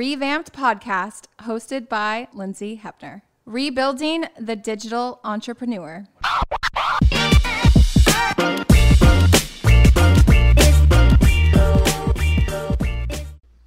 revamped 0.00 0.50
podcast 0.54 1.24
hosted 1.42 1.86
by 1.86 2.26
Lindsay 2.32 2.80
Hepner. 2.82 3.20
Rebuilding 3.44 4.24
the 4.38 4.56
digital 4.56 5.20
entrepreneur. 5.24 6.06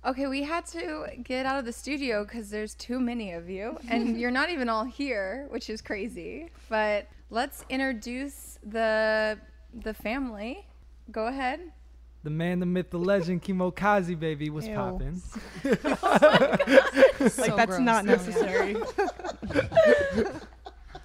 Okay, 0.03 0.25
we 0.25 0.41
had 0.41 0.65
to 0.65 1.05
get 1.21 1.45
out 1.45 1.59
of 1.59 1.65
the 1.65 1.71
studio 1.71 2.23
because 2.23 2.49
there's 2.49 2.73
too 2.73 2.99
many 2.99 3.33
of 3.33 3.47
you, 3.47 3.77
and 3.87 4.17
you're 4.19 4.31
not 4.31 4.49
even 4.49 4.69
all 4.69 4.85
here, 4.85 5.45
which 5.51 5.69
is 5.69 5.83
crazy. 5.83 6.49
But 6.67 7.09
let's 7.29 7.63
introduce 7.69 8.57
the 8.63 9.37
the 9.71 9.93
family. 9.93 10.65
Go 11.11 11.27
ahead. 11.27 11.59
The 12.23 12.29
man, 12.29 12.59
the 12.59 12.65
myth, 12.65 12.89
the 12.89 12.99
legend, 12.99 13.43
Kimokazi, 13.43 14.17
baby, 14.17 14.49
was 14.49 14.65
Ew. 14.65 14.75
popping. 14.75 15.21
like 17.37 17.55
that's 17.55 17.79
not 17.79 18.05
necessary. 18.05 18.77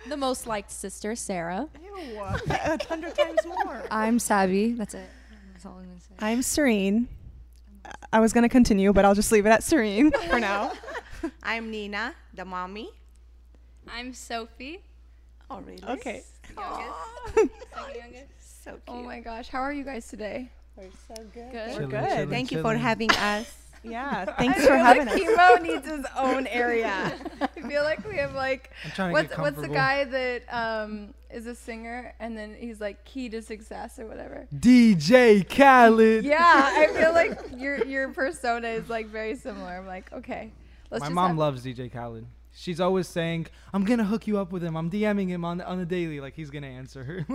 The 0.09 0.17
most 0.17 0.47
liked 0.47 0.71
sister, 0.71 1.15
Sarah. 1.15 1.69
Ew, 1.83 2.19
a 2.19 2.83
hundred 2.87 3.15
times 3.15 3.41
more. 3.45 3.83
I'm 3.91 4.19
Savvy. 4.19 4.73
That's 4.73 4.95
it. 4.95 5.07
That's 5.53 5.67
all 5.67 5.73
I'm 5.73 5.85
gonna 5.87 6.01
say. 6.01 6.15
I'm 6.21 6.41
Serene. 6.41 7.09
I 8.11 8.21
was 8.21 8.33
gonna 8.33 8.49
continue, 8.49 8.95
but 8.95 9.05
I'll 9.05 9.15
just 9.15 9.31
leave 9.33 9.45
it 9.45 9.51
at 9.51 9.63
Serene 9.63 10.11
for 10.31 10.41
now. 10.41 10.73
I'm 11.43 11.71
Nina, 11.71 12.15
the 12.33 12.47
mommy. 12.47 12.89
I'm 13.87 14.15
Sophie. 14.15 14.81
Oh, 15.51 15.61
really? 15.61 15.85
Okay. 15.87 16.23
Second 16.47 17.95
youngest. 17.95 18.65
So 18.65 18.71
cute. 18.71 18.83
Oh 18.89 19.03
my 19.03 19.21
gosh, 19.21 19.49
how 19.49 19.61
are 19.61 19.73
you 19.75 19.85
guys 19.85 20.09
today? 20.09 20.51
We're 20.79 20.91
so 21.09 21.23
good. 21.35 21.51
Good. 21.53 21.73
Chilling, 21.75 21.91
good. 21.91 22.09
chilling, 22.09 22.31
Thank 22.31 22.53
you 22.53 22.63
for 22.63 22.77
having 22.77 23.11
us. 23.13 23.55
Yeah. 23.85 24.25
I 24.27 24.33
Thanks 24.33 24.59
feel 24.59 24.67
for 24.71 24.77
having 24.77 25.07
like 25.07 25.15
us. 25.15 25.21
Kimo 25.61 25.63
needs 25.63 25.87
his 25.89 26.05
own 26.17 26.49
area. 26.49 27.15
I 27.41 27.47
feel 27.69 27.85
like 27.85 28.05
we 28.09 28.17
have 28.17 28.35
like 28.35 28.73
I'm 28.85 28.91
trying 28.91 29.11
to 29.11 29.13
what's 29.13 29.39
what's 29.39 29.61
the 29.61 29.69
guy 29.69 30.03
that 30.03 30.43
um 30.53 31.15
is 31.31 31.47
a 31.47 31.55
singer 31.55 32.13
and 32.19 32.37
then 32.37 32.57
he's 32.59 32.81
like 32.81 33.05
key 33.05 33.29
to 33.29 33.41
success 33.41 34.01
or 34.01 34.07
whatever. 34.09 34.49
DJ 34.53 35.49
Khaled. 35.49 36.25
Yeah, 36.25 36.37
I 36.43 36.89
feel 36.89 37.13
like 37.15 37.39
your 37.57 37.85
your 37.87 38.09
persona 38.09 38.67
is 38.67 38.91
like 38.91 39.07
very 39.07 39.37
similar. 39.37 39.71
I'm 39.79 39.87
like, 39.87 40.13
okay, 40.13 40.51
let's 40.91 41.03
My 41.03 41.07
just 41.07 41.15
mom 41.15 41.29
have- 41.29 41.39
loves 41.39 41.65
DJ 41.65 41.91
Khaled. 41.91 42.27
She's 42.61 42.81
always 42.81 43.07
saying, 43.07 43.47
"I'm 43.73 43.85
gonna 43.85 44.05
hook 44.05 44.27
you 44.27 44.37
up 44.39 44.51
with 44.51 44.65
him. 44.65 44.77
I'm 44.77 44.91
DMing 44.91 45.29
him 45.29 45.45
on 45.45 45.61
on 45.61 45.79
the 45.79 45.87
daily. 45.87 46.19
Like 46.19 46.35
he's 46.35 46.51
gonna 46.51 46.67
answer 46.67 47.05
her." 47.05 47.25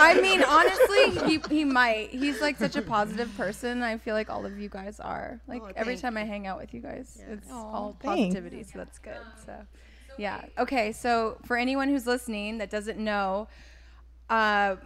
I 0.00 0.18
mean, 0.22 0.42
honestly, 0.42 1.28
he 1.28 1.54
he 1.54 1.64
might. 1.66 2.08
He's 2.08 2.40
like 2.40 2.56
such 2.56 2.74
a 2.74 2.80
positive 2.80 3.30
person. 3.36 3.82
I 3.82 3.98
feel 3.98 4.14
like 4.14 4.30
all 4.30 4.46
of 4.46 4.58
you 4.58 4.70
guys 4.70 5.00
are. 5.00 5.38
Like 5.46 5.60
Oh, 5.62 5.72
every 5.76 5.98
time 5.98 6.16
I 6.16 6.24
hang 6.24 6.46
out 6.46 6.58
with 6.58 6.72
you 6.72 6.80
guys, 6.80 7.22
it's 7.28 7.50
all 7.50 7.94
thanks. 8.00 8.34
positivity. 8.34 8.62
So 8.62 8.78
that's 8.78 8.98
good. 8.98 9.20
So 9.44 9.54
yeah. 10.16 10.46
Okay. 10.58 10.92
So 10.92 11.36
for 11.44 11.58
anyone 11.58 11.90
who's 11.90 12.06
listening 12.06 12.56
that 12.58 12.70
doesn't 12.70 12.98
know, 12.98 13.48
uh, 14.30 14.76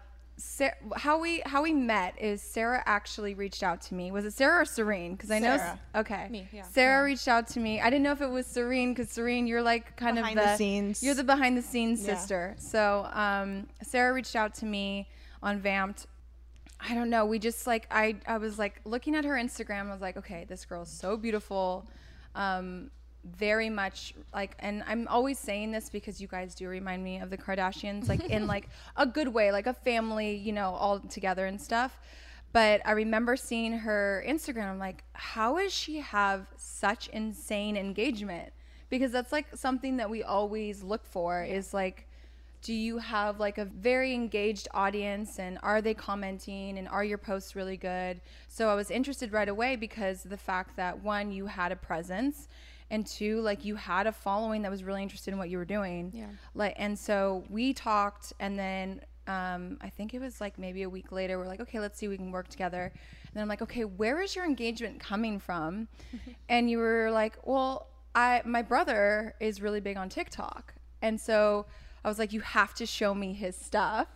Sarah, 0.41 0.75
how 0.97 1.19
we 1.21 1.43
how 1.45 1.63
we 1.63 1.73
met 1.73 2.15
is 2.21 2.41
Sarah 2.41 2.83
actually 2.87 3.35
reached 3.35 3.65
out 3.65 3.81
to 3.83 3.95
me. 3.95 4.13
Was 4.13 4.25
it 4.25 4.33
Sarah 4.35 4.63
or 4.63 4.65
Serene? 4.65 5.13
Because 5.13 5.33
I 5.33 5.41
know. 5.41 5.57
Sarah. 5.57 5.81
Okay. 5.97 6.29
Me, 6.31 6.49
yeah. 6.53 6.63
Sarah 6.63 7.05
reached 7.05 7.27
out 7.27 7.49
to 7.49 7.61
me. 7.61 7.81
I 7.81 7.91
didn't 7.91 8.05
know 8.05 8.13
if 8.13 8.23
it 8.23 8.31
was 8.31 8.47
Serene 8.47 8.95
because 8.95 9.11
Serene, 9.11 9.49
you're 9.49 9.63
like 9.63 9.97
kind 9.97 10.17
Behind 10.17 10.39
of 10.39 10.45
the 10.45 10.57
scenes. 10.57 11.03
You're 11.03 11.15
the 11.15 11.25
behind 11.25 11.57
the 11.59 11.63
scenes 11.63 12.07
Yeah. 12.07 12.15
sister. 12.15 12.55
So 12.59 13.09
um, 13.13 13.67
Sarah 13.83 14.13
reached 14.13 14.37
out 14.37 14.55
to 14.57 14.65
me 14.65 15.09
on 15.43 15.61
Vamped. 15.61 16.07
I 16.81 16.95
don't 16.95 17.11
know. 17.11 17.27
We 17.27 17.41
just 17.41 17.67
like 17.67 17.89
I 17.91 18.17
I 18.25 18.39
was 18.39 18.61
like 18.61 18.81
looking 18.85 19.17
at 19.17 19.25
her 19.25 19.35
Instagram. 19.35 19.89
I 19.89 19.93
was 19.93 20.01
like, 20.01 20.17
okay, 20.17 20.47
this 20.49 20.65
girl's 20.65 20.91
so 20.91 21.17
beautiful. 21.17 21.89
Um, 22.37 22.93
very 23.25 23.69
much 23.69 24.15
like 24.33 24.55
and 24.61 24.83
I'm 24.87 25.07
always 25.09 25.39
saying 25.39 25.73
this 25.73 25.91
because 25.91 26.21
you 26.21 26.29
guys 26.29 26.55
do 26.55 26.69
remind 26.69 27.03
me 27.03 27.19
of 27.19 27.31
the 27.31 27.39
Kardashians 27.39 28.09
like 28.09 28.25
in 28.25 28.47
like 28.55 28.69
a 28.97 29.07
good 29.07 29.29
way, 29.29 29.53
like 29.53 29.67
a 29.67 29.75
family, 29.75 30.35
you 30.37 30.53
know, 30.53 30.71
all 30.75 31.01
together 31.01 31.47
and 31.47 31.61
stuff. 31.61 31.99
But 32.53 32.81
I 32.85 32.93
remember 32.93 33.37
seeing 33.37 33.73
her 33.73 34.25
Instagram. 34.27 34.71
I'm 34.71 34.79
like, 34.79 35.05
how 35.13 35.59
does 35.59 35.73
she 35.73 35.99
have 35.99 36.47
such 36.57 37.09
insane 37.09 37.77
engagement? 37.77 38.53
Because 38.89 39.13
that's 39.13 39.33
like 39.33 39.55
something 39.55 39.99
that 39.99 40.09
we 40.09 40.23
always 40.23 40.83
look 40.83 41.05
for 41.05 41.45
is 41.45 41.75
like 41.75 42.09
do 42.61 42.75
you 42.75 42.99
have 42.99 43.39
like 43.39 43.59
a 43.59 43.65
very 43.65 44.13
engaged 44.13 44.67
audience 44.75 45.39
and 45.39 45.59
are 45.63 45.81
they 45.81 45.95
commenting 45.95 46.77
and 46.77 46.89
are 46.89 47.05
your 47.05 47.19
posts 47.19 47.55
really 47.55 47.77
good 47.77 48.21
so 48.49 48.69
i 48.69 48.75
was 48.75 48.91
interested 48.91 49.33
right 49.33 49.49
away 49.49 49.77
because 49.77 50.25
the 50.25 50.37
fact 50.37 50.77
that 50.77 51.03
one 51.03 51.31
you 51.31 51.47
had 51.47 51.71
a 51.71 51.77
presence 51.77 52.49
and 52.91 53.07
two 53.07 53.41
like 53.41 53.65
you 53.65 53.77
had 53.77 54.07
a 54.07 54.13
following 54.13 54.63
that 54.63 54.71
was 54.71 54.83
really 54.85 55.03
interested 55.03 55.33
in 55.33 55.39
what 55.39 55.49
you 55.51 55.59
were 55.59 55.65
doing 55.65 56.11
Yeah. 56.15 56.27
like 56.55 56.75
and 56.77 56.99
so 56.99 57.45
we 57.49 57.73
talked 57.75 58.33
and 58.41 58.59
then 58.59 59.01
um, 59.27 59.77
i 59.83 59.91
think 59.91 60.15
it 60.15 60.21
was 60.21 60.41
like 60.41 60.59
maybe 60.59 60.83
a 60.83 60.89
week 60.89 61.13
later 61.13 61.39
we're 61.39 61.47
like 61.47 61.61
okay 61.61 61.81
let's 61.81 61.99
see 61.99 62.09
we 62.09 62.17
can 62.17 62.33
work 62.33 62.49
together 62.49 62.85
and 62.85 63.31
then 63.35 63.43
i'm 63.43 63.49
like 63.49 63.61
okay 63.63 63.85
where 63.85 64.21
is 64.23 64.35
your 64.35 64.47
engagement 64.47 64.99
coming 65.01 65.39
from 65.39 65.89
and 66.49 66.71
you 66.71 66.79
were 66.79 67.11
like 67.11 67.37
well 67.45 67.89
i 68.15 68.41
my 68.47 68.63
brother 68.63 69.35
is 69.39 69.61
really 69.61 69.81
big 69.81 69.97
on 69.99 70.09
tiktok 70.09 70.75
and 71.03 71.21
so 71.21 71.67
I 72.05 72.09
was 72.09 72.19
like, 72.19 72.33
you 72.33 72.41
have 72.41 72.75
to 72.75 72.87
show 72.87 73.13
me 73.13 73.35
his 73.35 73.57
stuff. 73.57 74.07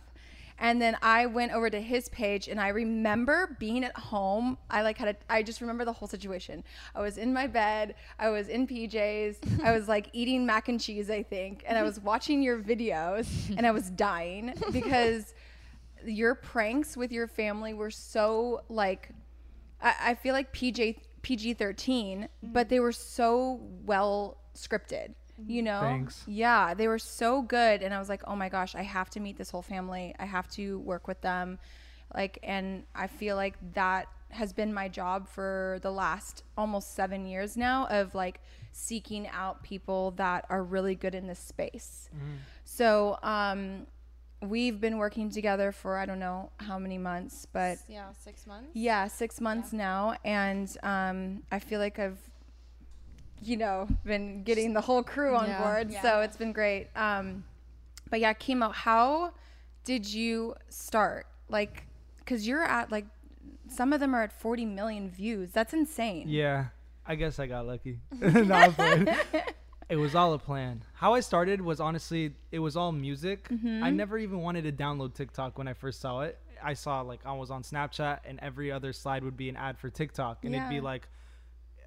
And 0.63 0.81
then 0.81 0.97
I 1.01 1.25
went 1.25 1.51
over 1.51 1.69
to 1.69 1.81
his 1.81 2.07
page 2.07 2.47
and 2.47 2.59
I 2.59 2.69
remember 2.69 3.57
being 3.59 3.83
at 3.83 3.95
home. 3.97 4.57
I 4.69 4.81
like 4.81 4.97
had 4.97 5.09
a, 5.09 5.15
I 5.29 5.43
just 5.43 5.59
remember 5.59 5.83
the 5.83 5.91
whole 5.91 6.07
situation. 6.07 6.63
I 6.95 7.01
was 7.01 7.17
in 7.17 7.33
my 7.33 7.47
bed, 7.47 7.95
I 8.17 8.29
was 8.29 8.47
in 8.47 8.65
PJs, 8.65 9.61
I 9.61 9.73
was 9.73 9.89
like 9.89 10.07
eating 10.13 10.45
mac 10.45 10.69
and 10.69 10.79
cheese, 10.79 11.09
I 11.09 11.21
think, 11.21 11.65
and 11.67 11.77
I 11.77 11.83
was 11.83 11.99
watching 11.99 12.41
your 12.41 12.59
videos 12.59 13.27
and 13.57 13.67
I 13.67 13.71
was 13.71 13.89
dying 13.89 14.53
because 14.71 15.33
your 16.05 16.33
pranks 16.33 16.95
with 16.95 17.11
your 17.11 17.27
family 17.27 17.73
were 17.73 17.91
so 17.91 18.61
like 18.69 19.09
I, 19.81 19.95
I 19.99 20.15
feel 20.15 20.33
like 20.33 20.53
PJ 20.53 20.97
PG 21.23 21.55
thirteen, 21.55 22.29
but 22.41 22.67
mm. 22.67 22.69
they 22.69 22.79
were 22.79 22.93
so 22.93 23.59
well 23.85 24.37
scripted. 24.55 25.13
You 25.47 25.61
know, 25.61 25.79
Thanks. 25.81 26.23
yeah, 26.27 26.73
they 26.73 26.87
were 26.87 26.99
so 26.99 27.41
good, 27.41 27.81
and 27.81 27.93
I 27.93 27.99
was 27.99 28.09
like, 28.09 28.21
oh 28.27 28.35
my 28.35 28.49
gosh, 28.49 28.75
I 28.75 28.81
have 28.83 29.09
to 29.11 29.19
meet 29.19 29.37
this 29.37 29.49
whole 29.51 29.61
family. 29.61 30.15
I 30.19 30.25
have 30.25 30.47
to 30.51 30.79
work 30.79 31.07
with 31.07 31.21
them, 31.21 31.59
like, 32.13 32.39
and 32.43 32.83
I 32.95 33.07
feel 33.07 33.35
like 33.35 33.55
that 33.73 34.07
has 34.29 34.51
been 34.53 34.73
my 34.73 34.87
job 34.87 35.27
for 35.27 35.77
the 35.83 35.91
last 35.91 36.43
almost 36.57 36.95
seven 36.95 37.25
years 37.25 37.55
now 37.55 37.85
of 37.87 38.15
like 38.15 38.41
seeking 38.71 39.27
out 39.27 39.61
people 39.61 40.11
that 40.11 40.45
are 40.49 40.63
really 40.63 40.95
good 40.95 41.13
in 41.13 41.27
this 41.27 41.39
space. 41.39 42.09
So, 42.63 43.19
um, 43.21 43.85
we've 44.41 44.81
been 44.81 44.97
working 44.97 45.29
together 45.29 45.71
for 45.71 45.97
I 45.97 46.05
don't 46.05 46.19
know 46.19 46.51
how 46.57 46.77
many 46.79 46.97
months, 46.97 47.45
but 47.51 47.77
Yeah, 47.87 48.11
six 48.11 48.45
months. 48.47 48.69
yeah, 48.73 49.07
six 49.07 49.39
months 49.39 49.71
now, 49.73 50.15
and 50.25 50.75
um, 50.83 51.43
I 51.51 51.59
feel 51.59 51.79
like 51.79 51.99
I've, 51.99 52.19
you 53.47 53.57
know, 53.57 53.87
been 54.05 54.43
getting 54.43 54.73
the 54.73 54.81
whole 54.81 55.03
crew 55.03 55.35
on 55.35 55.47
Yeah. 55.47 55.61
board, 55.61 55.93
so 56.01 56.21
it's 56.21 56.37
been 56.37 56.51
great. 56.53 56.87
Um, 56.95 57.43
but 58.09 58.19
yeah, 58.19 58.33
Kimo, 58.33 58.69
how 58.69 59.33
did 59.83 60.05
you 60.11 60.55
start? 60.69 61.25
Like, 61.49 61.83
because 62.19 62.47
you're 62.47 62.63
at 62.63 62.91
like, 62.91 63.05
some 63.69 63.91
of 63.93 63.99
them 63.99 64.13
are 64.13 64.23
at 64.23 64.31
40 64.31 64.65
million 64.65 65.09
views. 65.09 65.51
That's 65.51 65.73
insane. 65.73 66.27
yeah, 66.27 66.65
I 67.05 67.15
guess 67.15 67.39
I 67.39 67.47
got 67.47 67.65
lucky. 67.65 67.99
no, 68.19 68.53
I'm 68.53 68.73
playing. 68.73 69.07
It 69.89 69.97
was 69.97 70.15
all 70.15 70.33
a 70.33 70.39
plan. 70.39 70.83
How 70.93 71.13
I 71.13 71.19
started 71.19 71.59
was 71.61 71.79
honestly, 71.79 72.33
it 72.51 72.59
was 72.59 72.75
all 72.77 72.91
music. 72.91 73.49
Mm-hmm. 73.49 73.83
I 73.83 73.89
never 73.89 74.17
even 74.17 74.39
wanted 74.39 74.63
to 74.63 74.71
download 74.71 75.13
TikTok 75.13 75.57
when 75.57 75.67
I 75.67 75.73
first 75.73 75.99
saw 76.01 76.21
it. 76.21 76.39
I 76.63 76.73
saw 76.73 77.01
like 77.01 77.19
I 77.25 77.33
was 77.33 77.51
on 77.51 77.61
Snapchat 77.63 78.19
and 78.25 78.39
every 78.41 78.71
other 78.71 78.93
slide 78.93 79.23
would 79.23 79.35
be 79.35 79.49
an 79.49 79.57
ad 79.57 79.77
for 79.77 79.89
TikTok 79.89 80.45
and 80.45 80.55
it'd 80.55 80.69
be 80.69 80.79
like 80.79 81.09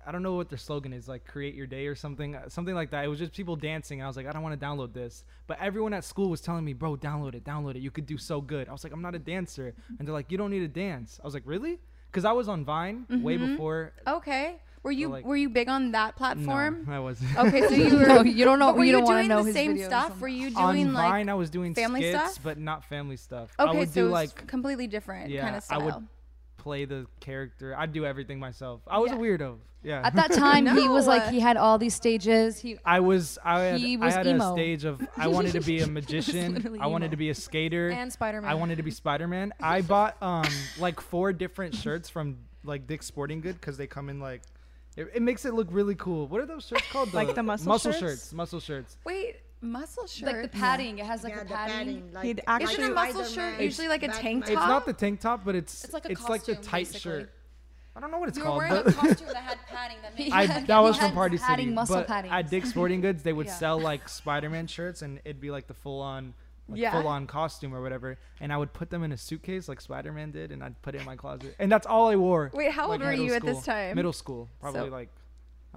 I 0.06 0.12
don't 0.12 0.22
know 0.22 0.34
what 0.34 0.48
their 0.48 0.58
slogan 0.58 0.92
is, 0.92 1.08
like 1.08 1.26
create 1.26 1.54
your 1.54 1.66
day 1.66 1.86
or 1.88 1.94
something, 1.96 2.36
uh, 2.36 2.48
something 2.48 2.74
like 2.74 2.90
that. 2.90 3.04
It 3.04 3.08
was 3.08 3.18
just 3.18 3.32
people 3.32 3.56
dancing. 3.56 4.02
I 4.02 4.06
was 4.06 4.16
like, 4.16 4.26
I 4.26 4.32
don't 4.32 4.42
want 4.42 4.58
to 4.58 4.64
download 4.66 4.92
this, 4.92 5.24
but 5.46 5.58
everyone 5.60 5.92
at 5.94 6.04
school 6.04 6.30
was 6.30 6.40
telling 6.40 6.64
me, 6.64 6.72
bro, 6.74 6.96
download 6.96 7.34
it, 7.34 7.44
download 7.44 7.74
it. 7.76 7.80
You 7.80 7.90
could 7.90 8.06
do 8.06 8.16
so 8.16 8.40
good. 8.40 8.68
I 8.68 8.72
was 8.72 8.84
like, 8.84 8.92
I'm 8.92 9.02
not 9.02 9.14
a 9.14 9.18
dancer, 9.18 9.74
and 9.98 10.06
they're 10.06 10.14
like, 10.14 10.30
you 10.30 10.38
don't 10.38 10.50
need 10.50 10.60
to 10.60 10.68
dance. 10.68 11.18
I 11.22 11.26
was 11.26 11.34
like, 11.34 11.42
really? 11.44 11.78
Because 12.10 12.24
I 12.24 12.32
was 12.32 12.48
on 12.48 12.64
Vine 12.64 13.04
way 13.10 13.36
before. 13.36 13.92
Okay. 14.06 14.60
Were 14.82 14.92
you 14.92 15.08
like- 15.08 15.24
were 15.24 15.36
you 15.36 15.48
big 15.48 15.68
on 15.68 15.90
that 15.92 16.14
No, 16.14 16.18
platform? 16.18 16.86
I 16.88 17.00
wasn't. 17.00 17.36
Okay, 17.36 17.62
so 17.62 17.70
you 17.74 17.96
were. 17.98 18.06
No, 18.06 18.22
you 18.22 18.44
don't 18.44 18.60
know- 18.60 18.72
Were 18.72 18.84
you 18.84 18.98
you, 19.00 19.04
don't 19.04 19.26
know 19.26 19.42
the 19.42 19.52
same 19.52 19.76
stuff? 19.82 20.20
Were 20.20 20.28
you 20.28 20.54
on 20.56 20.74
doing 20.76 20.92
like 20.92 21.10
Vine, 21.10 21.28
I 21.28 21.34
was 21.34 21.50
doing 21.50 21.74
family 21.74 22.02
skits, 22.02 22.34
stuff? 22.34 22.44
but 22.44 22.56
not 22.58 22.84
family 22.84 23.16
stuff. 23.16 23.50
I 23.58 23.64
Okay, 23.64 23.78
would 23.80 23.88
so 23.88 24.02
do 24.02 24.08
like 24.08 24.46
completely 24.46 24.86
different 24.86 25.30
yeah, 25.30 25.42
kind 25.42 25.56
of 25.56 25.64
style. 25.64 25.80
I 25.82 25.84
would 25.84 25.94
play 26.66 26.84
the 26.84 27.06
character. 27.20 27.76
I'd 27.78 27.92
do 27.92 28.04
everything 28.04 28.40
myself. 28.40 28.80
I 28.88 28.98
was 28.98 29.12
Yeah. 29.12 29.18
a 29.18 29.20
weirdo. 29.20 29.58
Yeah. 29.84 30.00
At 30.04 30.16
that 30.16 30.32
time, 30.32 30.66
he 30.66 30.88
was 30.96 31.06
like 31.06 31.28
he 31.30 31.38
had 31.38 31.56
all 31.56 31.78
these 31.78 31.94
stages. 31.94 32.58
He 32.58 32.76
I 32.84 32.98
was 32.98 33.38
I 33.44 33.60
had, 33.60 33.80
He 33.80 33.94
I 33.96 34.04
was 34.04 34.14
had 34.14 34.26
emo. 34.26 34.50
a 34.50 34.52
stage 34.52 34.84
of 34.84 35.00
I 35.16 35.28
wanted 35.28 35.52
to 35.52 35.60
be 35.60 35.80
a 35.80 35.86
magician. 35.86 36.76
I 36.80 36.88
wanted 36.88 37.06
emo. 37.06 37.10
to 37.12 37.16
be 37.16 37.30
a 37.30 37.34
skater. 37.36 37.90
and 37.90 38.12
Spider 38.12 38.40
Man. 38.42 38.50
I 38.50 38.54
wanted 38.54 38.78
to 38.78 38.82
be 38.82 38.90
Spider 38.90 39.28
Man. 39.28 39.52
I 39.62 39.80
bought 39.94 40.20
um 40.20 40.44
like 40.80 41.00
four 41.00 41.32
different 41.32 41.76
shirts 41.76 42.08
from 42.10 42.38
like 42.64 42.88
Dick's 42.88 43.06
Sporting 43.06 43.40
Good 43.40 43.60
because 43.60 43.76
they 43.76 43.86
come 43.86 44.08
in 44.08 44.18
like 44.18 44.42
It, 44.96 45.08
it 45.14 45.22
makes 45.22 45.44
it 45.44 45.54
look 45.54 45.68
really 45.70 45.94
cool. 45.94 46.26
What 46.26 46.40
are 46.40 46.46
those 46.46 46.66
shirts 46.66 46.90
called? 46.90 47.14
Like 47.14 47.32
the 47.36 47.44
muscle 47.44 47.68
muscle 47.68 47.92
shirts? 47.92 48.00
shirts. 48.02 48.32
Muscle 48.32 48.58
shirts. 48.58 48.96
Wait, 49.04 49.36
muscle 49.60 50.06
shirt. 50.06 50.26
Like 50.32 50.42
the 50.42 50.48
padding. 50.58 50.98
It 50.98 51.06
has 51.06 51.24
like 51.24 51.32
yeah, 51.34 51.38
the 51.42 51.48
the 51.48 51.54
padding. 51.54 51.74
padding. 51.76 52.12
Like, 52.12 52.24
He'd 52.24 52.42
actually- 52.46 52.72
Isn't 52.74 52.90
a 52.92 52.94
muscle 52.94 53.20
shirt 53.22 53.30
Spider-Man, 53.32 53.62
usually 53.62 53.88
like 53.88 54.02
a 54.02 54.08
tank 54.08 54.44
Batman. 54.44 54.58
It's 54.58 54.68
not 54.68 54.86
the 54.86 54.92
tank 54.92 55.20
top, 55.20 55.44
but 55.44 55.54
it's 55.54 55.84
It's 55.84 55.92
like 55.94 56.04
a 56.06 56.10
it's 56.12 56.28
like 56.28 56.44
the 56.44 56.54
tight 56.56 56.86
basically. 56.88 57.00
shirt. 57.00 57.32
I 57.94 58.00
don't 58.00 58.10
know 58.10 58.18
what 58.18 58.28
it's 58.28 58.36
You 58.36 58.44
were 58.44 58.56
wearing 58.56 58.72
a 58.74 58.82
costume 58.92 59.26
that 59.32 59.36
had 59.36 59.58
padding 59.68 59.96
that 60.02 60.18
made 60.18 60.30
I, 60.30 60.46
He 60.46 60.66
that 60.66 60.78
was 60.80 60.98
from 60.98 61.12
Party 61.12 61.38
City. 61.38 61.64
muscle 61.66 61.96
but 61.96 62.06
padding. 62.06 62.30
at 62.30 62.50
Dick's 62.50 62.68
Sporting 62.68 63.00
Goods, 63.00 63.22
they 63.22 63.32
would 63.32 63.46
Yeah. 63.46 63.54
sell 63.54 63.80
like 63.80 64.06
Spider-Man 64.08 64.66
shirts, 64.66 65.00
and 65.00 65.18
it'd 65.24 65.40
be 65.40 65.50
like 65.50 65.66
the 65.66 65.72
full-on, 65.72 66.34
like, 66.68 66.78
Yeah. 66.78 66.92
full-on 66.92 67.26
costume 67.26 67.74
or 67.74 67.80
whatever. 67.80 68.18
And 68.38 68.52
I 68.52 68.58
would 68.58 68.74
put 68.74 68.90
them 68.90 69.02
in 69.02 69.12
a 69.12 69.16
suitcase 69.16 69.66
like 69.66 69.80
Spider-Man 69.80 70.30
did, 70.32 70.52
and 70.52 70.62
I'd 70.62 70.80
put 70.82 70.94
it 70.94 70.98
in 70.98 71.06
my 71.06 71.16
closet. 71.16 71.56
And 71.58 71.72
that's 71.72 71.86
all 71.86 72.08
I 72.08 72.16
wore. 72.16 72.50
Wait, 72.52 72.70
how 72.72 72.90
old 72.90 73.00
were 73.00 73.06
middle 73.12 73.24
you 73.24 73.32
at 73.32 73.42
this 73.42 73.64
time? 73.64 73.94
Middle 73.96 74.12
school, 74.12 74.50
probably 74.60 74.80
So- 74.82 74.86
like, 74.88 75.08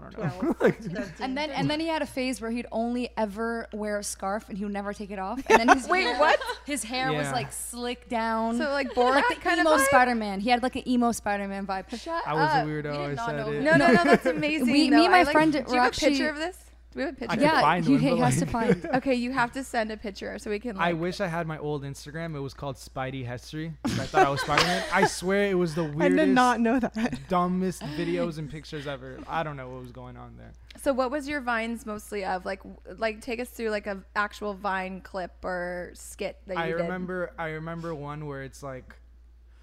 I 0.02 0.10
don't 0.12 0.44
know. 0.44 0.54
12, 0.54 0.58
13. 0.80 1.04
And 1.20 1.38
then 1.38 1.50
and 1.52 1.70
then 1.70 1.80
he 1.80 1.88
had 1.88 2.02
a 2.02 2.06
phase 2.06 2.42
where 2.42 2.52
he'd 2.52 2.68
only 2.72 3.10
ever 3.18 3.68
wear 3.74 4.00
a 4.00 4.04
scarf 4.04 4.48
and 4.50 4.58
he 4.58 4.64
would 4.64 4.74
never 4.74 4.94
take 4.94 5.12
it 5.12 5.20
off. 5.20 5.42
And 5.50 5.60
then 5.60 5.70
his 5.78 5.88
Wait, 5.88 6.04
hair, 6.04 6.20
what? 6.20 6.40
His 6.66 6.84
hair 6.84 7.12
was 7.12 7.26
Yeah. 7.28 7.32
like 7.34 7.52
slick 7.52 8.08
down. 8.10 8.58
So 8.58 8.70
like 8.72 8.94
Borat 8.94 9.16
like 9.16 9.28
the 9.30 9.36
kind 9.36 9.60
emo 9.60 9.74
of 9.74 9.82
vibe? 9.82 9.86
Spider-Man. 9.88 10.40
He 10.40 10.50
had 10.50 10.64
like 10.64 10.76
an 10.76 10.88
emo 10.88 11.12
Spider-Man 11.12 11.68
vibe. 11.68 11.90
Shut 11.98 12.24
I 12.26 12.34
was 12.34 12.50
up. 12.50 12.66
a 12.66 12.68
weirdo. 12.68 12.84
did 13.10 13.20
I 13.20 13.26
said 13.26 13.38
know 13.38 13.52
it. 13.52 13.62
No, 13.62 13.72
no, 13.76 13.88
no, 13.92 14.04
that's 14.04 14.26
amazing. 14.38 14.68
We- 14.68 14.74
me 14.74 14.90
though. 14.90 15.04
and 15.04 15.12
my 15.12 15.20
I, 15.20 15.24
like, 15.24 15.34
friend 15.34 15.54
do 15.54 15.60
were 15.64 15.74
you 15.76 15.80
have 15.82 15.94
a 15.96 16.00
picture 16.00 16.30
of 16.30 16.38
this? 16.38 16.58
Do 16.92 16.98
we 17.00 17.04
have 17.04 17.14
a 17.14 17.18
picture? 17.18 17.40
I 17.40 17.42
yeah, 17.42 17.62
find 17.62 17.86
he, 17.86 17.92
one, 17.94 18.02
he 18.02 18.10
but, 18.10 18.18
has 18.18 18.40
to 18.40 18.46
find. 18.48 18.90
Okay, 18.96 19.14
you 19.14 19.32
have 19.32 19.52
to 19.52 19.64
send 19.64 19.92
a 19.92 19.98
picture 19.98 20.40
so 20.40 20.50
we 20.50 20.60
can. 20.60 20.76
Like, 20.76 20.88
I 20.88 20.94
wish 20.94 21.22
I 21.22 21.28
had 21.28 21.46
my 21.46 21.60
old 21.60 21.84
Instagram. 21.84 22.36
It 22.36 22.40
was 22.40 22.56
called 22.56 22.78
Spidey 22.78 23.26
History. 23.26 23.74
I 23.86 23.90
thought 23.90 24.26
I 24.26 24.30
was 24.30 24.42
Spider-Man. 24.42 24.84
I 24.94 25.06
swear 25.06 25.52
it 25.52 25.54
was 25.54 25.76
the 25.76 25.84
weirdest. 25.84 26.02
I 26.02 26.08
weirdest, 26.08 26.26
did 26.28 26.34
not 26.34 26.60
know 26.60 26.80
that. 26.80 27.20
dumbest 27.30 27.84
videos 27.96 28.40
and 28.40 28.50
pictures 28.50 28.88
ever. 28.88 29.20
I 29.28 29.44
don't 29.44 29.56
know 29.56 29.70
what 29.70 29.82
was 29.82 29.92
going 29.92 30.18
on 30.18 30.36
there. 30.38 30.52
So 30.78 30.92
what 30.92 31.12
was 31.12 31.28
your 31.28 31.42
vines 31.42 31.86
mostly 31.86 32.26
of? 32.26 32.46
Like, 32.46 32.62
like 32.98 33.22
take 33.22 33.40
us 33.40 33.50
through 33.50 33.70
like 33.70 33.86
a 33.86 34.04
actual 34.16 34.56
vine 34.56 35.02
clip 35.02 35.34
or 35.44 35.92
skit 35.94 36.38
that 36.48 36.56
you 36.56 36.64
I 36.64 36.68
did. 36.68 36.76
remember 36.76 37.32
I 37.38 37.50
remember 37.50 37.94
one 37.94 38.26
where 38.26 38.42
it's 38.42 38.64
like 38.64 38.96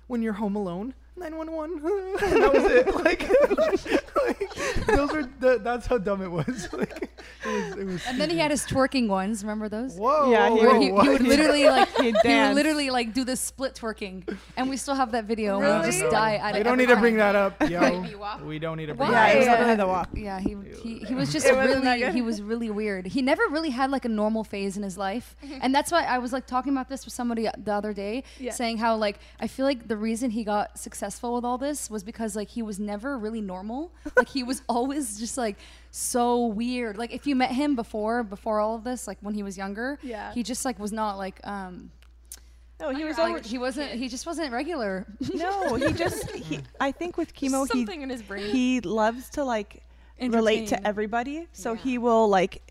when 0.07 0.23
you're 0.23 0.35
home 0.35 0.55
alone, 0.55 0.95
911. 1.17 1.77
and 2.33 2.43
that 2.43 2.53
was 2.53 2.65
it. 2.65 2.87
Like, 3.07 3.23
like, 4.27 4.87
those 4.87 5.13
were 5.13 5.29
the, 5.41 5.59
that's 5.63 5.87
how 5.87 5.99
dumb 5.99 6.23
it 6.23 6.31
was. 6.31 6.69
Like 6.77 7.11
it 7.45 7.49
was, 7.49 7.77
it 7.77 7.85
was 7.87 8.07
And 8.07 8.21
then 8.21 8.29
he 8.31 8.39
had 8.39 8.51
his 8.51 8.65
twerking 8.65 9.09
ones. 9.09 9.43
Remember 9.43 9.69
those? 9.69 9.95
Whoa, 9.97 10.31
Yeah, 10.31 10.51
he 10.51 10.65
whoa, 10.67 10.81
he, 10.81 10.93
what? 10.93 11.03
he 11.05 11.09
would 11.11 11.23
literally 11.23 11.65
like 11.69 11.89
He'd 11.97 12.03
he 12.05 12.13
would 12.13 12.23
dance. 12.23 12.55
literally 12.55 12.91
like 12.91 13.13
do 13.15 13.25
this 13.25 13.41
split 13.41 13.75
twerking, 13.75 14.37
and 14.57 14.69
we 14.69 14.77
still 14.77 14.95
have 14.95 15.13
that 15.13 15.25
video. 15.25 15.61
and 15.61 15.81
We 15.81 15.87
just 15.87 16.01
Really? 16.01 16.11
die 16.13 16.35
at 16.37 16.55
We 16.55 16.61
it. 16.61 16.65
don't 16.65 16.73
every 16.75 16.87
need 16.87 16.95
to 16.95 17.01
bring 17.01 17.17
that 17.17 17.35
up, 17.35 17.69
yo. 17.71 18.05
We 18.45 18.59
don't 18.59 18.77
need 18.77 18.87
to 18.87 18.95
bring 18.95 19.11
Why? 19.11 19.33
Yeah, 19.33 19.39
it 19.39 19.45
that 19.47 19.61
was 19.61 19.69
up. 19.69 19.79
the 19.79 19.87
walk. 19.87 20.09
Yeah, 20.15 20.41
he, 20.41 20.57
he 20.83 20.99
he 21.07 21.15
was 21.15 21.33
just 21.33 21.47
It 21.47 21.57
wasn't 21.57 21.85
that 21.85 21.95
really 21.95 22.07
good? 22.07 22.15
he 22.15 22.23
was 22.23 22.43
really 22.43 22.71
weird. 22.71 23.07
He 23.07 23.23
never 23.23 23.43
really 23.49 23.71
had 23.71 23.91
like 23.91 24.05
a 24.05 24.09
normal 24.11 24.45
phase 24.45 24.77
in 24.77 24.83
his 24.83 24.99
life, 24.99 25.37
and 25.63 25.75
that's 25.75 25.91
why 25.93 26.05
I 26.05 26.19
was 26.19 26.33
like 26.33 26.47
talking 26.47 26.73
about 26.73 26.89
this 26.89 27.05
with 27.05 27.15
somebody 27.15 27.49
the 27.57 27.73
other 27.73 27.93
day, 27.93 28.25
Yeah. 28.39 28.53
saying 28.53 28.79
how 28.79 28.97
like 28.97 29.19
I 29.41 29.47
feel 29.47 29.67
like 29.67 29.89
the 29.89 29.97
reason 29.97 30.31
he 30.31 30.45
got 30.45 30.79
successful 30.79 31.06
with 31.35 31.45
all 31.45 31.59
this 31.59 31.91
was 31.91 32.03
because 32.05 32.35
like 32.37 32.49
he 32.49 32.63
was 32.63 32.79
never 32.79 33.19
really 33.19 33.41
normal. 33.41 33.93
like 34.17 34.29
he 34.29 34.43
was 34.43 34.63
always 34.69 35.19
just 35.19 35.37
like 35.39 35.57
so 35.91 36.47
weird. 36.47 36.97
Like 36.99 37.13
if 37.13 37.27
you 37.27 37.35
met 37.37 37.51
him 37.53 37.77
before 37.77 38.23
before 38.23 38.61
all 38.61 38.75
of 38.77 38.85
this, 38.85 39.07
like 39.07 39.19
when 39.21 39.35
he 39.35 39.43
was 39.43 39.57
younger, 39.57 39.99
Yeah. 40.03 40.33
he 40.33 40.43
just 40.43 40.65
like 40.65 40.79
was 40.79 40.93
not 40.93 41.17
like 41.19 41.39
um 41.47 41.91
No, 42.81 42.91
he 42.91 43.05
was 43.05 43.17
like 43.19 43.45
he 43.45 43.59
wasn't 43.59 43.93
he 43.93 44.09
just 44.09 44.27
wasn't 44.27 44.53
regular. 44.53 45.07
no, 45.35 45.75
he 45.77 45.93
just 45.93 46.31
he, 46.33 46.61
I 46.81 46.93
think 46.93 47.17
with 47.17 47.33
Kimo 47.35 47.63
he 47.65 47.69
Something 47.69 48.03
in 48.03 48.11
his 48.11 48.23
brain. 48.23 48.51
he 48.51 48.81
loves 48.81 49.31
to 49.31 49.45
like 49.45 49.83
relate 50.21 50.69
to 50.69 50.87
everybody. 50.87 51.47
So 51.53 51.73
Yeah. 51.73 51.79
he 51.83 51.99
will 51.99 52.29
like 52.29 52.66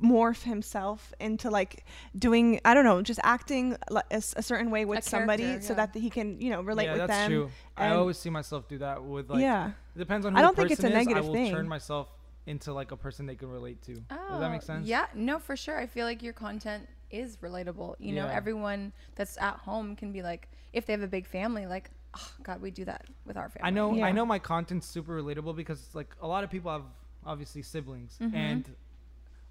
morph 0.00 0.42
himself 0.44 1.12
into 1.18 1.50
like 1.50 1.84
doing 2.16 2.60
I 2.64 2.72
don't 2.74 2.84
know, 2.84 3.02
just 3.02 3.20
acting 3.22 3.76
li- 3.90 4.00
a, 4.10 4.14
s- 4.14 4.34
a 4.36 4.42
certain 4.42 4.70
way 4.70 4.84
with 4.84 5.00
A 5.00 5.02
somebody 5.02 5.42
character, 5.44 5.66
so 5.66 5.72
yeah. 5.72 5.86
that 5.86 5.98
he 5.98 6.08
can 6.10 6.40
you 6.40 6.50
know 6.50 6.62
relate 6.62 6.84
yeah, 6.84 6.92
with 6.92 7.00
that's 7.08 7.12
them. 7.12 7.30
true. 7.30 7.50
I 7.76 7.88
always 7.90 8.16
see 8.18 8.30
myself 8.30 8.68
do 8.68 8.78
that 8.78 9.02
with 9.02 9.30
like. 9.30 9.40
yeah. 9.40 9.72
It 9.94 9.98
depends 9.98 10.24
on 10.24 10.34
I 10.36 10.40
who 10.40 10.46
don't 10.46 10.56
the 10.56 10.62
think 10.62 10.70
it's 10.72 10.80
a 10.80 10.82
person 10.84 10.98
is, 11.00 11.06
negative 11.06 11.24
I 11.24 11.26
will 11.26 11.34
thing. 11.34 11.52
turn 11.52 11.68
myself 11.68 12.08
into 12.46 12.72
like 12.72 12.92
a 12.92 12.96
person 12.96 13.26
they 13.26 13.34
can 13.34 13.50
relate 13.50 13.82
to. 13.82 13.94
Does 13.94 14.18
Oh, 14.30 14.40
that 14.40 14.50
make 14.50 14.62
sense? 14.62 14.86
Yeah, 14.86 15.06
no, 15.14 15.38
for 15.38 15.56
sure. 15.56 15.78
I 15.78 15.86
feel 15.86 16.06
like 16.06 16.22
your 16.22 16.32
content 16.32 16.88
is 17.10 17.36
relatable. 17.38 17.96
You 17.98 18.14
know, 18.14 18.26
everyone 18.26 18.92
that's 19.16 19.36
at 19.38 19.56
home 19.58 19.94
can 19.96 20.12
be 20.12 20.22
like, 20.22 20.48
if 20.72 20.86
they 20.86 20.92
have 20.92 21.02
a 21.02 21.06
big 21.08 21.26
family, 21.26 21.66
like, 21.66 21.90
oh, 22.16 22.30
God, 22.42 22.60
we 22.62 22.70
do 22.70 22.84
that 22.86 23.04
with 23.26 23.36
our 23.36 23.48
family. 23.50 23.66
I 23.66 23.70
know 23.70 23.94
Yeah. 23.94 24.06
I 24.06 24.12
know 24.12 24.24
my 24.24 24.38
content's 24.38 24.86
super 24.86 25.20
relatable 25.22 25.54
because 25.56 25.88
like 25.94 26.14
a 26.22 26.26
lot 26.26 26.42
of 26.42 26.50
people 26.50 26.70
have 26.72 26.82
obviously 27.26 27.62
siblings 27.62 28.16
Mm-hmm. 28.20 28.34
and 28.36 28.64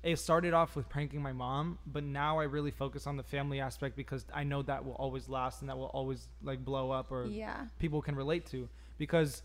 it 0.03 0.17
started 0.17 0.53
off 0.53 0.75
with 0.75 0.89
pranking 0.89 1.21
my 1.21 1.31
mom, 1.31 1.77
but 1.85 2.03
now 2.03 2.39
I 2.39 2.43
really 2.45 2.71
focus 2.71 3.05
on 3.05 3.17
the 3.17 3.23
family 3.23 3.59
aspect 3.59 3.95
because 3.95 4.25
I 4.33 4.43
know 4.43 4.61
that 4.63 4.83
will 4.83 4.93
always 4.95 5.29
last 5.29 5.61
and 5.61 5.69
that 5.69 5.77
will 5.77 5.85
always 5.93 6.27
like 6.43 6.65
blow 6.65 6.89
up 6.91 7.11
or 7.11 7.25
Yeah. 7.25 7.65
people 7.77 8.01
can 8.01 8.15
relate 8.15 8.45
to 8.47 8.67
because 8.97 9.43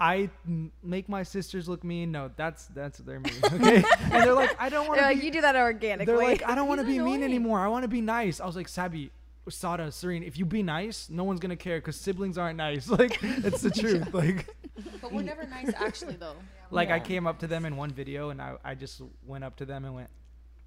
I 0.00 0.30
m- 0.46 0.70
make 0.82 1.08
my 1.08 1.22
sisters 1.24 1.68
look 1.68 1.82
mean. 1.82 2.12
No, 2.12 2.30
that's 2.36 2.66
that's 2.66 2.98
their 2.98 3.18
mean. 3.20 3.32
Okay, 3.44 3.82
and 4.02 4.22
they're 4.24 4.32
like, 4.32 4.54
I 4.60 4.68
don't 4.68 4.86
want 4.86 5.00
to. 5.00 5.06
like, 5.06 5.22
you 5.22 5.30
do 5.32 5.40
that 5.40 5.56
organically. 5.56 6.06
They're 6.14 6.22
like, 6.22 6.42
I 6.48 6.54
don't 6.54 6.68
want 6.68 6.80
to 6.80 6.86
be 6.86 6.98
mean 7.00 7.22
anymore. 7.24 7.58
I 7.60 7.66
want 7.68 7.82
to 7.82 7.88
be 7.88 8.00
nice. 8.00 8.40
I 8.40 8.46
was 8.46 8.54
like, 8.54 8.68
Sabi, 8.68 9.10
Sada, 9.50 9.90
Serene, 9.92 10.22
if 10.22 10.38
you 10.38 10.44
be 10.44 10.62
nice, 10.62 11.08
no 11.10 11.24
one's 11.24 11.40
gonna 11.40 11.56
care 11.56 11.78
because 11.78 11.96
siblings 11.96 12.38
aren't 12.38 12.56
nice. 12.56 12.88
Like, 12.98 13.18
it's 13.22 13.62
the 13.62 13.70
truth. 13.70 14.08
Like, 14.14 14.46
But 15.00 15.12
we're 15.12 15.22
never 15.22 15.44
nice, 15.46 15.72
actually, 15.76 16.16
though. 16.16 16.36
like 16.70 16.90
I 16.90 17.00
came 17.00 17.26
up 17.26 17.38
to 17.40 17.46
them 17.46 17.64
in 17.64 17.76
one 17.76 17.90
video 17.90 18.30
and 18.30 18.40
I, 18.42 18.56
I 18.64 18.74
just 18.74 19.00
went 19.26 19.44
up 19.44 19.56
to 19.56 19.64
them 19.64 19.84
and 19.84 19.94
went, 19.94 20.10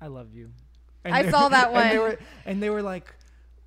I 0.02 0.08
love 0.08 0.34
you. 0.34 0.52
And 1.04 1.14
I 1.16 1.30
saw 1.32 1.50
that 1.50 1.72
And 1.74 1.92
they 1.92 1.98
one. 2.00 2.10
were 2.10 2.20
and 2.46 2.64
they 2.64 2.70
were 2.70 2.82
like, 2.82 3.14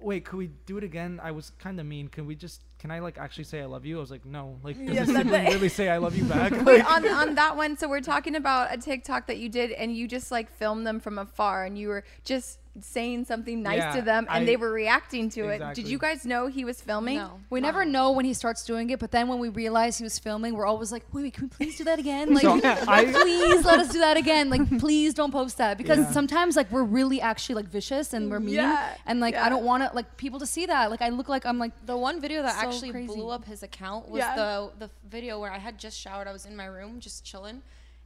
Wait, 0.00 0.24
could 0.24 0.36
we 0.36 0.48
do 0.66 0.76
it 0.76 0.84
again? 0.84 1.18
I 1.22 1.30
was 1.30 1.50
kind 1.58 1.80
of 1.80 1.86
mean. 1.86 2.08
Can 2.08 2.26
we 2.26 2.34
just? 2.34 2.62
Can 2.84 2.90
I 2.90 2.98
like 2.98 3.16
actually 3.16 3.44
say 3.44 3.62
I 3.62 3.64
love 3.64 3.86
you? 3.86 3.96
I 3.96 4.00
was 4.00 4.10
like, 4.10 4.26
no. 4.26 4.58
Like, 4.62 4.76
does 4.86 4.94
Yes, 4.94 5.08
a 5.08 5.12
that's 5.14 5.24
sibling 5.24 5.46
really 5.46 5.70
say 5.70 5.88
I 5.88 5.96
love 5.96 6.14
you 6.14 6.24
back? 6.24 6.52
Wait, 6.52 6.64
Like, 6.84 6.90
on 6.90 7.08
on 7.08 7.34
that 7.36 7.56
one, 7.56 7.78
so 7.78 7.88
we're 7.88 8.02
talking 8.02 8.34
about 8.36 8.74
a 8.74 8.76
TikTok 8.76 9.26
that 9.28 9.38
you 9.38 9.48
did, 9.48 9.70
and 9.72 9.96
you 9.96 10.06
just 10.06 10.30
like 10.30 10.52
filmed 10.52 10.86
them 10.86 11.00
from 11.00 11.18
afar, 11.18 11.64
and 11.64 11.78
you 11.78 11.88
were 11.88 12.04
just 12.24 12.58
saying 12.80 13.24
something 13.24 13.62
nice 13.62 13.78
Yeah, 13.78 13.94
to 13.94 14.02
them, 14.02 14.26
and 14.28 14.42
I- 14.42 14.44
they 14.44 14.56
were 14.56 14.72
reacting 14.72 15.30
to 15.30 15.46
it. 15.48 15.62
Did 15.74 15.86
you 15.86 15.96
guys 15.96 16.26
know 16.26 16.48
he 16.48 16.64
was 16.64 16.80
filming? 16.80 17.18
No. 17.18 17.38
We 17.48 17.60
never 17.60 17.84
know 17.84 18.10
when 18.10 18.24
he 18.24 18.34
starts 18.34 18.64
doing 18.64 18.90
it, 18.90 18.98
but 18.98 19.12
then 19.12 19.28
when 19.28 19.38
we 19.38 19.48
realize 19.48 19.96
he 19.96 20.02
was 20.02 20.18
filming, 20.18 20.54
we're 20.56 20.66
always 20.66 20.90
like, 20.90 21.04
wait, 21.12 21.22
wait 21.22 21.34
can 21.34 21.44
we 21.44 21.48
please 21.50 21.78
do 21.78 21.84
that 21.84 22.00
again? 22.00 22.34
Like, 22.34 22.42
So, 22.42 22.60
I- 22.64 23.04
please 23.04 23.64
let 23.64 23.78
us 23.78 23.90
do 23.90 24.00
that 24.00 24.16
again. 24.16 24.50
Like, 24.50 24.68
please 24.80 25.14
don't 25.14 25.30
post 25.30 25.56
that 25.58 25.78
because 25.78 25.98
Yeah. 26.00 26.10
sometimes 26.10 26.56
like 26.56 26.68
we're 26.72 26.82
really 26.82 27.20
actually 27.20 27.54
like 27.54 27.68
vicious 27.68 28.12
and 28.12 28.28
we're 28.28 28.40
mean, 28.40 28.56
Yeah, 28.56 28.96
and 29.06 29.20
like 29.20 29.34
yeah. 29.34 29.46
I 29.46 29.48
don't 29.50 29.64
want 29.64 29.84
to 29.88 29.94
like 29.94 30.16
people 30.16 30.40
to 30.40 30.46
see 30.46 30.66
that. 30.66 30.90
Like, 30.90 31.00
I 31.00 31.10
look 31.10 31.28
like 31.28 31.46
I'm 31.46 31.60
like 31.60 31.72
The 31.86 31.96
one 31.96 32.20
video 32.20 32.42
that 32.42 32.54
So 32.60 32.66
actually 32.74 32.90
crazy. 32.92 33.06
blew 33.14 33.28
up 33.30 33.44
his 33.44 33.62
account 33.62 34.08
was 34.08 34.18
Yeah. 34.20 34.34
the 34.36 34.70
the 34.78 34.90
video 35.08 35.40
where 35.40 35.52
I 35.52 35.58
had 35.58 35.78
just 35.78 35.98
showered. 35.98 36.26
I 36.28 36.32
was 36.32 36.46
in 36.46 36.56
my 36.56 36.66
room 36.66 37.00
just 37.00 37.24
chilling, 37.24 37.62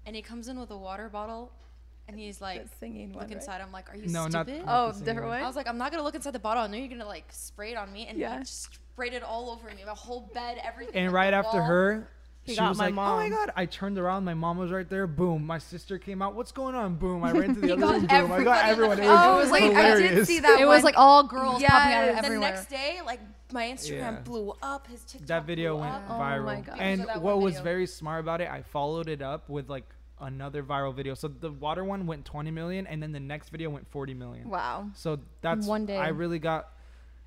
and 0.07 0.15
he 0.17 0.23
comes 0.23 0.49
in 0.49 0.59
with 0.59 0.71
a 0.71 0.77
water 0.77 1.09
bottle, 1.09 1.51
and 2.09 2.19
he's 2.19 2.41
like, 2.41 2.65
The 2.65 2.77
singing 2.79 3.11
one, 3.11 3.21
look 3.21 3.29
right? 3.29 3.33
inside. 3.39 3.61
I'm 3.61 3.73
like, 3.73 3.91
are 3.93 3.97
you 3.97 4.07
No, 4.09 4.27
not- 4.27 4.47
stupid? 4.47 4.65
not- 4.67 4.81
Oh, 4.81 4.89
the 4.89 4.95
same 4.95 5.05
different 5.05 5.31
way. 5.31 5.39
I 5.43 5.47
was 5.47 5.57
like, 5.57 5.69
I'm 5.69 5.79
not 5.79 5.91
gonna 5.91 6.03
look 6.05 6.15
inside 6.15 6.33
the 6.33 6.39
bottle. 6.39 6.63
I 6.63 6.67
know 6.67 6.77
you're 6.77 6.89
gonna 6.89 7.05
like 7.07 7.27
spray 7.31 7.73
it 7.73 7.77
on 7.77 7.93
me, 7.93 8.07
and 8.07 8.19
Yeah. 8.19 8.39
he 8.39 8.45
just 8.45 8.63
sprayed 8.93 9.13
it 9.15 9.23
all 9.23 9.51
over 9.51 9.69
me, 9.69 9.83
my 9.85 9.93
whole 9.93 10.31
bed, 10.35 10.59
everything. 10.65 10.95
and 11.05 11.13
right 11.13 11.33
after 11.35 11.59
wall. 11.59 11.67
her, 11.67 12.09
He 12.49 12.55
she 12.55 12.61
got 12.61 12.71
was 12.71 12.79
my 12.79 12.87
like, 12.89 12.95
"Oh 12.95 13.17
my 13.17 13.29
god!" 13.29 13.53
I 13.57 13.67
turned 13.67 13.99
around, 13.99 14.25
my 14.25 14.35
mom 14.35 14.59
was 14.59 14.71
right 14.73 14.89
there. 14.89 15.07
Boom, 15.07 15.47
my 15.47 15.59
sister 15.59 15.99
came 15.99 16.21
out. 16.23 16.35
What's 16.35 16.51
going 16.53 16.75
on? 16.75 16.97
Boom, 16.97 17.23
I 17.25 17.33
ran 17.33 17.55
to 17.55 17.61
the 17.61 17.73
other 17.73 17.87
room. 17.87 18.07
Boom, 18.07 18.33
I 18.33 18.43
got 18.45 18.65
everyone. 18.65 18.99
It 18.99 19.07
was, 19.07 19.19
Oh, 19.23 19.37
it 19.37 19.41
was 19.43 19.51
wait, 19.51 19.77
I 19.77 19.97
did 19.99 20.27
see 20.27 20.41
that. 20.41 20.61
it 20.61 20.67
was 20.67 20.83
like 20.83 20.95
all 20.99 21.23
girls 21.23 21.63
popping 21.63 21.95
out 21.95 22.09
of 22.09 22.15
Yes. 22.17 22.29
the 22.29 22.39
next 22.39 22.67
day, 22.67 22.99
like 23.07 23.21
my 23.53 23.65
Instagram 23.67 23.91
Yeah. 23.99 24.21
blew 24.21 24.53
up. 24.63 24.87
His 24.89 25.05
TikTok. 25.05 25.29
that 25.29 25.47
video 25.47 25.75
blew 25.75 25.83
went 25.83 25.95
up. 25.95 26.03
Oh 26.09 26.13
viral. 26.15 26.45
my 26.45 26.61
God. 26.61 26.77
And 26.79 27.01
Because 27.01 27.01
of 27.01 27.07
that 27.15 27.23
what 27.23 27.37
one 27.37 27.45
was 27.45 27.55
video. 27.55 27.65
very 27.65 27.87
smart 27.87 28.21
about 28.21 28.41
it, 28.41 28.49
I 28.51 28.63
followed 28.63 29.09
it 29.09 29.23
up 29.23 29.49
with 29.49 29.69
like 29.71 29.85
another 30.21 30.63
viral 30.63 30.95
video. 30.95 31.15
So 31.15 31.29
the 31.29 31.53
water 31.53 31.85
one 31.85 32.07
went 32.07 32.25
20 32.25 32.51
million, 32.51 32.87
and 32.89 33.01
then 33.03 33.13
the 33.13 33.21
next 33.21 33.51
video 33.51 33.71
went 33.71 33.87
40 33.89 34.15
million. 34.15 34.49
Wow. 34.49 34.89
So 34.95 35.19
that's 35.43 35.67
One 35.67 35.87
day. 35.87 35.97
I 35.97 36.09
really 36.09 36.39
got. 36.39 36.73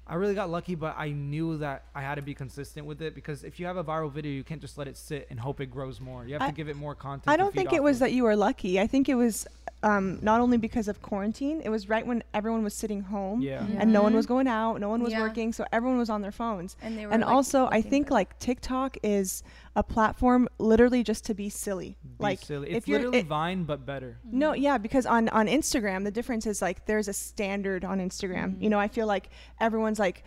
I 0.07 0.15
really 0.15 0.33
got 0.35 0.49
lucky, 0.49 0.75
but 0.75 0.95
I 0.97 1.09
knew 1.11 1.57
that 1.59 1.83
I 1.95 2.01
had 2.01 2.15
to 2.15 2.21
be 2.21 2.33
consistent 2.33 2.85
with 2.85 3.01
it 3.01 3.15
because 3.15 3.43
if 3.43 3.59
you 3.59 3.65
have 3.67 3.77
a 3.77 3.83
viral 3.83 4.11
video, 4.11 4.31
you 4.31 4.43
can't 4.43 4.59
just 4.59 4.77
let 4.77 4.87
it 4.87 4.97
sit 4.97 5.27
and 5.29 5.39
hope 5.39 5.61
it 5.61 5.67
grows 5.67 6.01
more. 6.01 6.25
You 6.25 6.33
have 6.33 6.41
I- 6.41 6.47
to 6.49 6.53
give 6.53 6.67
it 6.67 6.75
more 6.75 6.95
content. 6.95 7.29
I 7.29 7.37
don't 7.37 7.53
think 7.53 7.71
it 7.71 7.81
was 7.81 7.97
of. 7.97 7.99
that 8.01 8.11
you 8.11 8.23
were 8.23 8.35
lucky. 8.35 8.79
I 8.79 8.87
think 8.87 9.07
it 9.09 9.15
was 9.15 9.47
um, 9.83 10.19
not 10.21 10.41
only 10.41 10.57
because 10.57 10.87
of 10.87 11.01
quarantine. 11.01 11.59
It 11.63 11.69
was 11.69 11.89
right 11.89 12.05
when 12.05 12.23
everyone 12.35 12.63
was 12.63 12.73
sitting 12.75 13.01
home 13.01 13.41
Yeah. 13.41 13.65
and 13.79 13.91
no 13.91 14.03
one 14.03 14.13
was 14.13 14.27
going 14.27 14.47
out, 14.47 14.79
no 14.79 14.89
one 14.89 15.01
was 15.01 15.13
Yeah. 15.13 15.21
working, 15.21 15.53
so 15.53 15.65
everyone 15.71 15.97
was 15.97 16.09
on 16.09 16.21
their 16.21 16.31
phones. 16.31 16.75
And 16.83 16.95
they 16.97 17.05
were 17.07 17.11
And 17.13 17.23
like, 17.23 17.31
also, 17.31 17.67
I 17.71 17.81
think 17.81 18.11
like 18.11 18.37
TikTok 18.37 18.97
is 19.01 19.41
a 19.75 19.83
platform 19.83 20.49
literally 20.57 21.03
just 21.03 21.25
to 21.25 21.33
be 21.33 21.49
silly. 21.49 21.97
Be 22.03 22.23
like 22.23 22.39
silly. 22.41 22.69
if 22.69 22.77
It's 22.77 22.87
you're 22.87 22.99
literally 22.99 23.19
it- 23.19 23.27
Vine, 23.27 23.63
but 23.63 23.85
better. 23.85 24.17
no, 24.23 24.51
mm-hmm. 24.51 24.61
yeah, 24.61 24.77
because 24.77 25.05
on 25.05 25.29
on 25.29 25.47
Instagram, 25.47 26.03
the 26.03 26.11
difference 26.11 26.45
is 26.45 26.61
like 26.61 26.85
there's 26.85 27.07
a 27.07 27.13
standard 27.13 27.85
on 27.85 27.99
Instagram. 27.99 28.51
Mm-hmm. 28.51 28.63
You 28.63 28.69
know, 28.69 28.79
I 28.79 28.87
feel 28.87 29.07
like 29.07 29.29
everyone's 29.59 29.99
like 29.99 30.23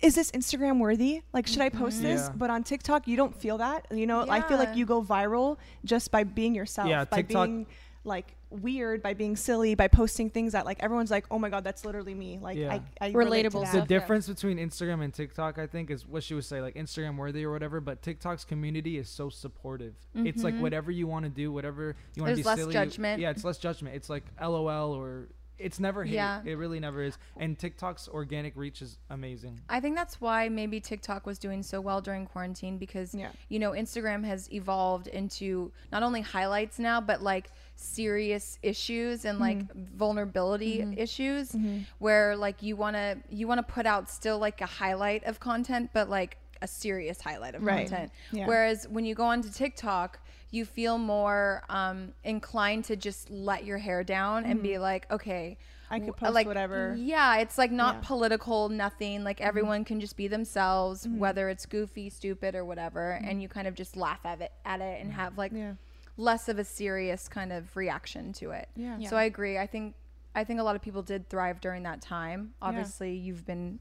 is 0.00 0.14
this 0.14 0.30
Instagram 0.32 0.80
worthy? 0.80 1.22
Like, 1.32 1.46
should 1.46 1.62
I 1.62 1.70
mm-hmm. 1.70 1.78
post 1.78 2.02
this? 2.02 2.22
Yeah. 2.22 2.32
But 2.36 2.50
on 2.50 2.62
TikTok, 2.62 3.08
you 3.08 3.16
don't 3.16 3.34
feel 3.34 3.58
that. 3.58 3.86
You 3.90 4.06
know, 4.06 4.26
I 4.28 4.42
feel 4.42 4.58
like 4.58 4.76
you 4.76 4.84
go 4.84 5.02
viral 5.02 5.56
just 5.84 6.10
by 6.10 6.24
being 6.24 6.54
yourself. 6.54 6.88
Yeah, 6.88 7.04
by 7.04 7.18
TikTok- 7.18 7.46
being 7.46 7.66
like 8.04 8.36
weird, 8.62 9.02
by 9.02 9.14
being 9.14 9.36
silly, 9.36 9.74
by 9.74 9.88
posting 9.88 10.30
things 10.30 10.52
that 10.52 10.64
like 10.64 10.82
everyone's 10.82 11.10
like, 11.10 11.26
oh 11.30 11.38
my 11.38 11.48
god, 11.48 11.64
that's 11.64 11.84
literally 11.84 12.14
me. 12.14 12.38
Like, 12.40 12.56
Yeah. 12.56 12.78
I, 13.00 13.06
I 13.08 13.12
Relatable 13.12 13.42
that. 13.42 13.52
the 13.52 13.66
stuff. 13.66 13.74
yeah. 13.74 13.84
difference 13.84 14.28
between 14.28 14.58
Instagram 14.58 15.02
and 15.02 15.12
TikTok, 15.12 15.58
I 15.58 15.66
think, 15.66 15.90
is 15.90 16.06
what 16.06 16.22
she 16.22 16.34
would 16.34 16.44
say, 16.44 16.60
like 16.60 16.74
Instagram 16.74 17.16
worthy 17.16 17.44
or 17.44 17.50
whatever. 17.52 17.80
But 17.80 18.02
TikTok's 18.02 18.44
community 18.44 18.98
is 18.98 19.08
so 19.08 19.28
supportive. 19.28 19.94
It's 20.14 20.42
like 20.42 20.54
mm-hmm. 20.54 20.62
whatever 20.62 20.90
you 20.90 21.06
want 21.06 21.24
to 21.24 21.30
do, 21.30 21.52
whatever 21.52 21.96
you 22.14 22.22
want 22.22 22.32
to 22.32 22.36
be 22.36 22.42
There's 22.42 22.46
less 22.46 22.58
silly. 22.58 22.72
judgment. 22.72 23.20
Yeah, 23.20 23.30
it's 23.30 23.44
less 23.44 23.58
judgment. 23.58 23.96
It's 23.96 24.08
like 24.10 24.24
LOL 24.40 24.92
or 24.92 25.28
it's 25.58 25.78
never 25.78 26.04
hate. 26.04 26.14
Yeah. 26.14 26.42
It 26.44 26.58
really 26.58 26.80
never 26.80 27.02
is. 27.02 27.16
And 27.36 27.56
TikTok's 27.58 28.08
organic 28.08 28.56
reach 28.56 28.82
is 28.82 28.98
amazing. 29.10 29.60
I 29.68 29.78
think 29.80 29.96
that's 29.96 30.20
why 30.20 30.48
maybe 30.48 30.80
TikTok 30.80 31.26
was 31.26 31.38
doing 31.38 31.62
so 31.62 31.80
well 31.80 32.00
during 32.00 32.26
quarantine 32.26 32.76
because 32.76 33.14
Yeah. 33.14 33.30
you 33.48 33.58
know 33.58 33.70
Instagram 33.70 34.24
has 34.24 34.52
evolved 34.52 35.06
into 35.06 35.72
not 35.92 36.02
only 36.02 36.22
highlights 36.22 36.78
now 36.78 37.00
but 37.00 37.22
like 37.22 37.50
serious 37.84 38.58
issues 38.62 39.24
and 39.24 39.38
mm-hmm. 39.38 39.58
like 39.58 39.74
vulnerability 39.74 40.78
mm-hmm. 40.78 40.98
issues 40.98 41.52
mm-hmm. 41.52 41.80
where 41.98 42.36
like 42.36 42.62
you 42.62 42.76
want 42.76 42.96
to 42.96 43.16
you 43.30 43.46
want 43.46 43.58
to 43.58 43.72
put 43.72 43.86
out 43.86 44.10
still 44.10 44.38
like 44.38 44.60
a 44.60 44.66
highlight 44.66 45.24
of 45.24 45.38
content 45.38 45.90
but 45.92 46.08
like 46.08 46.38
a 46.62 46.66
serious 46.66 47.20
highlight 47.20 47.54
of 47.54 47.62
Right. 47.62 47.88
content. 47.88 48.10
Yeah. 48.32 48.46
Whereas 48.46 48.88
when 48.88 49.04
you 49.04 49.14
go 49.14 49.24
onto 49.24 49.50
TikTok, 49.50 50.18
you 50.50 50.64
feel 50.64 50.98
more 50.98 51.62
um, 51.68 52.14
inclined 52.24 52.84
to 52.86 52.96
just 52.96 53.30
let 53.30 53.64
your 53.64 53.78
hair 53.78 54.02
down 54.02 54.44
and 54.44 54.62
be 54.62 54.78
like, 54.78 55.10
okay, 55.10 55.58
I 55.90 56.00
could 56.00 56.16
post 56.16 56.32
like 56.32 56.46
whatever. 56.46 56.96
Yeah, 56.98 57.38
it's 57.38 57.58
like 57.58 57.70
not 57.70 57.96
Yeah. 57.96 58.00
political, 58.04 58.68
nothing. 58.68 59.24
Like 59.24 59.40
everyone 59.40 59.84
can 59.84 60.00
just 60.00 60.16
be 60.16 60.28
themselves, 60.28 61.06
whether 61.06 61.48
it's 61.48 61.66
goofy, 61.66 62.08
stupid, 62.08 62.54
or 62.54 62.64
whatever, 62.64 63.12
and 63.22 63.42
you 63.42 63.48
kind 63.48 63.66
of 63.66 63.74
just 63.74 63.96
laugh 63.96 64.20
at 64.24 64.40
it, 64.40 64.52
at 64.64 64.80
it, 64.80 65.02
and 65.02 65.12
have 65.12 65.36
like 65.36 65.52
Yeah. 65.52 65.74
Less 66.16 66.48
of 66.48 66.58
a 66.58 66.64
serious 66.64 67.28
kind 67.28 67.52
of 67.52 67.76
reaction 67.76 68.32
to 68.34 68.50
it. 68.50 68.68
Yeah. 68.76 68.98
So 69.08 69.16
I 69.16 69.24
agree. 69.24 69.58
I 69.58 69.66
think 69.66 69.94
I 70.34 70.44
think 70.44 70.60
a 70.60 70.62
lot 70.62 70.76
of 70.76 70.82
people 70.82 71.02
did 71.02 71.28
thrive 71.28 71.60
during 71.60 71.82
that 71.84 72.00
time. 72.00 72.54
Obviously, 72.60 73.14
you've 73.14 73.46
been 73.46 73.78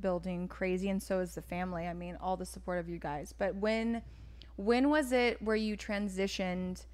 building 0.00 0.46
crazy, 0.48 0.90
and 0.90 1.02
so 1.02 1.20
is 1.20 1.34
the 1.34 1.42
family. 1.42 1.86
I 1.86 1.94
mean, 1.94 2.16
all 2.20 2.36
the 2.36 2.46
support 2.46 2.78
of 2.78 2.88
you 2.88 2.98
guys. 2.98 3.34
But 3.36 3.54
when 3.56 4.02
when 4.56 4.90
was 4.90 5.12
it 5.12 5.40
where 5.42 5.56
you 5.56 5.76
transitioned? 5.76 6.84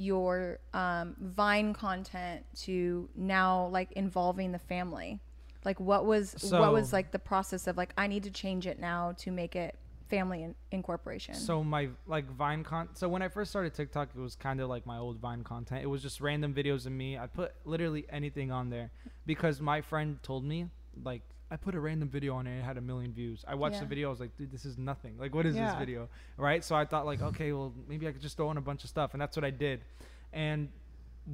your 0.00 0.58
um, 0.72 1.14
Vine 1.20 1.74
content 1.74 2.44
to 2.56 3.08
now 3.14 3.66
like 3.66 3.92
involving 3.92 4.50
the 4.50 4.58
family? 4.58 5.20
Like 5.64 5.78
what 5.78 6.06
was 6.06 6.34
what 6.50 6.72
was 6.72 6.90
like 6.92 7.12
the 7.12 7.18
process 7.18 7.66
of 7.66 7.76
like 7.76 7.92
I 7.98 8.06
need 8.06 8.22
to 8.22 8.30
change 8.30 8.66
it 8.66 8.80
now 8.80 9.12
to 9.18 9.30
make 9.30 9.54
it 9.54 9.78
family 10.10 10.42
in- 10.42 10.54
incorporation? 10.72 11.34
So 11.34 11.64
my 11.64 11.88
like 12.06 12.28
Vine 12.32 12.62
con. 12.64 12.88
So 12.94 13.08
when 13.08 13.22
I 13.22 13.28
first 13.28 13.50
started 13.50 13.72
TikTok, 13.74 14.10
it 14.14 14.20
was 14.20 14.34
kind 14.36 14.60
of 14.60 14.68
like 14.68 14.84
my 14.84 14.98
old 14.98 15.18
Vine 15.18 15.42
content. 15.44 15.82
It 15.82 15.86
was 15.86 16.02
just 16.02 16.20
random 16.20 16.52
videos 16.52 16.84
of 16.86 16.92
me. 16.92 17.16
I 17.16 17.26
put 17.26 17.52
literally 17.64 18.04
anything 18.10 18.50
on 18.50 18.68
there 18.68 18.90
because 19.24 19.60
my 19.60 19.80
friend 19.80 20.18
told 20.22 20.44
me 20.44 20.66
like 21.04 21.22
I 21.52 21.56
put 21.56 21.74
a 21.74 21.80
random 21.80 22.08
video 22.08 22.34
on 22.34 22.46
it. 22.46 22.50
and 22.50 22.60
It 22.60 22.64
had 22.64 22.76
a 22.76 22.80
million 22.80 23.12
views. 23.12 23.44
I 23.48 23.54
watched 23.54 23.74
Yeah. 23.76 23.80
the 23.80 23.86
video. 23.86 24.08
I 24.08 24.10
was 24.10 24.20
like, 24.20 24.36
dude, 24.36 24.52
this 24.52 24.64
is 24.64 24.78
nothing. 24.78 25.16
Like, 25.18 25.34
what 25.34 25.46
is 25.46 25.56
Yeah. 25.56 25.70
this 25.70 25.78
video? 25.78 26.08
Right. 26.36 26.62
So 26.64 26.74
I 26.76 26.84
thought 26.84 27.06
like, 27.06 27.22
okay, 27.22 27.52
well 27.52 27.72
maybe 27.88 28.06
I 28.06 28.12
could 28.12 28.22
just 28.22 28.36
throw 28.36 28.50
in 28.50 28.56
a 28.56 28.60
bunch 28.60 28.84
of 28.84 28.90
stuff, 28.90 29.14
and 29.14 29.20
that's 29.20 29.36
what 29.36 29.44
I 29.44 29.50
did. 29.50 29.80
And 30.32 30.68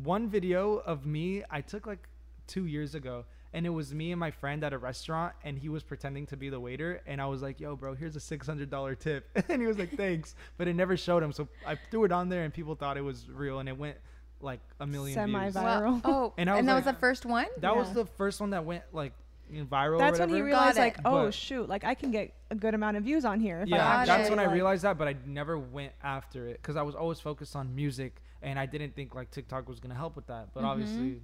one 0.03 0.29
video 0.29 0.77
of 0.79 1.07
me 1.07 1.43
I 1.51 1.61
took 1.61 1.87
like 1.87 2.09
two 2.47 2.67
years 2.67 2.95
ago. 2.95 3.25
And 3.57 3.65
it 3.65 3.71
was 3.71 3.95
me 3.95 4.13
and 4.13 4.21
my 4.21 4.31
friend 4.31 4.63
at 4.65 4.75
a 4.75 4.79
restaurant, 4.79 5.33
and 5.43 5.59
he 5.59 5.71
was 5.71 5.83
pretending 5.83 6.27
to 6.27 6.37
be 6.37 6.51
the 6.51 6.61
waiter. 6.61 7.01
And 7.07 7.23
I 7.23 7.27
was 7.27 7.41
like, 7.41 7.59
"Yo, 7.59 7.75
bro, 7.75 7.95
here's 7.95 8.15
a 8.15 8.21
six 8.21 8.47
hundred 8.47 8.69
dollar 8.69 8.95
tip." 8.95 9.27
and 9.49 9.63
he 9.63 9.67
was 9.67 9.79
like, 9.79 9.97
"Thanks," 9.97 10.35
but 10.59 10.69
it 10.69 10.75
never 10.75 10.95
showed 10.95 11.23
him. 11.23 11.33
So 11.33 11.49
I 11.67 11.79
threw 11.91 12.05
it 12.05 12.13
on 12.13 12.29
there, 12.29 12.45
and 12.45 12.53
people 12.53 12.75
thought 12.75 12.99
it 12.99 13.01
was 13.01 13.31
real, 13.31 13.59
and 13.61 13.67
it 13.67 13.79
went 13.79 13.97
like 14.43 14.61
a 14.79 14.87
million 14.87 15.17
views. 15.25 15.55
Semi-viral. 15.55 15.95
Wow. 15.95 16.01
Oh, 16.05 16.35
And 16.37 16.51
and, 16.51 16.51
I 16.51 16.55
was 16.55 16.67
that 16.67 16.73
like- 16.75 16.85
was 16.85 16.95
the 16.95 17.01
first 17.01 17.25
one. 17.25 17.47
That 17.61 17.75
was 17.75 17.93
the 17.95 18.05
first 18.05 18.43
one 18.43 18.51
that 18.51 18.67
went 18.67 18.85
like 18.93 19.15
viral. 19.51 19.99
That's 19.99 20.19
or 20.19 20.23
when 20.23 20.31
whatever. 20.31 20.37
he 20.37 20.43
realized, 20.43 20.77
like, 20.77 20.99
oh 21.07 21.25
But- 21.25 21.35
shoot, 21.35 21.67
like 21.67 21.85
I 21.85 21.95
can 21.95 22.11
get 22.11 22.35
a 22.51 22.55
good 22.55 22.75
amount 22.75 22.99
of 22.99 23.05
views 23.05 23.25
on 23.25 23.41
here. 23.41 23.63
If 23.63 23.69
yeah, 23.69 23.79
Got 23.79 24.07
that's 24.07 24.29
it. 24.29 24.31
when 24.31 24.39
I 24.39 24.53
realized 24.53 24.83
that, 24.85 24.99
but 24.99 25.09
I 25.09 25.17
never 25.25 25.59
went 25.59 25.93
after 26.03 26.47
it 26.47 26.61
because 26.61 26.77
I 26.77 26.83
was 26.83 26.95
always 26.95 27.21
focused 27.21 27.57
on 27.57 27.75
music, 27.75 28.21
and 28.43 28.59
I 28.59 28.67
didn't 28.67 28.95
think 28.95 29.15
like 29.15 29.31
TikTok 29.31 29.67
was 29.67 29.81
gonna 29.81 29.95
help 29.95 30.15
with 30.15 30.27
that. 30.27 30.49
But 30.53 30.61
mm-hmm. 30.61 30.69
obviously, 30.69 31.21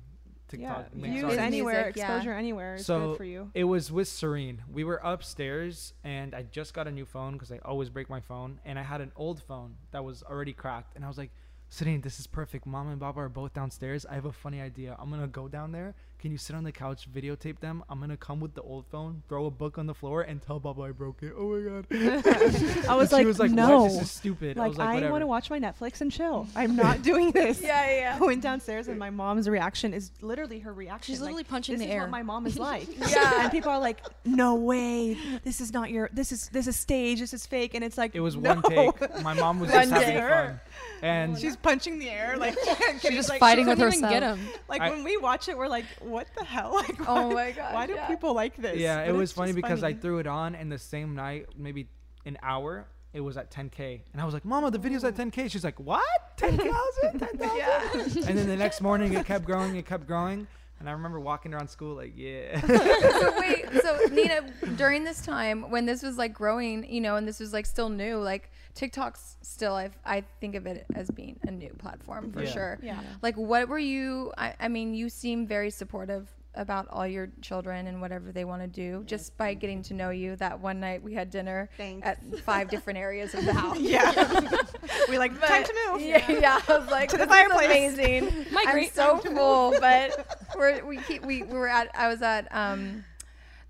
Yeah, 0.53 0.75
TikTok 0.75 0.95
makes 0.95 1.13
views 1.15 1.25
our- 1.25 1.45
anywhere, 1.45 1.75
music, 1.85 1.97
yeah. 1.97 2.17
exposure 2.17 2.33
anywhere 2.33 2.75
is 2.77 2.87
so 2.87 3.09
good 3.11 3.17
for 3.17 3.25
you. 3.25 3.51
it 3.55 3.65
was 3.65 3.91
with 3.91 4.09
Serene. 4.09 4.63
We 4.71 4.85
were 4.85 5.01
upstairs, 5.03 5.95
and 6.05 6.35
I 6.35 6.43
just 6.43 6.75
got 6.75 6.87
a 6.87 6.91
new 6.91 7.05
phone 7.07 7.35
because 7.35 7.51
I 7.53 7.59
always 7.65 7.89
break 7.91 8.09
my 8.11 8.21
phone, 8.21 8.61
and 8.65 8.79
I 8.79 8.83
had 8.83 9.01
an 9.01 9.13
old 9.17 9.43
phone 9.43 9.77
that 9.93 10.05
was 10.05 10.23
already 10.23 10.53
cracked, 10.53 10.95
and 10.97 11.05
I 11.05 11.09
was 11.09 11.19
like. 11.19 11.31
Serene, 11.69 12.03
this 12.03 12.21
is 12.21 12.27
perfect. 12.27 12.67
Mom 12.67 12.89
and 12.91 13.01
Baba 13.01 13.21
are 13.21 13.31
both 13.31 13.55
downstairs. 13.55 14.05
I 14.05 14.13
have 14.13 14.27
a 14.27 14.33
funny 14.33 14.61
idea. 14.61 14.95
I'm 14.99 15.09
gonna 15.09 15.27
go 15.27 15.49
down 15.49 15.73
there. 15.73 15.95
Can 16.23 16.31
you 16.31 16.39
sit 16.39 16.55
on 16.55 16.63
the 16.63 16.71
couch, 16.71 17.09
videotape 17.13 17.59
them? 17.59 17.83
I'm 17.91 17.99
gonna 17.99 18.17
come 18.17 18.39
with 18.39 18.55
the 18.55 18.63
old 18.63 18.87
phone, 18.87 19.25
throw 19.29 19.47
a 19.47 19.51
book 19.51 19.77
on 19.77 19.87
the 19.87 19.95
floor, 19.95 20.23
and 20.23 20.41
tell 20.41 20.61
Baba 20.61 20.83
I 20.83 20.91
broke 20.93 21.21
it. 21.25 21.33
Oh 21.37 21.49
my 21.59 21.81
god. 21.83 21.87
I 22.89 22.95
was 22.95 23.13
And 23.13 23.13
like, 23.13 23.23
she 23.23 23.27
was 23.27 23.41
like, 23.41 23.51
no. 23.51 23.83
what? 23.83 23.93
This 23.93 24.03
is 24.03 24.11
stupid. 24.13 24.57
I 24.57 24.61
Like 24.61 24.69
was 24.69 24.79
like, 24.79 25.03
I 25.03 25.11
want 25.11 25.23
to 25.23 25.27
watch 25.27 25.51
my 25.51 25.59
Netflix 25.59 26.01
and 26.01 26.13
chill. 26.13 26.47
I'm 26.57 26.77
not 26.77 27.03
doing 27.03 27.33
this. 27.33 27.61
Yeah, 27.61 27.91
yeah. 27.93 28.19
I 28.23 28.25
went 28.25 28.41
downstairs 28.41 28.87
and 28.87 29.01
my 29.01 29.11
mom's 29.11 29.49
reaction 29.49 29.93
is 29.93 30.13
literally 30.21 30.61
her 30.61 30.73
reaction. 30.73 31.13
She's 31.13 31.21
like, 31.21 31.31
literally 31.31 31.43
punching 31.45 31.79
this 31.79 31.87
the 31.87 31.89
is 31.91 31.95
air. 31.97 32.01
what 32.03 32.11
my 32.11 32.23
mom 32.23 32.47
is 32.47 32.57
like. 32.57 32.87
Yeah. 33.11 33.43
And 33.43 33.51
people 33.51 33.73
are 33.73 33.81
like, 33.81 33.99
no 34.25 34.55
way. 34.55 35.19
This 35.43 35.61
is 35.61 35.73
not 35.73 35.91
your. 35.91 36.09
This 36.13 36.31
is 36.31 36.49
this 36.51 36.69
is 36.69 36.77
stage. 36.77 37.19
This 37.19 37.35
is 37.35 37.45
fake. 37.47 37.75
And 37.75 37.83
it's 37.83 37.99
like 37.99 38.15
It 38.15 38.21
was 38.21 38.37
no. 38.37 38.55
one 38.55 38.63
take. 38.63 39.23
My 39.25 39.35
mom 39.35 39.59
was 39.59 39.73
just 39.73 39.91
having 39.91 40.07
take. 40.07 40.23
fun, 40.23 40.61
and 41.03 41.37
She's 41.37 41.57
punching 41.57 41.99
the 41.99 42.09
air 42.09 42.37
like. 42.37 42.57
She's 43.01 43.11
just 43.11 43.29
like, 43.29 43.41
fighting 43.41 43.65
she 43.65 43.71
with 43.71 43.79
couldn't 43.79 43.93
herself. 44.05 44.13
Get 44.13 44.23
him. 44.23 44.39
Like 44.69 44.83
I- 44.83 44.91
when 44.91 45.03
we 45.03 45.17
watch 45.17 45.49
it, 45.49 45.59
we're 45.59 45.67
like, 45.67 45.85
what 46.13 46.29
the 46.39 46.45
hell? 46.45 46.73
Like, 46.89 47.09
Oh 47.09 47.31
my 47.33 47.51
God, 47.53 47.75
Why 47.75 47.87
do 47.87 47.95
yeah. 47.95 48.07
people 48.07 48.33
like 48.35 48.57
this? 48.57 48.77
yeah, 48.79 49.03
it 49.05 49.13
was 49.13 49.33
funny 49.33 49.53
just 49.53 49.57
because 49.57 49.83
I 49.83 49.93
threw 49.95 50.19
it 50.19 50.27
on, 50.27 50.55
and 50.55 50.71
the 50.71 50.79
same 50.79 51.15
night, 51.15 51.47
maybe 51.57 51.89
an 52.25 52.39
hour, 52.43 52.87
it 53.13 53.21
was 53.21 53.37
at 53.37 53.51
10k, 53.51 54.01
and 54.13 54.23
I 54.23 54.25
was 54.25 54.33
like, 54.33 54.45
"Mama, 54.45 54.71
the 54.71 54.79
video's 54.79 55.05
at 55.05 55.15
10k." 55.17 55.51
She's 55.51 55.65
like, 55.65 55.79
"What? 55.81 56.03
10,000? 56.37 57.19
10,000?" 57.19 57.51
Yeah. 57.57 57.91
And 58.29 58.39
then 58.39 58.47
the 58.49 58.57
next 58.57 58.81
morning, 58.81 59.13
it 59.15 59.27
kept 59.27 59.45
growing, 59.45 59.77
it 59.77 59.85
kept 59.87 60.07
growing, 60.07 60.47
and 60.81 60.89
I 60.89 60.93
remember 60.93 61.21
walking 61.21 61.53
around 61.55 61.69
school 61.69 61.95
like, 61.97 62.13
"Yeah." 62.17 62.61
so 62.61 63.35
wait, 63.39 63.67
so 63.83 63.99
Nina, 64.11 64.41
during 64.77 65.05
this 65.05 65.21
time 65.25 65.71
when 65.71 65.85
this 65.87 66.03
was 66.03 66.17
like 66.17 66.33
growing, 66.33 66.91
you 66.91 67.01
know, 67.01 67.17
and 67.17 67.27
this 67.29 67.39
was 67.41 67.53
like 67.53 67.67
still 67.67 67.89
new, 67.91 68.17
like 68.19 68.51
TikTok's 68.75 69.37
still, 69.43 69.75
I 69.75 69.91
I 70.05 70.25
think 70.41 70.55
of 70.55 70.67
it 70.67 70.87
as 70.95 71.11
being 71.11 71.39
a 71.47 71.51
new 71.51 71.71
platform 71.79 72.33
for 72.33 72.43
Yeah. 72.43 72.51
sure. 72.51 72.79
Yeah. 72.83 73.01
Like, 73.21 73.37
what 73.37 73.69
were 73.69 73.79
you? 73.79 74.33
I, 74.39 74.55
I 74.59 74.69
mean, 74.69 74.95
you 74.95 75.09
seem 75.09 75.47
very 75.47 75.71
supportive 75.71 76.29
about 76.55 76.87
all 76.91 77.07
your 77.07 77.31
children 77.41 77.87
and 77.87 77.99
whatever 78.03 78.31
they 78.31 78.45
want 78.45 78.61
to 78.61 78.69
do. 78.69 79.05
Just 79.07 79.35
by 79.39 79.55
getting 79.55 79.81
to 79.85 79.95
know 79.95 80.11
you, 80.11 80.37
that 80.37 80.61
one 80.61 80.81
night 80.81 81.03
we 81.03 81.15
had 81.15 81.31
dinner 81.31 81.71
Thanks. 81.79 82.07
at 82.07 82.19
five 82.41 82.69
different 82.69 82.99
areas 82.99 83.33
of 83.35 83.47
the 83.47 83.55
house. 83.63 83.79
Yeah. 83.79 84.13
we 85.09 85.17
like 85.17 85.39
But- 85.41 85.49
time 85.49 85.65
to 85.65 85.75
move. 85.93 86.03
Yeah, 86.03 86.31
yeah. 86.31 86.61
I 86.69 86.79
was 86.79 86.91
like, 86.91 87.09
To 87.11 87.17
the 87.17 87.25
this 87.27 87.35
is 87.35 87.43
fireplace. 87.49 87.95
amazing. 87.99 88.47
I'm 88.55 88.87
so 88.91 89.17
full, 89.19 89.71
but 89.81 90.39
we're, 90.57 90.85
we 90.85 90.99
keep, 90.99 91.25
we 91.25 91.43
we 91.43 91.57
were 91.59 91.69
at 91.69 91.89
I 91.95 92.09
was 92.09 92.21
at 92.21 92.55
um 92.55 93.03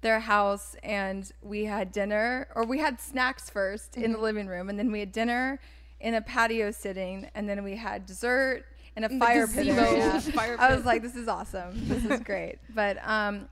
their 0.02 0.20
house 0.20 0.76
and 0.82 1.32
we 1.42 1.64
had 1.64 1.90
dinner 1.92 2.48
or 2.54 2.64
we 2.64 2.78
had 2.78 3.00
snacks 3.00 3.50
1st 3.50 3.96
in 3.96 4.02
the 4.02 4.08
Mm-hmm. 4.08 4.22
living 4.22 4.46
room 4.48 4.68
and 4.68 4.78
then 4.78 4.92
we 4.92 5.00
had 5.00 5.12
dinner 5.12 5.58
in 6.00 6.14
a 6.14 6.20
patio 6.20 6.70
sitting 6.70 7.28
and 7.34 7.48
then 7.48 7.64
we 7.64 7.76
had 7.76 8.04
dessert 8.04 8.64
in 8.96 9.04
a 9.04 9.08
fire 9.08 9.46
pit. 9.46 9.68
area. 9.68 10.20
Fire 10.34 10.56
I 10.58 10.74
was 10.74 10.84
like, 10.84 11.00
this 11.02 11.16
is 11.16 11.26
awesome. 11.28 11.70
This 11.88 12.04
is 12.04 12.20
great. 12.20 12.58
But 12.74 12.98
um 13.08 13.48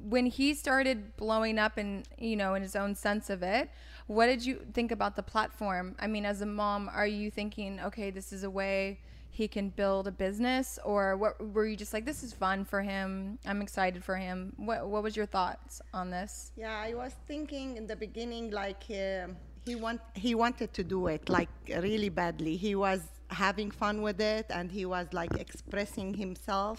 when 0.00 0.26
he 0.26 0.54
started 0.54 1.16
blowing 1.16 1.58
up 1.58 1.76
and 1.76 2.06
you 2.18 2.36
know 2.36 2.54
in 2.54 2.62
his 2.62 2.76
own 2.76 2.94
sense 2.94 3.30
of 3.30 3.42
it 3.42 3.68
what 4.06 4.26
did 4.26 4.46
you 4.46 4.64
think 4.72 4.92
about 4.92 5.16
the 5.16 5.22
platform 5.24 5.96
i 5.98 6.06
mean 6.06 6.24
as 6.24 6.40
a 6.40 6.46
mom 6.46 6.88
are 6.94 7.04
you 7.06 7.32
thinking 7.32 7.80
okay 7.80 8.08
this 8.12 8.32
is 8.32 8.44
a 8.44 8.48
way 8.50 9.00
he 9.38 9.46
can 9.46 9.68
build 9.82 10.04
a 10.08 10.14
business 10.26 10.66
or 10.84 11.16
what 11.22 11.32
were 11.54 11.66
you 11.70 11.76
just 11.84 11.92
like 11.96 12.04
this 12.04 12.20
is 12.26 12.32
fun 12.32 12.58
for 12.72 12.80
him 12.92 13.38
i'm 13.48 13.62
excited 13.66 14.00
for 14.08 14.16
him 14.26 14.52
what 14.68 14.78
what 14.92 15.00
was 15.06 15.14
your 15.20 15.28
thoughts 15.36 15.72
on 16.00 16.06
this 16.16 16.32
Yeah, 16.56 16.88
I 16.88 16.90
was 17.02 17.12
thinking 17.30 17.66
in 17.80 17.84
the 17.92 17.98
beginning 18.06 18.44
like 18.62 18.84
uh, 18.90 19.28
he 19.68 19.74
want 19.84 20.00
he 20.26 20.32
wanted 20.42 20.70
to 20.78 20.82
do 20.94 21.00
it 21.14 21.22
like 21.38 21.52
really 21.86 22.12
badly. 22.22 22.54
He 22.68 22.74
was 22.86 23.00
having 23.44 23.70
fun 23.82 23.96
with 24.06 24.20
it 24.36 24.46
and 24.58 24.66
he 24.78 24.84
was 24.94 25.06
like 25.20 25.34
expressing 25.46 26.08
himself. 26.24 26.78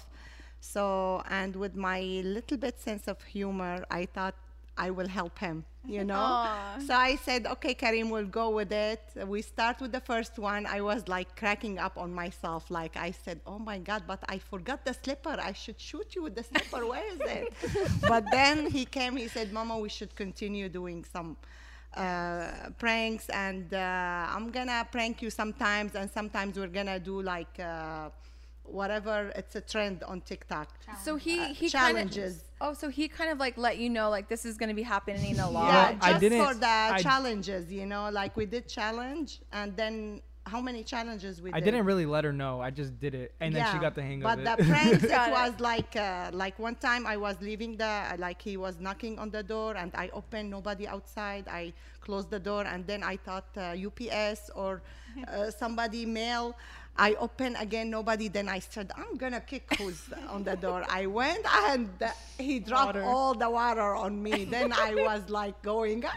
So 0.71 0.83
and 1.39 1.51
with 1.63 1.75
my 1.89 1.99
little 2.35 2.59
bit 2.65 2.75
sense 2.87 3.05
of 3.13 3.17
humor, 3.37 3.75
I 3.99 4.03
thought 4.15 4.37
I 4.79 4.89
will 4.91 5.09
help 5.09 5.37
him, 5.37 5.65
you 5.85 6.03
know. 6.05 6.47
so 6.87 6.93
I 6.93 7.17
said, 7.27 7.45
okay, 7.55 7.73
Karim, 7.73 8.09
we'll 8.09 8.33
go 8.41 8.49
with 8.49 8.71
it. 8.71 9.01
We 9.27 9.41
start 9.41 9.81
with 9.81 9.91
the 9.91 9.99
first 9.99 10.39
one. 10.39 10.65
I 10.65 10.79
was 10.79 11.01
like 11.09 11.35
cracking 11.35 11.77
up 11.77 11.97
on 11.97 12.13
myself. 12.13 12.71
Like 12.71 12.95
I 12.95 13.11
said, 13.11 13.41
oh 13.45 13.59
my 13.59 13.77
God, 13.79 14.03
but 14.07 14.23
I 14.29 14.37
forgot 14.39 14.85
the 14.85 14.93
slipper. 14.93 15.35
I 15.51 15.51
should 15.51 15.79
shoot 15.89 16.15
you 16.15 16.23
with 16.23 16.35
the 16.35 16.43
slipper. 16.43 16.81
Where 16.87 17.05
is 17.13 17.21
it? 17.37 17.53
but 18.13 18.23
then 18.31 18.71
he 18.71 18.85
came. 18.85 19.17
He 19.17 19.27
said, 19.27 19.51
Mama, 19.51 19.77
we 19.77 19.89
should 19.89 20.15
continue 20.15 20.69
doing 20.69 21.03
some 21.03 21.35
uh, 21.95 22.69
pranks, 22.77 23.27
and 23.29 23.73
uh, 23.73 24.35
I'm 24.35 24.49
gonna 24.51 24.87
prank 24.89 25.21
you 25.21 25.29
sometimes, 25.29 25.95
and 25.95 26.09
sometimes 26.09 26.57
we're 26.57 26.75
gonna 26.79 26.99
do 26.99 27.21
like. 27.21 27.59
Uh, 27.59 28.09
whatever 28.71 29.31
it's 29.35 29.55
a 29.55 29.61
trend 29.61 30.03
on 30.03 30.21
TikTok. 30.21 30.69
So 31.03 31.15
he 31.15 31.39
Uh, 31.39 31.53
he 31.53 31.69
challenges. 31.69 32.33
Kind 32.37 32.43
of, 32.61 32.67
oh, 32.69 32.73
so 32.73 32.89
he 32.89 33.07
kind 33.07 33.29
of 33.31 33.37
like 33.39 33.57
let 33.57 33.77
you 33.77 33.89
know 33.89 34.09
like 34.09 34.27
this 34.29 34.45
is 34.45 34.57
going 34.57 34.69
to 34.69 34.75
be 34.75 34.83
happening 34.83 35.39
a 35.39 35.49
lot. 35.49 35.73
Yeah, 35.73 35.97
I 36.01 36.09
just 36.11 36.21
didn't- 36.21 36.45
for 36.45 36.53
the 36.53 36.67
I- 36.67 37.01
challenges, 37.01 37.71
you 37.71 37.85
know, 37.85 38.09
like 38.09 38.35
we 38.37 38.45
did 38.45 38.67
challenge, 38.67 39.41
and 39.51 39.75
then 39.75 40.21
how 40.45 40.61
many 40.61 40.83
challenges 40.83 41.33
we 41.43 41.51
I 41.53 41.59
did? 41.59 41.65
didn't 41.65 41.85
really 41.85 42.07
let 42.07 42.23
her 42.23 42.33
know. 42.33 42.59
I 42.59 42.71
just 42.71 42.99
did 42.99 43.13
it, 43.13 43.35
and 43.39 43.53
then 43.55 43.63
she 43.71 43.77
got 43.77 43.93
the 43.93 44.01
hang 44.01 44.19
but 44.21 44.39
of 44.39 44.39
it. 44.39 44.45
But 44.45 44.57
Got 45.17 45.27
it 45.29 45.31
it. 45.31 45.33
was 45.43 45.53
like 45.59 45.95
uh, 45.95 46.31
like 46.33 46.57
one 46.57 46.75
time 46.75 47.05
I 47.05 47.17
was 47.17 47.35
leaving 47.49 47.77
the 47.77 47.93
like 48.17 48.41
he 48.41 48.55
was 48.57 48.79
knocking 48.79 49.19
on 49.19 49.29
the 49.29 49.43
door, 49.43 49.71
and 49.77 49.91
I 50.03 50.09
opened 50.19 50.49
nobody 50.49 50.87
outside. 50.87 51.45
I 51.61 51.73
closed 52.01 52.29
the 52.31 52.39
door, 52.39 52.63
and 52.65 52.81
then 52.87 53.03
I 53.03 53.15
thought 53.17 53.49
uh, 53.57 53.75
UPS 53.87 54.49
or 54.55 54.81
uh, 55.27 55.51
somebody 55.51 56.03
mail. 56.05 56.55
I 56.99 57.15
open 57.15 57.55
again, 57.55 57.89
nobody. 57.89 58.27
Then 58.27 58.49
I 58.49 58.59
said, 58.59 58.91
I'm 58.95 59.15
gonna 59.15 59.39
kick 59.39 59.73
who's 59.77 60.01
on 60.27 60.43
the 60.43 60.55
door. 60.57 60.83
I 60.89 61.05
went 61.05 61.45
and 61.69 61.89
uh, 62.01 62.09
he 62.37 62.59
dropped 62.59 62.97
all 62.97 63.33
the 63.33 63.49
water 63.49 63.95
on 63.95 64.21
me. 64.21 64.43
Then 64.43 64.73
I 64.73 64.93
was 64.93 65.29
like 65.29 65.61
going, 65.61 66.03
"Oh 66.05 66.09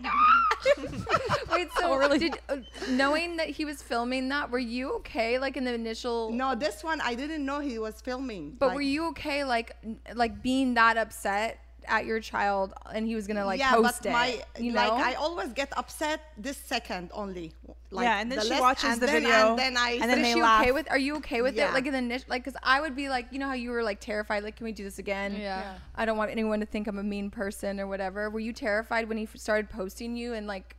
my 0.00 0.10
God." 0.10 1.06
Wait, 1.52 1.68
so 1.78 2.18
did 2.18 2.38
uh, 2.48 2.56
knowing 2.90 3.36
that 3.36 3.48
he 3.48 3.64
was 3.64 3.82
filming 3.82 4.28
that, 4.30 4.50
were 4.50 4.58
you 4.58 4.94
okay? 4.96 5.38
Like 5.38 5.56
in 5.56 5.64
the 5.64 5.74
initial, 5.74 6.30
No, 6.30 6.54
this 6.54 6.82
one 6.82 7.00
I 7.00 7.14
didn't 7.14 7.44
know 7.44 7.60
he 7.60 7.78
was 7.78 8.00
filming. 8.00 8.56
but 8.58 8.68
Like, 8.68 8.76
were 8.76 8.82
you 8.82 9.08
okay? 9.08 9.44
Like 9.44 9.76
n- 9.84 9.98
like 10.14 10.42
being 10.42 10.74
that 10.74 10.96
upset 10.96 11.58
at 11.86 12.06
your 12.06 12.20
child, 12.20 12.72
and 12.94 13.06
he 13.06 13.14
was 13.14 13.26
gonna 13.26 13.44
like 13.44 13.58
yeah, 13.58 13.72
post 13.74 14.02
but 14.02 14.06
it. 14.06 14.12
my 14.12 14.42
you 14.58 14.72
like 14.72 14.88
know? 14.88 15.04
I 15.04 15.14
always 15.14 15.52
get 15.52 15.68
upset 15.76 16.32
this 16.38 16.56
second 16.56 17.10
only. 17.12 17.52
Like 17.92 18.04
Yeah, 18.04 18.20
and 18.20 18.30
then 18.30 18.38
the 18.38 18.44
she 18.44 18.50
left, 18.50 18.60
watches 18.62 18.98
the 19.00 19.06
then, 19.06 19.22
video, 19.22 19.50
and 19.50 19.58
then 19.58 19.76
I 19.76 19.90
and 19.92 20.00
But 20.02 20.06
then 20.08 20.18
is 20.24 20.32
she 20.32 20.42
laugh. 20.42 20.62
okay 20.62 20.72
with? 20.72 20.90
Are 20.90 20.98
you 20.98 21.16
okay 21.16 21.42
with 21.42 21.56
Yeah. 21.56 21.70
it? 21.70 21.74
Like 21.74 21.86
in 21.86 21.92
the 21.92 21.98
initial, 21.98 22.26
like, 22.28 22.44
because 22.44 22.58
I 22.62 22.80
would 22.80 22.94
be 22.94 23.08
like, 23.08 23.26
you 23.32 23.38
know 23.40 23.48
how 23.48 23.54
you 23.54 23.70
were 23.72 23.82
like 23.82 24.00
terrified, 24.00 24.44
like, 24.44 24.56
can 24.56 24.64
we 24.64 24.72
do 24.72 24.84
this 24.84 24.98
again? 25.00 25.34
Yeah. 25.34 25.76
I 25.96 26.04
don't 26.04 26.16
want 26.16 26.30
anyone 26.30 26.60
to 26.60 26.66
think 26.66 26.86
I'm 26.86 26.98
a 26.98 27.02
mean 27.02 27.30
person 27.30 27.80
or 27.80 27.86
whatever. 27.88 28.30
Were 28.30 28.38
you 28.40 28.52
terrified 28.52 29.08
when 29.08 29.18
he 29.18 29.24
f- 29.24 29.36
started 29.36 29.70
posting 29.70 30.16
you 30.16 30.34
and 30.34 30.46
like, 30.46 30.76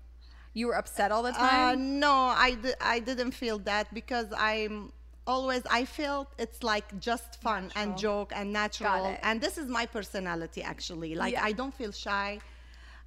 you 0.54 0.68
were 0.68 0.76
upset 0.78 1.12
all 1.12 1.24
the 1.24 1.30
Uh, 1.30 1.74
time? 1.74 2.00
no, 2.00 2.14
I, 2.14 2.56
di- 2.56 2.80
I 2.80 3.00
didn't 3.00 3.32
feel 3.32 3.60
that 3.60 3.94
because 3.94 4.28
I'm 4.38 4.92
always 5.28 5.62
I 5.70 5.86
felt 5.86 6.28
it's 6.40 6.64
like 6.64 7.00
just 7.00 7.40
fun 7.42 7.72
and 7.76 7.96
joke 7.98 8.32
and 8.36 8.52
natural 8.52 9.06
it. 9.06 9.20
and 9.22 9.40
this 9.40 9.56
is 9.60 9.68
my 9.68 9.86
personality 9.86 10.64
actually 10.64 11.14
like 11.14 11.34
Yeah. 11.34 11.44
I 11.46 11.52
don't 11.52 11.74
feel 11.74 11.92
shy 11.92 12.40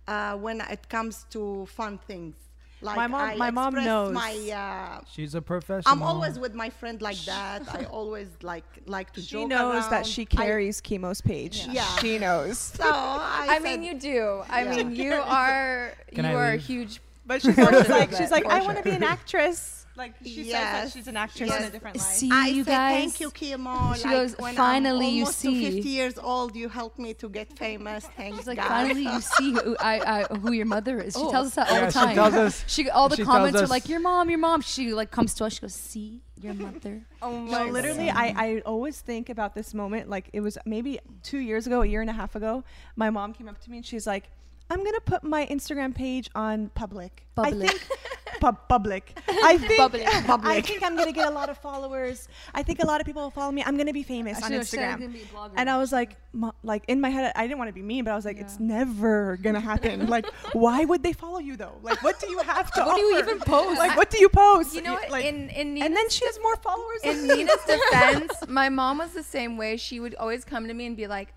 uh, 0.07 0.37
when 0.37 0.61
it 0.61 0.89
comes 0.89 1.27
to 1.31 1.67
fun 1.67 1.99
things 2.07 2.37
like 2.85 2.97
My 2.97 3.07
mom- 3.07 3.31
I 3.31 3.35
my 3.37 3.51
mom 3.51 3.75
knows. 3.75 4.13
my 4.13 4.33
uh, 4.51 5.01
She's 5.11 5.35
a 5.35 5.43
professional. 5.43 5.93
I'm 5.93 6.03
always 6.03 6.39
with 6.39 6.55
my 6.55 6.71
friend 6.71 7.01
like 7.03 7.17
that 7.25 7.63
I 7.75 7.85
always 7.99 8.29
like 8.43 8.65
like 8.87 9.13
to 9.15 9.21
She 9.21 9.27
joke 9.33 9.49
knows 9.49 9.85
that 9.89 9.93
around. 9.93 10.07
she 10.07 10.23
I- 10.23 10.25
carries 10.27 10.81
Kimo's 10.81 11.21
page. 11.21 11.67
Yeah. 11.71 11.85
She 11.97 12.19
knows. 12.19 12.59
so 12.81 12.85
I, 12.85 13.47
I, 13.51 13.59
mean, 13.61 13.83
you 13.83 13.95
do. 13.99 14.43
I 14.49 14.63
Yeah. 14.65 14.71
mean, 14.77 14.95
you 14.95 15.15
are 15.41 15.93
Can 16.15 16.25
you 16.25 16.31
I 16.31 16.35
are 16.35 16.53
a 16.53 16.57
huge. 16.57 17.01
But 17.27 17.41
she's 17.41 17.57
like, 17.57 18.13
she's 18.15 18.31
like, 18.31 18.45
I 18.47 18.61
want 18.63 18.77
to 18.77 18.85
be 18.85 18.91
an 18.91 19.03
actress. 19.03 19.84
Like 19.97 20.15
she 20.25 20.45
says 20.45 20.53
that 20.53 20.91
she's 20.93 21.07
an 21.07 21.17
actress 21.17 21.55
in 21.57 21.63
a 21.63 21.71
different 21.71 21.97
life. 21.99 22.07
See 22.07 22.29
I 22.33 22.49
you 22.49 22.65
said, 22.65 22.71
guys. 22.73 23.01
Thank 23.05 23.21
you, 23.21 23.31
Kimo. 23.31 23.95
She 23.95 24.03
like, 24.05 24.13
goes, 24.13 24.35
when 24.39 24.55
"Finally, 24.57 25.07
I'm 25.07 25.15
you 25.15 25.23
almost 25.23 25.39
see." 25.39 25.71
50 25.73 25.89
years 25.89 26.19
old, 26.19 26.57
you 26.57 26.69
helped 26.69 26.99
me 26.99 27.15
to 27.15 27.29
get 27.29 27.57
famous. 27.57 28.05
Thanks, 28.17 28.39
She's 28.39 28.47
like, 28.49 28.57
God. 28.59 28.67
finally, 28.69 29.03
you 29.05 29.21
see 29.37 29.53
who 29.53 29.77
I, 29.79 30.25
I 30.31 30.35
who 30.37 30.51
your 30.53 30.67
mother 30.67 31.01
is. 31.01 31.15
She 31.15 31.21
Oh. 31.21 31.31
tells 31.31 31.47
us 31.49 31.55
that 31.55 31.69
all 31.71 31.77
Yeah, 31.77 31.87
the 31.87 31.93
she 31.93 31.99
time. 31.99 32.15
tells 32.17 32.35
us- 32.35 32.65
She 32.67 32.91
all 32.91 33.09
the 33.09 33.17
she 33.17 33.25
comments 33.25 33.61
are 33.61 33.67
like, 33.69 33.89
your 33.89 34.01
mom, 34.01 34.31
your 34.31 34.41
mom. 34.41 34.63
She 34.63 34.93
like 34.93 35.11
comes 35.13 35.33
to 35.35 35.45
us. 35.45 35.55
She 35.55 35.61
goes, 35.61 35.75
see 35.75 36.21
your 36.43 36.55
mother. 36.55 37.03
Oh 37.23 37.39
my! 37.39 37.65
No, 37.65 37.71
literally, 37.71 38.11
I, 38.11 38.27
I 38.37 38.61
always 38.67 39.01
think 39.01 39.29
about 39.31 39.55
this 39.55 39.73
moment. 39.75 40.11
Like 40.11 40.29
it 40.33 40.41
was 40.41 40.59
maybe 40.67 40.99
two 41.23 41.39
years 41.39 41.67
ago, 41.69 41.83
a 41.83 41.87
year 41.87 42.01
and 42.01 42.11
a 42.11 42.15
half 42.15 42.35
ago. 42.35 42.65
My 42.97 43.11
mom 43.11 43.33
came 43.33 43.49
up 43.49 43.61
to 43.61 43.71
me 43.71 43.77
and 43.79 43.87
she's 43.87 44.07
like, 44.07 44.25
"I'm 44.71 44.83
gonna 44.85 45.01
put 45.01 45.23
my 45.25 45.47
Instagram 45.47 45.95
page 45.95 46.29
on 46.35 46.69
public. 46.75 47.27
I 47.37 47.51
Public. 47.51 47.71
think 47.71 47.89
pub- 48.41 48.69
public. 48.69 49.19
I 49.29 49.59
think 49.69 49.77
Public. 49.79 50.07
I 50.09 50.61
think 50.61 50.83
I'm 50.85 50.97
gonna 50.97 51.13
get 51.13 51.27
a 51.27 51.31
lot 51.31 51.49
of 51.51 51.59
followers. 51.59 52.29
I 52.55 52.63
think 52.63 52.83
a 52.83 52.87
lot 52.87 53.01
of 53.01 53.07
people 53.07 53.23
will 53.23 53.31
follow 53.31 53.51
me. 53.53 53.63
I'm 53.67 53.77
gonna 53.77 53.93
be 53.93 54.03
famous 54.05 54.41
on 54.43 54.51
She 54.53 54.59
was 54.59 54.69
saying 54.69 54.89
I'm 54.93 55.01
Instagram." 55.01 55.51
And 55.57 55.69
I 55.69 55.79
was 55.79 55.91
like, 55.93 56.17
"Ma- 56.33 56.53
like 56.63 56.85
in 56.89 57.01
my 57.01 57.11
head, 57.11 57.33
I 57.35 57.43
didn't 57.47 57.59
want 57.59 57.69
to 57.69 57.75
be 57.75 57.83
mean, 57.83 58.05
but 58.05 58.13
I 58.13 58.17
was 58.17 58.25
like, 58.25 58.39
it's 58.39 58.59
never 58.61 59.37
gonna 59.43 59.61
happen. 59.61 60.07
like, 60.07 60.27
why 60.53 60.85
would 60.85 61.03
they 61.03 61.13
follow 61.13 61.39
you 61.41 61.57
though? 61.57 61.77
Like, 61.83 62.03
what 62.03 62.21
do 62.21 62.31
you 62.31 62.39
have 62.39 62.71
to 62.73 62.83
What 62.85 62.97
do 62.97 63.03
you 63.03 63.19
even 63.19 63.41
post? 63.41 63.79
Like, 63.79 63.97
what 63.97 64.11
do 64.11 64.19
you 64.21 64.29
post? 64.29 64.75
You 64.75 64.83
know 64.83 64.95
what? 64.95 65.11
Like, 65.11 65.25
in 65.25 65.51
in 65.51 65.83
and 65.83 65.95
then 65.97 66.09
she 66.09 66.25
has 66.27 66.39
more 66.43 66.57
followers. 66.57 67.01
in. 67.03 67.27
Nina's 67.27 67.65
defense, 67.67 68.33
my 68.49 68.69
mom 68.69 68.99
was 68.99 69.13
the 69.13 69.23
same 69.23 69.57
way. 69.57 69.77
She 69.77 69.99
would 70.01 70.15
always 70.15 70.45
come 70.45 70.69
to 70.69 70.75
me 70.75 70.87
and 70.87 70.97
be 70.97 71.07
like, 71.07 71.35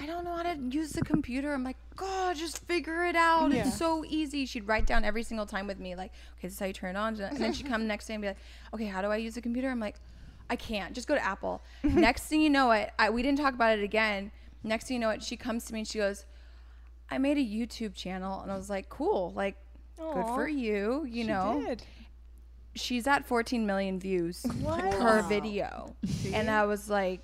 I 0.00 0.06
don't 0.06 0.24
know 0.24 0.34
how 0.34 0.42
to 0.42 0.58
use 0.70 0.92
the 0.92 1.02
computer. 1.02 1.52
I'm 1.52 1.64
like, 1.64 1.76
God, 1.96 2.36
just 2.36 2.66
figure 2.66 3.04
it 3.04 3.14
out. 3.16 3.52
Yeah. 3.52 3.66
It's 3.66 3.76
so 3.76 4.04
easy. 4.08 4.46
She'd 4.46 4.66
write 4.66 4.86
down 4.86 5.04
every 5.04 5.22
single 5.22 5.46
time 5.46 5.66
with 5.66 5.78
me, 5.78 5.94
like, 5.94 6.12
okay, 6.38 6.48
this 6.48 6.54
is 6.54 6.58
how 6.58 6.66
you 6.66 6.72
turn 6.72 6.96
it 6.96 6.98
on. 6.98 7.20
And 7.20 7.36
then 7.38 7.52
she'd 7.52 7.66
come 7.66 7.86
next 7.86 8.06
day 8.06 8.14
and 8.14 8.22
be 8.22 8.28
like, 8.28 8.38
okay, 8.74 8.86
how 8.86 9.02
do 9.02 9.08
I 9.08 9.16
use 9.16 9.34
the 9.34 9.42
computer? 9.42 9.68
I'm 9.70 9.80
like, 9.80 9.96
I 10.48 10.56
can't. 10.56 10.94
Just 10.94 11.08
go 11.08 11.14
to 11.14 11.24
Apple. 11.24 11.62
next 11.82 12.24
thing 12.24 12.40
you 12.40 12.50
know 12.50 12.70
it, 12.72 12.90
I, 12.98 13.10
we 13.10 13.22
didn't 13.22 13.38
talk 13.38 13.54
about 13.54 13.78
it 13.78 13.84
again. 13.84 14.32
Next 14.64 14.86
thing 14.86 14.94
you 14.96 15.00
know 15.00 15.10
it, 15.10 15.22
she 15.22 15.36
comes 15.36 15.64
to 15.66 15.72
me 15.74 15.80
and 15.80 15.88
she 15.88 15.98
goes, 15.98 16.24
I 17.10 17.18
made 17.18 17.36
a 17.36 17.40
YouTube 17.44 17.94
channel. 17.94 18.40
And 18.40 18.50
I 18.50 18.56
was 18.56 18.70
like, 18.70 18.88
cool. 18.88 19.32
Like, 19.36 19.56
good 19.98 20.24
for 20.26 20.48
you. 20.48 21.04
You 21.06 21.22
She 21.22 21.28
know, 21.28 21.62
did. 21.66 21.82
she's 22.74 23.06
at 23.06 23.26
14 23.26 23.66
million 23.66 24.00
views 24.00 24.44
per 24.64 25.22
video 25.28 25.94
and 26.32 26.48
i 26.50 26.64
was 26.64 26.88
like 26.88 27.20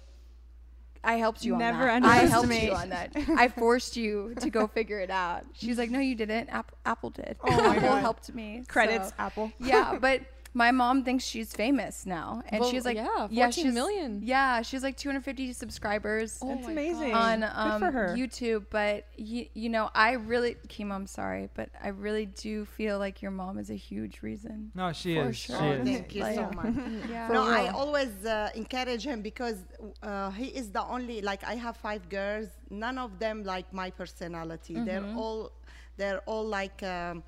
i 1.04 1.14
helped 1.14 1.44
you 1.44 1.56
Never 1.56 1.88
on 1.90 2.02
that. 2.02 2.08
I 2.10 2.16
helped 2.26 2.52
you 2.52 2.72
on 2.72 2.88
that. 2.90 3.12
I 3.36 3.48
forced 3.62 3.96
you 3.96 4.34
to 4.40 4.50
go 4.50 4.66
figure 4.66 5.00
it 5.00 5.10
out. 5.10 5.44
She's 5.52 5.78
like 5.78 5.90
no 5.90 5.98
you 6.00 6.14
didn't. 6.14 6.48
App- 6.48 6.74
apple 6.84 7.10
did. 7.10 7.36
Oh 7.42 7.50
apple 7.70 7.80
God. 7.80 8.00
helped 8.00 8.32
me 8.34 8.64
Credits 8.68 9.08
So- 9.08 9.14
Apple. 9.18 9.52
yeah 9.60 9.96
but 10.00 10.22
my 10.54 10.70
mom 10.70 11.04
thinks 11.04 11.24
she's 11.24 11.52
famous 11.52 12.06
now 12.06 12.42
and 12.48 12.60
Well, 12.60 12.70
she's 12.70 12.84
like 12.84 12.96
yeah, 12.96 13.28
yeah 13.30 13.50
she's 13.50 13.72
million. 13.72 14.22
yeah 14.24 14.62
she's 14.62 14.82
like 14.82 14.96
250 14.96 15.52
subscribers 15.52 16.38
That's 16.40 16.66
amazing. 16.66 17.12
on 17.14 17.40
Good 17.40 17.50
um, 17.54 17.80
for 17.80 17.90
her. 17.90 18.14
YouTube, 18.18 18.64
but 18.70 19.06
you, 19.16 19.46
you 19.54 19.68
know, 19.68 19.90
I 19.94 20.12
really, 20.12 20.56
Kim, 20.68 20.90
I'm 20.90 21.06
sorry, 21.06 21.48
but 21.54 21.68
I 21.82 21.88
really 21.88 22.26
do 22.26 22.64
feel 22.64 22.98
like 22.98 23.20
your 23.22 23.30
mom 23.30 23.58
is 23.58 23.70
a 23.70 23.74
huge 23.76 24.22
reason. 24.22 24.72
No, 24.74 24.92
she 24.92 25.14
For 25.16 25.28
is. 25.30 25.36
sure. 25.36 25.56
She 25.58 25.64
Oh, 25.64 25.72
is. 25.72 25.88
thank 25.88 26.14
you 26.14 26.22
so 26.22 26.50
much. 26.54 26.74
Yeah. 27.10 27.28
no, 27.28 27.42
I 27.46 27.68
always 27.68 28.12
uh, 28.24 28.50
encourage 28.54 29.04
him 29.04 29.22
because 29.22 29.58
uh, 30.02 30.30
he 30.30 30.46
is 30.46 30.70
the 30.70 30.82
only 30.82 31.20
like 31.22 31.44
I 31.44 31.54
have 31.56 31.76
five 31.76 32.08
girls. 32.08 32.48
None 32.70 32.98
of 32.98 33.18
them 33.18 33.44
like 33.44 33.72
my 33.72 33.90
personality. 33.90 34.74
They're 34.74 35.04
all 35.16 35.52
they're 35.96 36.20
all 36.26 36.46
like. 36.46 36.82
Um, 36.82 37.22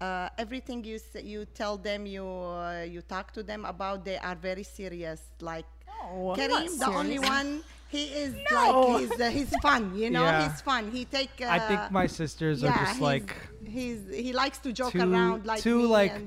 uh, 0.00 0.28
everything 0.38 0.84
you 0.84 0.98
you 1.22 1.44
tell 1.46 1.76
them, 1.76 2.06
you 2.06 2.26
uh, 2.26 2.82
you 2.88 3.00
talk 3.02 3.32
to 3.32 3.42
them 3.42 3.64
about, 3.64 4.04
they 4.04 4.18
are 4.18 4.34
very 4.36 4.62
serious. 4.62 5.20
Like 5.40 5.66
Oh, 6.06 6.34
Karim, 6.36 6.66
the 6.78 6.86
only 6.86 7.18
one, 7.18 7.62
he 7.88 8.04
is 8.06 8.34
No. 8.52 8.56
like 8.80 9.00
he's 9.00 9.20
uh, 9.20 9.30
he's 9.30 9.52
fun. 9.62 9.96
You 9.96 10.10
know, 10.10 10.24
Yeah. 10.24 10.48
he's 10.50 10.60
fun. 10.60 10.90
He 10.90 11.04
take. 11.06 11.30
Uh, 11.40 11.46
I 11.48 11.58
think 11.60 11.80
my 11.90 12.06
sisters 12.06 12.62
yeah, 12.62 12.70
are 12.70 12.78
just 12.78 12.90
he's- 12.92 13.00
like, 13.00 13.34
he's 13.66 14.00
he 14.12 14.32
likes 14.32 14.58
to 14.58 14.72
joke 14.72 14.92
too- 14.92 15.00
around 15.00 15.46
like 15.46 15.62
too, 15.62 15.78
me 15.78 15.84
like- 15.86 16.20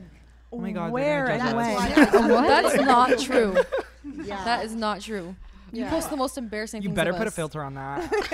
oh 0.52 0.60
my 0.60 0.72
god, 0.72 0.92
Where 0.92 1.28
and 1.28 1.42
judge 1.44 1.54
That's 1.96 2.14
when? 2.16 2.44
That's 2.48 2.82
not 2.82 3.20
true. 3.20 3.58
yeah. 4.24 4.44
That 4.46 4.66
is 4.66 4.74
not 4.74 5.02
true. 5.02 5.36
You 5.72 5.84
Yeah. 5.84 5.90
post 5.90 6.10
the 6.10 6.16
most 6.18 6.38
embarrassing 6.38 6.82
thing. 6.82 6.84
You 6.84 6.90
things 6.90 6.96
better 6.96 7.12
of 7.12 7.18
put 7.18 7.28
a 7.28 7.32
filter 7.32 7.62
on 7.62 7.74
that. 7.76 8.10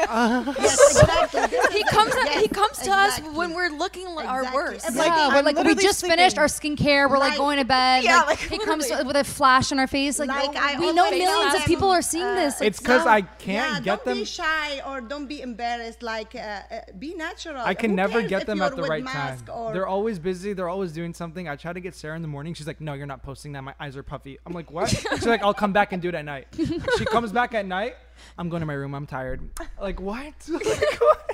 yes, 0.60 1.02
exactly. 1.02 1.58
He 1.78 1.84
comes. 1.86 2.14
yes, 2.16 2.42
he 2.42 2.48
comes 2.48 2.78
to 2.78 2.84
exactly. 2.84 3.28
us 3.30 3.36
when 3.36 3.54
we're 3.54 3.70
looking 3.70 4.08
like 4.14 4.28
our 4.28 4.40
Exactly. 4.44 4.62
worst. 4.64 4.88
It's 4.88 4.96
Like, 4.98 5.08
yeah, 5.08 5.28
we're 5.30 5.36
I'm 5.38 5.46
like 5.46 5.56
we 5.56 5.64
literally 5.64 5.84
just 5.84 6.06
finished 6.06 6.38
our 6.38 6.46
skincare. 6.46 7.10
We're 7.10 7.18
like, 7.18 7.32
Like- 7.32 7.38
going 7.40 7.58
to 7.58 7.66
bed. 7.66 8.04
Yeah, 8.04 8.18
like, 8.18 8.28
like, 8.28 8.40
he 8.40 8.58
comes 8.60 8.90
with 8.90 9.16
a 9.16 9.24
flash 9.24 9.72
on 9.72 9.80
our 9.80 9.88
face. 9.88 10.20
Like, 10.20 10.30
Like, 10.30 10.56
I 10.56 10.80
we 10.80 10.94
know 10.94 11.10
millions 11.10 11.54
tell 11.54 11.58
of 11.58 11.66
people 11.66 11.90
are 11.90 12.02
seeing 12.04 12.24
uh, 12.24 12.36
this. 12.36 12.60
Like, 12.60 12.68
it's 12.68 12.80
because 12.80 13.06
No, 13.06 13.12
I 13.12 13.22
can't 13.22 13.74
yeah, 13.74 13.80
get 13.80 13.86
don't 13.86 14.06
them. 14.06 14.18
be 14.20 14.26
shy 14.26 14.82
or 14.88 15.02
don't 15.02 15.26
be 15.26 15.42
embarrassed. 15.42 16.04
Like, 16.04 16.36
uh, 16.36 16.40
uh, 16.40 16.80
be 17.00 17.16
natural. 17.16 17.62
I 17.66 17.74
can 17.74 17.92
Who 17.92 17.96
never 17.96 18.22
get 18.22 18.46
them 18.46 18.62
at 18.62 18.76
the 18.76 18.84
right 18.84 19.06
time. 19.06 19.40
They're 19.74 19.88
always 19.88 20.20
busy. 20.20 20.54
They're 20.54 20.70
always 20.70 20.92
doing 20.92 21.14
something. 21.14 21.48
I 21.50 21.56
try 21.56 21.74
to 21.74 21.80
get 21.80 21.96
Sarah 21.96 22.16
in 22.16 22.22
the 22.22 22.28
morning. 22.28 22.54
She's 22.54 22.68
like, 22.68 22.80
"No, 22.80 22.94
you're 22.94 23.08
not 23.08 23.24
posting 23.24 23.54
that. 23.54 23.64
My 23.64 23.74
eyes 23.80 23.98
are 23.98 24.04
puffy." 24.04 24.38
I'm 24.46 24.54
like, 24.54 24.70
"What?" 24.72 24.90
She's 25.16 25.26
like, 25.26 25.42
"I'll 25.44 25.54
come 25.54 25.74
back 25.74 25.94
and 25.94 26.02
do 26.02 26.10
it 26.10 26.16
at 26.16 26.26
night." 26.26 26.48
she 26.98 27.06
comes 27.06 27.32
back 27.34 27.54
at 27.54 27.66
night. 27.66 27.96
I'm 28.38 28.48
going 28.50 28.62
to 28.62 28.66
my 28.66 28.74
room. 28.74 28.94
I'm 28.96 29.06
tired. 29.08 29.50
Like 29.82 30.00
what? 30.00 30.34
like, 30.48 30.66
what? 31.02 31.30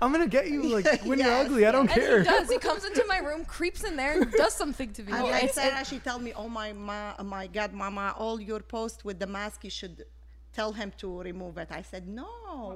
I'm 0.00 0.10
gonna 0.12 0.26
get 0.26 0.48
you 0.50 0.62
like 0.64 1.02
when 1.04 1.18
you're 1.18 1.30
ugly. 1.30 1.66
I 1.66 1.72
don't 1.72 1.82
And 1.82 1.90
care. 1.90 2.18
he 2.18 2.24
does. 2.24 2.50
He 2.50 2.58
comes 2.68 2.84
into 2.84 3.04
my 3.06 3.18
room, 3.18 3.44
creeps 3.44 3.84
in 3.84 3.96
there, 3.96 4.20
and 4.20 4.30
does 4.32 4.54
something 4.54 4.92
to 4.94 5.02
me. 5.02 5.12
And 5.12 5.24
Yeah, 5.26 5.32
like 5.32 5.44
it's- 5.44 5.88
she 5.88 5.98
told 5.98 6.22
me, 6.22 6.32
"Oh 6.34 6.48
my, 6.48 6.72
ma, 6.72 7.14
my 7.22 7.46
God, 7.46 7.72
Mama, 7.72 8.14
all 8.18 8.40
your 8.40 8.60
posts 8.60 9.04
with 9.04 9.18
the 9.20 9.26
mask, 9.26 9.62
you 9.64 9.70
should 9.70 10.04
tell 10.52 10.72
him 10.72 10.92
to 10.98 11.20
remove 11.22 11.58
it." 11.58 11.68
I 11.70 11.82
said, 11.82 12.06
"No, 12.08 12.26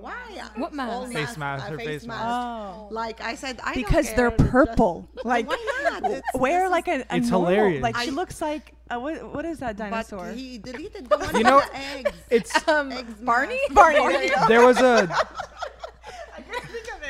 why? 0.01 0.15
What 0.57 0.73
mask? 0.73 0.93
All 0.93 1.07
Face 1.07 1.37
mask, 1.37 1.65
uh, 1.67 1.71
her 1.71 1.79
face 1.79 2.07
mask. 2.07 2.25
Oh. 2.25 2.89
Like 2.91 3.21
I 3.21 3.35
said, 3.35 3.61
I 3.63 3.75
don't 3.75 3.85
because 3.85 4.07
they're 4.15 4.31
care, 4.31 4.39
just- 4.39 4.51
purple. 4.51 5.09
Like 5.25 5.49
why 5.49 5.81
not? 5.85 6.05
It's- 6.11 6.23
wear 6.35 6.69
like 6.69 6.89
a, 6.89 7.05
a 7.11 7.17
It's 7.17 7.31
normal- 7.31 7.51
hilarious. 7.51 7.83
Like 7.83 7.97
she 7.99 8.11
looks 8.11 8.41
like 8.41 8.75
uh, 8.91 8.99
what? 9.01 9.33
What 9.35 9.45
is 9.45 9.59
that 9.61 9.77
But 9.77 9.91
dinosaur? 9.91 10.33
he 10.33 10.59
deleted 10.71 11.09
the 11.09 11.19
one 11.19 11.35
You 11.37 11.45
know, 11.45 11.57
with 11.57 11.71
the 11.73 11.79
eggs. 11.99 12.13
It's 12.31 12.69
Um, 12.69 12.93
Eggs 12.93 13.15
Barney. 13.21 13.59
mask. 13.69 13.75
Barney. 13.75 13.99
there 13.99 14.25
you 14.25 14.35
go. 14.35 14.49
there 14.49 14.65
was 14.67 14.79
a 14.79 15.09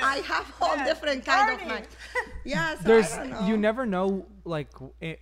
I 0.03 0.17
have 0.19 0.53
all 0.61 0.77
different 0.85 1.25
kind 1.25 1.53
of 1.53 1.59
Barney. 1.59 1.75
knives. 1.81 1.97
Yeah, 2.45 2.77
so 2.77 2.83
there's 2.85 3.13
I 3.13 3.17
don't 3.19 3.31
know. 3.31 3.47
you 3.49 3.57
never 3.57 3.87
know 3.87 4.27
like 4.45 4.69
it, 5.01 5.21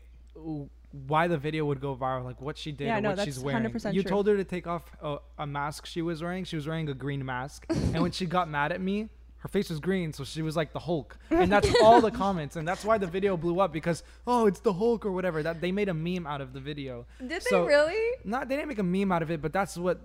why 1.06 1.26
the 1.26 1.36
video 1.38 1.64
would 1.64 1.80
go 1.80 1.94
viral 1.96 2.24
like 2.24 2.40
what 2.40 2.56
she 2.56 2.70
did 2.72 2.86
Yeah, 2.86 2.98
or 2.98 3.00
no, 3.00 3.10
what 3.10 3.20
she's 3.24 3.38
wearing. 3.40 3.64
100% 3.64 3.94
you 3.94 4.02
true. 4.02 4.08
told 4.08 4.26
her 4.28 4.36
to 4.36 4.44
take 4.44 4.66
off 4.66 4.84
a, 5.02 5.16
a 5.38 5.46
mask 5.46 5.86
she 5.86 6.02
was 6.02 6.22
wearing. 6.22 6.44
She 6.44 6.56
was 6.56 6.66
wearing 6.66 6.88
a 6.88 6.94
green 6.94 7.24
mask. 7.24 7.66
And 7.94 8.00
when 8.02 8.12
she 8.12 8.26
got 8.26 8.48
mad 8.48 8.72
at 8.72 8.80
me 8.80 9.08
her 9.38 9.48
face 9.48 9.68
was 9.68 9.78
green 9.78 10.10
so 10.14 10.24
she 10.24 10.40
was 10.40 10.56
like 10.56 10.72
the 10.72 10.78
hulk. 10.78 11.18
And 11.30 11.52
that's 11.52 11.68
all 11.82 12.00
the 12.00 12.10
comments 12.10 12.56
and 12.56 12.66
that's 12.66 12.84
why 12.84 12.96
the 12.98 13.06
video 13.06 13.36
blew 13.36 13.60
up 13.60 13.72
because 13.72 14.02
oh 14.26 14.46
it's 14.46 14.60
the 14.60 14.72
hulk 14.72 15.04
or 15.04 15.12
whatever. 15.12 15.42
That 15.42 15.60
they 15.60 15.72
made 15.72 15.88
a 15.88 15.94
meme 15.94 16.26
out 16.26 16.40
of 16.40 16.52
the 16.52 16.60
video. 16.60 17.06
Did 17.26 17.42
So- 17.42 17.62
they 17.62 17.68
really? 17.68 18.02
not 18.24 18.48
they 18.48 18.56
didn't 18.56 18.68
make 18.68 18.78
a 18.78 18.82
meme 18.82 19.10
out 19.12 19.22
of 19.22 19.30
it 19.30 19.42
but 19.42 19.52
that's 19.52 19.76
what 19.76 20.00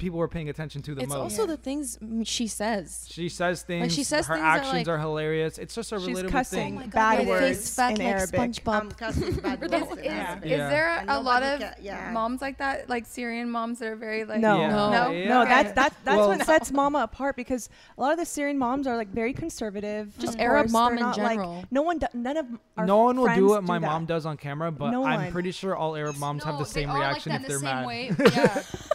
people 0.00 0.18
were 0.18 0.26
paying 0.28 0.48
attention 0.48 0.82
to 0.82 0.94
the 0.94 1.02
it's 1.02 1.08
most 1.12 1.18
also 1.38 1.46
the 1.46 1.56
things 1.56 1.98
she 2.24 2.46
says. 2.48 3.06
she 3.08 3.28
says 3.28 3.62
things 3.62 3.94
she 3.94 4.02
says 4.02 4.26
her 4.26 4.34
things 4.34 4.42
that, 4.44 4.56
actions 4.58 4.72
like- 4.74 4.88
are 4.88 4.98
hilarious 4.98 5.58
it's 5.58 5.74
just 5.74 5.92
a 5.92 6.00
She's 6.00 6.08
relatable 6.08 6.30
cussing 6.30 6.78
thing 6.80 6.88
bad 6.90 7.18
it 7.20 7.22
is. 7.22 7.28
words 7.28 7.48
Face 7.58 7.74
fat 7.76 7.92
in 7.92 7.98
like 7.98 8.14
Arabic. 8.14 8.40
SpongeBob. 8.40 8.80
I'm 8.80 8.90
cussing 8.92 9.34
bad 9.34 9.62
Is, 9.62 9.70
words 9.70 9.92
is, 9.92 9.98
in 9.98 10.04
Yeah. 10.04 10.36
Is 10.38 10.42
there 10.70 11.04
a 11.06 11.20
lot 11.20 11.42
of 11.42 11.60
ca- 11.60 11.74
yeah. 11.80 12.10
moms 12.12 12.40
like 12.40 12.58
that, 12.58 12.88
like 12.88 13.06
Syrian 13.06 13.50
moms 13.50 13.78
that 13.80 13.88
are 13.88 13.96
very 13.96 14.24
like 14.24 14.40
No. 14.40 14.58
Yeah. 14.60 14.68
No. 14.70 14.90
No? 14.90 15.10
Yeah. 15.10 15.28
No, 15.28 15.42
Okay. 15.42 15.50
that's 15.50 15.72
that's 15.74 15.96
that's 16.04 16.16
Well- 16.16 16.28
what 16.28 16.46
sets 16.46 16.72
mama 16.72 17.00
apart 17.00 17.36
because 17.36 17.68
a 17.96 18.00
lot 18.00 18.12
of 18.12 18.18
the 18.18 18.24
Syrian 18.26 18.58
moms 18.58 18.86
are 18.86 18.96
like 18.96 19.08
very 19.08 19.32
conservative. 19.32 20.16
Just 20.18 20.34
of 20.34 20.40
Arab 20.40 20.64
course. 20.64 20.72
mom 20.72 20.88
They're 20.90 20.96
in 20.98 21.02
not, 21.10 21.18
like- 21.18 21.28
general. 21.38 21.64
no 21.70 21.82
one, 21.82 21.98
do, 21.98 22.06
none 22.14 22.36
of 22.36 22.46
our 22.76 22.86
no 22.86 22.98
one 23.04 23.20
will 23.20 23.34
do 23.34 23.46
what 23.48 23.64
my 23.64 23.78
mom 23.78 24.06
does 24.06 24.24
on 24.26 24.36
camera, 24.36 24.72
but 24.72 24.94
I'm 24.94 25.30
pretty 25.30 25.50
sure 25.52 25.76
all 25.76 25.94
Arab 25.94 26.16
moms 26.16 26.42
have 26.44 26.58
the 26.58 26.64
same 26.64 26.90
reaction 26.90 27.32
if 27.32 27.46
they're 27.46 27.58
the 27.58 28.16
same 28.16 28.16
mad. 28.18 28.64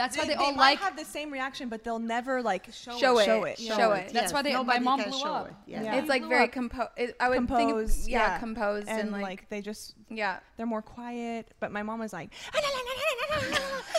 way. 0.00 0.06
Yeah. 0.06 0.06
That's 0.06 0.16
why 0.16 0.24
they, 0.26 0.34
all 0.34 0.52
might 0.52 0.56
like. 0.72 0.78
have 0.80 0.96
the 0.96 1.04
same 1.04 1.30
reaction, 1.32 1.68
but 1.68 1.84
they'll 1.84 1.98
never 1.98 2.42
like 2.42 2.66
show, 2.72 2.98
Show 2.98 3.18
it. 3.18 3.22
it. 3.22 3.26
Show 3.26 3.44
it. 3.44 3.58
Show 3.58 3.92
it. 3.92 4.12
That's 4.12 4.32
why 4.32 4.42
they- 4.42 4.54
my 4.62 4.78
mom 4.78 5.00
can 5.00 5.10
blew 5.10 5.22
up. 5.22 5.48
it. 5.48 5.54
Yeah. 5.66 5.82
Yeah. 5.82 5.96
It's 5.96 6.08
like 6.08 6.24
very 6.28 6.44
up. 6.44 6.52
composed. 6.52 6.90
I 7.20 7.28
would 7.28 7.36
Composed, 7.36 7.94
think, 8.00 8.10
yeah, 8.12 8.18
yeah. 8.32 8.38
composed 8.38 8.88
and, 8.88 9.00
And 9.00 9.12
like, 9.12 9.22
like 9.22 9.48
they 9.48 9.60
just 9.60 9.94
yeah. 10.08 10.40
they're 10.56 10.66
more 10.66 10.82
quiet. 10.82 11.48
But 11.60 11.72
my 11.72 11.82
mom 11.82 12.00
was 12.00 12.12
like 12.12 12.30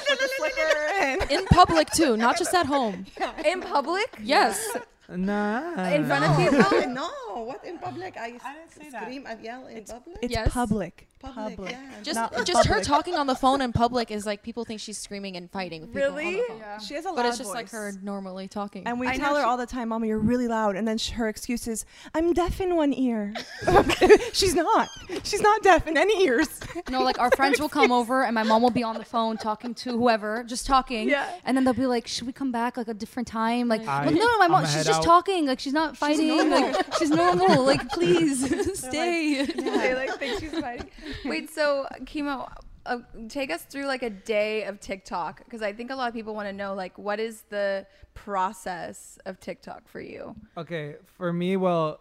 with 0.09 0.19
the 0.19 0.29
slipper 0.37 0.77
and 1.01 1.31
In 1.35 1.45
public 1.47 1.89
too, 1.91 2.17
not 2.17 2.37
just 2.37 2.53
at 2.53 2.65
home. 2.65 3.05
In 3.45 3.61
public, 3.61 4.09
Yes. 4.21 4.77
Nah. 5.09 5.87
in 5.89 6.05
front 6.05 6.23
of 6.25 6.37
people. 6.37 6.87
no, 6.87 7.09
no, 7.35 7.43
what 7.43 7.65
in 7.65 7.77
public? 7.79 8.15
I, 8.17 8.27
I 8.43 8.53
didn't 8.53 8.71
say 8.71 8.89
that. 8.91 9.01
scream 9.03 9.25
and 9.27 9.41
yell 9.43 9.67
in 9.67 9.83
public. 9.83 10.17
it's 10.21 10.33
Yes. 10.33 10.51
public. 10.53 11.07
Public, 11.21 11.55
Public. 11.55 11.71
yeah. 11.71 12.01
Just 12.03 12.15
Not 12.15 12.45
just 12.45 12.65
her 12.67 12.81
talking 12.81 13.15
on 13.15 13.27
the 13.27 13.35
phone 13.35 13.61
in 13.61 13.71
public 13.83 14.11
is 14.11 14.25
like 14.25 14.43
people 14.43 14.65
think 14.65 14.79
she's 14.79 14.97
screaming 14.97 15.35
and 15.37 15.49
fighting 15.51 15.81
with 15.81 15.93
people 15.93 16.09
on 16.09 16.15
the 16.15 16.21
Really? 16.23 16.41
phone. 16.47 16.79
She 16.85 16.93
has 16.95 17.05
a 17.05 17.09
loud 17.09 17.15
But 17.17 17.25
it's 17.27 17.37
just 17.37 17.53
like 17.53 17.69
her 17.71 17.93
normally 18.01 18.47
talking. 18.47 18.87
And 18.87 18.99
we 18.99 19.07
I 19.07 19.17
tell 19.17 19.35
her 19.35 19.41
she- 19.41 19.45
all 19.45 19.57
the 19.57 19.65
time, 19.65 19.89
Mama, 19.89 20.07
you're 20.07 20.17
really 20.19 20.47
loud. 20.47 20.75
And 20.75 20.87
then 20.87 20.97
sh- 20.97 21.11
her 21.11 21.27
excuse 21.29 21.67
is, 21.67 21.85
I'm 22.15 22.33
deaf 22.33 22.59
in 22.61 22.75
one 22.75 22.93
ear. 22.93 23.33
She's 24.33 24.55
not. 24.55 24.89
She's 25.23 25.41
not 25.41 25.61
deaf 25.63 25.87
in 25.87 25.97
any 25.97 26.23
ears. 26.25 26.49
No, 26.89 27.03
like 27.03 27.19
our 27.19 27.29
friends 27.37 27.59
will 27.59 27.69
come 27.69 27.91
over 27.91 28.23
and 28.25 28.33
my 28.35 28.43
mom 28.43 28.61
will 28.61 28.69
be 28.71 28.83
on 28.83 28.97
the 28.97 29.05
phone 29.05 29.37
talking 29.37 29.73
to 29.75 29.91
whoever, 29.91 30.43
just 30.43 30.65
talking. 30.65 31.07
Yeah. 31.07 31.29
And 31.45 31.55
then 31.55 31.63
they'll 31.63 31.73
be 31.73 31.85
like, 31.85 32.07
"Should 32.07 32.27
we 32.27 32.33
come 32.33 32.51
back 32.51 32.75
like 32.75 32.87
a 32.89 32.93
different 32.93 33.27
time?" 33.27 33.67
Like, 33.69 33.87
I- 33.87 34.05
like, 34.05 34.15
no, 34.15 34.37
my 34.39 34.47
mom, 34.47 34.65
she's 34.65 34.85
just 34.85 34.99
out. 34.99 35.03
talking. 35.03 35.45
Like 35.45 35.59
she's 35.59 35.71
not 35.73 35.95
fighting. 35.95 36.49
like 36.49 36.93
she's 36.97 37.09
normal. 37.11 37.63
Like 37.65 37.87
please 37.89 38.43
stay. 38.77 39.45
they 39.45 39.93
like 39.95 40.17
think 40.17 40.39
she's 40.41 40.51
fighting. 40.59 40.87
Wait, 41.25 41.49
so 41.49 41.87
Kimo, 42.05 42.47
uh, 42.85 42.97
take 43.29 43.51
us 43.51 43.63
through 43.63 43.85
like 43.85 44.03
a 44.03 44.09
day 44.09 44.63
of 44.63 44.79
TikTok 44.79 45.43
because 45.45 45.61
I 45.61 45.73
think 45.73 45.91
a 45.91 45.95
lot 45.95 46.07
of 46.07 46.13
people 46.13 46.33
want 46.33 46.47
to 46.47 46.53
know 46.53 46.73
like 46.73 46.97
what 46.97 47.19
is 47.19 47.43
the 47.49 47.85
process 48.13 49.17
of 49.25 49.39
TikTok 49.39 49.87
for 49.87 50.01
you? 50.01 50.35
Okay, 50.57 50.95
for 51.05 51.31
me, 51.31 51.57
well, 51.57 51.99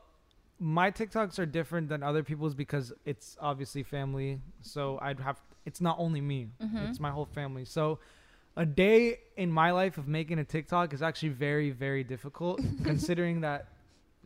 my 0.59 0.91
TikToks 0.91 1.39
are 1.39 1.47
different 1.47 1.89
than 1.89 2.03
other 2.03 2.23
people's 2.23 2.55
because 2.55 2.93
it's 3.05 3.37
obviously 3.41 3.83
family. 3.83 4.41
So 4.63 4.99
I'd 5.01 5.21
have 5.21 5.41
it's 5.67 5.81
not 5.81 5.97
only 5.99 6.21
me; 6.21 6.49
it's 6.89 7.01
my 7.01 7.11
whole 7.11 7.27
family. 7.27 7.65
So 7.65 7.99
a 8.57 8.67
day 8.67 9.19
in 9.37 9.51
my 9.51 9.71
life 9.71 9.99
of 9.99 10.09
making 10.09 10.39
a 10.39 10.45
TikTok 10.45 10.93
is 10.93 11.03
actually 11.03 11.31
very, 11.31 11.71
very 11.71 12.05
difficult, 12.05 12.61
considering 12.83 13.41
that 13.43 13.69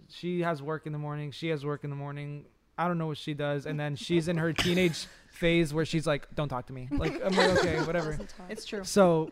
she 0.09 0.41
has 0.41 0.63
work 0.63 0.87
in 0.87 0.93
the 0.93 0.99
morning, 0.99 1.31
she 1.31 1.49
has 1.49 1.65
work 1.65 1.85
in 1.85 1.91
the 1.91 1.97
morning. 1.97 2.47
I 2.77 2.89
don't 2.89 2.99
know 2.99 3.07
what 3.07 3.19
she 3.19 3.35
does, 3.35 3.67
and 3.67 3.79
then 3.79 3.97
she's 3.97 4.29
in 4.29 4.37
her 4.39 4.53
teenage 4.53 5.07
phase 5.29 5.73
where 5.73 5.85
she's 5.85 6.07
like, 6.07 6.35
"Don't 6.35 6.49
talk 6.49 6.67
to 6.67 6.73
me." 6.73 6.89
Like 6.91 7.25
I'm 7.25 7.35
like, 7.35 7.59
okay, 7.59 7.81
whatever. 7.85 8.19
It's 8.49 8.65
true. 8.65 8.85
So 8.85 9.31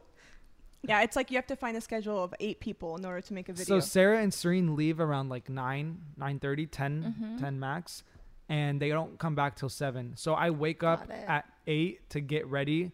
Yeah, 0.87 1.03
it's 1.03 1.15
like 1.15 1.31
you 1.31 1.37
have 1.37 1.47
to 1.47 1.57
find 1.57 1.77
a 1.77 1.81
schedule 1.81 2.23
of 2.23 2.35
eight 2.41 2.61
people 2.61 2.97
in 2.97 3.05
order 3.05 3.21
to 3.21 3.35
make 3.35 3.49
a 3.49 3.53
video. 3.53 3.81
So. 3.81 3.87
Sarah 3.87 4.21
and 4.21 4.35
Serene 4.35 4.75
leave 4.75 4.99
around 4.99 5.29
like 5.29 5.49
9, 5.49 5.99
9.30, 6.19 6.69
10, 6.71 7.03
mm-hmm. 7.03 7.39
10 7.39 7.61
max. 7.61 8.03
And 8.49 8.83
they 8.83 8.89
don't 8.89 9.19
come 9.19 9.35
back 9.35 9.55
till 9.55 9.69
7. 9.69 10.15
So 10.17 10.35
I 10.35 10.51
wake 10.51 10.83
up 10.83 11.09
it. 11.09 11.25
at 11.29 11.47
8 11.67 12.11
to 12.11 12.21
get 12.21 12.47
ready, 12.49 12.91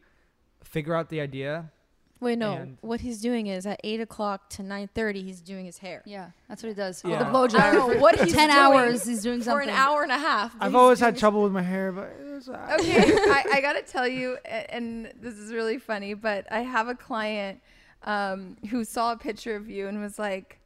figure 0.63 0.95
out 0.95 1.09
the 1.09 1.21
idea. 1.21 1.73
Wait, 2.21 2.37
no. 2.39 2.53
And- 2.55 2.79
what 2.81 3.01
he's 3.01 3.21
doing 3.21 3.47
is 3.47 3.65
at 3.67 3.81
eight 3.85 4.01
o'clock 4.01 4.49
to 4.51 4.63
nine 4.63 4.89
thirty, 4.95 5.23
he's 5.23 5.41
doing 5.41 5.65
his 5.67 5.79
hair. 5.79 6.03
Yeah, 6.05 6.31
that's 6.49 6.63
what 6.63 6.69
he 6.71 6.75
does. 6.75 7.03
Yeah. 7.05 7.19
With 7.19 7.29
a 7.29 7.31
blow 7.31 7.45
I 7.45 7.47
dryer. 7.49 7.73
don't 7.75 7.95
know 7.95 8.01
what 8.01 8.17
For 8.19 8.25
he's 8.25 8.35
ten 8.41 8.49
doing 8.49 8.59
hours. 8.61 9.05
He's 9.07 9.23
doing 9.23 9.39
For 9.39 9.45
something. 9.45 9.69
an 9.69 9.75
hour 9.75 10.03
and 10.03 10.11
a 10.13 10.19
half. 10.19 10.55
I've 10.61 10.75
always 10.75 10.99
had 11.01 11.17
trouble 11.17 11.43
with 11.43 11.53
my 11.53 11.63
hair, 11.63 11.93
but 11.93 12.13
it's, 12.21 12.49
uh, 12.49 12.77
Okay, 12.81 13.03
I, 13.17 13.45
I 13.55 13.61
gotta 13.61 13.83
tell 13.83 14.09
you, 14.09 14.37
and 14.45 15.13
this 15.21 15.35
is 15.35 15.53
really 15.53 15.79
funny, 15.79 16.15
but 16.15 16.47
I 16.51 16.61
have 16.61 16.89
a 16.89 16.95
client 16.95 17.61
um, 18.05 18.57
who 18.71 18.85
saw 18.85 19.13
a 19.13 19.17
picture 19.17 19.55
of 19.57 19.69
you 19.71 19.87
and 19.89 20.01
was 20.01 20.19
like, 20.19 20.59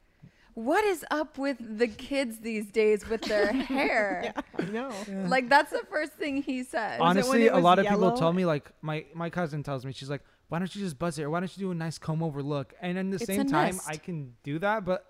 "What 0.54 0.84
is 0.84 1.04
up 1.10 1.36
with 1.38 1.56
the 1.78 1.88
kids 1.88 2.38
these 2.38 2.70
days 2.70 3.08
with 3.08 3.22
their 3.22 3.52
hair?" 3.76 4.32
I 4.58 4.62
know. 4.64 4.90
Like 5.26 5.48
that's 5.48 5.70
the 5.70 5.82
first 5.90 6.12
thing 6.12 6.42
he 6.42 6.62
said. 6.62 7.00
honestly, 7.00 7.48
a 7.48 7.54
was 7.56 7.64
lot 7.64 7.78
of 7.78 7.86
people 7.86 8.12
tell 8.12 8.32
me 8.32 8.44
like 8.46 8.70
my 8.80 9.04
my 9.14 9.28
cousin 9.30 9.62
tells 9.62 9.84
me 9.84 9.92
she's 9.92 10.10
like, 10.10 10.22
why 10.52 10.58
don't 10.58 10.76
you 10.76 10.82
just 10.82 10.98
buzz 10.98 11.18
it 11.18 11.22
or 11.22 11.30
why 11.30 11.40
don't 11.40 11.56
you 11.56 11.64
do 11.64 11.70
a 11.70 11.74
nice 11.74 11.96
comb 11.96 12.22
over 12.22 12.42
look? 12.42 12.74
And 12.82 12.98
at 12.98 13.08
the 13.08 13.14
It's 13.16 13.24
same 13.24 13.46
time, 13.46 13.76
nest. 13.76 13.88
I 13.88 13.96
can 13.96 14.34
do 14.42 14.58
that, 14.58 14.84
but. 14.84 15.06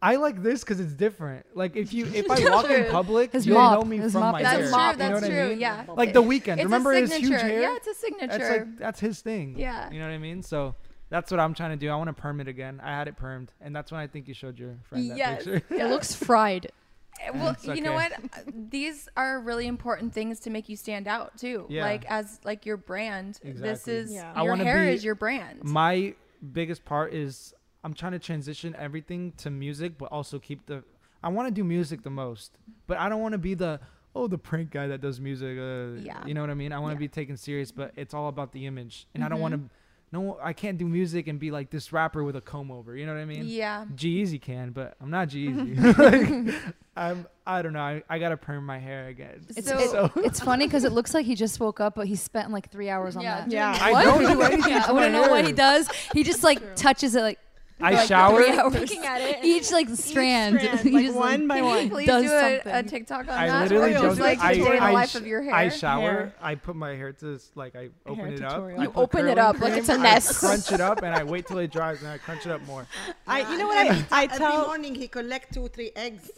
I 0.00 0.16
like 0.16 0.42
this 0.42 0.60
because 0.60 0.80
it's 0.80 0.92
different. 0.94 1.44
Like 1.54 1.76
if 1.76 1.92
you 1.92 2.06
if 2.06 2.30
I 2.30 2.50
walk 2.50 2.68
in 2.70 2.90
public, 2.90 3.32
His 3.32 3.46
you'll 3.46 3.56
mop. 3.58 3.78
know 3.80 3.84
me 3.86 3.98
His 3.98 4.12
from 4.12 4.20
mop 4.22 4.32
my 4.32 4.40
is 4.40 4.44
that's 4.44 4.56
hair. 4.56 4.62
true. 4.64 4.70
mop, 4.70 4.92
you 4.94 4.98
know 4.98 5.08
That's 5.08 5.22
what 5.22 5.28
true. 5.30 5.40
I 5.44 5.48
mean? 5.48 5.60
Yeah. 5.60 5.84
Like 5.94 6.12
the 6.14 6.22
Weeknd. 6.22 6.54
It's 6.54 6.64
Remember 6.64 6.92
his 6.92 7.14
huge 7.14 7.40
hair? 7.40 7.60
Yeah, 7.62 7.76
it's 7.76 7.86
a 7.86 7.94
signature. 7.94 8.34
It's 8.34 8.48
like 8.50 8.78
that's 8.78 9.00
his 9.00 9.20
thing. 9.20 9.58
Yeah. 9.58 9.90
You 9.90 9.98
know 10.00 10.06
what 10.06 10.14
I 10.14 10.18
mean? 10.18 10.42
So 10.42 10.74
that's 11.10 11.30
what 11.30 11.38
I'm 11.40 11.52
trying 11.54 11.70
to 11.70 11.76
do. 11.76 11.90
I 11.90 11.96
want 11.96 12.08
to 12.08 12.12
perm 12.14 12.40
it 12.40 12.48
again. 12.48 12.80
I 12.82 12.90
had 12.90 13.08
it 13.08 13.16
permed, 13.18 13.48
and 13.62 13.74
that's 13.76 13.92
when 13.92 14.00
I 14.00 14.06
think 14.06 14.26
you 14.28 14.34
showed 14.34 14.58
your 14.58 14.74
friend 14.88 15.10
that 15.10 15.16
Yes. 15.16 15.44
picture. 15.44 15.74
It 15.74 15.86
looks 15.88 16.14
fried. 16.28 16.70
Uh, 17.20 17.32
Well, 17.34 17.50
It's 17.50 17.64
you 17.66 17.80
know 17.80 17.92
what? 17.94 18.12
Uh, 18.12 18.40
These 18.70 19.08
are 19.16 19.40
really 19.40 19.66
important 19.66 20.12
things 20.12 20.40
to 20.40 20.50
make 20.50 20.68
you 20.68 20.76
stand 20.76 21.06
out 21.08 21.36
too. 21.38 21.66
Yeah. 21.68 21.84
Like 21.84 22.04
as 22.06 22.40
like 22.44 22.66
your 22.66 22.76
brand. 22.76 23.34
This 23.42 23.50
Exactly. 23.52 23.94
is 23.94 24.12
Yeah. 24.12 24.40
Your 24.42 24.50
wanna 24.52 24.64
hair 24.64 24.84
be- 24.84 24.92
is 24.92 25.04
your 25.04 25.14
brand. 25.14 25.64
My 25.64 26.14
biggest 26.52 26.84
part 26.84 27.12
is 27.14 27.54
I'm 27.82 27.94
trying 27.94 28.12
to 28.12 28.18
transition 28.18 28.74
everything 28.78 29.32
to 29.38 29.50
music, 29.50 29.98
but 29.98 30.06
also 30.12 30.38
keep 30.38 30.66
the. 30.66 30.82
I 31.22 31.28
want 31.28 31.48
to 31.48 31.54
do 31.54 31.64
music 31.64 32.02
the 32.02 32.10
most, 32.10 32.52
but 32.86 32.98
I 32.98 33.08
don't 33.08 33.20
want 33.22 33.32
to 33.32 33.38
be 33.38 33.54
the 33.54 33.80
oh 34.14 34.26
the 34.26 34.38
prank 34.38 34.70
guy 34.70 34.86
that 34.88 35.00
does 35.00 35.20
music. 35.20 35.58
Uh, 35.58 36.00
Yeah. 36.02 36.24
You 36.26 36.34
know 36.34 36.40
what 36.40 36.50
I 36.50 36.54
mean? 36.54 36.72
I 36.72 36.78
want 36.78 36.92
to 36.92 36.94
Yeah. 36.96 37.08
be 37.08 37.08
taken 37.08 37.36
serious, 37.36 37.72
but 37.72 37.92
it's 37.96 38.14
all 38.14 38.28
about 38.28 38.52
the 38.52 38.66
image, 38.66 39.06
and 39.14 39.24
I 39.24 39.28
don't 39.28 39.40
want 39.40 39.54
Mm-hmm. 39.54 39.64
to. 39.66 39.70
No, 40.12 40.38
I 40.40 40.52
can't 40.52 40.78
do 40.78 40.86
music 40.86 41.26
and 41.26 41.40
be 41.40 41.50
like 41.50 41.70
this 41.70 41.92
rapper 41.92 42.22
with 42.22 42.36
a 42.36 42.40
comb 42.40 42.70
over. 42.70 42.96
You 42.96 43.04
know 43.04 43.14
what 43.14 43.20
I 43.20 43.24
mean? 43.24 43.46
yeah. 43.46 43.84
G-Eazy 43.96 44.40
can, 44.40 44.70
but 44.70 44.94
I'm 45.00 45.10
not 45.10 45.28
G-Eazy. 45.28 45.98
like, 46.54 46.74
I'm, 46.96 47.26
I 47.44 47.62
don't 47.62 47.72
know. 47.72 47.80
I, 47.80 48.02
I 48.08 48.20
gotta 48.20 48.36
perm 48.36 48.64
my 48.64 48.78
hair 48.78 49.08
again. 49.08 49.44
It's, 49.56 49.66
So- 49.68 50.04
it- 50.14 50.24
it's 50.24 50.38
funny 50.38 50.66
because 50.66 50.84
it 50.84 50.92
looks 50.92 51.14
like 51.14 51.26
he 51.26 51.34
just 51.34 51.58
woke 51.58 51.80
up, 51.80 51.96
but 51.96 52.06
he 52.06 52.14
spent 52.14 52.50
like 52.52 52.70
three 52.70 52.88
hours 52.90 53.16
on 53.16 53.22
Yeah. 53.24 53.40
that. 53.40 53.50
Yeah. 53.50 53.76
I 53.80 54.04
don't 54.04 54.20
do 54.20 54.40
anything 54.42 54.70
Yeah, 54.72 54.80
to 54.82 54.84
I 54.84 54.86
my 54.88 54.92
wouldn't 54.92 55.12
know 55.14 55.28
what 55.30 55.44
he 55.46 55.52
does. 55.52 55.88
He 56.12 56.22
just 56.22 56.44
like 56.44 56.76
touches 56.76 57.16
it 57.16 57.22
like 57.22 57.40
I 57.80 58.06
shower. 58.06 58.42
Three 58.42 58.56
hours. 58.56 58.72
Looking 58.74 59.04
at 59.04 59.20
it. 59.20 59.38
Each 59.44 59.70
like 59.72 59.88
strand. 59.90 60.60
strand, 60.60 60.84
like 60.92 61.04
just, 61.06 61.16
one 61.16 61.48
by 61.48 61.56
Can 61.56 61.64
one. 61.64 61.90
please 61.94 62.06
does 62.06 62.22
do 62.24 62.30
a, 62.32 62.56
a 62.58 62.62
something. 62.62 62.88
TikTok 62.88 63.20
on 63.28 63.30
I 63.30 63.46
that? 63.48 63.62
literally 63.64 63.94
Or 63.96 64.00
just 64.00 64.20
like 64.20 64.38
I, 64.38 64.54
the 64.54 64.60
day 64.64 64.66
in 64.70 64.76
the 64.76 64.82
I, 64.82 64.90
life 64.92 65.14
of 65.16 65.26
your 65.26 65.42
hair. 65.42 65.54
I 65.54 65.68
shower. 65.68 66.00
Hair. 66.00 66.34
I 66.40 66.54
put 66.54 66.76
my 66.76 66.94
hair 66.94 67.12
to 67.12 67.34
s- 67.34 67.50
like 67.56 67.74
I 67.76 67.88
open 68.06 68.24
Hair 68.26 68.34
it 68.34 68.42
up. 68.42 68.52
tutorial. 68.52 68.80
I 68.80 68.82
You 68.84 68.92
open 68.94 69.20
it 69.20 69.22
curling 69.34 69.38
up 69.38 69.60
like 69.60 69.72
it's 69.74 69.88
a 69.88 69.98
nest. 69.98 70.42
I 70.44 70.46
crunch 70.46 70.72
it 70.72 70.80
up 70.80 71.02
and 71.02 71.14
I 71.14 71.24
wait 71.24 71.46
till 71.46 71.58
it 71.58 71.72
dries 71.72 72.00
and 72.00 72.10
I 72.12 72.18
crunch 72.18 72.46
it 72.46 72.52
up 72.52 72.62
more. 72.66 72.86
I, 73.26 73.50
you 73.50 73.58
know 73.58 73.66
what 73.66 73.86
Every 73.86 74.04
I, 74.12 74.22
I 74.22 74.26
ti- 74.28 74.44
every 74.44 74.66
morning 74.66 74.94
he 74.94 75.08
collect 75.08 75.52
two, 75.52 75.66
three 75.68 75.90
eggs, 75.96 76.30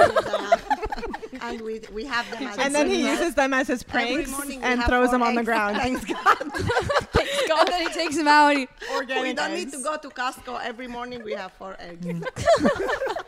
and, 0.00 0.18
uh, 0.26 0.56
and 1.42 1.60
we 1.60 1.80
we 1.92 2.04
have 2.06 2.28
them. 2.32 2.52
And 2.58 2.74
then 2.74 2.88
he 2.88 3.08
uses 3.08 3.34
them 3.34 3.54
as 3.54 3.68
his 3.68 3.84
Every 3.88 4.24
pranks 4.24 4.32
and 4.62 4.82
throws 4.84 5.10
them 5.12 5.22
on 5.22 5.36
the 5.36 5.44
ground. 5.44 5.76
Thanks 5.76 6.04
God. 6.04 6.52
And 7.58 7.68
then 7.68 7.82
he 7.82 7.88
takes 7.92 8.16
them 8.16 8.28
out. 8.28 8.48
And 8.48 8.58
he, 8.60 8.68
we 9.20 9.32
don't 9.32 9.54
need 9.54 9.70
to 9.72 9.82
go 9.82 9.96
to 9.96 10.08
Costco 10.08 10.60
every 10.62 10.88
morning. 10.88 11.22
We 11.22 11.32
have 11.32 11.52
four 11.52 11.76
eggs. 11.78 12.06
Mm. 12.06 12.22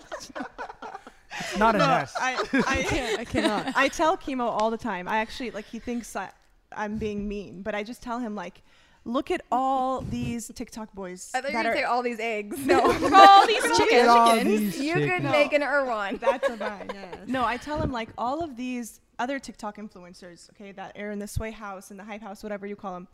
Not 1.59 1.75
a 1.75 1.79
No, 1.79 1.87
nest. 1.87 2.17
I, 2.21 2.37
I, 2.55 3.17
I 3.21 3.25
cannot. 3.25 3.73
I 3.77 3.89
tell 3.89 4.17
Kimo 4.17 4.47
all 4.47 4.71
the 4.71 4.77
time. 4.79 5.09
I 5.09 5.19
actually 5.19 5.51
like 5.51 5.67
he 5.67 5.79
thinks 5.79 6.15
I, 6.17 6.31
I'm 6.77 6.97
being 6.99 7.29
mean, 7.29 7.63
but 7.63 7.75
I 7.75 7.83
just 7.83 8.03
tell 8.03 8.19
him 8.19 8.35
like, 8.35 8.63
look 9.05 9.31
at 9.31 9.43
all 9.53 10.01
these 10.01 10.51
TikTok 10.55 10.93
boys 10.95 11.31
I 11.35 11.41
thought 11.41 11.51
you 11.53 11.59
were 11.59 11.63
that 11.63 11.65
going 11.65 11.75
to 11.77 11.81
say 11.81 11.85
all 11.85 12.03
these 12.03 12.21
eggs. 12.21 12.59
No. 12.65 12.81
all 13.15 13.47
these 13.47 13.63
chickens. 13.77 14.09
all 14.09 14.37
chickens. 14.37 14.59
these 14.75 14.81
you 14.81 14.95
could 14.95 15.03
chickens. 15.05 15.31
make 15.31 15.53
an 15.53 15.63
Irwan. 15.63 16.21
That's 16.21 16.49
a 16.49 16.57
vibe. 16.57 16.95
Yes. 16.95 17.15
No, 17.27 17.45
I 17.45 17.57
tell 17.57 17.81
him 17.81 17.93
like 17.93 18.09
all 18.17 18.43
of 18.43 18.57
these 18.57 19.01
other 19.19 19.39
TikTok 19.39 19.77
influencers, 19.77 20.51
okay, 20.51 20.73
that 20.73 20.97
are 20.99 21.11
in 21.11 21.19
the 21.19 21.29
Sway 21.29 21.51
House 21.51 21.91
and 21.91 22.01
the 22.01 22.05
Hype 22.05 22.23
House, 22.23 22.43
whatever 22.43 22.67
you 22.67 22.77
call 22.77 22.95
them, 22.95 23.05
w- 23.05 23.09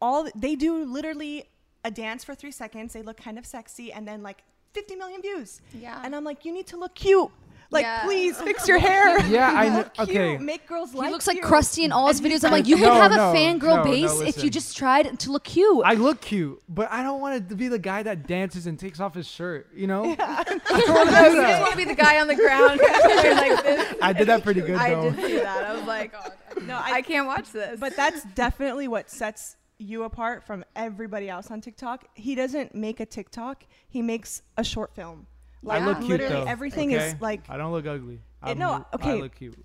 all 0.00 0.28
they 0.34 0.54
do 0.56 0.84
literally 0.84 1.44
a 1.84 1.90
dance 1.90 2.24
for 2.24 2.34
three 2.34 2.52
seconds. 2.52 2.92
They 2.92 3.02
look 3.02 3.16
kind 3.16 3.38
of 3.38 3.46
sexy, 3.46 3.92
and 3.92 4.06
then 4.06 4.22
like 4.22 4.42
50 4.74 4.96
million 4.96 5.22
views. 5.22 5.60
Yeah. 5.72 6.00
And 6.04 6.14
I'm 6.14 6.24
like, 6.24 6.44
you 6.44 6.52
need 6.52 6.66
to 6.68 6.76
look 6.76 6.94
cute. 6.94 7.30
Like, 7.70 7.82
Yeah. 7.84 8.02
please 8.04 8.40
fix 8.40 8.66
your 8.66 8.78
hair. 8.78 9.18
Yeah, 9.28 9.52
I 9.54 9.68
Look 9.76 9.92
kn- 9.94 10.06
cute. 10.06 10.16
okay. 10.16 10.38
Make 10.38 10.66
girls 10.66 10.94
like. 10.94 11.06
he 11.08 11.12
looks 11.12 11.26
like 11.26 11.42
crusty 11.42 11.84
in 11.84 11.92
all 11.92 12.08
his 12.08 12.18
And 12.18 12.26
videos. 12.26 12.42
I'm 12.44 12.50
like- 12.50 12.60
like, 12.62 12.66
you 12.66 12.76
could 12.76 12.86
No, 12.86 12.94
have 12.94 13.12
a 13.12 13.16
no, 13.16 13.32
fangirl 13.34 13.60
no, 13.60 13.76
no, 13.76 13.84
base 13.84 14.20
if 14.22 14.42
you 14.42 14.48
just 14.48 14.74
tried 14.76 15.18
to 15.20 15.30
look 15.32 15.44
cute. 15.44 15.82
I 15.84 15.92
look 15.92 16.22
cute, 16.22 16.62
but 16.68 16.90
I 16.90 17.02
don't 17.02 17.20
want 17.20 17.46
to 17.50 17.54
be 17.54 17.68
the 17.68 17.78
guy 17.78 18.02
that 18.04 18.26
dances 18.26 18.66
and 18.66 18.78
takes 18.78 19.00
off 19.00 19.14
his 19.14 19.26
shirt. 19.26 19.68
You 19.74 19.86
know, 19.86 20.04
Yeah. 20.04 20.16
I 20.20 20.44
don't 20.44 20.68
want 20.94 21.08
to 21.10 21.14
No, 21.14 21.28
do 21.28 21.36
you 21.36 21.42
just 21.42 21.46
that. 21.48 21.60
want 21.60 21.70
to 21.72 21.76
be 21.76 21.84
the 21.84 21.94
guy 21.94 22.20
on 22.20 22.26
the 22.26 22.36
ground 22.36 22.80
like 22.80 23.62
this. 23.64 23.94
I 24.00 24.12
did 24.14 24.28
that 24.28 24.42
pretty 24.42 24.62
good 24.62 24.76
I 24.76 24.90
though. 24.94 25.10
did 25.10 25.16
see 25.26 25.36
that. 25.38 25.64
I 25.66 25.72
was 25.74 25.84
like, 25.84 26.14
oh, 26.18 26.30
No, 26.66 26.76
I 26.76 26.92
I, 26.94 27.02
can't 27.02 27.26
watch 27.26 27.50
this. 27.52 27.78
but 27.78 27.96
that's 27.96 28.24
definitely 28.34 28.88
what 28.88 29.10
sets 29.10 29.56
you 29.78 30.02
apart 30.02 30.44
from 30.44 30.64
everybody 30.74 31.28
else 31.28 31.50
on 31.50 31.60
TikTok. 31.60 32.04
He 32.14 32.34
doesn't 32.34 32.74
make 32.74 33.00
a 33.00 33.06
TikTok. 33.06 33.64
He 33.88 34.02
makes 34.02 34.42
a 34.56 34.64
short 34.64 34.94
film. 34.94 35.26
I 35.68 35.84
look 35.84 35.98
Yeah. 35.98 36.06
cute 36.06 36.10
literally 36.20 36.44
though. 36.44 36.50
everything 36.50 36.94
okay? 36.94 37.08
is 37.08 37.20
like 37.20 37.42
I 37.48 37.56
don't 37.56 37.72
look 37.72 37.86
ugly. 37.86 38.14
It- 38.14 38.20
I'm, 38.42 38.58
no, 38.58 38.86
I 39.00 39.14
look 39.14 39.34
cute. 39.34 39.56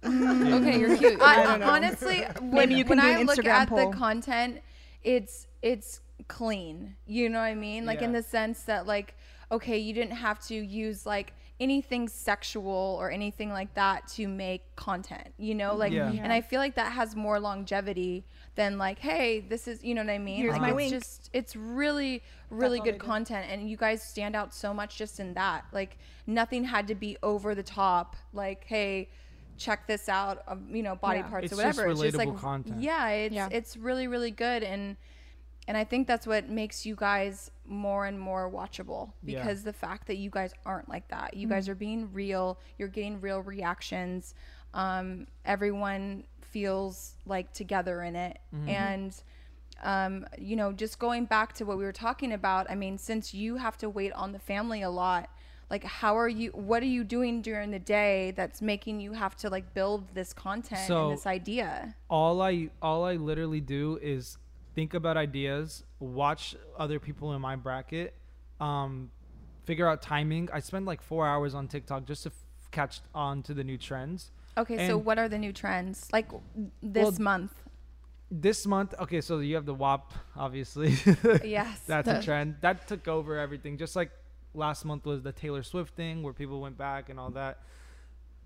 okay, 0.04 0.78
you're 0.78 0.96
cute. 0.96 1.20
I, 1.20 1.42
don't 1.42 1.60
know. 1.60 1.70
honestly, 1.70 2.24
when, 2.40 2.70
you 2.70 2.84
can 2.84 2.98
when 2.98 2.98
do 2.98 3.04
I 3.06 3.18
an 3.20 3.26
look 3.26 3.38
Instagram 3.38 3.48
at 3.48 3.68
poll. 3.68 3.90
the 3.90 3.96
content, 3.96 4.60
it's 5.02 5.46
it's 5.60 6.00
clean. 6.28 6.94
You 7.06 7.28
know 7.28 7.38
what 7.40 7.46
I 7.46 7.54
mean? 7.54 7.84
Like 7.84 8.00
in 8.02 8.12
the 8.12 8.22
sense 8.22 8.62
that 8.62 8.86
like, 8.86 9.16
okay, 9.50 9.78
you 9.78 9.92
didn't 9.92 10.16
have 10.16 10.38
to 10.46 10.54
use 10.54 11.04
like 11.04 11.34
anything 11.60 12.08
sexual 12.08 12.96
or 13.00 13.10
anything 13.10 13.50
like 13.50 13.74
that 13.74 14.06
to 14.06 14.28
make 14.28 14.74
content. 14.76 15.34
You 15.38 15.54
know, 15.56 15.74
like, 15.74 15.92
Yeah. 15.92 16.10
and 16.10 16.32
I 16.32 16.40
feel 16.40 16.60
like 16.60 16.76
that 16.76 16.92
has 16.92 17.16
more 17.16 17.40
longevity 17.40 18.24
than 18.54 18.78
like, 18.78 18.98
hey, 19.00 19.40
this 19.40 19.66
is, 19.66 19.82
you 19.82 19.94
know 19.94 20.02
what 20.02 20.10
I 20.10 20.18
mean? 20.18 20.36
Here's 20.36 20.52
like 20.52 20.60
my 20.62 20.68
it's 20.68 20.76
wink. 20.76 20.90
just, 20.92 21.30
it's 21.32 21.56
really, 21.56 22.22
really 22.50 22.78
all 22.78 22.84
good 22.84 22.98
content, 22.98 23.46
and 23.50 23.68
you 23.68 23.76
guys 23.76 24.02
stand 24.02 24.36
out 24.36 24.54
so 24.54 24.72
much 24.72 24.96
just 24.96 25.18
in 25.18 25.34
that. 25.34 25.64
Like, 25.72 25.98
nothing 26.26 26.62
had 26.64 26.86
to 26.88 26.94
be 26.94 27.16
over 27.22 27.54
the 27.54 27.62
top. 27.62 28.16
Like, 28.32 28.64
hey. 28.66 29.08
Check 29.60 29.88
this 29.88 30.08
out, 30.08 30.44
um, 30.46 30.68
you 30.70 30.84
know, 30.84 30.94
body 30.94 31.18
Yeah. 31.18 31.26
parts 31.26 31.46
It's 31.46 31.52
or 31.54 31.56
just 31.64 31.76
whatever. 31.78 31.90
It's 31.90 32.00
just 32.00 32.16
like 32.16 32.28
relatable 32.28 32.38
content. 32.40 32.80
yeah, 32.80 33.08
it's 33.08 33.34
Yeah. 33.34 33.48
it's 33.50 33.76
really 33.76 34.06
really 34.06 34.30
good 34.30 34.62
and 34.62 34.96
and 35.68 35.76
I 35.76 35.84
think 35.84 36.08
that's 36.08 36.26
what 36.26 36.48
makes 36.48 36.84
you 36.84 36.96
guys 36.96 37.50
more 37.66 38.06
and 38.06 38.18
more 38.18 38.50
watchable 38.50 39.12
Yeah. 39.22 39.38
because 39.38 39.62
the 39.62 39.72
fact 39.72 40.06
that 40.08 40.16
you 40.16 40.30
guys 40.30 40.52
aren't 40.66 40.88
like 40.88 41.06
that. 41.08 41.34
You 41.34 41.46
guys 41.46 41.68
are 41.68 41.74
being 41.76 42.10
real. 42.12 42.58
You're 42.78 42.88
getting 42.88 43.20
real 43.20 43.40
reactions. 43.42 44.34
Um, 44.74 45.26
everyone 45.44 46.24
feels 46.40 47.14
like 47.26 47.52
together 47.52 48.02
in 48.02 48.16
it 48.16 48.38
and 48.66 49.14
um, 49.84 50.26
you 50.36 50.56
know, 50.56 50.72
just 50.72 50.98
going 50.98 51.26
back 51.26 51.52
to 51.54 51.64
what 51.64 51.78
we 51.78 51.84
were 51.84 51.92
talking 51.92 52.32
about, 52.32 52.68
I 52.68 52.74
mean, 52.74 52.98
since 52.98 53.32
you 53.32 53.56
have 53.56 53.78
to 53.78 53.88
wait 53.88 54.12
on 54.12 54.32
the 54.32 54.38
family 54.40 54.82
a 54.82 54.90
lot, 54.90 55.30
like 55.70 55.84
how 55.84 56.16
are 56.18 56.28
you 56.28 56.50
what 56.50 56.82
are 56.82 56.86
you 56.86 57.04
doing 57.04 57.42
during 57.42 57.70
the 57.70 57.78
day 57.78 58.32
that's 58.32 58.60
making 58.60 59.00
you 59.00 59.12
have 59.12 59.36
to 59.36 59.50
like 59.50 59.74
build 59.74 60.08
this 60.14 60.32
content 60.32 60.86
So- 60.88 61.10
and 61.10 61.16
this 61.16 61.26
idea? 61.26 61.94
all 62.08 62.40
I 62.42 62.70
all 62.82 63.04
I 63.04 63.14
literally 63.16 63.60
do 63.60 63.98
is 64.02 64.38
think 64.78 64.94
about 64.94 65.16
ideas, 65.16 65.82
watch 65.98 66.54
other 66.78 67.00
people 67.00 67.34
in 67.34 67.40
my 67.40 67.56
bracket, 67.56 68.14
um, 68.60 69.10
figure 69.64 69.88
out 69.88 70.00
timing. 70.00 70.48
I 70.52 70.60
spend 70.60 70.86
like 70.86 71.02
four 71.02 71.26
hours 71.26 71.52
on 71.52 71.66
TikTok 71.66 72.06
just 72.06 72.22
to 72.22 72.28
f- 72.28 72.44
catch 72.70 73.00
on 73.12 73.42
to 73.42 73.54
the 73.54 73.64
new 73.64 73.76
trends. 73.76 74.30
Okay, 74.56 74.86
so 74.86 74.96
what 74.96 75.18
are 75.18 75.28
the 75.28 75.36
new 75.36 75.52
trends 75.52 76.08
like 76.12 76.30
this 76.80 77.02
Well, 77.02 77.12
month? 77.18 77.54
This 78.30 78.68
month, 78.68 78.94
okay, 79.00 79.20
so 79.20 79.40
you 79.40 79.56
have 79.56 79.66
the 79.66 79.74
WAP, 79.74 80.12
obviously. 80.36 80.94
Yes. 81.42 81.80
That's 81.88 82.06
a 82.06 82.22
trend. 82.28 82.58
That 82.60 82.86
took 82.86 83.08
over 83.08 83.36
everything. 83.36 83.78
Just 83.78 83.96
like 83.96 84.12
last 84.54 84.84
month 84.84 85.06
was 85.06 85.22
the 85.22 85.32
Taylor 85.32 85.64
Swift 85.64 85.96
thing 85.96 86.22
where 86.22 86.32
people 86.32 86.60
went 86.60 86.78
back 86.78 87.08
and 87.08 87.18
all 87.18 87.30
that. 87.30 87.62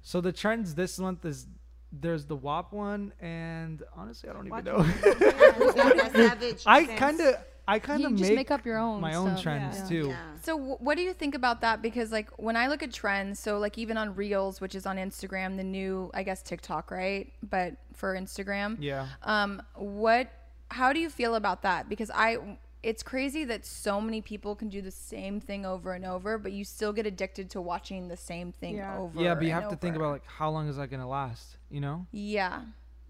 So 0.00 0.22
the 0.22 0.32
trends 0.32 0.76
this 0.76 0.98
month 0.98 1.26
is 1.26 1.46
there's 1.92 2.24
the 2.24 2.36
WAP 2.36 2.72
one, 2.72 3.12
and 3.20 3.82
honestly, 3.96 4.28
I 4.28 4.32
don't 4.32 4.46
even 4.46 4.64
know. 4.64 4.78
I 6.66 6.84
kind 6.96 7.20
of, 7.20 7.34
I 7.68 7.78
kind 7.78 8.04
of 8.04 8.12
make, 8.12 8.34
make 8.34 8.50
up 8.50 8.64
your 8.64 8.78
own 8.78 9.00
my 9.00 9.14
own 9.14 9.30
stuff. 9.32 9.42
trends 9.42 9.78
Yeah. 9.78 9.88
too. 9.88 10.08
Yeah. 10.08 10.16
So 10.42 10.58
wh- 10.58 10.82
what 10.82 10.96
do 10.96 11.02
you 11.02 11.12
think 11.12 11.34
about 11.34 11.60
that? 11.60 11.82
Because 11.82 12.10
like 12.10 12.30
when 12.38 12.56
I 12.56 12.66
look 12.68 12.82
at 12.82 12.92
trends, 12.92 13.38
so 13.38 13.58
like 13.58 13.78
even 13.78 13.96
on 13.96 14.14
Reels, 14.14 14.60
which 14.60 14.74
is 14.74 14.86
on 14.86 14.96
Instagram, 14.96 15.56
the 15.56 15.64
new 15.64 16.10
I 16.14 16.22
guess 16.22 16.42
TikTok, 16.42 16.90
right? 16.90 17.32
But 17.48 17.74
for 17.94 18.14
Instagram, 18.16 18.76
Yeah. 18.80 19.08
Um, 19.22 19.62
what? 19.74 20.30
How 20.70 20.92
do 20.94 21.00
you 21.00 21.10
feel 21.10 21.34
about 21.34 21.62
that? 21.62 21.88
Because 21.90 22.10
I, 22.14 22.38
it's 22.82 23.02
crazy 23.02 23.44
that 23.44 23.64
so 23.64 24.00
many 24.00 24.20
people 24.20 24.56
can 24.56 24.68
do 24.68 24.82
the 24.82 24.90
same 24.90 25.40
thing 25.40 25.64
over 25.64 25.92
and 25.92 26.04
over, 26.04 26.36
but 26.38 26.52
you 26.52 26.64
still 26.64 26.92
get 26.92 27.06
addicted 27.06 27.48
to 27.50 27.60
watching 27.60 28.08
the 28.08 28.16
same 28.16 28.50
thing 28.52 28.76
Yeah. 28.76 28.98
over. 28.98 29.20
Yeah, 29.22 29.34
but 29.34 29.44
you 29.44 29.52
and 29.52 29.62
have 29.62 29.70
to 29.70 29.76
think 29.76 29.94
about 29.96 30.10
like 30.12 30.26
how 30.26 30.50
long 30.50 30.68
is 30.68 30.76
that 30.76 30.88
gonna 30.90 31.08
last? 31.08 31.56
You 31.70 31.80
know, 31.80 32.06
Yeah. 32.10 32.64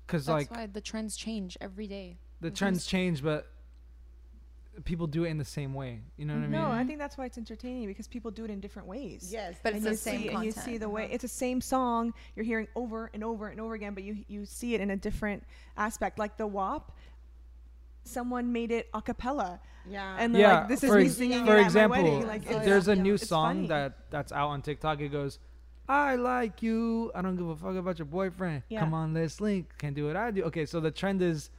because 0.07 0.29
like 0.29 0.51
why 0.51 0.67
the 0.67 0.81
trends 0.81 1.17
change 1.17 1.57
every 1.61 1.87
day. 1.87 2.19
the 2.41 2.51
trends 2.51 2.85
change, 2.87 3.23
but 3.23 3.49
people 4.85 5.07
do 5.07 5.25
it 5.25 5.29
in 5.29 5.37
the 5.37 5.45
same 5.45 5.75
way. 5.75 6.01
You 6.17 6.25
know 6.25 6.33
what 6.35 6.39
I 6.41 6.43
mean? 6.43 6.51
No, 6.53 6.71
I 6.71 6.83
think 6.85 6.99
that's 6.99 7.19
why 7.19 7.27
it's 7.27 7.37
entertaining 7.37 7.87
because 7.87 8.09
people 8.09 8.31
do 8.31 8.45
it 8.45 8.51
in 8.51 8.59
different 8.59 8.89
ways. 8.89 9.29
Yes. 9.31 9.55
But 9.63 9.75
it's 9.75 9.79
and 9.79 9.87
the 9.87 9.91
you 9.91 9.97
same 9.97 10.21
see, 10.21 10.29
and 10.29 10.37
content. 10.37 10.57
you 10.57 10.63
see 10.63 10.79
the 10.79 10.89
way 10.89 11.09
it's 11.13 11.23
the 11.23 11.29
same 11.29 11.61
song 11.61 12.15
you're 12.35 12.45
hearing 12.45 12.69
over 12.75 13.11
and 13.13 13.23
over 13.23 13.49
and 13.49 13.61
over 13.61 13.75
again, 13.75 13.93
but 13.95 14.03
you 14.03 14.25
you 14.29 14.45
see 14.47 14.75
it 14.75 14.81
in 14.81 14.91
a 14.91 14.97
different 14.97 15.45
aspect. 15.77 16.19
Like 16.19 16.37
the 16.37 16.47
WAP, 16.47 16.91
someone 18.05 18.53
made 18.53 18.71
it 18.71 18.89
a 18.95 19.01
cappella, 19.03 19.61
Yeah. 19.89 20.17
and 20.19 20.35
they're 20.35 20.43
yeah. 20.43 20.59
like, 20.61 20.69
"This 20.69 20.83
is 20.85 20.91
for 20.91 20.99
me 20.99 21.09
singing 21.09 21.45
for 21.47 21.57
it 21.57 21.61
at 21.61 21.65
example, 21.67 21.97
my 21.99 22.03
wedding." 22.03 22.27
Like, 22.27 22.43
it's- 22.47 22.65
there's 22.65 22.89
a 22.89 22.97
new 22.97 23.15
it's 23.15 23.27
song 23.29 23.55
funny. 23.57 23.69
that 23.69 24.11
that's 24.11 24.33
out 24.33 24.49
on 24.49 24.63
TikTok. 24.63 25.01
It 25.01 25.09
goes, 25.09 25.39
"I 25.89 26.17
like 26.17 26.63
you. 26.63 27.11
I 27.15 27.23
don't 27.23 27.37
give 27.37 27.49
a 27.49 27.57
fuck 27.57 27.77
about 27.77 27.99
your 27.99 28.07
boyfriend. 28.07 28.63
Yeah. 28.69 28.81
Come 28.81 28.95
on, 28.95 29.15
let's 29.15 29.41
link. 29.41 29.73
Can 29.79 29.95
do 29.95 30.07
what 30.07 30.17
I 30.17 30.31
do." 30.31 30.43
Okay, 30.45 30.67
so 30.67 30.81
the 30.81 30.91
trend 30.91 31.23
is. 31.23 31.51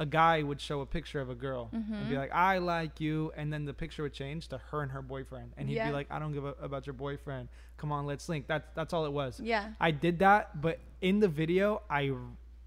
A 0.00 0.06
guy 0.06 0.44
would 0.44 0.60
show 0.60 0.80
a 0.80 0.86
picture 0.86 1.20
of 1.20 1.28
a 1.28 1.34
girl 1.34 1.70
and 1.72 1.84
Mm-hmm. 1.84 2.08
be 2.10 2.16
like, 2.16 2.32
"I 2.32 2.58
like 2.58 3.00
you," 3.00 3.32
and 3.36 3.52
then 3.52 3.64
the 3.64 3.74
picture 3.74 4.04
would 4.04 4.12
change 4.12 4.46
to 4.50 4.58
her 4.70 4.82
and 4.82 4.92
her 4.92 5.02
boyfriend, 5.02 5.54
and 5.56 5.68
he'd 5.68 5.74
Yeah. 5.74 5.88
be 5.88 5.92
like, 5.92 6.06
"I 6.08 6.20
don't 6.20 6.30
give 6.32 6.44
a 6.44 6.54
about 6.62 6.86
your 6.86 6.94
boyfriend. 6.94 7.48
Come 7.78 7.90
on, 7.90 8.06
let's 8.06 8.28
link." 8.28 8.46
That's 8.46 8.68
that's 8.76 8.92
all 8.92 9.06
it 9.06 9.12
was. 9.12 9.40
Yeah. 9.40 9.72
I 9.80 9.90
did 9.90 10.20
that, 10.20 10.60
but 10.62 10.78
in 11.00 11.18
the 11.18 11.26
video, 11.26 11.82
I 11.90 12.10
r- 12.10 12.16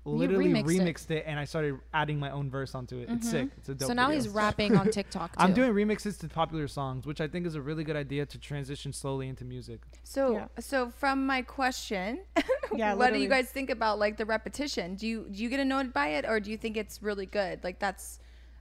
literally 0.03 0.45
remixed 0.49 0.59
it. 0.59 0.65
remixed 0.81 1.11
it. 1.11 1.23
and 1.27 1.39
I 1.39 1.45
started 1.45 1.79
adding 1.93 2.19
my 2.19 2.31
own 2.31 2.49
verse 2.49 2.73
onto 2.73 2.97
it. 2.99 3.09
It's 3.09 3.29
sick. 3.29 3.45
Mm-hmm. 3.47 3.59
It's 3.59 3.69
a 3.69 3.75
dope. 3.75 3.87
so 3.87 3.93
now 3.93 4.07
video. 4.07 4.23
he's 4.23 4.29
rapping 4.29 4.75
on 4.75 4.89
TikTok. 4.91 5.31
Too. 5.37 5.43
I'm 5.43 5.53
doing 5.53 5.71
remixes 5.73 6.19
to 6.19 6.27
popular 6.27 6.67
songs, 6.67 7.05
which 7.05 7.21
I 7.21 7.27
think 7.27 7.45
is 7.45 7.55
a 7.55 7.61
really 7.61 7.83
good 7.83 7.95
idea 7.95 8.25
to 8.25 8.37
transition 8.39 8.93
slowly 8.93 9.27
into 9.27 9.45
music. 9.45 9.81
So, 10.03 10.33
Yeah. 10.33 10.47
so 10.59 10.89
from 10.89 11.25
my 11.25 11.41
question, 11.43 12.21
Yeah, 12.73 12.93
what 12.93 13.13
do 13.13 13.19
you 13.19 13.27
guys 13.29 13.49
think 13.49 13.69
about 13.69 13.99
like 13.99 14.17
the 14.17 14.25
repetition? 14.25 14.95
Do 14.95 15.05
you 15.05 15.27
do 15.29 15.43
you 15.43 15.49
get 15.49 15.59
annoyed 15.59 15.91
by 15.93 16.07
it, 16.09 16.25
or 16.25 16.39
do 16.39 16.49
you 16.51 16.57
think 16.57 16.77
it's 16.77 17.03
really 17.03 17.25
good? 17.25 17.63
Like 17.63 17.79
that's 17.79 18.19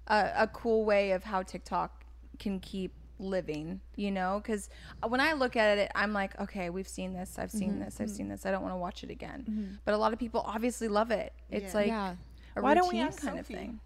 a, 0.08 0.30
a 0.38 0.46
cool 0.48 0.84
way 0.84 1.12
of 1.12 1.22
how 1.24 1.42
TikTok 1.42 2.04
can 2.40 2.58
keep 2.58 2.92
living, 3.20 3.80
you 3.96 4.10
know? 4.10 4.40
Because 4.42 4.68
when 5.06 5.20
I 5.20 5.34
look 5.34 5.54
at 5.56 5.78
it, 5.78 5.90
I'm 5.94 6.12
like, 6.12 6.38
okay, 6.40 6.70
we've 6.70 6.88
seen 6.88 7.12
this, 7.12 7.38
I've 7.38 7.50
seen 7.50 7.72
Mm-hmm. 7.72 7.84
this, 7.84 8.00
I've 8.00 8.10
seen 8.10 8.28
this. 8.28 8.46
I 8.46 8.50
don't 8.50 8.62
want 8.62 8.72
to 8.74 8.78
watch 8.78 9.04
it 9.04 9.10
again. 9.10 9.78
But 9.84 9.94
a 9.94 9.98
lot 9.98 10.12
of 10.12 10.18
people 10.18 10.42
obviously 10.46 10.88
love 10.88 11.10
it. 11.10 11.32
It's 11.50 11.74
Yeah. 11.74 11.78
like 11.80 11.86
yeah. 11.88 12.14
a 12.56 12.62
Why 12.62 12.74
don't 12.74 12.88
we 12.88 12.94
routine 12.98 13.06
ask 13.08 13.22
kind 13.22 13.38
of 13.38 13.46
Sophie? 13.46 13.54
thing. 13.54 13.80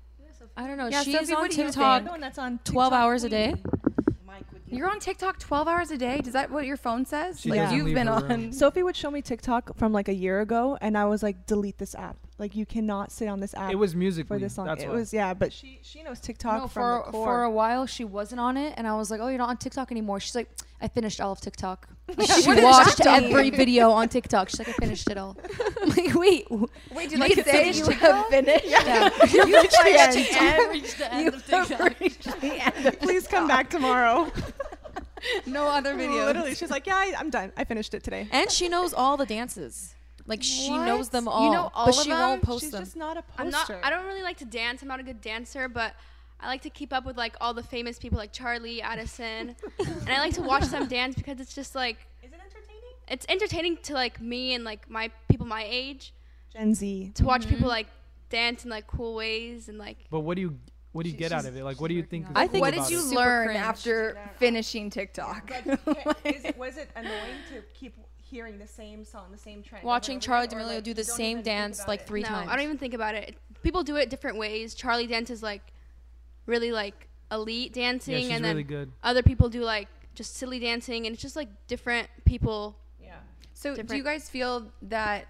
I 0.56 0.66
don't 0.66 0.76
know. 0.78 0.86
Yeah, 0.86 1.02
She's 1.02 1.14
Sophie, 1.18 1.32
on 1.34 1.40
what 1.42 1.56
you 1.56 1.64
TikTok 1.64 2.00
think? 2.02 2.10
one 2.10 2.20
that's 2.20 2.38
on 2.38 2.60
12 2.64 2.90
TikTok 2.90 2.92
hours 2.92 3.24
a 3.24 3.28
day. 3.28 3.52
Queen. 3.52 3.64
My 4.26 4.36
mic 4.38 4.44
with 4.52 4.62
you. 4.68 4.78
You're 4.78 4.90
on 4.90 5.00
TikTok 5.00 5.38
12 5.40 5.66
hours 5.68 5.90
a 5.90 5.96
day. 5.98 6.20
Does 6.20 6.34
that 6.34 6.50
what 6.50 6.64
your 6.66 6.76
phone 6.76 7.04
says? 7.06 7.40
She 7.40 7.50
like 7.50 7.72
you've 7.72 7.92
been 7.94 8.08
on. 8.08 8.52
Sophie 8.52 8.82
would 8.82 8.94
show 8.94 9.10
me 9.10 9.20
TikTok 9.22 9.76
from 9.76 9.92
like 9.92 10.06
a 10.08 10.14
year 10.14 10.40
ago, 10.40 10.78
and 10.80 10.96
I 10.98 11.06
was 11.06 11.22
like, 11.22 11.46
delete 11.46 11.78
this 11.78 11.94
app. 11.94 12.16
Like 12.36 12.56
you 12.56 12.66
cannot 12.66 13.12
sit 13.12 13.28
on 13.28 13.38
this 13.38 13.54
app 13.54 13.70
It 13.70 13.76
was 13.76 13.94
music 13.94 14.26
for 14.26 14.40
this 14.40 14.54
song. 14.56 14.66
That's 14.66 14.82
it 14.82 14.88
why. 14.88 14.94
was 14.94 15.12
yeah, 15.14 15.34
but 15.34 15.52
she 15.52 15.78
she 15.82 16.02
knows 16.02 16.18
TikTok 16.18 16.62
No, 16.62 16.66
from 16.66 17.02
for 17.04 17.06
the 17.06 17.12
for 17.12 17.42
a 17.44 17.50
while 17.50 17.86
she 17.86 18.02
wasn't 18.04 18.40
on 18.40 18.56
it, 18.56 18.74
and 18.76 18.88
I 18.88 18.96
was 18.96 19.08
like, 19.08 19.20
"Oh, 19.20 19.28
you're 19.28 19.38
not 19.38 19.50
on 19.50 19.56
TikTok 19.56 19.92
anymore." 19.92 20.18
She's 20.18 20.34
like, 20.34 20.48
"I 20.80 20.88
finished 20.88 21.20
all 21.20 21.32
of 21.32 21.40
TikTok." 21.40 21.88
Like, 22.16 22.28
she 22.30 22.48
watched 22.62 22.98
that 22.98 23.22
every 23.22 23.50
video 23.50 23.90
on 23.92 24.08
TikTok. 24.08 24.48
She's 24.48 24.58
like, 24.58 24.68
"I 24.68 24.72
finished 24.72 25.08
it 25.08 25.16
all." 25.16 25.36
I'm 25.80 25.88
like, 25.96 26.12
wait, 26.14 26.46
Wait, 26.50 27.10
You 27.12 27.18
did 27.18 27.30
you 27.30 27.34
could 27.36 27.44
say 27.46 27.52
finish 27.72 27.78
you 27.78 27.84
TikTok? 27.86 28.10
have 28.10 28.26
finished? 28.26 28.64
yeah, 28.68 29.10
You 29.32 29.44
reached 29.62 29.78
the 29.84 30.00
end. 30.00 30.60
I 30.60 30.68
reached 30.70 30.98
the 30.98 31.14
end 31.14 31.24
You 31.24 31.30
of 31.32 31.46
TikTok. 31.46 32.00
reached 32.00 32.40
the 32.40 32.66
end 32.66 32.86
of 32.86 33.00
Please 33.00 33.28
come 33.28 33.46
back 33.48 33.70
tomorrow. 33.70 34.30
No 35.46 35.68
other 35.68 35.94
videos. 35.94 36.26
Literally, 36.26 36.54
she's 36.54 36.70
like, 36.70 36.86
yeah, 36.86 36.96
I, 36.96 37.14
I'm 37.16 37.30
done. 37.30 37.52
I 37.56 37.64
finished 37.64 37.94
it 37.94 38.02
today. 38.02 38.28
And 38.30 38.50
she 38.50 38.68
knows 38.68 38.92
all 38.92 39.16
the 39.16 39.24
dances. 39.24 39.94
Like 40.26 40.42
she 40.42 40.70
knows 40.70 41.10
them 41.10 41.28
all. 41.28 41.44
You 41.46 41.52
know 41.52 41.70
all 41.74 41.86
but 41.86 41.96
of 41.96 42.02
she 42.02 42.10
them? 42.10 42.18
won't 42.18 42.42
post 42.42 42.62
She's 42.64 42.70
them. 42.72 42.82
just 42.84 42.96
not 42.96 43.16
a 43.16 43.22
poster. 43.22 43.42
I'm 43.42 43.50
not. 43.50 43.70
I 43.82 43.90
don't 43.90 44.06
really 44.06 44.22
like 44.22 44.38
to 44.38 44.44
dance. 44.46 44.80
I'm 44.82 44.88
not 44.88 45.00
a 45.00 45.02
good 45.02 45.20
dancer, 45.20 45.68
but 45.68 45.94
I 46.40 46.46
like 46.48 46.62
to 46.62 46.70
keep 46.70 46.92
up 46.92 47.04
with 47.04 47.16
like 47.16 47.36
all 47.40 47.52
the 47.54 47.62
famous 47.62 47.98
people 47.98 48.18
like 48.18 48.32
Charlie, 48.32 48.80
Addison, 48.82 49.54
and 49.78 50.08
I 50.08 50.18
like 50.18 50.34
to 50.34 50.42
watch 50.42 50.64
them 50.66 50.86
dance 50.88 51.14
because 51.14 51.40
it's 51.40 51.54
just 51.54 51.74
like 51.74 51.98
Is 52.22 52.32
it 52.32 52.38
entertaining? 52.40 52.90
it's 53.08 53.26
entertaining 53.28 53.76
to 53.84 53.94
like 53.94 54.20
me 54.20 54.54
and 54.54 54.64
like 54.64 54.88
my 54.88 55.10
people 55.28 55.46
my 55.46 55.66
age 55.68 56.14
Gen 56.52 56.74
Z. 56.74 57.12
to 57.16 57.24
watch 57.24 57.42
people 57.42 57.58
mm-hmm. 57.58 57.66
like 57.68 57.86
dance 58.30 58.64
in 58.64 58.70
like 58.70 58.86
cool 58.86 59.14
ways 59.14 59.68
and 59.68 59.78
like 59.78 59.98
But 60.10 60.20
what 60.20 60.36
do 60.36 60.42
you 60.42 60.58
what 60.92 61.02
do 61.02 61.08
you 61.10 61.14
She- 61.14 61.18
get 61.18 61.32
out 61.32 61.44
of 61.44 61.56
it? 61.56 61.64
Like, 61.64 61.80
what 61.80 61.88
do 61.88 61.94
you 61.94 62.04
think? 62.04 62.26
on 62.26 62.30
is 62.32 62.36
it. 62.36 62.40
I 62.40 62.46
think 62.46 62.62
What 62.62 62.72
did 62.72 62.88
you 62.88 63.00
it? 63.00 63.14
Learn 63.14 63.56
after 63.56 64.16
finishing 64.36 64.90
TikTok? 64.90 65.50
is 66.24 66.44
it, 66.44 66.56
was 66.56 66.76
it 66.76 66.88
annoying 66.94 67.36
to 67.52 67.62
keep 67.74 67.96
hearing 68.30 68.58
the 68.58 68.66
same 68.66 69.04
song, 69.04 69.26
the 69.30 69.38
same 69.38 69.62
trend? 69.62 69.84
Watching 69.84 70.20
Charlie 70.20 70.46
again, 70.46 70.58
D'Amelio 70.58 70.74
like, 70.76 70.84
do 70.84 70.94
the 70.94 71.04
same 71.04 71.42
dance 71.42 71.86
like 71.86 72.06
three 72.06 72.22
no, 72.22 72.28
times. 72.28 72.50
I 72.50 72.56
don't 72.56 72.64
even 72.64 72.78
think 72.78 72.94
about 72.94 73.14
it. 73.14 73.36
People 73.62 73.82
do 73.82 73.96
it 73.96 74.10
different 74.10 74.38
ways. 74.38 74.74
Charlie 74.74 75.06
dances 75.06 75.42
like 75.42 75.72
really 76.46 76.72
like 76.72 77.08
elite 77.30 77.72
dancing, 77.72 78.14
Yeah, 78.14 78.20
she's 78.20 78.30
and 78.30 78.44
really 78.44 78.62
then 78.62 78.66
good. 78.66 78.92
other 79.02 79.22
people 79.22 79.48
do 79.48 79.62
like 79.62 79.88
just 80.14 80.36
silly 80.36 80.58
dancing, 80.58 81.06
and 81.06 81.14
it's 81.14 81.22
just 81.22 81.36
like 81.36 81.48
different 81.66 82.08
people. 82.24 82.76
Yeah. 83.02 83.14
So, 83.52 83.74
do 83.76 83.96
you 83.96 84.04
guys 84.04 84.28
feel 84.28 84.66
that 84.82 85.26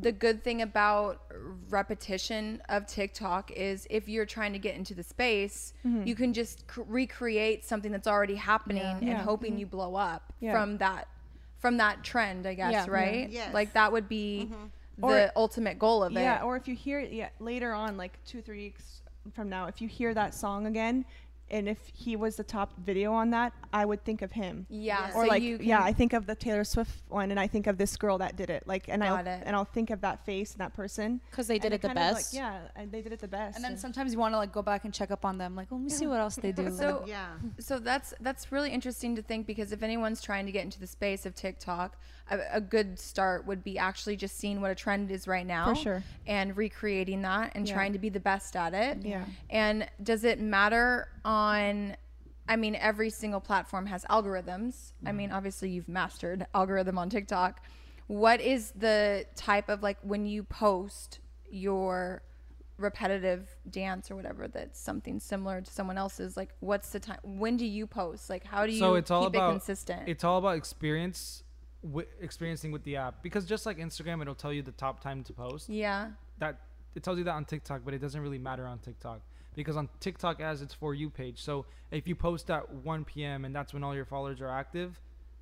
the 0.00 0.12
good 0.12 0.44
thing 0.44 0.62
about 0.62 1.22
repetition 1.70 2.62
of 2.68 2.86
TikTok 2.86 3.50
is 3.50 3.86
if 3.90 4.08
you're 4.08 4.26
trying 4.26 4.52
to 4.52 4.58
get 4.58 4.74
into 4.76 4.94
the 4.94 5.02
space, 5.02 5.72
mm-hmm. 5.84 6.06
you 6.06 6.14
can 6.14 6.32
just 6.32 6.60
c- 6.72 6.82
recreate 6.86 7.64
something 7.64 7.90
that's 7.90 8.06
already 8.06 8.36
happening 8.36 8.82
and 8.82 9.08
Yeah. 9.08 9.22
hoping 9.22 9.52
mm-hmm. 9.52 9.60
you 9.60 9.66
blow 9.66 9.96
up 9.96 10.32
Yeah. 10.40 10.52
from 10.52 10.78
that 10.78 11.08
from 11.58 11.76
that 11.78 12.02
trend, 12.04 12.46
I 12.46 12.54
guess, 12.54 12.72
Yeah. 12.72 12.84
Yeah. 12.86 12.90
right? 12.90 13.30
Yes. 13.30 13.54
Like 13.54 13.72
that 13.74 13.92
would 13.92 14.08
be 14.08 14.48
mm-hmm. 14.50 15.06
the 15.08 15.26
Or- 15.26 15.32
ultimate 15.36 15.78
goal 15.78 16.02
of 16.04 16.12
Yeah, 16.12 16.18
it. 16.20 16.22
Yeah, 16.22 16.42
or 16.42 16.56
if 16.56 16.68
you 16.68 16.74
hear 16.74 17.00
it 17.00 17.12
yeah, 17.12 17.28
later 17.40 17.72
on, 17.72 17.96
like 17.96 18.18
two, 18.24 18.40
three 18.42 18.64
weeks 18.64 19.02
from 19.34 19.48
now, 19.48 19.66
if 19.66 19.80
you 19.80 19.88
hear 19.88 20.14
that 20.14 20.34
song 20.34 20.66
again, 20.66 21.04
and 21.50 21.68
if 21.68 21.78
he 21.94 22.16
was 22.16 22.36
the 22.36 22.44
top 22.44 22.72
video 22.78 23.12
on 23.12 23.30
that, 23.30 23.52
I 23.72 23.84
would 23.84 24.04
think 24.04 24.22
of 24.22 24.32
him. 24.32 24.66
yeah, 24.68 25.06
Yes. 25.06 25.14
Or 25.14 25.24
so 25.24 25.28
like, 25.28 25.42
you 25.42 25.58
yeah, 25.60 25.82
I 25.82 25.92
think 25.92 26.12
of 26.12 26.26
the 26.26 26.34
Taylor 26.34 26.64
Swift 26.64 27.02
one, 27.08 27.30
and 27.30 27.38
I 27.38 27.46
think 27.46 27.66
of 27.66 27.78
this 27.78 27.96
girl 27.96 28.18
that 28.18 28.36
did 28.36 28.50
it. 28.50 28.64
Like, 28.66 28.88
and 28.88 29.02
I'll 29.04 29.16
and 29.16 29.54
I'll 29.56 29.64
think 29.64 29.90
of 29.90 30.00
that 30.02 30.24
face 30.24 30.52
and 30.52 30.60
that 30.60 30.74
person. 30.74 31.20
because 31.30 31.46
they 31.46 31.58
did 31.58 31.66
and 31.66 31.74
it 31.74 31.82
the 31.82 31.88
kind 31.88 31.98
of, 31.98 32.04
like, 32.04 32.16
best. 32.16 32.34
yeah, 32.34 32.60
and 32.76 32.90
they 32.90 33.02
did 33.02 33.12
it 33.12 33.20
the 33.20 33.28
best. 33.28 33.56
And 33.56 33.64
then 33.64 33.76
sometimes 33.76 34.12
you 34.12 34.18
want 34.18 34.34
to 34.34 34.38
like 34.38 34.52
go 34.52 34.62
back 34.62 34.84
and 34.84 34.92
check 34.94 35.10
up 35.10 35.24
on 35.24 35.38
them. 35.38 35.54
Like, 35.56 35.68
let 35.70 35.80
me 35.80 35.90
see 35.90 36.06
what 36.06 36.20
else 36.20 36.36
they 36.36 36.52
do. 36.52 36.70
So 36.78 37.04
Yeah. 37.06 37.28
so 37.58 37.78
that's 37.78 38.14
that's 38.20 38.52
really 38.52 38.70
interesting 38.70 39.16
to 39.16 39.22
think 39.22 39.46
because 39.46 39.72
if 39.72 39.82
anyone's 39.82 40.20
trying 40.22 40.46
to 40.46 40.52
get 40.52 40.64
into 40.64 40.78
the 40.78 40.86
space 40.86 41.26
of 41.26 41.34
TikTok, 41.34 41.96
a, 42.30 42.40
a 42.52 42.60
good 42.60 42.98
start 42.98 43.46
would 43.46 43.62
be 43.64 43.78
actually 43.78 44.16
just 44.16 44.38
seeing 44.38 44.60
what 44.60 44.70
a 44.70 44.74
trend 44.74 45.10
is 45.10 45.26
right 45.26 45.46
now, 45.46 45.74
For 45.74 45.80
sure. 45.80 46.02
and 46.26 46.56
recreating 46.56 47.22
that 47.22 47.52
and 47.54 47.66
Yeah. 47.66 47.74
trying 47.74 47.92
to 47.92 47.98
be 47.98 48.08
the 48.08 48.20
best 48.20 48.56
at 48.56 48.74
it. 48.74 49.04
Yeah. 49.04 49.24
And 49.50 49.88
does 50.02 50.24
it 50.24 50.40
matter 50.40 51.08
on? 51.24 51.96
I 52.50 52.56
mean, 52.56 52.76
every 52.76 53.10
single 53.10 53.40
platform 53.40 53.86
has 53.86 54.04
algorithms. 54.06 54.92
I 55.04 55.12
mean, 55.12 55.28
mm-hmm. 55.28 55.36
obviously 55.36 55.68
you've 55.68 55.88
mastered 55.88 56.46
algorithm 56.54 56.96
on 56.96 57.10
TikTok. 57.10 57.60
What 58.06 58.40
is 58.40 58.70
the 58.70 59.26
type 59.36 59.68
of 59.68 59.82
like 59.82 59.98
when 60.02 60.24
you 60.24 60.44
post 60.44 61.18
your 61.50 62.22
repetitive 62.78 63.56
dance 63.68 64.08
or 64.10 64.14
whatever 64.14 64.46
that's 64.46 64.78
something 64.78 65.18
similar 65.18 65.60
to 65.60 65.70
someone 65.70 65.98
else's 65.98 66.36
like 66.36 66.50
what's 66.60 66.90
the 66.90 67.00
time 67.00 67.18
when 67.24 67.56
do 67.56 67.66
you 67.66 67.88
post 67.88 68.30
like 68.30 68.44
how 68.44 68.64
do 68.66 68.72
you 68.72 68.78
so 68.78 68.94
it's 68.94 69.10
all 69.10 69.24
keep 69.24 69.34
about 69.34 69.48
it 69.48 69.52
consistent 69.52 70.08
It's 70.08 70.22
all 70.22 70.38
about 70.38 70.56
experience, 70.56 71.42
wi- 71.82 72.06
experiencing 72.20 72.72
with 72.72 72.84
the 72.84 72.96
app. 72.96 73.22
Because 73.22 73.44
just 73.44 73.66
like 73.66 73.78
Instagram, 73.78 74.20
it'll 74.22 74.34
tell 74.34 74.52
you 74.52 74.62
the 74.62 74.72
top 74.72 75.00
time 75.00 75.22
to 75.24 75.32
post. 75.32 75.68
yeah 75.68 76.10
That 76.38 76.60
it 76.94 77.02
tells 77.02 77.18
you 77.18 77.24
that 77.24 77.32
on 77.34 77.44
TikTok, 77.44 77.82
but 77.84 77.94
it 77.94 77.98
doesn't 78.00 78.20
really 78.20 78.38
matter 78.38 78.66
on 78.66 78.78
TikTok 78.78 79.20
because 79.54 79.76
on 79.76 79.88
TikTok 80.00 80.40
as 80.40 80.62
its 80.62 80.74
for 80.74 80.94
you 80.94 81.10
page. 81.10 81.42
So 81.42 81.66
if 81.90 82.06
you 82.08 82.14
post 82.14 82.50
at 82.50 82.72
1 82.72 83.04
p.m. 83.04 83.44
and 83.44 83.54
that's 83.54 83.72
when 83.74 83.84
all 83.84 83.94
your 83.94 84.04
followers 84.04 84.40
are 84.40 84.48
active, 84.50 85.00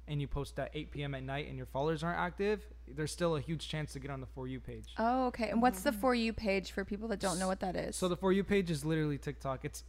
and 0.08 0.20
you 0.20 0.28
post 0.28 0.56
at 0.60 0.70
8 0.72 0.92
p.m. 0.92 1.14
at 1.16 1.24
night 1.24 1.48
and 1.48 1.56
your 1.56 1.66
followers 1.66 2.04
aren't 2.04 2.18
active, 2.20 2.64
there's 2.86 3.10
still 3.10 3.34
a 3.36 3.40
huge 3.40 3.68
chance 3.68 3.92
to 3.92 3.98
get 3.98 4.08
on 4.10 4.20
the 4.20 4.26
for 4.34 4.46
you 4.46 4.60
page. 4.60 4.84
oh 4.98 5.26
okay 5.26 5.48
and 5.50 5.60
what's 5.60 5.82
the 5.82 5.90
for 5.92 6.14
you 6.14 6.32
page 6.32 6.70
for 6.70 6.84
people 6.84 7.08
that 7.08 7.18
don't 7.18 7.38
know 7.40 7.48
what 7.48 7.58
that 7.60 7.74
is 7.74 7.96
So 7.96 8.06
the 8.06 8.16
for 8.16 8.32
you 8.32 8.44
page 8.44 8.70
is 8.70 8.84
literally 8.84 9.18
TikTok. 9.18 9.64
It's 9.64 9.82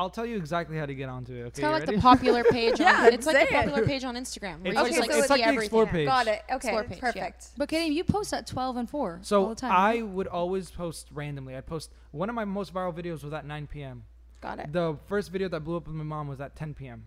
I'll 0.00 0.08
tell 0.08 0.24
you 0.24 0.38
exactly 0.38 0.78
how 0.78 0.86
to 0.86 0.94
get 0.94 1.10
onto 1.10 1.34
it. 1.34 1.38
Okay, 1.40 1.46
It's 1.48 1.60
kind 1.60 1.74
of 1.74 1.80
like 1.80 1.88
ready? 1.88 1.96
the 1.96 2.02
popular 2.02 2.44
page. 2.44 2.80
Yeah, 2.80 3.02
on, 3.06 3.12
it's 3.12 3.26
like 3.26 3.36
say 3.36 3.44
the 3.44 3.50
it. 3.50 3.54
popular 3.64 3.86
page 3.86 4.02
on 4.04 4.14
Instagram. 4.16 4.62
Where 4.62 4.72
It's 4.72 4.76
you 4.76 4.82
like- 4.82 4.86
just 4.94 5.00
like 5.00 5.10
so 5.12 5.18
it's 5.18 5.26
see 5.26 5.32
like 5.34 5.40
the 5.42 5.46
everything. 5.46 5.62
explore 5.64 5.86
page. 5.86 6.06
got 6.06 6.26
it 6.26 6.42
okay 6.50 6.54
Explore 6.54 6.84
page, 6.84 6.96
yeah. 6.96 7.00
perfect 7.00 7.48
but 7.58 7.68
Katie, 7.68 7.94
you 7.94 8.02
post 8.04 8.32
at 8.32 8.46
12 8.46 8.76
and 8.78 8.88
4 8.88 9.12
all 9.12 9.18
So 9.22 9.48
the 9.50 9.54
time. 9.56 9.72
I 9.72 10.00
would 10.02 10.26
always 10.26 10.70
post 10.70 11.08
randomly. 11.12 11.54
I'd 11.54 11.66
post 11.66 11.92
one 12.12 12.30
of 12.30 12.34
my 12.34 12.46
most 12.46 12.72
viral 12.72 12.94
videos 12.94 13.22
was 13.22 13.32
at 13.34 13.44
9 13.44 13.66
p.m. 13.66 14.04
got 14.40 14.58
it 14.58 14.72
The 14.72 14.96
first 15.06 15.30
video 15.30 15.48
that 15.50 15.60
blew 15.60 15.76
up 15.76 15.86
with 15.86 15.94
my 15.96 16.04
mom 16.04 16.28
was 16.28 16.40
at 16.40 16.56
10 16.56 16.72
p.m. 16.74 17.04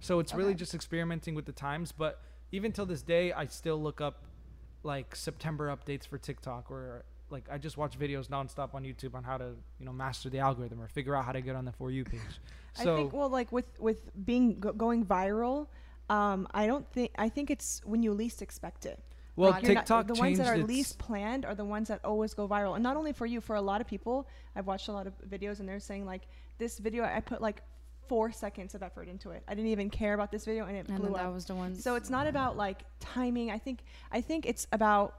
So 0.00 0.18
it's 0.20 0.34
really 0.34 0.54
just 0.54 0.74
experimenting 0.74 1.34
with 1.34 1.46
the 1.46 1.52
times. 1.52 1.92
But 1.92 2.20
even 2.52 2.72
till 2.72 2.84
this 2.84 3.00
day, 3.00 3.32
I 3.32 3.46
still 3.46 3.80
look 3.82 4.02
up 4.02 4.24
like 4.82 5.16
September 5.16 5.74
updates 5.74 6.06
for 6.06 6.18
TikTok 6.18 6.70
or 6.70 7.04
like 7.34 7.44
I 7.50 7.58
just 7.58 7.76
watch 7.76 7.98
videos 7.98 8.28
nonstop 8.28 8.74
on 8.74 8.84
YouTube 8.84 9.14
on 9.14 9.22
how 9.24 9.36
to 9.36 9.48
you 9.78 9.84
know 9.84 9.92
master 9.92 10.30
the 10.30 10.38
algorithm 10.38 10.80
or 10.80 10.88
figure 10.88 11.14
out 11.14 11.26
how 11.26 11.32
to 11.32 11.42
get 11.42 11.54
on 11.56 11.66
the 11.66 11.72
for 11.72 11.90
you 11.90 12.04
page. 12.04 12.20
So 12.72 12.92
I 12.94 12.96
think 12.96 13.12
well, 13.12 13.28
like 13.28 13.52
with 13.52 13.66
with 13.78 14.00
being 14.24 14.58
go- 14.60 14.72
going 14.72 15.04
viral, 15.04 15.66
um, 16.08 16.48
I 16.54 16.66
don't 16.66 16.90
think 16.90 17.10
I 17.18 17.28
think 17.28 17.50
it's 17.50 17.82
when 17.84 18.02
you 18.02 18.14
least 18.14 18.40
expect 18.40 18.86
it. 18.86 18.98
well 19.36 19.50
Got 19.52 19.64
it. 19.64 19.66
You're 19.66 19.74
not- 19.74 19.80
TikTok 19.82 20.06
the 20.06 20.14
ones 20.14 20.38
that 20.38 20.46
are 20.46 20.56
least 20.56 20.98
planned 20.98 21.44
are 21.44 21.54
the 21.54 21.64
ones 21.64 21.88
that 21.88 22.02
always 22.04 22.32
go 22.32 22.48
viral, 22.48 22.74
and 22.74 22.82
not 22.82 22.96
only 22.96 23.12
for 23.12 23.26
you, 23.26 23.42
for 23.42 23.56
a 23.56 23.62
lot 23.62 23.82
of 23.82 23.86
people. 23.86 24.26
I've 24.56 24.66
watched 24.66 24.88
a 24.88 24.92
lot 24.92 25.06
of 25.06 25.12
videos, 25.28 25.60
and 25.60 25.68
they're 25.68 25.80
saying 25.80 26.06
like 26.06 26.22
this 26.56 26.78
video, 26.78 27.04
I 27.04 27.20
put 27.20 27.42
like 27.42 27.62
four 28.08 28.30
seconds 28.30 28.74
of 28.74 28.82
effort 28.82 29.08
into 29.08 29.30
it. 29.30 29.42
I 29.48 29.54
didn't 29.54 29.70
even 29.70 29.90
care 29.90 30.14
about 30.14 30.30
this 30.30 30.44
video, 30.44 30.66
and 30.66 30.76
it 30.76 30.86
and 30.88 30.98
blew 30.98 31.06
then 31.06 31.12
that 31.14 31.26
up. 31.26 31.34
was 31.34 31.46
the 31.46 31.54
one. 31.54 31.74
So 31.74 31.96
it's 31.96 32.10
not 32.10 32.26
about 32.26 32.56
like 32.56 32.84
timing. 33.00 33.50
I 33.50 33.58
think 33.58 33.80
I 34.12 34.20
think 34.20 34.46
it's 34.46 34.66
about 34.72 35.14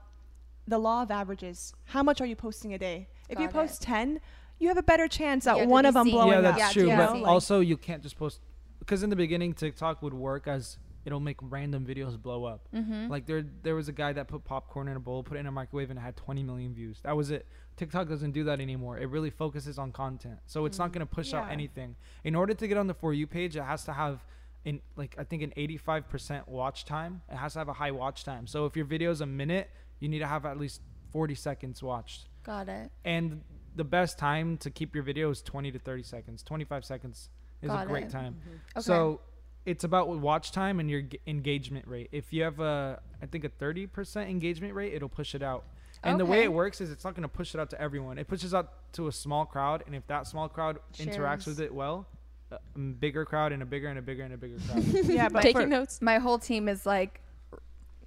the 0.66 0.78
law 0.78 1.02
of 1.02 1.10
averages. 1.10 1.72
How 1.84 2.02
much 2.02 2.20
are 2.20 2.26
you 2.26 2.36
posting 2.36 2.74
a 2.74 2.78
day? 2.78 3.08
If 3.28 3.38
you 3.38 3.46
Got 3.46 3.54
it. 3.64 3.68
post 3.68 3.82
ten, 3.82 4.20
you 4.58 4.68
have 4.68 4.78
a 4.78 4.82
better 4.82 5.08
chance 5.08 5.46
at 5.46 5.56
Yeah, 5.58 5.66
one 5.66 5.84
of 5.86 5.94
them 5.94 6.06
seen. 6.06 6.14
blowing 6.14 6.42
yeah, 6.42 6.48
up. 6.50 6.56
Yeah, 6.56 6.64
that's 6.64 6.72
true. 6.72 6.86
to 6.88 6.96
But 6.96 7.12
be 7.14 7.24
also, 7.24 7.60
you 7.60 7.76
can't 7.76 8.02
just 8.02 8.16
post 8.18 8.40
because 8.78 9.02
in 9.02 9.10
the 9.10 9.16
beginning, 9.16 9.52
TikTok 9.52 10.02
would 10.02 10.14
work 10.14 10.46
as 10.46 10.78
it'll 11.04 11.20
make 11.20 11.36
random 11.40 11.86
videos 11.86 12.20
blow 12.20 12.44
up. 12.44 12.66
mm-hmm. 12.74 13.08
Like 13.08 13.26
there, 13.26 13.44
there 13.62 13.76
was 13.76 13.88
a 13.88 13.92
guy 13.92 14.12
that 14.12 14.26
put 14.26 14.44
popcorn 14.44 14.88
in 14.88 14.96
a 14.96 15.00
bowl, 15.00 15.22
put 15.22 15.36
it 15.36 15.40
in 15.40 15.46
a 15.46 15.52
microwave, 15.52 15.88
and 15.90 15.98
it 15.98 16.02
had 16.02 16.16
20 16.16 16.42
million 16.42 16.74
views. 16.74 16.98
That 17.04 17.16
was 17.16 17.30
it. 17.30 17.46
TikTok 17.76 18.08
doesn't 18.08 18.32
do 18.32 18.42
that 18.44 18.60
anymore. 18.60 18.98
It 18.98 19.08
really 19.08 19.30
focuses 19.30 19.78
on 19.78 19.92
content, 19.92 20.38
so 20.46 20.64
it's 20.64 20.78
not 20.78 20.92
gonna 20.92 21.06
push 21.06 21.32
out 21.32 21.48
anything. 21.50 21.94
In 22.24 22.34
order 22.34 22.54
to 22.54 22.66
get 22.66 22.76
on 22.76 22.86
the 22.88 22.94
for 22.94 23.12
you 23.14 23.26
page, 23.28 23.54
it 23.56 23.62
has 23.62 23.84
to 23.84 23.92
have, 23.92 24.24
in 24.64 24.80
like 24.96 25.14
I 25.18 25.22
think 25.24 25.42
an 25.42 25.52
85% 25.56 26.48
watch 26.48 26.84
time. 26.84 27.22
It 27.30 27.36
has 27.36 27.52
to 27.52 27.60
have 27.60 27.68
a 27.68 27.74
high 27.74 27.92
watch 27.92 28.24
time. 28.24 28.46
So 28.48 28.66
if 28.66 28.74
your 28.74 28.84
video 28.86 29.10
is 29.12 29.20
a 29.20 29.26
minute, 29.26 29.70
you 30.00 30.08
need 30.08 30.18
to 30.20 30.26
have 30.26 30.44
at 30.46 30.58
least 30.58 30.80
40 31.10 31.34
seconds 31.34 31.82
watched. 31.82 32.28
got 32.44 32.68
it 32.68 32.90
And 33.04 33.42
the 33.74 33.84
best 33.84 34.18
time 34.18 34.56
to 34.58 34.70
keep 34.70 34.94
your 34.94 35.04
video 35.04 35.30
is 35.30 35.42
20 35.42 35.70
to 35.72 35.78
30 35.78 36.02
seconds. 36.02 36.42
25 36.42 36.84
seconds 36.84 37.28
is 37.62 37.68
Got 37.70 37.84
a 37.84 37.88
great 37.88 38.04
it. 38.04 38.10
time. 38.10 38.34
Mm-hmm. 38.34 38.78
okay 38.78 38.84
So 38.84 39.20
it's 39.64 39.84
about 39.84 40.08
watch 40.08 40.52
time 40.52 40.78
and 40.80 40.88
your 40.90 41.02
g- 41.02 41.18
engagement 41.26 41.86
rate. 41.88 42.08
If 42.12 42.32
you 42.32 42.42
have 42.44 42.60
a, 42.60 43.00
I 43.22 43.26
think 43.26 43.44
a 43.44 43.48
30% 43.48 44.30
engagement 44.30 44.74
rate, 44.74 44.94
it'll 44.94 45.08
push 45.08 45.34
it 45.34 45.42
out. 45.42 45.64
And 46.04 46.20
the 46.20 46.24
way 46.26 46.44
it 46.44 46.52
works 46.52 46.80
is 46.80 46.90
it's 46.92 47.04
not 47.04 47.14
going 47.14 47.22
to 47.22 47.28
push 47.28 47.54
it 47.54 47.60
out 47.60 47.70
to 47.70 47.80
everyone. 47.80 48.16
It 48.18 48.28
pushes 48.28 48.54
out 48.54 48.92
to 48.92 49.08
a 49.08 49.12
small 49.12 49.44
crowd, 49.44 49.82
and 49.86 49.94
if 49.94 50.06
that 50.06 50.26
small 50.28 50.48
crowd 50.48 50.78
interacts 50.98 51.46
with 51.46 51.58
it 51.58 51.74
well, 51.74 52.06
a 52.52 52.58
m- 52.76 52.92
bigger 53.00 53.24
crowd 53.24 53.50
and 53.52 53.60
a 53.60 53.66
bigger 53.66 53.88
and 53.88 53.98
a 53.98 54.02
bigger 54.02 54.22
and 54.22 54.32
a 54.32 54.36
bigger 54.36 54.56
crowd. 54.68 54.84
yeah, 55.06 55.28
but 55.28 55.42
Taking 55.42 55.62
for- 55.62 55.66
notes. 55.66 56.00
my 56.00 56.18
whole 56.18 56.38
team 56.38 56.68
is 56.68 56.86
like 56.86 57.20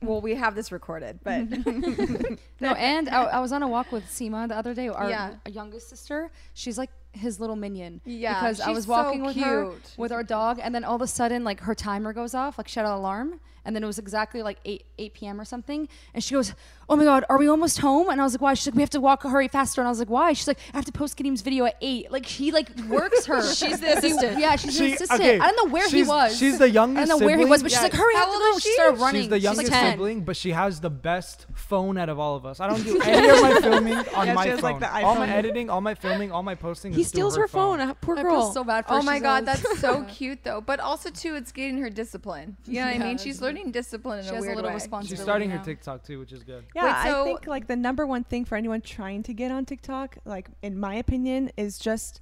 well 0.01 0.21
we 0.21 0.35
have 0.35 0.55
this 0.55 0.71
recorded 0.71 1.19
but 1.23 1.41
no, 2.59 2.71
and 2.73 3.09
I, 3.09 3.23
I 3.23 3.39
was 3.39 3.51
on 3.51 3.63
a 3.63 3.67
walk 3.67 3.91
with 3.91 4.05
Seema 4.05 4.47
the 4.47 4.55
other 4.57 4.73
day, 4.73 4.87
our 4.89 5.09
Yeah. 5.09 5.35
youngest 5.49 5.89
sister. 5.89 6.29
She's 6.53 6.77
like 6.77 6.89
his 7.11 7.39
little 7.39 7.55
minion. 7.55 8.01
Yeah, 8.05 8.35
because 8.39 8.61
I 8.61 8.69
was 8.71 8.85
so 8.85 8.91
walking 8.91 9.23
with 9.23 9.35
her 9.37 9.71
with 9.97 10.11
our 10.11 10.23
dog, 10.23 10.59
and 10.61 10.73
then 10.75 10.83
all 10.83 10.95
of 10.95 11.01
a 11.01 11.07
sudden, 11.07 11.43
like 11.43 11.59
her 11.61 11.73
timer 11.75 12.13
goes 12.13 12.33
off, 12.35 12.57
like 12.57 12.67
shut 12.67 12.85
out 12.85 12.97
alarm, 12.97 13.39
and 13.65 13.75
then 13.75 13.83
it 13.83 13.87
was 13.87 13.99
exactly 13.99 14.41
like 14.41 14.59
eight 14.65 14.85
eight 14.97 15.13
p.m. 15.13 15.39
or 15.39 15.45
something, 15.45 15.87
and 16.13 16.23
she 16.23 16.33
goes, 16.35 16.53
"Oh 16.89 16.95
my 16.95 17.03
god, 17.03 17.25
are 17.29 17.37
we 17.37 17.47
almost 17.47 17.79
home?" 17.79 18.09
And 18.09 18.19
I 18.19 18.23
was 18.23 18.33
like, 18.33 18.41
"Why?" 18.41 18.53
She's 18.53 18.67
like, 18.67 18.75
"We 18.75 18.81
have 18.81 18.89
to 18.91 19.01
walk, 19.01 19.23
a 19.25 19.29
hurry 19.29 19.47
faster." 19.47 19.81
And 19.81 19.87
I 19.87 19.91
was 19.91 19.99
like, 19.99 20.09
"Why?" 20.09 20.33
She's 20.33 20.47
like, 20.47 20.59
"I 20.73 20.77
have 20.77 20.85
to 20.85 20.91
post 20.91 21.17
Kadeem's 21.17 21.41
video 21.41 21.65
at 21.65 21.75
8. 21.81 22.11
Like 22.11 22.25
she 22.25 22.51
like 22.51 22.69
works 22.87 23.25
her. 23.25 23.41
She's 23.53 23.79
the 23.79 23.97
assistant. 23.97 24.39
yeah, 24.39 24.55
she's 24.55 24.73
She- 24.75 24.87
the 24.87 24.93
assistant. 24.93 25.21
okay, 25.21 25.39
I 25.39 25.51
don't 25.51 25.67
know 25.67 25.71
where 25.73 25.85
he 25.85 25.89
she's- 25.97 26.07
was. 26.07 26.37
she's 26.37 26.57
the 26.57 26.69
youngest 26.69 27.03
I 27.03 27.05
don't 27.07 27.19
know 27.19 27.25
where 27.25 27.37
he 27.37 27.45
was, 27.45 27.61
but 27.63 27.71
sibling. 27.71 27.91
she's 27.91 27.99
like, 27.99 28.01
"Hurry, 28.01 28.15
I 28.15 28.17
How 28.19 28.25
have 28.25 28.33
to 28.33 28.35
old 28.35 28.53
go." 28.53 28.57
is 28.57 28.63
She 28.63 28.69
she? 28.69 28.73
started 28.75 28.99
running. 28.99 29.21
She's 29.23 29.29
the 29.29 29.35
She's 29.39 29.45
like 29.45 29.55
youngest 29.57 29.71
10. 29.73 29.91
sibling, 29.93 30.21
but 30.23 30.35
she 30.37 30.51
has 30.51 30.79
the 30.81 30.89
best 30.89 31.45
phone 31.53 31.97
out 31.97 32.09
of 32.09 32.19
all 32.19 32.35
of 32.35 32.45
us. 32.45 32.59
I 32.59 32.67
don't 32.67 32.83
do 32.83 32.99
any 33.03 33.27
of 33.29 33.41
my 33.41 33.59
filming 33.61 33.93
on 33.93 34.27
Yeah, 34.27 34.33
my 34.33 34.43
she 34.43 34.49
has, 34.49 34.59
phone. 34.59 34.71
like, 34.71 34.79
the 34.79 35.05
all 35.05 35.15
my 35.15 35.27
iPhone. 35.27 35.29
editing, 35.31 35.69
all 35.69 35.81
my 35.81 35.95
filming, 35.95 36.31
all 36.31 36.43
my 36.43 36.55
posting. 36.55 36.93
He 36.93 37.01
is 37.01 37.07
through 37.11 37.19
steals 37.19 37.37
her 37.37 37.47
phone. 37.47 37.79
uh, 37.79 37.93
Poor 37.95 38.17
I 38.17 38.21
girl. 38.21 38.41
feel 38.41 38.51
so 38.53 38.63
bad 38.63 38.85
for 38.87 38.93
her. 38.93 38.99
Oh 38.99 39.03
my 39.03 39.15
She's 39.15 39.23
god, 39.23 39.37
old. 39.39 39.45
that's 39.47 39.79
so 39.79 40.03
cute 40.09 40.43
though. 40.43 40.61
But 40.61 40.79
also 40.79 41.09
too, 41.09 41.35
it's 41.35 41.51
getting 41.51 41.77
her 41.79 41.89
discipline. 41.89 42.57
You 42.65 42.81
know 42.81 42.87
what 42.87 42.95
I 42.95 42.99
mean? 42.99 43.17
She's 43.17 43.39
good. 43.39 43.48
Learning 43.49 43.71
discipline 43.71 44.19
in 44.19 44.25
She 44.25 44.31
a 44.31 44.35
has 44.35 44.45
a 44.45 44.47
little 44.49 44.63
way. 44.63 44.73
responsibility. 44.73 45.15
She's 45.15 45.23
starting 45.23 45.49
her. 45.51 45.63
TikTok 45.63 46.03
too, 46.03 46.19
which 46.19 46.31
is 46.33 46.43
good. 46.43 46.63
Yeah, 46.75 46.83
Wait, 47.03 47.11
so- 47.11 47.21
I 47.21 47.23
think 47.25 47.47
like 47.47 47.67
the 47.67 47.75
number 47.75 48.05
one 48.05 48.23
thing 48.23 48.45
for 48.45 48.55
anyone 48.55 48.81
trying 48.81 49.23
to 49.23 49.33
get 49.33 49.51
on 49.51 49.65
TikTok, 49.65 50.17
like 50.25 50.49
in 50.61 50.79
my 50.79 50.95
opinion, 50.95 51.51
is 51.57 51.77
just 51.77 52.21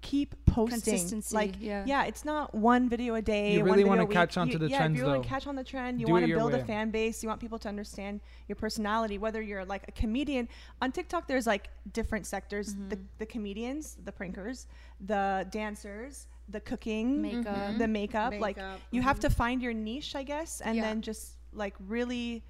keep 0.00 0.34
posting. 0.46 0.80
Consistency, 0.80 1.34
Like 1.34 1.54
yeah. 1.58 2.04
it's 2.04 2.24
not 2.24 2.54
one 2.54 2.88
video 2.88 3.16
a 3.16 3.22
day. 3.22 3.54
You 3.54 3.64
really 3.64 3.82
wanna 3.82 4.06
catch 4.06 4.36
on 4.36 4.48
to 4.50 4.56
the 4.56 4.68
yeah, 4.68 4.78
trends, 4.78 4.92
if 4.94 4.98
you 4.98 5.04
really 5.06 5.18
though. 5.18 5.24
catch 5.24 5.46
on 5.48 5.56
the 5.56 5.64
trend, 5.64 6.00
you 6.00 6.06
want 6.06 6.22
to 6.24 6.28
your 6.28 6.38
build 6.38 6.54
a 6.54 6.64
fan 6.64 6.90
base. 6.92 7.20
You 7.22 7.28
want 7.28 7.40
people 7.40 7.58
to 7.58 7.68
understand 7.68 8.20
your 8.46 8.54
personality. 8.54 9.18
Whether 9.18 9.42
you're 9.42 9.64
like 9.64 9.86
a 9.88 9.92
comedian 9.92 10.48
on 10.80 10.92
TikTok, 10.92 11.26
there's 11.26 11.48
like 11.48 11.68
different 11.92 12.26
sectors: 12.26 12.74
Mm-hmm. 12.74 12.90
the 13.18 13.26
comedians, 13.26 13.96
the 14.04 14.12
prankers, 14.12 14.66
the 15.04 15.46
dancers, 15.50 16.28
the 16.48 16.60
cooking, 16.60 17.22
Makeup. 17.22 17.78
the 17.78 17.88
makeup. 17.88 18.32
like 18.38 18.56
Makeup, 18.56 18.80
you 18.90 19.02
have 19.02 19.20
to 19.20 19.28
mm-hmm. 19.28 19.36
find 19.36 19.62
your 19.62 19.72
niche, 19.74 20.14
I 20.14 20.22
guess, 20.22 20.60
and 20.60 20.76
Yeah. 20.76 20.82
then 20.82 21.02
just 21.02 21.36
like 21.52 21.74
really 21.86 22.44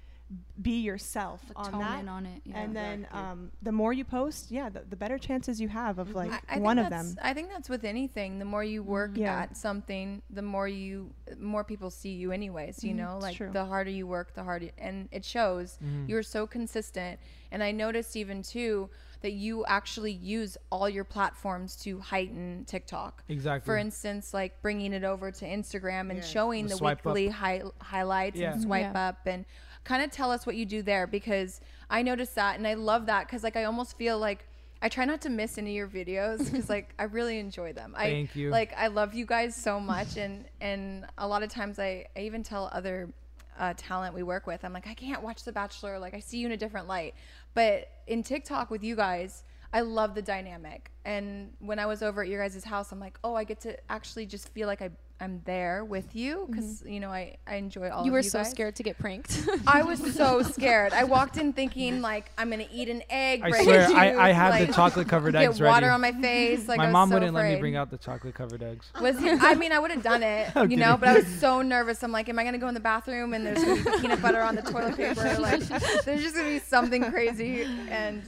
be 0.61 0.81
yourself 0.81 1.41
Like, 1.55 1.65
on 1.65 1.71
tone 1.71 1.81
that 1.81 1.99
in 2.01 2.07
on 2.09 2.25
it. 2.27 2.41
Yeah. 2.45 2.59
and 2.59 2.75
then 2.75 3.07
um, 3.11 3.51
the 3.63 3.71
more 3.71 3.93
you 3.93 4.05
post, 4.05 4.51
yeah, 4.51 4.69
the, 4.69 4.81
the 4.87 4.95
better 4.95 5.17
chances 5.17 5.59
you 5.59 5.67
have 5.69 5.97
of 5.97 6.09
mm-hmm. 6.09 6.17
like 6.17 6.31
I, 6.31 6.39
I 6.49 6.53
think 6.53 6.65
one 6.65 6.77
of 6.77 6.89
that's- 6.89 7.15
them. 7.15 7.23
I 7.23 7.33
think 7.33 7.49
that's 7.49 7.67
with 7.67 7.83
anything. 7.83 8.37
The 8.37 8.45
more 8.45 8.63
you 8.63 8.83
work 8.83 9.11
Yeah. 9.15 9.39
at 9.39 9.57
something, 9.57 10.21
the 10.29 10.43
more 10.43 10.67
you, 10.67 11.11
more 11.39 11.63
people 11.63 11.89
see 11.89 12.11
you, 12.11 12.31
anyways. 12.31 12.83
You 12.83 12.91
mm-hmm. 12.91 12.97
know, 12.99 13.17
like 13.19 13.37
the 13.53 13.65
harder 13.65 13.89
you 13.89 14.05
work, 14.05 14.35
the 14.35 14.43
harder, 14.43 14.69
and 14.77 15.09
it 15.11 15.25
shows. 15.25 15.79
You're 16.07 16.23
so 16.23 16.45
consistent, 16.45 17.19
and 17.51 17.63
I 17.63 17.71
noticed 17.71 18.15
even 18.15 18.43
too 18.43 18.89
that 19.21 19.33
you 19.33 19.65
actually 19.65 20.13
use 20.13 20.57
all 20.71 20.87
your 20.89 21.03
platforms 21.03 21.75
to 21.77 21.99
heighten 21.99 22.63
TikTok. 22.67 23.23
Exactly. 23.27 23.65
For 23.65 23.77
instance, 23.77 24.33
like 24.33 24.61
bringing 24.61 24.93
it 24.93 25.03
over 25.03 25.29
to 25.31 25.45
Instagram 25.45 26.09
and 26.09 26.17
Yes. 26.17 26.29
showing 26.29 26.65
The 26.65 26.69
the, 26.71 26.77
swipe 26.77 26.99
up. 26.99 27.05
weekly 27.13 27.27
hi- 27.29 27.63
highlights 27.81 28.37
Yeah. 28.37 28.53
and 28.53 28.61
swipe 28.61 28.93
Yeah. 28.93 29.07
up 29.09 29.25
and 29.25 29.45
kind 29.83 30.03
of 30.03 30.11
tell 30.11 30.31
us 30.31 30.45
what 30.45 30.55
you 30.55 30.65
do 30.65 30.81
there 30.81 31.05
because 31.07 31.59
I 31.89 32.01
noticed 32.01 32.35
that 32.35 32.57
and 32.57 32.67
I 32.67 32.75
love 32.75 33.07
that 33.07 33.25
because 33.27 33.43
like 33.43 33.55
I 33.57 33.65
almost 33.65 33.97
feel 33.97 34.17
like 34.19 34.45
I 34.81 34.87
try 34.87 35.03
not 35.03 35.19
to 35.21 35.29
miss 35.29 35.57
any 35.57 35.77
of 35.79 35.93
your 35.93 36.05
videos 36.05 36.45
because 36.45 36.69
like 36.75 36.93
I 36.97 37.03
really 37.03 37.39
enjoy 37.39 37.73
them. 37.73 37.93
Thank 37.97 38.29
I 38.35 38.39
you. 38.39 38.49
like 38.49 38.73
I 38.77 38.87
love 38.87 39.13
you 39.13 39.25
guys 39.25 39.53
so 39.55 39.79
much 39.79 40.15
and 40.17 40.45
and 40.61 41.05
a 41.17 41.27
lot 41.27 41.43
of 41.43 41.49
times 41.49 41.77
I, 41.79 42.05
I 42.15 42.21
even 42.21 42.43
tell 42.43 42.69
other 42.71 43.09
uh, 43.57 43.73
talent 43.75 44.15
we 44.15 44.23
work 44.23 44.47
with 44.47 44.63
I'm 44.63 44.71
like 44.71 44.87
I 44.87 44.93
can't 44.93 45.21
watch 45.21 45.43
The 45.43 45.51
Bachelor 45.51 45.99
like 45.99 46.13
I 46.13 46.19
see 46.21 46.37
you 46.37 46.45
in 46.45 46.53
a 46.53 46.57
different 46.57 46.87
light 46.87 47.13
but 47.53 47.89
in 48.07 48.23
TikTok 48.23 48.69
with 48.69 48.83
you 48.83 48.95
guys 48.95 49.43
I 49.71 49.81
love 49.81 50.15
the 50.15 50.23
dynamic. 50.23 50.89
And 51.05 51.53
when 51.59 51.77
I 51.77 51.85
was 51.85 52.01
over 52.01 52.23
at 52.23 52.27
your 52.27 52.41
guys' 52.41 52.63
house 52.63 52.91
I'm 52.91 52.99
like 52.99 53.19
oh 53.23 53.35
I 53.35 53.43
get 53.43 53.59
to 53.61 53.77
actually 53.91 54.25
just 54.25 54.49
feel 54.49 54.67
like 54.67 54.81
I 54.81 54.89
I'm 55.21 55.41
there 55.43 55.83
with 55.83 56.15
you 56.15 56.37
mm-hmm. 56.37 56.51
because 56.51 56.83
you 56.85 56.99
know 56.99 57.09
I 57.09 57.35
I 57.45 57.55
enjoy 57.55 57.89
all 57.89 58.05
you 58.05 58.11
of 58.11 58.13
were 58.13 58.19
you 58.19 58.29
so 58.29 58.39
guys. 58.39 58.51
scared 58.51 58.75
to 58.77 58.83
get 58.83 58.97
pranked. 58.97 59.47
I 59.67 59.81
was 59.81 60.15
so 60.15 60.41
scared. 60.43 60.93
I 60.93 61.03
walked 61.03 61.37
in 61.37 61.51
thinking 61.51 62.01
like 62.01 62.31
I'm 62.37 62.49
gonna 62.49 62.67
eat 62.71 62.87
an 62.87 63.03
egg. 63.09 63.41
I 63.43 63.49
break 63.49 63.63
swear, 63.63 63.81
a 63.81 63.93
I, 63.93 64.05
I 64.05 64.27
tooth, 64.27 64.35
had 64.35 64.49
like, 64.49 64.67
the 64.67 64.73
chocolate 64.73 65.07
covered 65.09 65.35
eggs 65.35 65.43
get 65.43 65.49
eggs 65.49 65.61
water 65.61 65.87
ready. 65.87 65.93
on 65.93 66.01
my 66.01 66.11
face. 66.13 66.67
Like 66.67 66.77
my 66.77 66.85
I 66.85 66.87
was 66.87 66.93
mom 66.93 67.09
so 67.09 67.15
wouldn't 67.15 67.33
let 67.33 67.53
me 67.53 67.59
bring 67.59 67.75
out 67.75 67.89
the 67.89 67.97
chocolate 67.97 68.33
covered 68.33 68.63
eggs. 68.63 68.91
Was 69.01 69.17
I 69.19 69.55
mean, 69.55 69.71
I 69.71 69.79
would 69.79 69.91
have 69.91 70.03
done 70.03 70.23
it, 70.23 70.55
I'm 70.55 70.71
you 70.71 70.77
know, 70.77 70.95
but 70.97 71.09
I 71.09 71.13
was 71.15 71.27
so 71.39 71.61
nervous. 71.61 72.03
I'm 72.03 72.11
like, 72.11 72.29
am 72.29 72.39
I 72.39 72.43
gonna 72.43 72.57
go 72.57 72.67
in 72.67 72.73
the 72.73 72.79
bathroom 72.79 73.33
and 73.33 73.45
there's 73.45 73.63
gonna 73.63 73.83
be 73.83 74.01
peanut 74.01 74.21
butter 74.21 74.41
on 74.41 74.55
the 74.55 74.61
toilet 74.61 74.95
paper? 74.95 75.25
Like, 75.39 75.61
there's 76.03 76.21
just 76.21 76.35
gonna 76.35 76.49
be 76.49 76.59
something 76.59 77.11
crazy. 77.11 77.63
And, 77.89 78.21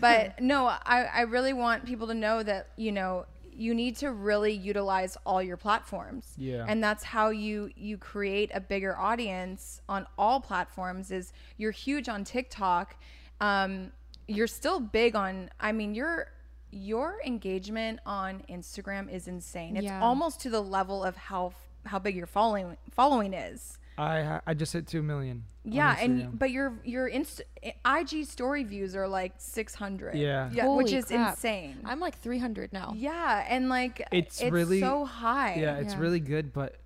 but 0.00 0.40
no, 0.40 0.66
I, 0.66 1.04
I 1.04 1.20
really 1.22 1.52
want 1.52 1.86
people 1.86 2.06
to 2.08 2.14
know 2.14 2.42
that 2.42 2.68
you 2.76 2.92
know 2.92 3.26
you 3.62 3.74
need 3.74 3.96
to 3.96 4.10
really 4.10 4.52
utilize 4.52 5.16
all 5.24 5.40
your 5.42 5.56
platforms. 5.56 6.34
Yeah. 6.36 6.64
And 6.68 6.82
that's 6.82 7.04
how 7.04 7.30
you 7.30 7.70
you 7.76 7.96
create 7.96 8.50
a 8.52 8.60
bigger 8.60 8.96
audience 8.98 9.80
on 9.88 10.06
all 10.18 10.40
platforms. 10.40 11.10
Is 11.10 11.32
you're 11.56 11.70
huge 11.70 12.08
on 12.08 12.24
TikTok. 12.24 12.96
Um, 13.40 13.92
you're 14.26 14.48
still 14.48 14.80
big 14.80 15.14
on. 15.14 15.50
I 15.60 15.72
mean, 15.72 15.94
your 15.94 16.32
your 16.70 17.18
engagement 17.24 18.00
on 18.06 18.42
Instagram 18.48 19.12
is 19.12 19.28
insane. 19.28 19.76
It's 19.76 19.84
Yeah. 19.84 20.00
almost 20.02 20.40
to 20.40 20.50
the 20.50 20.62
level 20.62 21.04
of 21.04 21.16
how 21.16 21.52
how 21.86 21.98
big 21.98 22.16
your 22.16 22.26
following 22.26 22.76
following 22.90 23.32
is. 23.34 23.78
I 23.98 24.40
I 24.46 24.54
just 24.54 24.72
hit 24.72 24.86
two 24.86 25.02
million. 25.02 25.44
Yeah, 25.64 25.96
and 26.00 26.22
Instagram. 26.22 26.38
but 26.38 26.50
your 26.50 26.72
your 26.84 27.06
Inst- 27.08 27.42
eh, 27.62 27.72
IG 27.86 28.24
story 28.26 28.64
views 28.64 28.96
are 28.96 29.06
like 29.06 29.34
600. 29.38 30.14
Yeah. 30.16 30.50
yeah, 30.52 30.62
Holy 30.64 30.84
which 30.84 30.92
is 30.92 31.04
crap. 31.06 31.34
insane. 31.34 31.78
I'm 31.84 32.00
like 32.00 32.18
300 32.20 32.72
now. 32.72 32.92
yeah, 32.96 33.44
and 33.48 33.68
like 33.68 34.06
It's 34.10 34.40
it's, 34.40 34.50
really- 34.50 34.80
so 34.80 35.04
high. 35.04 35.54
yeah, 35.56 35.76
it's 35.76 35.94
Yeah. 35.94 36.00
really 36.00 36.20
good, 36.20 36.52
but 36.52 36.76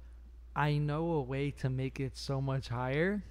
I 0.54 0.78
know 0.78 1.12
a 1.12 1.22
way 1.22 1.50
to 1.62 1.70
make 1.70 2.00
it 2.00 2.16
so 2.16 2.40
much 2.40 2.68
higher, 2.68 3.22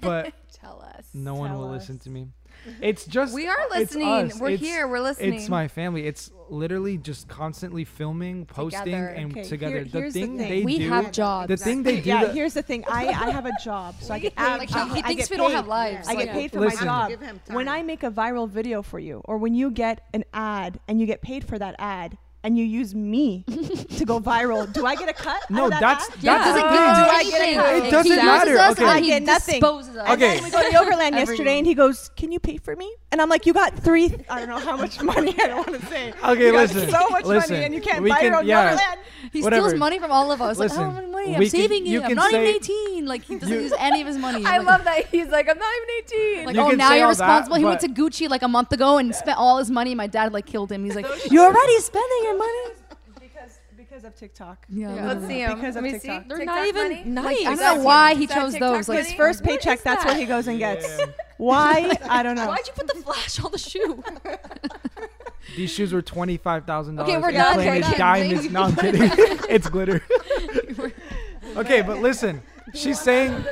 but 0.00 0.32
Tell 0.52 0.80
us. 0.82 1.06
no 1.14 1.34
one 1.34 1.50
Tell 1.50 1.58
will 1.60 1.68
us. 1.72 1.82
listen 1.82 1.98
to 2.00 2.10
me. 2.10 2.28
It's 2.80 3.04
just 3.06 3.34
We 3.34 3.48
are 3.48 3.68
listening. 3.70 4.08
us. 4.08 4.40
We're 4.40 4.50
It's- 4.50 4.60
here. 4.68 4.86
We're 4.88 5.00
listening. 5.00 5.34
It's 5.34 5.48
my 5.48 5.68
family. 5.68 6.06
It's 6.06 6.30
literally 6.48 6.98
just 6.98 7.28
constantly 7.28 7.84
filming, 7.84 8.44
posting, 8.46 8.84
Together. 8.84 9.06
and 9.08 9.32
Okay, 9.32 9.42
together. 9.48 9.76
here- 9.76 9.84
the 9.84 9.98
here's 10.00 10.12
the 10.14 10.20
thing 10.20 10.38
thing. 10.38 10.48
they 10.48 10.62
we 10.64 10.78
do, 10.78 10.88
have 10.90 11.10
jobs. 11.12 11.48
the 11.48 11.56
thing 11.56 11.82
they 11.82 12.00
do. 12.00 12.08
yeah, 12.08 12.24
that- 12.24 12.34
here's 12.34 12.54
the 12.54 12.62
thing. 12.62 12.84
I, 12.88 13.06
I 13.08 13.30
have 13.30 13.46
a 13.46 13.52
job, 13.64 13.94
so 14.00 14.12
I 14.14 14.18
get 14.18 14.34
paid. 14.36 14.58
Like, 14.58 14.72
I, 14.74 14.84
he, 14.88 14.94
he 14.94 15.00
I 15.00 15.02
thinks 15.08 15.30
we 15.30 15.36
don't 15.38 15.52
have 15.52 15.66
lives. 15.66 16.08
I 16.08 16.14
get 16.14 16.26
Yeah. 16.26 16.32
paid 16.34 16.52
for 16.52 16.60
Listen. 16.60 16.86
my 16.86 17.08
job. 17.16 17.20
When. 17.48 17.68
I 17.68 17.82
make 17.82 18.02
a 18.02 18.10
viral 18.10 18.48
video 18.48 18.82
for 18.82 18.98
you, 18.98 19.22
or 19.24 19.38
when 19.38 19.54
you 19.54 19.70
get 19.70 20.06
an 20.12 20.24
ad 20.34 20.78
and 20.88 21.00
you 21.00 21.06
get 21.06 21.22
paid 21.22 21.44
for 21.44 21.58
that 21.58 21.74
ad, 21.78 22.18
and 22.44 22.58
you 22.58 22.64
use 22.64 22.94
me 22.94 23.44
to 23.96 24.04
go 24.04 24.20
viral, 24.20 24.70
do 24.72 24.86
I 24.86 24.94
get 24.96 25.08
a 25.08 25.12
cut? 25.12 25.48
no, 25.50 25.68
that 25.70 25.80
that's 25.80 26.08
ad? 26.08 26.14
that's 26.20 26.44
doesn't 26.44 26.54
the 26.54 26.60
thing. 26.60 26.70
Do 26.70 27.10
I 27.10 27.24
get 27.24 27.40
anything. 27.40 27.84
it? 27.84 27.86
It 27.86 27.90
doesn't 27.90 28.12
he 28.12 28.16
matter. 28.16 28.58
Okay. 28.72 28.84
I 28.84 29.00
get 29.00 29.22
nothing. 29.22 29.64
us. 29.64 29.88
Okay. 29.88 30.36
And 30.36 30.44
we 30.44 30.50
go 30.50 30.62
to 30.62 30.68
Yogurtland 30.76 31.12
Every 31.12 31.18
yesterday, 31.20 31.58
and 31.58 31.66
he 31.66 31.74
goes, 31.74 32.10
"Can 32.16 32.32
you 32.32 32.40
pay 32.40 32.56
for 32.56 32.76
me?" 32.76 32.92
And 33.12 33.20
I'm 33.20 33.28
like, 33.28 33.44
"You 33.46 33.52
got 33.52 33.74
three. 33.78 34.06
I 34.28 34.40
don't 34.40 34.48
know 34.48 34.58
how 34.58 34.76
much 34.76 35.00
money. 35.02 35.34
I 35.40 35.46
don't 35.48 35.66
want 35.68 35.80
to 35.80 35.86
say. 35.86 36.12
Okay, 36.24 36.46
you 36.46 36.52
got 36.52 36.62
listen, 36.62 36.88
so 36.90 37.08
much 37.10 37.24
listen. 37.26 37.52
money, 37.52 37.64
and 37.66 37.74
you 37.74 37.80
can't 37.82 38.02
We 38.02 38.08
buy 38.10 38.20
your 38.20 38.30
can- 38.32 38.40
own 38.40 38.46
yeah. 38.46 38.74
Yogurtland." 38.76 38.98
He 39.32 39.40
Whatever. 39.42 39.68
steals 39.68 39.78
money 39.78 39.98
from 40.00 40.10
all 40.10 40.32
of 40.32 40.42
us. 40.42 40.58
Listen, 40.58 40.78
like, 40.78 40.88
oh, 40.88 40.92
my 41.02 41.06
money. 41.06 41.34
I'm 41.34 41.38
we 41.38 41.48
can- 41.48 41.60
saving 41.60 41.86
you 41.86 42.00
it. 42.00 42.04
I'm 42.06 42.14
not 42.14 42.30
say- 42.32 42.42
even 42.42 42.54
18. 42.56 43.06
Like, 43.06 43.22
he 43.22 43.36
doesn't 43.36 43.54
You- 43.54 43.60
use 43.62 43.72
any 43.78 44.00
of 44.00 44.06
his 44.08 44.16
money. 44.18 44.44
I 44.46 44.58
Like- 44.58 44.66
love 44.66 44.84
that 44.84 45.06
he's 45.06 45.28
like, 45.28 45.48
I'm 45.48 45.58
not 45.58 45.68
even 45.76 45.88
18. 46.40 46.46
Like, 46.46 46.56
You 46.56 46.62
oh, 46.62 46.68
now 46.70 46.94
you're 46.94 47.06
all 47.06 47.14
that, 47.14 47.20
responsible. 47.20 47.56
he 47.56 47.64
went 47.64 47.80
to 47.80 47.88
Gucci 47.88 48.28
like 48.28 48.42
a 48.42 48.48
month 48.48 48.72
ago 48.72 48.98
and 48.98 49.14
spent 49.14 49.38
all 49.38 49.58
his 49.58 49.70
money. 49.70 49.94
My 49.94 50.06
dad 50.08 50.32
like 50.32 50.46
killed 50.46 50.72
him. 50.72 50.84
He's 50.84 50.96
like, 50.96 51.06
you're 51.30 51.44
already 51.46 51.78
spending 51.80 52.18
your 52.24 52.36
money. 52.38 52.58
Because 54.02 54.12
because 54.12 54.14
of 54.14 54.14
TikTok. 54.20 54.66
Yeah, 54.68 54.94
Yeah. 54.94 55.06
Let's 55.12 55.26
see 55.26 55.40
him. 55.40 55.54
Because 55.54 55.76
of 55.76 55.82
Let 55.84 55.92
me 55.92 55.98
TikTok. 55.98 56.22
see. 56.22 56.28
They're 56.28 56.38
TikTok 56.38 56.56
not 56.56 56.66
even 56.66 56.82
money? 56.88 57.04
nice. 57.04 57.46
I 57.46 57.54
don't 57.56 57.78
know 57.78 57.84
why 57.84 58.14
he 58.14 58.26
chose 58.26 58.52
TikTok 58.52 58.72
those. 58.74 58.88
Like, 58.88 58.98
His 58.98 59.12
first 59.14 59.44
paycheck, 59.44 59.78
is 59.78 59.84
that's 59.84 60.04
what 60.04 60.16
he 60.16 60.24
goes 60.24 60.46
and 60.48 60.58
gets. 60.58 60.86
Yeah. 60.86 61.06
Why? 61.38 61.90
I 62.08 62.22
don't 62.22 62.36
know. 62.36 62.46
Why'd 62.46 62.66
you 62.68 62.72
put 62.74 62.86
the 62.86 63.02
flash 63.02 63.42
on 63.44 63.50
the 63.50 63.58
shoe? 63.58 64.02
These 65.56 65.72
shoes 65.72 65.92
were 65.92 66.02
twenty 66.02 66.36
five 66.36 66.66
thousand 66.66 66.96
dollars. 66.96 67.10
Okay, 67.10 67.20
we're 67.20 67.32
done. 67.32 67.54
Plain 67.54 67.66
We're 67.74 67.80
done. 67.80 67.98
diamonds. 67.98 68.50
No, 68.50 68.62
I'm 68.62 68.76
kidding. 68.76 69.10
it's 69.48 69.68
glitter. 69.68 70.02
okay, 71.56 71.82
but 71.82 71.98
listen. 71.98 72.42
She's 72.74 73.00
saying, 73.00 73.44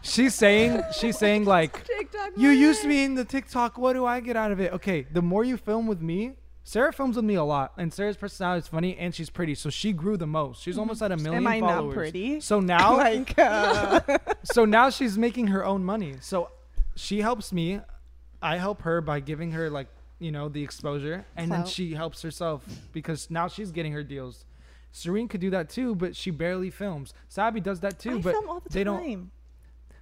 she's 0.00 0.34
saying, 0.34 0.82
she's 0.98 1.18
saying 1.18 1.44
like, 1.44 1.84
TikTok 1.84 2.30
you 2.36 2.48
money. 2.48 2.58
used 2.60 2.84
me 2.86 3.04
in 3.04 3.14
the 3.14 3.24
TikTok. 3.24 3.76
What 3.78 3.92
do 3.92 4.04
I 4.06 4.20
get 4.20 4.36
out 4.36 4.50
of 4.50 4.58
it? 4.58 4.72
Okay, 4.72 5.06
the 5.12 5.20
more 5.22 5.44
you 5.44 5.56
film 5.58 5.86
with 5.86 6.00
me, 6.00 6.32
Sarah 6.66 6.94
films 6.94 7.16
with 7.16 7.26
me 7.26 7.34
a 7.34 7.44
lot, 7.44 7.72
and 7.76 7.92
Sarah's 7.92 8.16
personality 8.16 8.60
is 8.60 8.68
funny 8.68 8.96
and 8.96 9.14
she's 9.14 9.28
pretty, 9.28 9.54
so 9.54 9.68
she 9.68 9.92
grew 9.92 10.16
the 10.16 10.26
most. 10.26 10.62
She's 10.62 10.78
almost 10.78 11.02
at 11.02 11.12
a 11.12 11.16
million 11.16 11.42
Am 11.42 11.46
I 11.46 11.60
not 11.60 11.92
pretty? 11.92 12.40
So 12.40 12.58
now, 12.58 12.96
like, 12.96 13.38
uh, 13.38 14.00
so 14.44 14.64
now 14.64 14.88
she's 14.88 15.18
making 15.18 15.48
her 15.48 15.62
own 15.62 15.84
money. 15.84 16.14
So 16.20 16.50
she 16.96 17.20
helps 17.20 17.52
me. 17.52 17.80
I 18.40 18.56
help 18.56 18.82
her 18.82 19.02
by 19.02 19.20
giving 19.20 19.52
her 19.52 19.68
like 19.68 19.88
you 20.18 20.32
know 20.32 20.48
the 20.48 20.62
exposure, 20.62 21.26
and 21.36 21.52
then 21.52 21.66
she 21.66 21.92
helps 21.92 22.22
herself 22.22 22.64
because 22.92 23.30
now 23.30 23.46
she's 23.46 23.70
getting 23.70 23.92
her 23.92 24.02
deals. 24.02 24.46
Serene 24.90 25.28
could 25.28 25.40
do 25.42 25.50
that 25.50 25.68
too, 25.68 25.94
but 25.94 26.16
she 26.16 26.30
barely 26.30 26.70
films. 26.70 27.12
Sabi 27.28 27.60
does 27.60 27.80
that 27.80 27.98
too, 27.98 28.18
I 28.18 28.20
but 28.20 28.32
film 28.32 28.48
all 28.48 28.60
the 28.60 28.70
they 28.70 28.84
don't. 28.84 29.30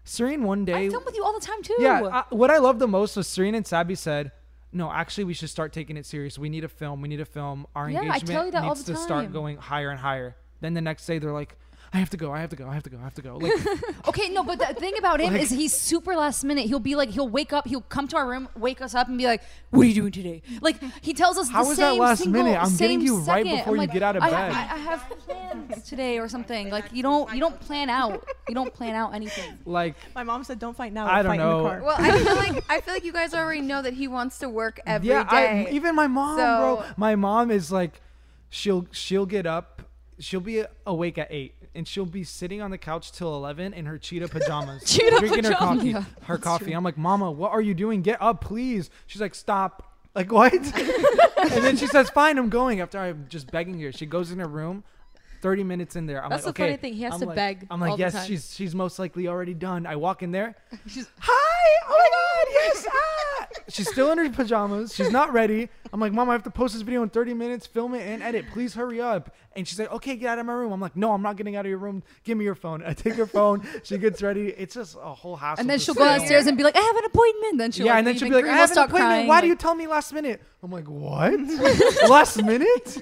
Serene 0.04 0.44
one 0.44 0.64
day, 0.64 0.86
I 0.86 0.90
film 0.90 1.04
with 1.04 1.16
you 1.16 1.24
all 1.24 1.32
the 1.32 1.44
time 1.44 1.62
too. 1.62 1.76
yeah. 1.80 2.22
I, 2.30 2.34
what 2.34 2.50
I 2.50 2.58
love 2.58 2.78
the 2.78 2.88
most 2.88 3.16
was 3.16 3.26
Serene 3.26 3.54
and 3.54 3.66
Sabi 3.66 3.94
said, 3.94 4.32
no, 4.72 4.90
actually, 4.90 5.24
we 5.24 5.34
should 5.34 5.50
start 5.50 5.72
taking 5.72 5.96
it 5.96 6.06
serious. 6.06 6.38
We 6.38 6.48
need 6.48 6.64
a 6.64 6.68
film. 6.68 7.02
We 7.02 7.08
need 7.08 7.20
a 7.20 7.24
film. 7.24 7.66
Our 7.74 7.90
Yeah, 7.90 8.00
engagement 8.02 8.26
tell 8.30 8.44
you 8.46 8.52
that 8.52 8.62
all 8.64 8.74
needs 8.74 8.84
to 8.84 8.96
start 8.96 9.32
going 9.32 9.56
higher 9.58 9.90
and 9.90 10.00
higher. 10.00 10.36
Then 10.60 10.74
the 10.74 10.80
next 10.80 11.06
day, 11.06 11.18
they're 11.18 11.32
like, 11.32 11.56
I 11.94 11.98
have 11.98 12.08
to 12.10 12.16
go. 12.16 12.32
I 12.32 12.40
have 12.40 12.48
to 12.50 12.56
go. 12.56 12.66
I 12.66 12.72
have 12.72 12.82
to 12.84 12.90
go. 12.90 12.96
I 12.98 13.02
have 13.02 13.14
to 13.16 13.22
go. 13.22 13.36
Like, 13.36 13.52
Okay, 14.08 14.30
no, 14.30 14.42
but 14.42 14.58
the 14.58 14.72
thing 14.72 14.94
about 14.98 15.20
him 15.20 15.34
Like- 15.34 15.42
is 15.42 15.50
he's 15.50 15.74
super 15.78 16.16
last 16.16 16.42
minute. 16.42 16.64
He'll 16.64 16.78
be 16.78 16.94
like, 16.94 17.10
he'll 17.10 17.28
wake 17.28 17.52
up, 17.52 17.66
he'll 17.68 17.82
come 17.82 18.08
to 18.08 18.16
our 18.16 18.26
room, 18.26 18.48
wake 18.56 18.80
us 18.80 18.94
up, 18.94 19.08
and 19.08 19.18
be 19.18 19.26
like, 19.26 19.42
"What 19.70 19.82
are 19.82 19.84
you 19.88 19.94
doing 19.94 20.10
today?" 20.12 20.40
Like 20.62 20.76
he 21.02 21.12
tells 21.12 21.36
us 21.36 21.50
How 21.50 21.64
the 21.64 21.70
is 21.72 21.76
that 21.76 21.96
last 21.96 22.22
single- 22.22 22.44
minute? 22.44 22.58
I'm 22.58 22.74
getting 22.76 23.00
same 23.00 23.06
you 23.06 23.18
right 23.18 23.44
before 23.44 23.60
I'm 23.66 23.70
you 23.72 23.76
like, 23.76 23.92
get 23.92 24.02
out 24.02 24.16
of 24.16 24.22
I, 24.22 24.30
bed. 24.30 24.52
I, 24.52 24.58
I 24.74 24.78
have 24.78 25.06
plans 25.26 25.82
today 25.82 26.18
or 26.18 26.28
something. 26.30 26.70
Like 26.70 26.86
you 26.92 27.02
don't, 27.02 27.30
you 27.34 27.40
don't 27.40 27.60
plan 27.60 27.90
out. 27.90 28.26
You 28.48 28.54
don't 28.54 28.72
plan 28.72 28.94
out 28.94 29.14
anything. 29.14 29.58
like 29.66 29.94
My 30.14 30.24
mom 30.24 30.44
said, 30.44 30.58
"Don't 30.58 30.74
fight 30.76 30.94
now. 30.94 31.06
I 31.06 31.22
don't 31.22 31.32
fight 31.32 31.40
know. 31.40 31.58
In 31.58 31.62
the 31.64 31.68
car. 31.70 31.82
Well, 31.82 31.96
I 31.98 32.18
feel 32.18 32.36
like 32.56 32.64
I 32.70 32.80
feel 32.80 32.94
like 32.94 33.04
you 33.04 33.12
guys 33.12 33.34
already 33.34 33.60
know 33.60 33.82
that 33.82 33.92
he 33.92 34.08
wants 34.08 34.38
to 34.38 34.48
work 34.48 34.80
every 34.86 35.08
day. 35.08 35.14
yeah, 35.14 35.26
I, 35.28 35.68
even 35.70 35.94
my 35.94 36.06
mom, 36.06 36.36
bro. 36.36 36.84
My 36.96 37.16
mom 37.16 37.50
is 37.50 37.70
like, 37.70 38.00
she'll 38.48 38.86
she'll 38.92 39.26
get 39.26 39.46
up, 39.46 39.82
she'll 40.18 40.40
be 40.40 40.64
awake 40.86 41.18
at 41.18 41.28
eight, 41.30 41.54
and 41.74 41.86
she'll 41.88 42.06
be 42.06 42.24
sitting 42.24 42.60
on 42.60 42.70
the 42.70 42.78
couch 42.78 43.12
till 43.12 43.34
eleven 43.34 43.72
in 43.72 43.86
her 43.86 43.98
cheetah 43.98 44.28
pajamas, 44.28 44.84
Cheetah 44.84 45.18
drinking 45.18 45.44
her 45.44 45.54
coffee. 45.54 45.88
Yeah, 45.90 46.04
her 46.24 46.38
coffee. 46.38 46.72
I'm 46.72 46.84
like, 46.84 46.98
Mama, 46.98 47.30
what 47.30 47.52
are 47.52 47.60
you 47.60 47.74
doing? 47.74 48.02
Get 48.02 48.20
up, 48.20 48.40
please. 48.42 48.90
She's 49.06 49.20
like, 49.20 49.34
Stop. 49.34 49.88
Like 50.14 50.30
what? 50.30 50.52
and 50.52 51.64
then 51.64 51.76
she 51.76 51.86
says, 51.86 52.10
Fine, 52.10 52.36
I'm 52.38 52.50
going. 52.50 52.80
After 52.80 52.98
I'm 52.98 53.26
just 53.28 53.50
begging 53.50 53.80
her, 53.80 53.92
she 53.92 54.06
goes 54.06 54.30
in 54.30 54.38
her 54.38 54.48
room. 54.48 54.84
30 55.40 55.64
minutes 55.64 55.96
in 55.96 56.06
there. 56.06 56.22
I'm 56.22 56.30
That's 56.30 56.46
like, 56.46 56.54
the 56.54 56.62
okay. 56.62 56.70
funny 56.72 56.80
thing, 56.80 56.92
he 56.94 57.02
has 57.02 57.14
I'm 57.14 57.20
to 57.20 57.26
like- 57.26 57.36
beg 57.36 57.66
I'm 57.68 57.80
like, 57.80 57.98
yes, 57.98 58.26
she's 58.26 58.54
she's 58.54 58.74
most 58.76 58.98
likely 59.00 59.26
already 59.26 59.54
done. 59.54 59.86
I 59.86 59.96
walk 59.96 60.22
in 60.22 60.30
there. 60.30 60.54
She's 60.86 61.08
hi. 61.18 61.68
Oh 61.88 61.98
my 61.98 62.08
god, 62.12 62.74
yes. 62.74 62.86
Ah. 62.88 63.46
She's 63.68 63.90
still 63.90 64.12
in 64.12 64.18
her 64.18 64.30
pajamas. 64.30 64.94
She's 64.94 65.10
not 65.10 65.32
ready. 65.32 65.68
I'm 65.92 66.00
like, 66.00 66.12
Mom, 66.12 66.30
I 66.30 66.32
have 66.32 66.42
to 66.44 66.50
post 66.50 66.72
this 66.72 66.82
video 66.82 67.02
in 67.02 67.10
30 67.10 67.34
minutes, 67.34 67.66
film 67.66 67.94
it 67.94 68.00
and 68.06 68.22
edit. 68.22 68.46
Please 68.52 68.74
hurry 68.74 69.00
up. 69.00 69.34
And 69.54 69.68
she's 69.68 69.78
like, 69.78 69.92
Okay, 69.92 70.16
get 70.16 70.28
out 70.30 70.38
of 70.38 70.46
my 70.46 70.54
room. 70.54 70.72
I'm 70.72 70.80
like, 70.80 70.96
No, 70.96 71.12
I'm 71.12 71.20
not 71.22 71.36
getting 71.36 71.54
out 71.56 71.66
of 71.66 71.68
your 71.68 71.78
room. 71.78 72.02
Give 72.24 72.38
me 72.38 72.44
your 72.44 72.54
phone. 72.54 72.82
I 72.84 72.94
take 72.94 73.14
her 73.14 73.26
phone. 73.26 73.66
She 73.82 73.98
gets 73.98 74.22
ready. 74.22 74.48
It's 74.48 74.74
just 74.74 74.96
a 74.96 75.12
whole 75.12 75.36
hassle. 75.36 75.60
And 75.60 75.68
then 75.68 75.78
she'll 75.78 75.94
go 75.94 76.04
downstairs 76.06 76.46
and 76.46 76.56
be 76.56 76.64
like, 76.64 76.76
"I 76.76 76.80
have 76.80 76.96
an 76.96 77.04
appointment." 77.04 77.58
Then 77.58 77.70
she'll 77.72 77.84
yeah, 77.86 77.92
like, 77.92 77.98
and 77.98 78.06
then 78.06 78.16
she'll 78.16 78.28
be 78.30 78.34
like, 78.34 78.46
I 78.46 78.56
have 78.56 78.70
an 78.70 78.78
appointment. 78.78 79.00
crying, 79.02 79.26
Why 79.28 79.40
do 79.42 79.46
you 79.48 79.56
tell 79.56 79.74
me 79.74 79.86
last 79.86 80.12
minute? 80.14 80.40
I'm 80.64 80.70
like, 80.70 80.88
what? 80.88 81.32
last 82.08 82.42
minute? 82.42 82.98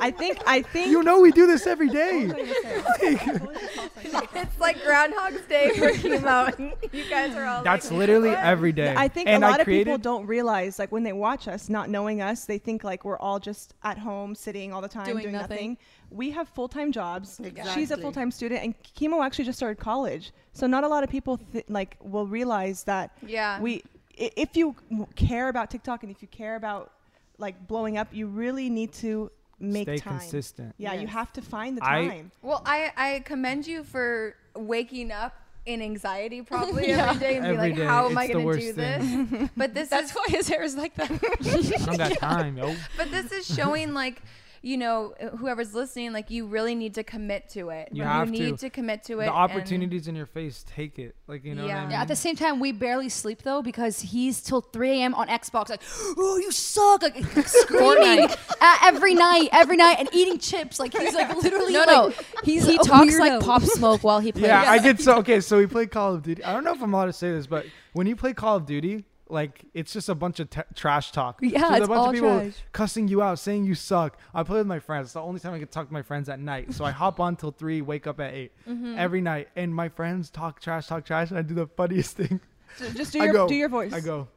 I 0.00 0.10
think 0.10 0.38
I 0.46 0.60
think 0.62 0.88
You 0.88 1.02
know 1.04 1.20
we 1.20 1.30
do 1.32 1.46
this 1.46 1.66
every 1.66 1.88
day. 1.88 2.30
it's 3.00 4.58
like 4.60 4.82
Groundhog's 4.82 5.46
Day 5.46 5.70
for 5.78 5.90
Kimo. 5.92 6.48
you 6.92 7.04
guys 7.08 7.34
are 7.36 7.44
all. 7.44 7.62
That's 7.62 7.90
like, 7.90 7.98
literally 7.98 8.30
"What?" 8.30 8.38
every 8.40 8.72
day. 8.72 8.94
I 8.96 9.08
think 9.08 9.28
and 9.28 9.42
a 9.44 9.46
lot 9.48 9.60
I 9.60 9.62
of 9.62 9.66
people 9.66 9.98
don't 9.98 10.26
realize, 10.26 10.78
like 10.78 10.92
when 10.92 11.02
they 11.04 11.12
watch 11.12 11.48
us, 11.48 11.68
not 11.68 11.90
knowing 11.90 12.20
us, 12.22 12.25
they 12.46 12.58
think 12.58 12.84
like 12.84 13.04
we're 13.04 13.18
all 13.18 13.38
just 13.38 13.74
at 13.82 13.98
home 13.98 14.34
sitting 14.34 14.72
all 14.72 14.80
the 14.80 14.88
time 14.88 15.06
Doing 15.06 15.22
doing, 15.24 15.32
nothing. 15.32 15.70
nothing. 15.70 15.78
We 16.10 16.30
have 16.32 16.48
full 16.48 16.68
time 16.68 16.92
jobs. 16.92 17.40
She's 17.74 17.90
a 17.90 17.96
full 17.96 18.12
time 18.12 18.30
student, 18.30 18.62
and 18.64 18.74
Kimo 18.82 19.22
actually 19.22 19.44
just 19.46 19.58
started 19.58 19.78
college. 19.78 20.32
So 20.52 20.66
not 20.66 20.84
a 20.84 20.88
lot 20.88 21.02
of 21.04 21.10
people 21.10 21.38
th- 21.38 21.64
like 21.68 21.96
will 22.02 22.26
realize 22.26 22.84
that 22.84 23.16
Yeah. 23.26 23.60
we, 23.60 23.82
if 24.16 24.56
you 24.56 24.74
care 25.14 25.48
about 25.48 25.70
TikTok 25.70 26.02
and 26.02 26.10
if 26.10 26.20
you 26.22 26.28
care 26.28 26.56
about 26.56 26.92
like 27.38 27.66
blowing 27.68 27.98
up, 27.98 28.08
you 28.12 28.26
really 28.26 28.68
need 28.70 28.92
to 28.94 29.30
make 29.58 29.84
stay 29.84 29.98
time. 29.98 30.18
consistent. 30.18 30.74
Yeah, 30.78 30.94
you 30.94 31.06
have 31.06 31.32
to 31.34 31.42
find 31.42 31.76
the 31.78 31.84
I- 31.84 32.06
time. 32.08 32.30
Well, 32.42 32.62
I 32.66 32.92
I 32.96 33.20
commend 33.20 33.66
you 33.66 33.84
for 33.84 34.34
waking 34.54 35.12
up 35.12 35.34
in 35.66 35.82
anxiety 35.82 36.42
probably 36.42 36.88
Yeah. 36.88 37.08
every 37.10 37.20
day 37.20 37.36
and 37.36 37.44
Every 37.46 37.56
be 37.56 37.62
like, 37.70 37.76
day. 37.76 37.84
how 37.84 38.08
am 38.08 38.16
I 38.16 38.24
It's 38.24 38.32
the 38.32 38.40
going 38.42 38.56
to 38.56 38.60
do 38.60 38.66
worst 38.66 38.76
this? 38.76 39.50
but 39.56 39.74
this 39.78 39.88
That's 39.88 40.10
is 40.10 40.16
why 40.16 40.24
his 40.28 40.48
hair 40.48 40.62
is 40.62 40.76
like 40.76 40.94
that. 40.94 41.10
I 41.10 41.84
don't 41.84 41.98
got 41.98 42.18
time, 42.18 42.56
yo. 42.56 42.74
but 42.96 43.10
this 43.10 43.32
is 43.32 43.46
showing 43.52 43.92
like 43.92 44.22
you 44.66 44.76
know 44.76 45.14
whoever's 45.38 45.74
listening 45.74 46.12
like 46.12 46.28
you 46.28 46.44
really 46.44 46.74
need 46.74 46.94
to 46.94 47.04
commit 47.04 47.48
to 47.50 47.70
it. 47.70 47.88
You 47.92 48.02
have 48.02 48.26
to. 48.26 48.32
need 48.32 48.58
to. 48.58 48.68
commit 48.68 49.04
to 49.04 49.20
it. 49.20 49.26
The 49.26 49.32
opportunities 49.32 50.08
in 50.08 50.16
your 50.16 50.26
face, 50.26 50.64
take 50.66 50.98
it. 50.98 51.14
Like 51.28 51.44
you 51.44 51.54
know. 51.54 51.66
Yeah. 51.66 51.74
What 51.74 51.78
I 51.78 51.82
mean? 51.82 51.90
Yeah, 51.92 52.02
at 52.02 52.08
the 52.08 52.16
same 52.16 52.34
time, 52.34 52.58
we 52.58 52.72
barely 52.72 53.08
sleep 53.08 53.42
though 53.42 53.62
because 53.62 54.00
he's 54.00 54.40
till 54.40 54.60
3 54.60 54.90
a.m. 54.90 55.14
on 55.14 55.28
Xbox, 55.28 55.68
like, 55.70 55.82
"Oh, 56.18 56.38
you 56.38 56.50
suck!" 56.50 57.02
like 57.02 57.16
screaming 57.46 58.28
at 58.60 58.78
every 58.82 59.14
night, 59.14 59.50
every 59.52 59.76
night, 59.76 59.98
and 60.00 60.08
eating 60.12 60.38
chips. 60.38 60.80
Like 60.80 60.96
he's 60.96 61.14
like 61.14 61.34
literally 61.42 61.72
No, 61.72 61.84
no. 61.84 62.02
like 62.06 62.26
he's 62.42 62.66
he 62.66 62.74
a 62.74 62.78
talks 62.78 63.18
like. 63.20 63.40
Pop 63.40 63.62
Smoke 63.62 64.02
while 64.02 64.18
he 64.18 64.32
plays. 64.32 64.46
Yeah, 64.46 64.68
I 64.68 64.78
get 64.82 65.00
so 65.00 65.18
okay. 65.18 65.40
So 65.40 65.58
we 65.58 65.66
play 65.66 65.86
Call 65.86 66.14
of 66.14 66.22
Duty. 66.22 66.42
I 66.42 66.52
don't 66.52 66.64
know 66.64 66.72
if 66.74 66.82
I'm 66.82 66.92
allowed 66.92 67.06
to 67.06 67.12
say 67.12 67.30
this, 67.30 67.46
but 67.46 67.66
when 67.92 68.08
you 68.08 68.16
play 68.16 68.34
Call 68.34 68.56
of 68.56 68.66
Duty, 68.66 69.04
like 69.28 69.64
it's 69.74 69.92
just 69.92 70.08
a 70.08 70.14
bunch 70.14 70.38
of 70.40 70.48
t- 70.50 70.60
trash 70.74 71.10
talk. 71.12 71.38
Yeah, 71.42 71.60
so 71.60 71.68
there's 71.68 71.76
it's 71.80 71.84
a 71.84 71.88
bunch 71.88 71.98
all 72.00 72.08
of 72.08 72.14
people 72.14 72.40
trash. 72.40 72.52
cussing 72.72 73.08
you 73.08 73.22
out, 73.22 73.38
saying 73.38 73.64
you 73.64 73.74
suck. 73.74 74.18
I 74.34 74.42
play 74.42 74.58
with 74.58 74.66
my 74.66 74.78
friends. 74.78 75.06
It's 75.06 75.14
the 75.14 75.20
only 75.22 75.40
time 75.40 75.54
I 75.54 75.58
can 75.58 75.68
talk 75.68 75.88
to 75.88 75.92
my 75.92 76.02
friends 76.02 76.28
at 76.28 76.38
night. 76.40 76.72
So 76.74 76.84
I 76.84 76.90
hop 77.02 77.18
on 77.20 77.36
till 77.36 77.50
three, 77.50 77.82
wake 77.82 78.06
up 78.06 78.20
at 78.20 78.32
8 78.34 78.52
Mm-hmm. 78.68 78.94
every 78.98 79.20
night, 79.20 79.48
and 79.56 79.74
my 79.74 79.88
friends 79.88 80.30
talk 80.30 80.60
trash, 80.60 80.86
talk 80.86 81.04
trash, 81.04 81.30
and 81.30 81.38
I 81.38 81.42
do 81.42 81.54
the 81.54 81.66
funniest 81.66 82.16
thing. 82.18 82.40
Ju- 82.78 82.90
Just 82.90 83.12
do 83.12 83.18
your 83.22 83.32
go, 83.32 83.48
do 83.48 83.54
your 83.54 83.68
voice. 83.68 83.92
I 83.92 84.00
go. 84.00 84.28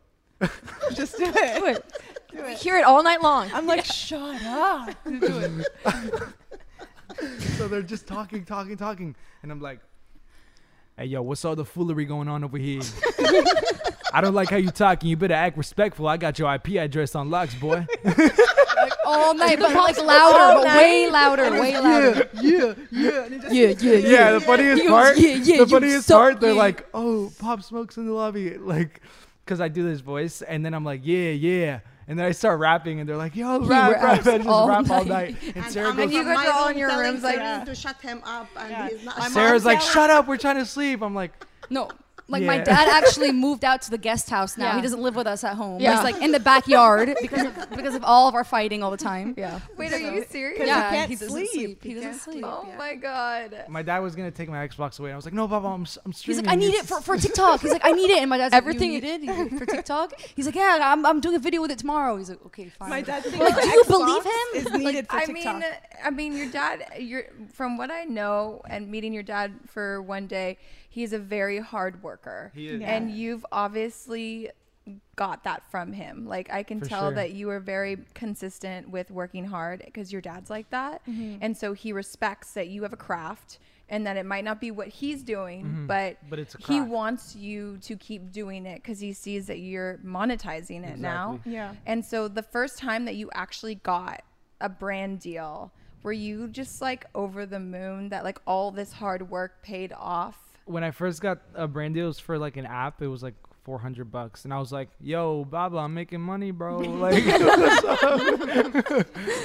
Just 0.93 1.17
do 1.17 1.25
it. 1.25 1.59
Do 1.59 1.65
it. 1.67 1.93
Do 2.31 2.43
We 2.45 2.53
hear 2.55 2.77
it 2.77 2.83
all 2.85 3.03
night 3.03 3.21
long. 3.21 3.49
I'm 3.53 3.65
like, 3.67 3.83
shut 3.85 4.41
up. 4.43 4.95
Do 5.03 5.19
it. 5.21 5.67
so 7.57 7.67
they're 7.67 7.81
just 7.81 8.07
talking, 8.07 8.45
talking, 8.45 8.77
talking, 8.77 9.15
and 9.43 9.51
I'm 9.51 9.59
like, 9.59 9.79
"Hey, 10.97 11.05
yo, 11.05 11.21
what's 11.21 11.43
all 11.43 11.55
the 11.55 11.65
foolery 11.65 12.05
going 12.05 12.27
on 12.27 12.43
over 12.43 12.57
here? 12.57 12.81
I 14.13 14.21
don't 14.21 14.33
like 14.33 14.49
how 14.49 14.57
you 14.57 14.71
talking. 14.71 15.09
You 15.09 15.17
better 15.17 15.33
act 15.33 15.57
respectful. 15.57 16.07
I 16.07 16.17
got 16.17 16.39
your 16.39 16.53
IP 16.53 16.69
address 16.77 17.15
on 17.15 17.29
locks, 17.29 17.53
boy. 17.55 17.85
all 19.05 19.33
night, 19.33 19.59
but 19.59 19.73
like 19.73 19.97
louder, 19.97 20.61
but 20.61 20.77
way 20.77 21.09
louder, 21.09 21.51
way 21.59 21.79
louder. 21.79 22.29
yeah, 22.41 22.73
yeah, 22.91 23.23
and 23.25 23.33
it 23.35 23.41
just- 23.41 23.53
Yeah, 23.53 23.67
yeah, 23.79 23.97
yeah. 24.07 24.31
The 24.33 24.41
funniest 24.41 24.81
He 24.81 24.87
part, 24.87 25.17
"Yeah, 25.17 25.29
yeah, 25.35 25.57
the 25.63 25.67
funniest 25.67 26.07
suck, 26.07 26.17
part, 26.17 26.39
they're 26.41 26.51
yeah." 26.53 26.57
like, 26.59 26.87
"Oh, 26.93 27.31
Pop 27.39 27.63
Smoke's 27.63 27.97
in 27.97 28.05
the 28.05 28.13
lobby," 28.13 28.57
like, 28.57 29.01
because 29.45 29.59
I 29.61 29.67
do 29.67 29.83
this 29.83 29.99
voice, 30.01 30.41
and 30.41 30.65
then 30.65 30.73
I'm 30.73 30.85
like, 30.85 31.01
"Yeah, 31.03 31.31
yeah." 31.31 31.79
And 32.07 32.17
then 32.17 32.25
I 32.25 32.31
start 32.31 32.59
rapping, 32.59 32.99
and 32.99 33.07
they're 33.07 33.17
like, 33.17 33.35
"Yo, 33.35 33.59
rap, 33.61 33.91
rap!" 33.91 34.03
I 34.03 34.37
just 34.37 34.47
all 34.47 34.67
rap 34.67 34.89
all 34.89 35.05
night. 35.05 35.07
night. 35.07 35.37
And 35.55 35.57
And 35.65 35.73
Sarah 35.73 35.91
goes, 35.93 36.03
And 36.05 36.11
you 36.13 36.23
guys 36.23 36.47
are 36.47 36.53
all 36.53 36.67
in 36.69 36.77
your 36.77 36.97
rooms, 36.97 37.21
like- 37.23 37.35
Karim 37.37 37.65
to 37.65 37.75
shut 37.75 38.01
him 38.01 38.21
up, 38.25 38.47
and 38.57 38.71
Yeah. 38.71 38.89
he's 38.89 39.05
not. 39.05 39.23
Sarah's 39.31 39.65
like, 39.65 39.81
"Shut 39.81 40.09
up, 40.09 40.27
we're 40.27 40.37
trying 40.37 40.57
to 40.57 40.65
sleep." 40.65 41.01
I'm 41.03 41.13
like, 41.13 41.31
No. 41.69 41.89
Like 42.29 42.43
my 42.43 42.59
dad 42.59 42.87
actually 43.03 43.31
moved 43.31 43.65
out 43.65 43.81
to 43.83 43.91
the 43.91 43.97
guest 43.97 44.29
house 44.29 44.57
now. 44.57 44.67
Yeah. 44.67 44.75
He 44.77 44.81
doesn't 44.81 45.01
live 45.01 45.15
with 45.15 45.27
us 45.27 45.43
at 45.43 45.55
home. 45.55 45.81
Yeah. 45.81 45.95
He's 45.95 46.03
like 46.03 46.21
in 46.23 46.31
the 46.31 46.39
backyard 46.39 47.15
because 47.21 47.45
of 47.47 47.69
because 47.75 47.95
of 47.95 48.03
all 48.03 48.27
of 48.27 48.35
our 48.35 48.43
fighting 48.43 48.83
all 48.83 48.91
the 48.91 48.97
time. 48.97 49.33
Yeah. 49.37 49.59
Wait, 49.77 49.91
are 49.93 49.97
you 49.97 50.23
serious? 50.29 50.59
you 50.59 50.65
Yeah, 50.65 50.89
can't 50.91 51.09
he 51.09 51.15
doesn't 51.15 51.29
sleep. 51.29 51.49
sleep. 51.51 51.83
He 51.83 51.89
You 51.89 51.95
doesn't 51.95 52.11
can't 52.11 52.21
sleep. 52.21 52.43
Oh 52.47 52.67
my 52.77 52.95
god. 52.95 53.65
my 53.67 53.81
dad 53.81 53.99
was 53.99 54.15
gonna 54.15 54.31
take 54.31 54.49
my 54.49 54.67
Xbox 54.67 54.99
away. 54.99 55.09
And 55.09 55.13
I 55.13 55.17
was 55.17 55.25
like, 55.25 55.33
"No, 55.33 55.47
Papa, 55.47 55.67
I'm, 55.67 55.81
s- 55.81 55.97
I'm 56.05 56.11
He's 56.11 56.37
like, 56.37 56.47
I 56.47 56.55
need 56.55 56.73
it 56.75 56.85
for, 56.85 57.01
for 57.01 57.17
TikTok. 57.17 57.61
He's 57.61 57.71
like, 57.71 57.85
I 57.85 57.91
need 57.91 58.09
it. 58.09 58.19
And 58.19 58.29
my 58.29 58.37
dad's 58.37 58.53
Everything- 58.53 58.93
like, 58.93 59.03
you 59.03 59.17
need 59.17 59.29
it 59.29 59.57
for 59.57 59.65
TikTok? 59.65 60.19
He's 60.35 60.45
like, 60.45 60.55
yeah, 60.55 60.79
I'm, 60.81 61.05
I'm 61.05 61.19
doing 61.21 61.35
a 61.35 61.39
video 61.39 61.61
with 61.61 61.71
it 61.71 61.79
tomorrow. 61.79 62.15
He's 62.17 62.29
like, 62.29 62.45
okay, 62.47 62.69
fine. 62.69 62.89
My 62.89 63.01
dad 63.01 63.23
thinks 63.23 63.39
Like, 63.39 63.55
do 63.61 63.67
you 63.67 63.83
Xbox 63.83 63.87
believe 63.87 64.23
him? 64.23 64.31
Is 64.55 64.71
needed 64.85 65.07
for 65.07 65.15
I 65.17 65.25
mean, 65.27 65.63
I 66.03 66.09
mean, 66.09 66.35
your 66.37 66.49
dad. 66.51 66.85
You're 66.99 67.23
from 67.53 67.77
what 67.77 67.89
I 67.91 68.03
know 68.03 68.61
and 68.69 68.89
meeting 68.89 69.13
your 69.13 69.23
dad 69.23 69.53
for 69.67 70.01
one 70.01 70.27
day. 70.27 70.57
He's 70.89 71.13
a 71.13 71.19
very 71.19 71.59
hard 71.59 72.01
worker, 72.03 72.51
He 72.55 72.67
is. 72.67 72.81
Yeah. 72.81 72.87
and 72.95 73.11
you've 73.11 73.45
obviously 73.51 74.49
got 75.15 75.43
that 75.43 75.69
from 75.69 75.93
him. 75.93 76.25
Like 76.25 76.51
I 76.51 76.63
can 76.63 76.79
For 76.79 76.85
tell 76.87 77.01
sure. 77.09 77.15
that 77.15 77.31
you 77.31 77.49
are 77.51 77.59
very 77.59 77.97
consistent 78.15 78.89
with 78.89 79.11
working 79.11 79.45
hard 79.45 79.83
because 79.85 80.11
your 80.11 80.21
dad's 80.21 80.49
like 80.49 80.69
that, 80.71 81.05
Mm-hmm. 81.05 81.37
and 81.41 81.55
so 81.55 81.73
he 81.73 81.93
respects 81.93 82.53
that 82.53 82.69
you 82.69 82.81
have 82.83 82.93
a 82.93 82.97
craft 82.97 83.59
and 83.91 84.05
that 84.05 84.17
it 84.17 84.25
might 84.25 84.43
not 84.43 84.61
be 84.61 84.69
what 84.71 84.87
he's 84.87 85.23
doing, 85.23 85.85
but 85.87 86.17
But 86.29 86.37
it's 86.39 86.53
a 86.55 86.59
he 86.59 86.79
wants 86.81 87.35
you 87.35 87.77
to 87.81 87.95
keep 87.95 88.31
doing 88.31 88.65
it 88.67 88.75
because 88.83 88.99
he 88.99 89.13
sees 89.13 89.47
that 89.47 89.59
you're 89.59 89.97
monetizing 90.05 90.83
it 90.87 90.99
now. 90.99 91.39
Yeah. 91.45 91.73
And 91.87 92.05
so 92.05 92.27
the 92.27 92.43
first 92.43 92.77
time 92.77 93.05
that 93.05 93.15
you 93.15 93.29
actually 93.33 93.75
got 93.75 94.21
a 94.61 94.69
brand 94.69 95.19
deal, 95.21 95.71
were 96.03 96.13
you 96.13 96.47
just 96.49 96.81
like 96.81 97.05
over 97.15 97.45
the 97.47 97.59
moon 97.59 98.09
that 98.09 98.23
like 98.23 98.39
all 98.45 98.69
this 98.71 98.93
hard 98.93 99.29
work 99.29 99.63
paid 99.63 99.91
off? 99.93 100.37
When 100.69 100.83
I 100.83 100.91
first 100.91 101.19
got 101.21 101.39
a 101.55 101.67
brand 101.67 101.95
deal, 101.95 102.05
it 102.05 102.07
was 102.07 102.19
for 102.19 102.37
like 102.37 102.55
an 102.55 102.65
app. 102.67 103.01
It 103.01 103.07
was 103.07 103.23
like 103.23 103.33
400 103.69 104.11
bucks, 104.11 104.45
and 104.45 104.53
I 104.53 104.57
was 104.57 104.71
like, 104.71 104.89
"Yo, 104.99 105.45
Baba, 105.45 105.77
I'm 105.77 105.93
making 105.93 106.21
money, 106.21 106.49
bro. 106.49 106.79
Like, 107.05 107.13
He 107.23 107.29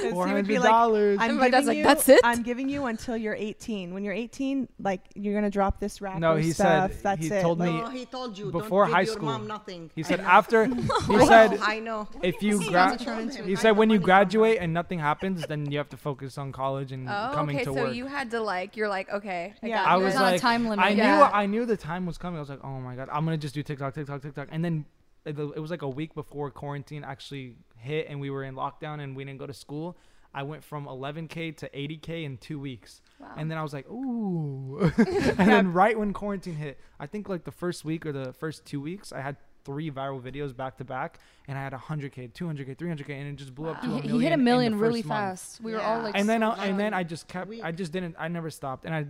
four 0.09 0.25
would 0.25 0.47
be 0.47 0.55
hundred 0.55 0.59
like, 0.61 0.63
dollars." 0.63 1.19
And 1.21 1.37
my 1.37 1.45
giving 1.45 1.51
dad's 1.51 1.67
like, 1.67 1.77
you, 1.77 1.83
"That's 1.83 2.09
it?" 2.09 2.21
I'm 2.23 2.41
giving 2.41 2.67
you 2.67 2.85
until 2.85 3.15
you're 3.15 3.35
18. 3.35 3.93
When 3.93 4.03
you're 4.03 4.15
18, 4.15 4.67
like 4.79 5.01
you're 5.13 5.35
gonna 5.35 5.51
drop 5.51 5.79
this 5.79 6.01
rapper 6.01 6.19
No, 6.19 6.35
he 6.37 6.53
stuff. 6.53 6.93
said- 6.93 7.03
That's 7.03 7.27
he 7.27 7.31
it. 7.33 7.41
told 7.43 7.59
me- 7.59 7.65
No, 7.81 7.89
he 7.89 8.05
told 8.07 8.35
you 8.35 8.51
before 8.51 8.85
don't 8.85 8.93
high 8.95 9.03
school. 9.05 9.29
Your 9.29 9.37
mom 9.37 9.47
nothing. 9.47 9.91
He 9.95 10.01
said 10.01 10.19
after. 10.21 10.65
He 10.65 11.25
said 11.27 11.59
I 11.61 11.79
know. 11.79 12.07
if 12.23 12.41
you 12.41 12.57
He 12.59 12.69
gra- 12.69 12.89
doesn't 12.97 13.05
told 13.05 13.31
him, 13.31 13.47
he 13.47 13.55
said 13.55 13.71
when 13.77 13.89
you 13.91 13.95
money 13.95 13.97
from 13.97 14.01
her. 14.01 14.05
graduate 14.05 14.57
and 14.59 14.73
nothing 14.73 14.97
happens, 14.99 15.45
then 15.45 15.71
you 15.71 15.77
have 15.77 15.89
to 15.89 15.97
focus 15.97 16.37
on 16.39 16.51
college 16.51 16.91
and 16.91 17.07
Oh, 17.07 17.31
coming 17.33 17.57
okay. 17.57 17.65
to 17.65 17.73
So 17.73 17.83
work. 17.85 17.93
you 17.95 18.07
had 18.07 18.31
to 18.31 18.39
like, 18.41 18.75
you're 18.75 18.89
like, 18.89 19.09
okay. 19.11 19.53
I 19.61 19.67
Yeah. 19.67 19.83
got 19.83 19.87
I 19.87 19.95
was 19.97 20.03
There's 20.13 20.15
a 20.15 20.19
like, 20.31 20.41
time 20.41 20.63
limit. 20.67 20.83
I 20.83 20.93
knew, 20.93 21.03
Yeah. 21.03 21.29
I 21.31 21.45
knew 21.45 21.65
the 21.65 21.77
time 21.77 22.05
was 22.07 22.17
coming. 22.17 22.37
I 22.37 22.41
was 22.41 22.49
like, 22.49 22.63
oh 22.63 22.79
my 22.79 22.95
god, 22.95 23.09
I'm 23.11 23.23
gonna 23.25 23.37
just 23.37 23.53
do 23.53 23.61
TikTok, 23.63 23.93
TikTok, 23.93 24.14
TikTok, 24.19 24.47
and 24.51 24.63
then 24.63 24.85
it 25.25 25.37
it 25.39 25.59
was 25.59 25.71
like 25.71 25.81
a 25.81 25.89
week 25.89 26.13
before 26.15 26.51
quarantine 26.51 27.03
actually 27.03 27.55
hit 27.77 28.07
and 28.09 28.19
we 28.19 28.29
were 28.29 28.43
in 28.43 28.55
lockdown 28.55 29.01
and 29.03 29.15
we 29.15 29.23
didn't 29.25 29.39
go 29.39 29.47
to 29.47 29.53
school. 29.53 29.97
I 30.33 30.43
went 30.43 30.63
from 30.65 30.85
11k 30.85 31.55
to 31.57 31.69
80k 31.69 32.25
in 32.25 32.37
two 32.37 32.59
weeks, 32.59 33.01
Wow. 33.21 33.27
and 33.37 33.49
then 33.49 33.57
I 33.57 33.63
was 33.63 33.71
like, 33.73 33.89
ooh. 33.89 34.79
and 34.97 35.47
then 35.49 35.71
right 35.71 35.97
when 35.97 36.11
quarantine 36.13 36.55
hit, 36.55 36.77
I 36.99 37.05
think 37.07 37.29
like 37.29 37.45
the 37.45 37.51
first 37.53 37.85
week 37.85 38.05
or 38.05 38.11
the 38.11 38.33
first 38.33 38.65
two 38.65 38.81
weeks, 38.81 39.13
I 39.13 39.21
had 39.21 39.37
three 39.63 39.89
viral 39.89 40.21
videos 40.21 40.55
back 40.55 40.77
to 40.77 40.83
back, 40.83 41.19
and 41.47 41.57
I 41.57 41.61
had 41.63 41.71
100k, 41.73 42.33
200k, 42.33 42.75
300k, 42.75 43.09
and 43.11 43.27
it 43.29 43.35
just 43.37 43.55
blew 43.55 43.69
up 43.69 43.81
to 43.81 43.87
Wow. 43.87 43.93
a 43.93 44.01
He, 44.01 44.07
million. 44.09 44.19
he 44.21 44.23
hit 44.27 44.33
a 44.33 44.37
million 44.37 44.77
really 44.77 45.01
month. 45.03 45.07
fast. 45.39 45.61
We 45.61 45.71
were 45.71 45.81
all 45.81 46.01
like, 46.01 46.15
And 46.17 46.27
then 46.27 46.41
so 46.41 46.49
I, 46.51 46.65
and 46.65 46.77
then. 46.79 46.93
I 46.93 47.03
just 47.03 47.27
kept. 47.29 47.47
We- 47.49 47.61
I 47.63 47.71
just 47.71 47.91
didn't. 47.93 48.15
I 48.19 48.27
never 48.27 48.49
stopped, 48.49 48.83
and 48.85 48.93
I 48.93 49.05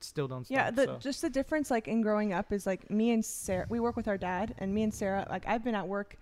still 0.00 0.28
don't 0.28 0.44
stop. 0.44 0.54
Yeah, 0.56 0.70
the, 0.70 0.84
so. 0.86 0.96
just 1.00 1.22
the 1.22 1.30
difference 1.30 1.70
like 1.70 1.88
in 1.88 2.02
growing 2.02 2.32
up 2.32 2.52
is 2.52 2.66
like 2.66 2.90
me 2.90 3.10
and 3.12 3.24
Sarah. 3.24 3.66
We 3.68 3.80
work 3.80 3.96
with 3.96 4.08
our 4.08 4.18
dad, 4.18 4.54
and 4.58 4.74
me 4.74 4.82
and 4.82 4.92
Sarah. 4.92 5.26
Like 5.30 5.46
I've 5.46 5.64
been 5.64 5.74
at 5.74 5.86
work 5.88 6.16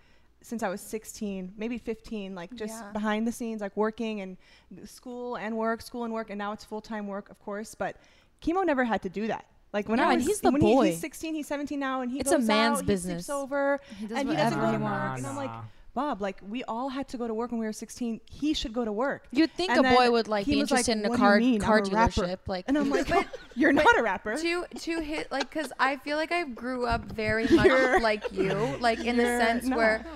since 0.44 0.62
I 0.64 0.68
was 0.68 0.80
16, 0.80 1.52
maybe 1.56 1.78
15. 1.78 2.34
Like 2.34 2.52
just 2.54 2.74
Yeah. 2.82 2.92
behind 2.92 3.26
the 3.26 3.32
scenes, 3.32 3.60
like 3.60 3.76
working 3.76 4.20
and 4.20 4.36
school 4.84 5.36
and 5.36 5.56
work, 5.56 5.82
school 5.82 6.04
and 6.04 6.12
work, 6.12 6.30
and 6.30 6.38
now 6.38 6.52
it's 6.52 6.64
full 6.64 6.80
time 6.80 7.06
work, 7.06 7.30
of 7.30 7.38
course. 7.40 7.74
But 7.74 7.96
Kimo 8.40 8.62
never 8.62 8.84
had 8.84 9.02
to 9.02 9.08
do 9.08 9.26
that. 9.28 9.44
Like 9.72 9.88
when 9.88 9.98
Yeah, 9.98 10.08
I 10.08 10.12
and 10.14 10.18
was, 10.20 10.26
he's 10.26 10.40
the 10.40 10.50
when 10.50 10.60
he- 10.60 10.74
boy. 10.74 10.86
he's 10.90 11.00
16, 11.00 11.34
he's 11.34 11.46
17 11.46 11.78
now, 11.78 12.02
and 12.02 12.10
he 12.10 12.18
It's 12.20 12.30
a 12.32 12.38
man's 12.38 12.80
out, 12.80 12.86
business. 12.86 13.22
He 13.22 13.24
sleeps 13.24 13.30
over, 13.30 13.80
he 13.98 14.06
does 14.06 14.18
and 14.18 14.28
he 14.28 14.36
doesn't 14.36 14.58
whatever 14.58 14.60
go 14.60 14.66
he 14.72 14.78
to 14.78 14.82
work. 14.84 14.92
wants. 14.92 15.22
And 15.22 15.26
I'm 15.30 15.36
like, 15.36 15.50
Bob, 15.94 16.22
like 16.22 16.38
we 16.48 16.64
all 16.64 16.88
had 16.88 17.06
to 17.08 17.18
go 17.18 17.28
to 17.28 17.34
work 17.34 17.50
when 17.50 17.60
we 17.60 17.66
were 17.66 17.72
16. 17.72 18.20
He 18.30 18.54
should 18.54 18.72
go 18.72 18.84
to 18.84 18.92
work. 18.92 19.26
You'd 19.30 19.50
think 19.52 19.70
And 19.72 19.84
a 19.84 19.90
boy 19.94 20.10
would 20.10 20.26
like 20.26 20.46
be 20.46 20.56
was 20.60 20.70
like, 20.70 20.88
interested 20.88 20.98
in 20.98 21.04
a 21.04 21.08
"What 21.10 21.16
do 21.18 21.22
you 21.22 21.28
car 21.28 21.38
mean? 21.38 21.60
car 21.60 21.78
a 21.78 21.90
rapper." 21.90 22.22
dealership. 22.22 22.38
Like, 22.46 22.64
And 22.68 22.78
I'm 22.78 22.88
like, 22.88 23.08
But- 23.10 23.26
you're 23.54 23.72
not 23.72 23.98
a 23.98 24.02
rapper. 24.02 24.36
to 24.38 24.64
to 24.74 25.00
hit 25.00 25.30
like 25.30 25.50
because 25.50 25.70
I 25.78 25.96
feel 25.96 26.16
like 26.16 26.32
I 26.32 26.44
grew 26.44 26.86
up 26.86 27.04
very 27.12 27.46
much 27.50 28.02
like 28.02 28.32
you, 28.32 28.52
like 28.80 29.00
in 29.00 29.16
the 29.18 29.24
sense 29.24 29.66
not. 29.66 29.76
where 29.76 30.06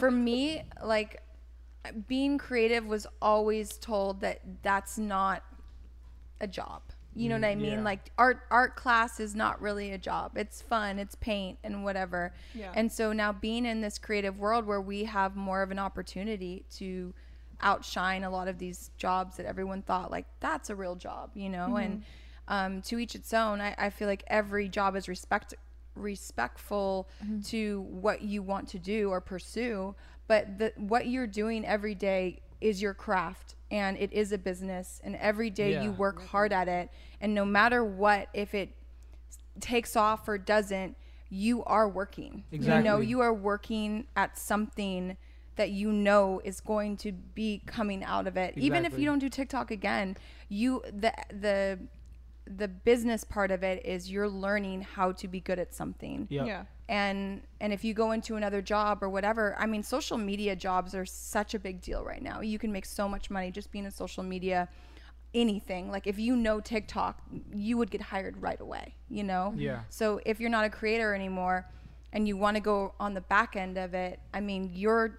for 0.00 0.10
me, 0.10 0.62
like 0.84 1.22
being 2.08 2.36
creative 2.38 2.86
was 2.86 3.06
always 3.20 3.76
told 3.78 4.20
that 4.22 4.40
that's 4.62 4.98
not 4.98 5.44
a 6.40 6.46
job. 6.48 6.82
You 7.14 7.28
know 7.28 7.36
mm, 7.36 7.42
what 7.42 7.48
I 7.48 7.54
mean? 7.54 7.72
yeah. 7.72 7.82
Like 7.82 8.10
art 8.16 8.40
art 8.50 8.76
class 8.76 9.20
is 9.20 9.34
not 9.34 9.60
really 9.60 9.92
a 9.92 9.98
job. 9.98 10.36
It's 10.36 10.62
fun, 10.62 10.98
it's 10.98 11.14
paint 11.16 11.58
and 11.62 11.84
whatever. 11.84 12.32
Yeah. 12.54 12.72
And 12.74 12.90
so 12.90 13.12
now 13.12 13.32
being 13.32 13.66
in 13.66 13.80
this 13.80 13.98
creative 13.98 14.38
world 14.38 14.66
where 14.66 14.80
we 14.80 15.04
have 15.04 15.36
more 15.36 15.62
of 15.62 15.70
an 15.70 15.78
opportunity 15.78 16.64
to 16.76 17.12
outshine 17.60 18.24
a 18.24 18.30
lot 18.30 18.48
of 18.48 18.58
these 18.58 18.90
jobs 18.96 19.36
that 19.36 19.46
everyone 19.46 19.82
thought 19.82 20.10
like 20.10 20.26
that's 20.40 20.70
a 20.70 20.74
real 20.74 20.96
job, 20.96 21.30
you 21.34 21.48
know, 21.48 21.68
mm-hmm. 21.68 21.76
and 21.76 22.02
um, 22.48 22.82
to 22.82 22.98
each 22.98 23.14
its 23.14 23.32
own. 23.32 23.60
I, 23.60 23.74
I 23.78 23.90
feel 23.90 24.08
like 24.08 24.24
every 24.26 24.68
job 24.68 24.96
is 24.96 25.08
respect 25.08 25.54
respectful 25.94 27.08
mm-hmm. 27.22 27.40
to 27.40 27.82
what 27.82 28.22
you 28.22 28.42
want 28.42 28.68
to 28.68 28.78
do 28.78 29.10
or 29.10 29.20
pursue, 29.20 29.94
but 30.26 30.58
the 30.58 30.72
what 30.76 31.06
you're 31.06 31.26
doing 31.26 31.64
every 31.66 31.94
day 31.94 32.40
is 32.60 32.80
your 32.80 32.94
craft 32.94 33.56
and 33.72 33.96
it 33.96 34.12
is 34.12 34.30
a 34.30 34.38
business 34.38 35.00
and 35.02 35.16
every 35.16 35.50
day 35.50 35.82
you 35.82 35.90
work 35.92 36.24
hard 36.28 36.52
at 36.52 36.68
it 36.68 36.90
and 37.20 37.34
no 37.34 37.44
matter 37.44 37.82
what 37.82 38.28
if 38.34 38.54
it 38.54 38.68
takes 39.58 39.96
off 39.96 40.28
or 40.28 40.38
doesn't 40.38 40.96
you 41.30 41.64
are 41.64 41.88
working. 41.88 42.44
You 42.50 42.82
know 42.82 43.00
you 43.00 43.20
are 43.20 43.32
working 43.32 44.04
at 44.14 44.38
something 44.38 45.16
that 45.56 45.70
you 45.70 45.90
know 45.90 46.40
is 46.44 46.60
going 46.60 46.98
to 46.98 47.12
be 47.12 47.62
coming 47.66 48.04
out 48.04 48.26
of 48.26 48.36
it. 48.36 48.54
Even 48.56 48.84
if 48.84 48.98
you 48.98 49.06
don't 49.06 49.18
do 49.18 49.28
tiktok 49.30 49.70
again 49.70 50.16
you 50.48 50.82
the 50.92 51.12
the 51.30 51.78
the 52.58 52.68
business 52.68 53.24
part 53.24 53.50
of 53.50 53.62
it 53.62 53.84
is 53.84 54.10
you're 54.10 54.28
learning 54.28 54.82
how 54.82 55.12
to 55.12 55.28
be 55.28 55.40
good 55.40 55.58
at 55.58 55.74
something 55.74 56.26
Yep. 56.30 56.46
Yeah. 56.46 56.64
and 56.88 57.42
and 57.60 57.72
if 57.72 57.82
you 57.84 57.94
go 57.94 58.12
into 58.12 58.36
another 58.36 58.60
job 58.62 59.02
or 59.02 59.08
whatever 59.08 59.56
i 59.58 59.66
mean 59.66 59.82
social 59.82 60.18
media 60.18 60.54
jobs 60.56 60.94
are 60.94 61.06
such 61.06 61.54
a 61.54 61.58
big 61.58 61.80
deal 61.80 62.04
right 62.04 62.22
now 62.22 62.40
you 62.40 62.58
can 62.58 62.70
make 62.72 62.84
so 62.86 63.08
much 63.08 63.30
money 63.30 63.50
just 63.50 63.70
being 63.72 63.84
in 63.84 63.90
social 63.90 64.22
media 64.22 64.68
anything 65.34 65.90
like 65.90 66.06
if 66.06 66.18
you 66.18 66.36
know 66.36 66.60
tiktok 66.60 67.22
you 67.54 67.78
would 67.78 67.90
get 67.90 68.02
hired 68.02 68.36
right 68.42 68.60
away 68.60 68.94
you 69.08 69.24
know 69.24 69.54
Yeah. 69.56 69.80
so 69.88 70.20
if 70.26 70.40
you're 70.40 70.50
not 70.50 70.64
a 70.66 70.70
creator 70.70 71.14
anymore 71.14 71.66
and 72.12 72.28
you 72.28 72.36
want 72.36 72.56
to 72.56 72.60
go 72.60 72.92
on 73.00 73.14
the 73.14 73.22
back 73.22 73.56
end 73.56 73.78
of 73.78 73.94
it 73.94 74.20
i 74.34 74.40
mean 74.40 74.70
you're 74.74 75.18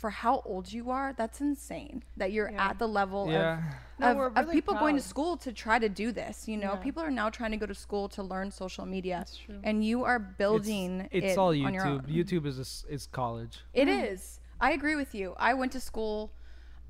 for 0.00 0.10
how 0.10 0.34
old 0.44 0.66
you 0.72 0.84
are 0.98 1.08
that's 1.20 1.40
insane 1.40 1.96
that 2.16 2.30
you're 2.34 2.50
Yeah. 2.50 2.68
at 2.68 2.78
the 2.78 2.86
level 3.00 3.22
Yeah. 3.30 3.58
of 3.58 3.64
No, 4.00 4.06
of, 4.10 4.16
we're 4.16 4.26
of 4.28 4.36
really 4.36 4.54
people 4.58 4.74
going 4.84 4.94
to 4.94 5.02
school 5.02 5.36
to 5.38 5.50
try 5.64 5.76
to 5.86 5.88
do 6.02 6.12
this 6.12 6.36
you 6.50 6.56
know 6.56 6.74
Yeah. 6.74 6.86
people 6.86 7.02
are 7.02 7.10
now 7.22 7.28
trying 7.38 7.50
to 7.56 7.60
go 7.64 7.66
to 7.74 7.74
school 7.86 8.04
to 8.16 8.22
learn 8.22 8.46
social 8.64 8.86
media 8.96 9.16
That's 9.18 9.36
true. 9.36 9.60
and 9.68 9.76
you 9.90 10.04
are 10.10 10.20
building 10.42 11.08
it's 11.10 11.32
it 11.34 11.38
all 11.42 11.48
on 11.66 11.74
your 11.74 11.84
own. 11.86 12.00
YouTube. 12.02 12.16
YouTube 12.18 12.44
is 12.50 12.58
a 12.58 12.66
s 12.72 12.84
is 12.96 13.02
college. 13.20 13.54
It 13.82 13.88
is. 13.88 14.20
I 14.66 14.68
agree 14.78 14.96
with 15.02 15.12
you. 15.20 15.26
I 15.50 15.50
went 15.60 15.72
to 15.78 15.80
school 15.90 16.16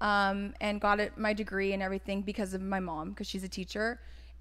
um, 0.01 0.39
and 0.61 0.81
got 0.81 0.97
it, 1.05 1.11
my 1.27 1.33
degree 1.43 1.71
and 1.75 1.83
everything 1.89 2.19
because 2.23 2.51
of 2.55 2.61
my 2.63 2.81
mom, 2.91 3.05
because 3.11 3.27
she's 3.33 3.43
a 3.51 3.53
teacher. 3.61 3.87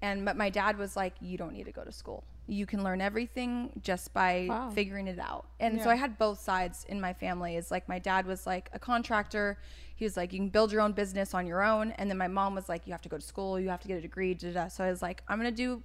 And 0.06 0.16
but 0.28 0.36
my 0.44 0.50
dad 0.60 0.72
was 0.84 0.92
like, 1.02 1.14
"You 1.20 1.36
don't 1.42 1.52
need 1.58 1.66
to 1.72 1.72
go 1.80 1.84
to 1.90 1.94
school. 2.02 2.20
You 2.48 2.66
can 2.66 2.82
learn 2.82 3.00
everything 3.00 3.78
just 3.82 4.12
by 4.12 4.46
Wow. 4.48 4.70
figuring 4.70 5.06
it 5.06 5.18
out." 5.18 5.46
And 5.60 5.80
so 5.80 5.90
I 5.90 5.94
had 5.96 6.18
both 6.18 6.40
sides 6.40 6.84
in 6.88 7.00
my 7.00 7.12
family. 7.12 7.56
Is 7.56 7.70
like 7.70 7.88
my 7.88 7.98
dad 7.98 8.26
was 8.26 8.46
like 8.46 8.70
a 8.72 8.78
contractor. 8.78 9.58
He 9.94 10.04
was 10.04 10.16
like, 10.16 10.32
"You 10.32 10.38
can 10.38 10.48
build 10.48 10.72
your 10.72 10.80
own 10.80 10.92
business 10.92 11.34
on 11.34 11.46
your 11.46 11.62
own." 11.62 11.92
And 11.92 12.10
then 12.10 12.16
my 12.18 12.28
mom 12.28 12.54
was 12.54 12.68
like, 12.68 12.86
"You 12.86 12.92
have 12.92 13.02
to 13.02 13.08
go 13.08 13.18
to 13.18 13.24
school. 13.24 13.60
You 13.60 13.68
have 13.68 13.80
to 13.82 13.88
get 13.88 13.98
a 13.98 14.00
degree." 14.00 14.34
Da, 14.34 14.52
da. 14.52 14.68
So 14.68 14.82
I 14.84 14.90
was 14.90 15.02
like, 15.02 15.22
"I'm 15.28 15.38
gonna 15.38 15.50
do 15.50 15.82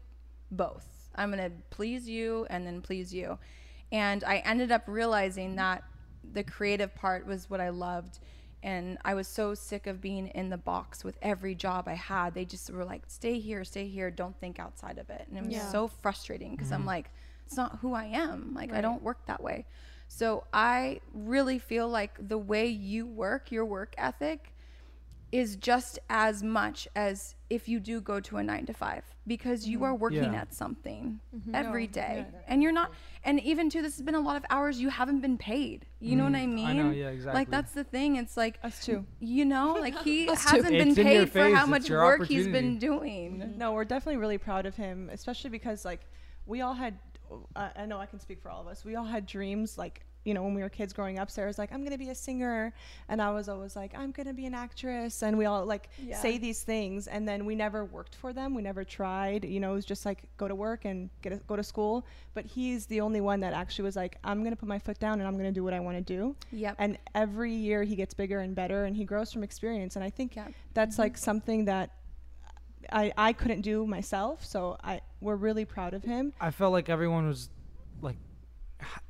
both. 0.52 1.10
I'm 1.16 1.30
gonna 1.30 1.52
please 1.70 2.08
you 2.10 2.48
and 2.50 2.66
then 2.66 2.82
please 2.82 3.14
you." 3.14 3.38
And 3.92 4.24
I 4.24 4.38
ended 4.38 4.72
up 4.72 4.84
realizing 4.88 5.56
that 5.58 5.84
the 6.24 6.44
creative 6.44 6.96
part 6.96 7.28
was 7.28 7.50
what 7.50 7.60
I 7.60 7.70
loved. 7.70 8.20
And 8.64 8.98
I 9.04 9.14
was 9.14 9.28
so 9.28 9.54
sick 9.54 9.88
of 9.88 10.00
being 10.02 10.28
in 10.28 10.50
the 10.50 10.58
box 10.58 11.04
with 11.04 11.18
every 11.22 11.54
job 11.54 11.88
I 11.88 11.96
had. 11.96 12.34
They 12.34 12.46
just 12.46 12.72
were 12.72 12.86
like, 12.86 13.04
stay 13.08 13.38
here, 13.38 13.66
stay 13.66 13.88
here, 13.90 14.10
don't 14.10 14.40
think 14.40 14.58
outside 14.58 14.98
of 14.98 15.10
it. 15.10 15.28
And 15.28 15.38
it 15.38 15.44
was 15.44 15.54
Yeah. 15.54 15.70
so 15.70 15.90
frustrating 15.90 16.52
because 16.52 16.72
I'm 16.72 16.84
mm. 16.84 16.88
like, 16.88 17.10
it's 17.46 17.58
not 17.58 17.80
who 17.82 17.94
I 17.94 18.06
am. 18.06 18.54
Like, 18.56 18.72
I 18.72 18.80
don't 18.80 19.04
work 19.04 19.26
that 19.26 19.44
way. 19.44 19.66
So 20.08 20.46
I 20.54 21.02
really 21.14 21.60
feel 21.60 21.90
like 21.90 22.30
the 22.30 22.38
way 22.38 22.68
you 22.68 23.06
work, 23.06 23.52
your 23.52 23.66
work 23.66 23.96
ethic, 23.98 24.53
is 25.34 25.56
just 25.56 25.98
as 26.12 26.44
much 26.44 26.88
as 26.96 27.34
if 27.50 27.68
you 27.68 27.80
do 27.80 28.00
go 28.00 28.20
to 28.20 28.38
a 28.38 28.44
nine 28.44 28.68
to 28.68 28.74
five 28.74 29.04
because 29.26 29.68
you 29.68 29.78
mm-hmm. 29.78 29.86
are 29.86 29.96
working 29.96 30.32
Yeah. 30.34 30.42
at 30.42 30.54
something 30.54 31.20
mm-hmm. 31.36 31.56
every 31.56 31.88
No, 31.88 31.94
day 31.94 32.26
yeah. 32.32 32.40
and 32.48 32.62
you're 32.62 32.72
not 32.72 32.92
and 33.24 33.40
even 33.40 33.68
too 33.68 33.82
this 33.82 33.96
has 33.98 34.04
been 34.04 34.14
a 34.14 34.20
lot 34.20 34.38
of 34.38 34.46
hours 34.52 34.80
you 34.80 34.90
haven't 34.90 35.22
been 35.22 35.40
paid 35.40 35.88
you 36.00 36.16
know 36.16 36.26
what 36.26 36.34
mm, 36.34 36.44
i 36.44 36.46
mean 36.46 36.68
I 36.68 36.74
know, 36.74 36.92
yeah, 36.92 37.10
exactly. 37.10 37.40
like 37.40 37.50
that's 37.50 37.72
the 37.72 37.84
thing 37.84 38.18
it's 38.18 38.38
like 38.38 38.60
Us 38.64 38.86
too. 38.86 39.06
you 39.20 39.46
know 39.46 39.74
like 39.82 40.00
he 40.04 40.28
hasn't 40.28 40.70
been 40.70 40.90
It's 40.90 40.98
in 41.00 41.06
paid 41.06 41.32
for 41.32 41.50
how 41.50 41.66
much 41.66 41.90
work 41.90 42.28
he's 42.28 42.46
been 42.46 42.78
opportunity. 42.78 42.80
doing 42.80 43.40
mm-hmm. 43.40 43.58
No, 43.58 43.72
we're 43.74 43.86
definitely 43.86 44.18
really 44.18 44.38
proud 44.38 44.66
of 44.66 44.76
him, 44.76 45.10
especially 45.12 45.50
because 45.50 45.86
like 45.86 46.02
we 46.46 46.62
all 46.62 46.74
had. 46.74 46.98
Uh, 47.56 47.70
I 47.76 47.86
know 47.86 48.00
I 48.00 48.06
can 48.06 48.20
speak 48.20 48.42
for 48.42 48.50
all 48.50 48.62
of 48.62 48.68
us. 48.68 48.84
We 48.86 48.96
all 48.96 49.06
had 49.06 49.26
dreams, 49.26 49.78
like 49.78 50.06
you 50.26 50.34
know, 50.34 50.44
when 50.44 50.54
we 50.54 50.62
were 50.62 50.70
kids 50.70 50.94
growing 50.94 51.20
up. 51.20 51.30
Sarah's 51.30 51.58
like, 51.58 51.72
I'm 51.74 51.84
gonna 51.84 51.98
be 51.98 52.10
a 52.10 52.16
singer, 52.16 52.74
and 53.10 53.22
I 53.22 53.32
was 53.32 53.50
always 53.50 53.76
like, 53.76 53.94
I'm 53.98 54.12
gonna 54.12 54.34
be 54.34 54.46
an 54.46 54.54
actress, 54.54 55.22
and 55.22 55.38
we 55.38 55.46
all 55.46 55.66
like 55.66 55.90
Yeah. 56.02 56.18
say 56.18 56.38
these 56.38 56.64
things, 56.64 57.08
and 57.08 57.28
then 57.28 57.46
we 57.46 57.56
never 57.56 57.84
worked 57.86 58.16
for 58.16 58.32
them. 58.34 58.54
We 58.54 58.62
never 58.62 58.84
tried. 58.84 59.44
You 59.46 59.60
know, 59.60 59.72
it 59.72 59.76
was 59.76 59.86
just 59.86 60.06
like 60.06 60.24
go 60.38 60.48
to 60.48 60.56
work 60.56 60.86
and 60.86 61.10
get 61.22 61.34
a, 61.34 61.38
go 61.38 61.56
to 61.56 61.64
school. 61.64 62.06
But 62.34 62.46
he's 62.46 62.86
the 62.86 63.02
only 63.02 63.22
one 63.22 63.40
that 63.42 63.54
actually 63.54 63.84
was 63.84 63.96
like, 63.96 64.18
I'm 64.24 64.44
gonna 64.44 64.56
put 64.56 64.70
my 64.70 64.80
foot 64.80 65.00
down 65.00 65.20
and 65.20 65.28
I'm 65.28 65.36
gonna 65.38 65.52
do 65.52 65.64
what 65.64 65.74
I 65.74 65.80
want 65.82 65.98
to 65.98 66.04
do. 66.18 66.36
yep 66.52 66.76
And 66.80 66.98
every 67.14 67.54
year 67.54 67.84
he 67.84 67.96
gets 67.96 68.14
bigger 68.14 68.40
and 68.40 68.56
better, 68.56 68.86
and 68.86 68.96
he 68.96 69.04
grows 69.06 69.32
from 69.34 69.44
experience. 69.44 69.96
And 69.96 70.04
I 70.06 70.10
think 70.10 70.36
Yeah. 70.36 70.48
that's 70.74 70.94
mm-hmm. 70.94 71.02
like 71.04 71.18
something 71.18 71.66
that 71.66 71.92
I 72.92 73.14
I 73.18 73.34
couldn't 73.34 73.62
do 73.62 73.86
myself. 73.88 74.46
So 74.46 74.78
I 74.84 75.02
we're 75.22 75.36
really 75.36 75.66
proud 75.66 75.94
of 75.94 76.04
him. 76.04 76.34
I 76.40 76.52
felt 76.52 76.72
like 76.74 76.90
everyone 76.90 77.28
was 77.28 77.50
like 77.50 77.52
h- 77.52 77.63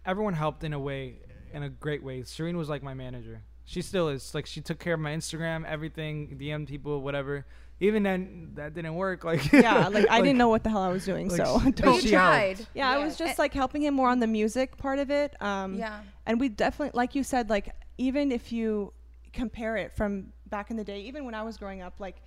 everyone 0.05 0.33
helped 0.33 0.63
in 0.63 0.73
a 0.73 0.79
way 0.79 1.19
in 1.53 1.63
a 1.63 1.69
great 1.69 2.03
way. 2.03 2.23
Serene 2.23 2.57
was 2.57 2.69
like 2.69 2.83
my 2.83 2.93
manager. 2.93 3.41
She 3.65 3.81
still 3.81 4.09
is. 4.09 4.33
Like 4.35 4.45
she 4.45 4.61
took 4.61 4.79
care 4.79 4.95
of 4.95 4.99
my 4.99 5.11
Instagram, 5.15 5.65
everything, 5.65 6.37
DM 6.39 6.67
people, 6.67 7.01
whatever. 7.01 7.45
Even 7.79 8.03
then 8.03 8.51
that 8.55 8.73
didn't 8.73 8.95
work. 8.95 9.23
Like 9.23 9.51
Yeah, 9.51 9.87
like 9.87 10.09
I 10.09 10.21
didn't 10.25 10.37
know 10.37 10.49
what 10.49 10.63
the 10.63 10.69
hell 10.69 10.81
I 10.81 10.89
was 10.89 11.05
doing. 11.05 11.29
like, 11.29 11.45
so 11.45 11.59
she- 11.59 11.65
but 11.71 11.75
don't. 11.75 11.95
you 11.95 12.01
she 12.01 12.09
tried 12.11 12.57
helped. 12.57 12.71
Yeah, 12.73 12.89
I 12.89 12.97
was 13.03 13.17
just 13.17 13.39
like 13.39 13.53
helping 13.53 13.83
him 13.83 13.93
more 13.93 14.09
on 14.09 14.19
the 14.19 14.27
music 14.27 14.77
part 14.77 14.99
of 14.99 15.09
it. 15.11 15.35
Um, 15.41 15.75
yeah 15.75 16.01
and 16.25 16.39
we 16.39 16.47
definitely 16.49 16.97
like 16.97 17.15
you 17.15 17.23
said 17.23 17.49
like 17.49 17.69
even 17.97 18.31
if 18.31 18.51
you 18.51 18.93
compare 19.33 19.75
it 19.75 19.93
from 19.95 20.31
back 20.47 20.71
in 20.71 20.77
the 20.77 20.83
day 20.83 21.01
even 21.01 21.25
when 21.25 21.33
i 21.35 21.41
was 21.43 21.57
growing 21.57 21.81
up 21.81 21.99
like 21.99 22.21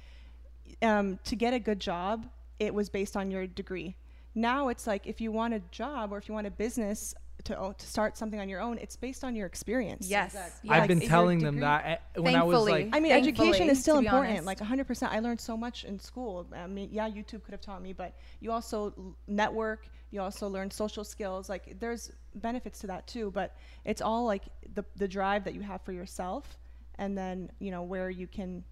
um, 0.83 1.19
to 1.25 1.37
get 1.37 1.55
a 1.55 1.59
good 1.59 1.81
job 1.81 2.27
it 2.59 2.75
was 2.75 2.89
based 2.89 3.17
on 3.17 3.31
your 3.31 3.47
degree 3.47 3.97
now 4.35 4.69
it's 4.69 4.87
like 4.87 5.07
if 5.07 5.21
you 5.21 5.31
want 5.33 5.55
a 5.55 5.61
job 5.71 6.13
or 6.13 6.19
if 6.19 6.29
you 6.29 6.35
want 6.35 6.47
a 6.47 6.51
business 6.51 7.15
to 7.47 7.75
to 7.77 7.87
start 7.87 8.17
something 8.17 8.39
on 8.39 8.49
your 8.49 8.61
own, 8.61 8.79
it's 8.79 8.97
based 8.97 9.25
on 9.25 9.35
your 9.35 9.47
experience. 9.47 10.09
Yes. 10.09 10.37
I've 10.69 10.89
been 10.89 11.01
yes. 11.01 11.09
telling 11.09 11.39
them 11.39 11.61
that 11.61 11.85
eh, 11.85 12.21
when 12.21 12.35
I 12.35 12.43
was 12.43 12.57
Thankfully. 12.57 12.85
like, 12.85 12.97
I 12.97 13.01
mean, 13.01 13.13
Thankfully, 13.13 13.49
education 13.49 13.71
is 13.71 13.81
still 13.81 13.99
important. 13.99 14.47
honest. 14.47 14.47
Like 14.47 14.59
100%. 14.59 15.09
I 15.11 15.21
learned 15.21 15.41
so 15.41 15.57
much 15.57 15.85
in 15.85 15.99
school. 15.99 16.47
I 16.55 16.67
mean, 16.67 16.89
yeah, 16.93 17.09
YouTube 17.09 17.43
could 17.45 17.53
have 17.53 17.61
taught 17.61 17.83
me, 17.83 17.93
but 17.93 18.15
you 18.41 18.53
also 18.53 19.15
network. 19.27 19.89
You 20.11 20.21
also 20.21 20.49
learn 20.49 20.71
social 20.71 21.05
skills. 21.05 21.49
Like, 21.49 21.79
there's 21.81 22.13
benefits 22.37 22.79
to 22.81 22.87
that 22.89 23.07
too. 23.07 23.31
But 23.31 23.57
it's 23.85 24.03
all 24.03 24.25
like 24.25 24.45
the 24.75 24.85
the 24.97 25.09
drive 25.09 25.45
that 25.45 25.55
you 25.55 25.63
have 25.63 25.83
for 25.83 25.93
yourself, 25.93 26.59
and 26.99 27.17
then 27.17 27.51
you 27.59 27.71
know 27.71 27.83
where 27.83 28.11
you 28.11 28.27
can. 28.27 28.65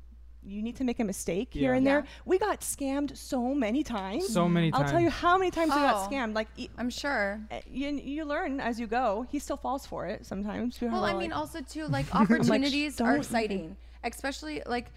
You 0.47 0.63
need 0.63 0.77
to 0.77 0.85
make 0.85 1.01
a 1.01 1.05
mistake 1.05 1.49
here 1.53 1.71
Yeah. 1.73 1.77
and 1.79 1.87
there. 1.87 2.01
Yeah. 2.01 2.11
We 2.25 2.39
got 2.39 2.61
scammed 2.61 3.17
so 3.17 3.55
many 3.55 3.83
times. 3.83 4.29
so 4.29 4.49
many 4.49 4.71
times. 4.71 4.75
I'll 4.75 4.81
times. 4.83 4.91
tell 4.93 5.01
you 5.01 5.11
how 5.11 5.39
many 5.39 5.51
times 5.51 5.71
we 5.75 5.81
got 5.81 5.95
Oh. 6.07 6.09
scammed. 6.11 6.35
Like, 6.35 6.49
e- 6.57 6.69
I'm 6.79 6.91
sure. 6.91 7.41
eh, 7.51 7.61
you, 7.71 7.89
you 7.91 8.25
learn 8.25 8.61
as 8.61 8.79
you 8.79 8.87
go. 8.87 9.27
He 9.31 9.39
still 9.39 9.57
falls 9.57 9.87
for 9.87 10.07
it 10.07 10.27
sometimes. 10.27 10.77
People 10.79 11.01
Well, 11.01 11.05
I 11.05 11.13
mean, 11.15 11.31
like- 11.31 11.39
also 11.39 11.61
too, 11.63 11.87
like 11.87 12.07
opportunities 12.15 12.97
don't 12.97 13.09
are 13.09 13.17
exciting, 13.17 13.77
especially 14.03 14.63
like 14.67 14.91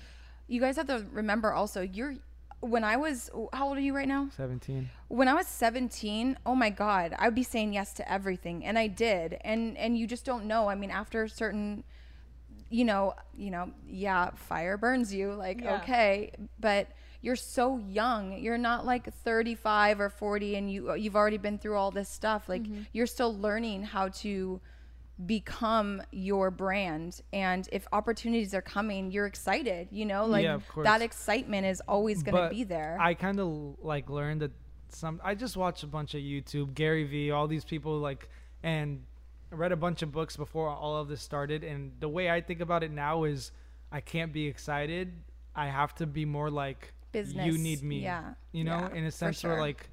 you 0.48 0.60
guys 0.62 0.76
have 0.76 0.88
to 0.88 1.06
remember. 1.12 1.52
Also, 1.54 1.82
you're 1.82 2.16
when 2.60 2.84
I 2.84 2.98
was 2.98 3.30
how 3.54 3.68
old 3.68 3.78
are 3.78 3.82
you 3.82 3.96
right 3.96 4.08
now? 4.08 4.30
17. 4.36 4.90
When 5.10 5.28
I 5.28 5.34
was 5.36 5.46
17, 5.46 6.38
oh 6.46 6.56
my 6.56 6.70
god, 6.72 7.16
I 7.20 7.28
would 7.28 7.36
be 7.36 7.44
saying 7.44 7.74
yes 7.74 7.94
to 7.94 8.12
everything, 8.12 8.66
and 8.66 8.80
I 8.80 8.88
did, 8.88 9.38
and 9.42 9.78
and 9.78 9.98
you 9.98 10.08
just 10.08 10.26
don't 10.26 10.46
know. 10.46 10.68
I 10.68 10.76
mean, 10.76 10.90
after 10.90 11.28
certain 11.28 11.84
you 12.70 12.86
know, 12.86 13.14
you 13.36 13.52
know, 13.52 13.72
yeah, 13.88 14.32
fire 14.32 14.78
burns 14.78 15.14
you, 15.14 15.34
like 15.34 15.62
Yeah. 15.62 15.78
okay, 15.78 16.32
but 16.60 16.90
you're 17.22 17.36
so 17.36 17.78
young. 17.78 18.38
You're 18.38 18.58
not 18.58 18.86
like 18.86 19.14
35 19.14 20.00
or 20.00 20.10
40 20.10 20.56
and 20.56 20.72
you 20.72 20.94
you've 20.96 21.16
already 21.16 21.38
been 21.38 21.58
through 21.58 21.76
all 21.76 21.92
this 21.92 22.10
stuff. 22.10 22.48
Like 22.48 22.64
mm-hmm. 22.64 22.84
you're 22.94 23.08
still 23.08 23.36
learning 23.38 23.84
how 23.84 24.10
to 24.10 24.62
become 25.26 26.02
your 26.12 26.52
brand 26.52 27.22
and 27.34 27.68
if 27.72 27.88
opportunities 27.92 28.54
are 28.54 28.62
coming, 28.62 29.12
you're 29.12 29.26
excited, 29.26 29.88
you 29.92 30.06
know? 30.06 30.26
Like 30.26 30.44
Yeah, 30.44 30.60
that 30.84 31.02
excitement 31.02 31.66
is 31.66 31.82
always 31.88 32.22
going 32.22 32.36
to 32.36 32.50
be 32.50 32.64
there. 32.64 32.98
I 33.00 33.16
kind 33.16 33.40
of 33.40 33.78
like 33.82 34.10
learned 34.10 34.42
that 34.42 34.52
some. 34.90 35.20
I 35.24 35.34
just 35.36 35.58
watched 35.58 35.84
a 35.84 35.88
bunch 35.88 36.14
of 36.14 36.22
YouTube, 36.22 36.74
Gary 36.74 37.04
Vee, 37.04 37.32
all 37.32 37.48
these 37.48 37.66
people 37.66 37.98
like, 37.98 38.30
and 38.64 39.04
read 39.52 39.72
a 39.72 39.76
bunch 39.76 40.02
of 40.02 40.12
books 40.12 40.36
before 40.38 40.70
all 40.70 40.98
of 40.98 41.08
this 41.08 41.22
started. 41.22 41.64
And 41.64 41.92
the 42.00 42.10
way 42.10 42.30
I 42.30 42.42
think 42.42 42.60
about 42.62 42.84
it 42.84 42.92
now 42.92 43.24
is, 43.24 43.52
I 43.92 44.02
can't 44.02 44.34
be 44.34 44.46
excited. 44.48 45.14
I 45.56 45.68
have 45.68 45.96
to 45.96 46.06
be 46.06 46.26
more 46.26 46.50
like 46.50 46.94
Business, 47.14 47.46
You 47.48 47.58
need 47.58 47.82
me. 47.84 48.00
yeah, 48.04 48.34
You 48.52 48.64
know, 48.66 48.90
yeah, 48.92 48.98
in 48.98 49.04
a 49.06 49.08
for 49.08 49.12
sense 49.18 49.44
where 49.44 49.54
sure. 49.54 49.62
like, 49.62 49.90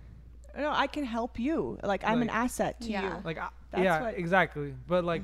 no, 0.59 0.71
I 0.71 0.89
can 0.89 1.05
help 1.05 1.39
you. 1.39 1.79
Like, 1.83 2.05
I'm 2.05 2.21
an 2.23 2.29
asset 2.29 2.81
to 2.83 2.91
Yeah. 2.91 3.17
you. 3.19 3.23
like 3.25 3.39
I, 3.39 3.49
That's 3.71 3.85
yeah, 3.85 4.03
what- 4.03 4.19
exactly. 4.19 4.75
But 4.87 5.05
like, 5.05 5.23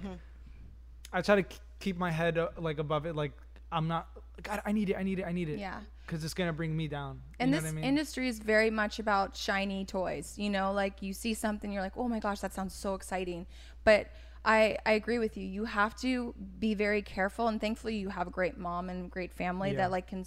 I 1.12 1.20
try 1.22 1.36
to 1.36 1.42
k- 1.42 1.58
keep 1.80 1.98
my 1.98 2.10
head 2.10 2.38
uh, 2.38 2.48
like 2.58 2.78
above 2.78 3.06
it. 3.06 3.16
Like 3.16 3.32
I'm 3.72 3.88
not. 3.88 4.08
God, 4.42 4.62
I 4.64 4.72
need 4.72 4.90
it. 4.90 4.96
I 4.96 5.02
need 5.02 5.18
it. 5.18 5.24
I 5.24 5.32
need 5.32 5.48
it. 5.48 5.58
yeah. 5.58 5.80
Because 6.06 6.24
it's 6.24 6.34
gonna 6.34 6.52
bring 6.52 6.76
me 6.76 6.88
down. 6.88 7.20
and 7.38 7.50
you 7.50 7.56
know 7.56 7.60
this 7.60 7.64
what 7.72 7.78
I 7.78 7.80
mean? 7.82 7.84
industry 7.84 8.28
is 8.28 8.38
very 8.40 8.70
much 8.70 8.98
about 8.98 9.36
shiny 9.36 9.84
toys 9.84 10.34
you 10.36 10.50
know 10.50 10.72
like 10.72 11.00
you 11.02 11.12
see 11.12 11.34
something 11.34 11.70
you're 11.70 11.82
like 11.82 11.96
oh 11.96 12.08
my 12.08 12.18
gosh 12.18 12.40
that 12.40 12.52
sounds 12.52 12.74
so 12.74 12.94
exciting 12.94 13.46
but 13.84 14.08
I, 14.44 14.78
I 14.86 14.92
agree 14.92 15.18
with 15.18 15.36
you. 15.36 15.46
You 15.46 15.64
have 15.66 15.94
to 16.00 16.34
be 16.58 16.74
very 16.74 17.02
careful, 17.02 17.48
and 17.48 17.60
thankfully, 17.60 17.96
you 17.96 18.08
have 18.08 18.26
a 18.26 18.30
great 18.30 18.56
mom 18.56 18.88
and 18.88 19.10
great 19.10 19.32
family 19.32 19.70
Yeah. 19.72 19.78
that 19.78 19.90
like 19.90 20.06
can. 20.08 20.24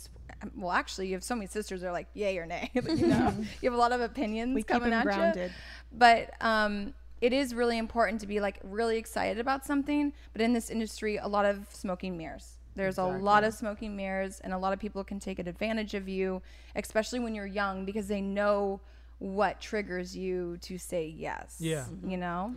Well, 0.55 0.71
actually, 0.71 1.07
you 1.07 1.13
have 1.13 1.23
so 1.23 1.35
many 1.35 1.47
sisters 1.47 1.81
that 1.81 1.87
are 1.87 1.91
like 1.93 2.07
yay 2.13 2.37
or 2.37 2.45
nay. 2.45 2.69
you 2.75 3.07
know, 3.07 3.33
you 3.61 3.69
have 3.69 3.73
a 3.73 3.81
lot 3.81 3.91
of 3.91 4.01
opinions 4.01 4.53
We 4.53 4.61
keep 4.61 4.67
coming 4.67 4.89
him 4.89 4.93
at 4.99 5.03
grounded. 5.05 5.51
you. 5.51 5.97
But 5.97 6.33
um, 6.41 6.93
it 7.21 7.33
is 7.33 7.55
really 7.55 7.77
important 7.77 8.21
to 8.21 8.27
be 8.27 8.39
like 8.39 8.59
really 8.63 8.97
excited 8.97 9.39
about 9.39 9.65
something. 9.65 10.13
But 10.33 10.41
in 10.41 10.53
this 10.53 10.69
industry, 10.69 11.17
a 11.17 11.27
lot 11.27 11.45
of 11.45 11.65
smoking 11.71 12.17
mirrors. 12.17 12.59
There's 12.75 12.97
a 12.97 13.05
lot 13.05 13.43
of 13.43 13.53
smoking 13.53 13.95
mirrors, 13.95 14.39
and 14.43 14.51
a 14.51 14.57
lot 14.57 14.73
of 14.73 14.79
people 14.79 15.03
can 15.03 15.19
take 15.19 15.37
advantage 15.39 15.93
of 15.93 16.07
you, 16.09 16.41
especially 16.75 17.19
when 17.19 17.33
you're 17.35 17.45
young, 17.47 17.85
because 17.85 18.07
they 18.07 18.19
know 18.21 18.79
what 19.19 19.61
triggers 19.61 20.17
you 20.17 20.57
to 20.61 20.77
say 20.77 21.05
yes. 21.07 21.57
Yeah. 21.59 21.85
You 22.05 22.17
know? 22.17 22.55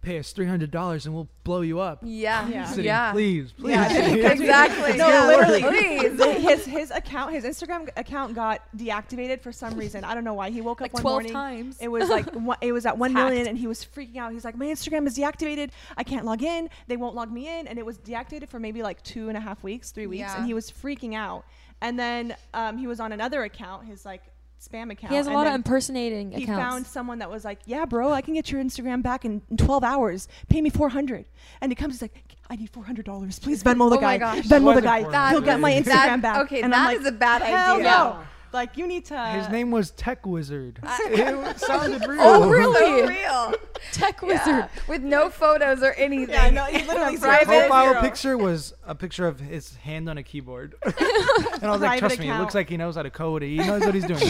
Pay 0.00 0.18
us 0.20 0.32
three 0.32 0.46
hundred 0.46 0.70
dollars 0.70 1.06
and 1.06 1.14
we'll 1.14 1.28
blow 1.44 1.60
you 1.60 1.80
up. 1.80 1.98
Yeah. 2.02 2.48
Yeah. 2.48 2.64
City, 2.66 2.84
Yeah. 2.84 3.12
please, 3.12 3.52
please. 3.52 3.74
exactly. 3.76 4.96
No, 4.96 5.08
Yeah, 5.08 5.26
literally. 5.26 5.62
Please. 6.18 6.42
his 6.48 6.64
his 6.64 6.90
account, 6.90 7.32
his 7.32 7.44
Instagram 7.44 7.88
account 7.96 8.34
got 8.34 8.60
deactivated 8.76 9.40
for 9.40 9.50
some 9.52 9.74
reason. 9.76 10.04
I 10.04 10.14
don't 10.14 10.24
know 10.24 10.34
why. 10.34 10.50
He 10.50 10.60
woke 10.60 10.80
Like 10.80 10.90
up 10.90 10.94
one 10.94 11.02
12 11.02 11.14
morning. 11.14 11.32
times. 11.32 11.78
It 11.80 11.88
was 11.88 12.08
like 12.08 12.26
one, 12.34 12.56
it 12.60 12.72
was 12.72 12.86
at 12.86 12.96
million, 12.98 13.46
and 13.48 13.58
he 13.58 13.66
was 13.66 13.84
freaking 13.84 14.16
out. 14.18 14.32
He's 14.32 14.44
like, 14.44 14.56
"My 14.56 14.66
Instagram 14.66 15.06
is 15.06 15.18
deactivated. 15.18 15.70
I 15.96 16.04
can't 16.04 16.24
log 16.24 16.42
in. 16.42 16.70
They 16.86 16.96
won't 16.96 17.14
log 17.14 17.32
me 17.32 17.48
in." 17.48 17.66
And 17.66 17.78
it 17.78 17.84
was 17.84 17.98
deactivated 17.98 18.48
for 18.48 18.60
maybe 18.60 18.82
like 18.82 19.02
two 19.02 19.28
and 19.28 19.36
a 19.36 19.40
half 19.40 19.62
weeks, 19.62 19.90
three 19.90 20.06
weeks, 20.06 20.20
Yeah. 20.20 20.36
and 20.36 20.46
he 20.46 20.54
was 20.54 20.70
freaking 20.70 21.14
out. 21.14 21.44
And 21.80 21.98
then 21.98 22.36
um, 22.54 22.76
he 22.78 22.86
was 22.86 23.00
on 23.00 23.12
another 23.12 23.42
account, 23.42 23.86
his 23.86 24.04
like 24.04 24.22
spam 24.60 24.90
account. 24.90 25.10
He 25.10 25.16
has 25.16 25.26
a 25.26 25.30
and 25.30 25.36
lot 25.36 25.46
of 25.46 25.54
impersonating 25.54 26.32
he 26.32 26.44
accounts. 26.44 26.60
found 26.60 26.86
someone 26.86 27.18
that 27.20 27.30
was 27.30 27.44
like, 27.44 27.60
"Yeah, 27.66 27.84
bro, 27.84 28.12
I 28.12 28.20
can 28.22 28.34
get 28.34 28.50
your 28.50 28.62
Instagram 28.62 29.02
back 29.02 29.24
in, 29.24 29.42
in 29.50 29.56
12 29.56 29.84
hours. 29.84 30.28
Pay 30.48 30.60
me 30.60 30.70
400." 30.70 31.26
And 31.60 31.70
he 31.70 31.76
comes, 31.76 31.94
he's 31.94 32.02
like, 32.02 32.14
"I 32.50 32.56
need 32.56 32.70
400 32.70 33.04
dollars, 33.04 33.38
please 33.38 33.62
oh 33.66 33.70
Venmo 33.70 33.90
the 33.90 33.96
Oh 33.96 34.00
guy. 34.00 34.06
my 34.14 34.18
gosh. 34.18 34.44
Venmo 34.44 34.74
the 34.74 34.82
guy. 34.82 35.30
He'll 35.30 35.40
get 35.40 35.60
my 35.60 35.80
That- 35.80 35.84
Instagram 36.10 36.20
back." 36.22 36.38
okay, 36.46 36.62
and 36.62 36.72
that 36.72 36.78
I'm 36.80 36.86
like, 36.86 36.98
is 37.00 37.06
a 37.06 37.12
bad 37.12 37.42
"Hell 37.42 37.74
idea. 37.76 37.84
no." 37.84 38.20
Like 38.52 38.76
you 38.76 38.86
need 38.86 39.04
to. 39.06 39.18
His 39.28 39.48
name 39.48 39.70
was 39.70 39.90
Tech 39.92 40.24
Wizard. 40.26 40.78
it 40.84 41.58
sounded 41.60 42.04
real. 42.08 42.20
Oh, 42.22 42.48
really? 42.50 42.78
So 43.02 43.06
real. 43.08 43.54
Tech 43.92 44.20
Yeah. 44.22 44.28
wizard. 44.28 44.70
With 44.88 45.02
no 45.02 45.30
photos 45.30 45.82
or 45.82 45.92
anything. 45.92 46.34
Yeah, 46.34 46.50
no, 46.50 46.64
he 46.64 46.78
literally 46.86 47.18
Private. 47.18 47.46
said 47.46 47.60
Profile 47.68 47.90
zero. 47.90 48.00
picture 48.00 48.38
was 48.38 48.74
a 48.86 48.94
picture 48.94 49.26
of 49.26 49.38
his 49.40 49.76
hand 49.76 50.08
on 50.08 50.18
a 50.18 50.22
keyboard. 50.22 50.74
and 50.84 50.94
I 50.98 51.70
was 51.70 51.80
like, 51.80 51.98
Private 51.98 51.98
trust 52.00 52.18
me, 52.20 52.30
it 52.30 52.38
looks 52.38 52.54
like 52.54 52.68
he 52.68 52.76
knows 52.76 52.96
how 52.96 53.02
to 53.02 53.10
code. 53.10 53.42
He 53.42 53.56
knows 53.58 53.82
what 53.84 53.94
he's 53.94 54.04
doing. 54.06 54.20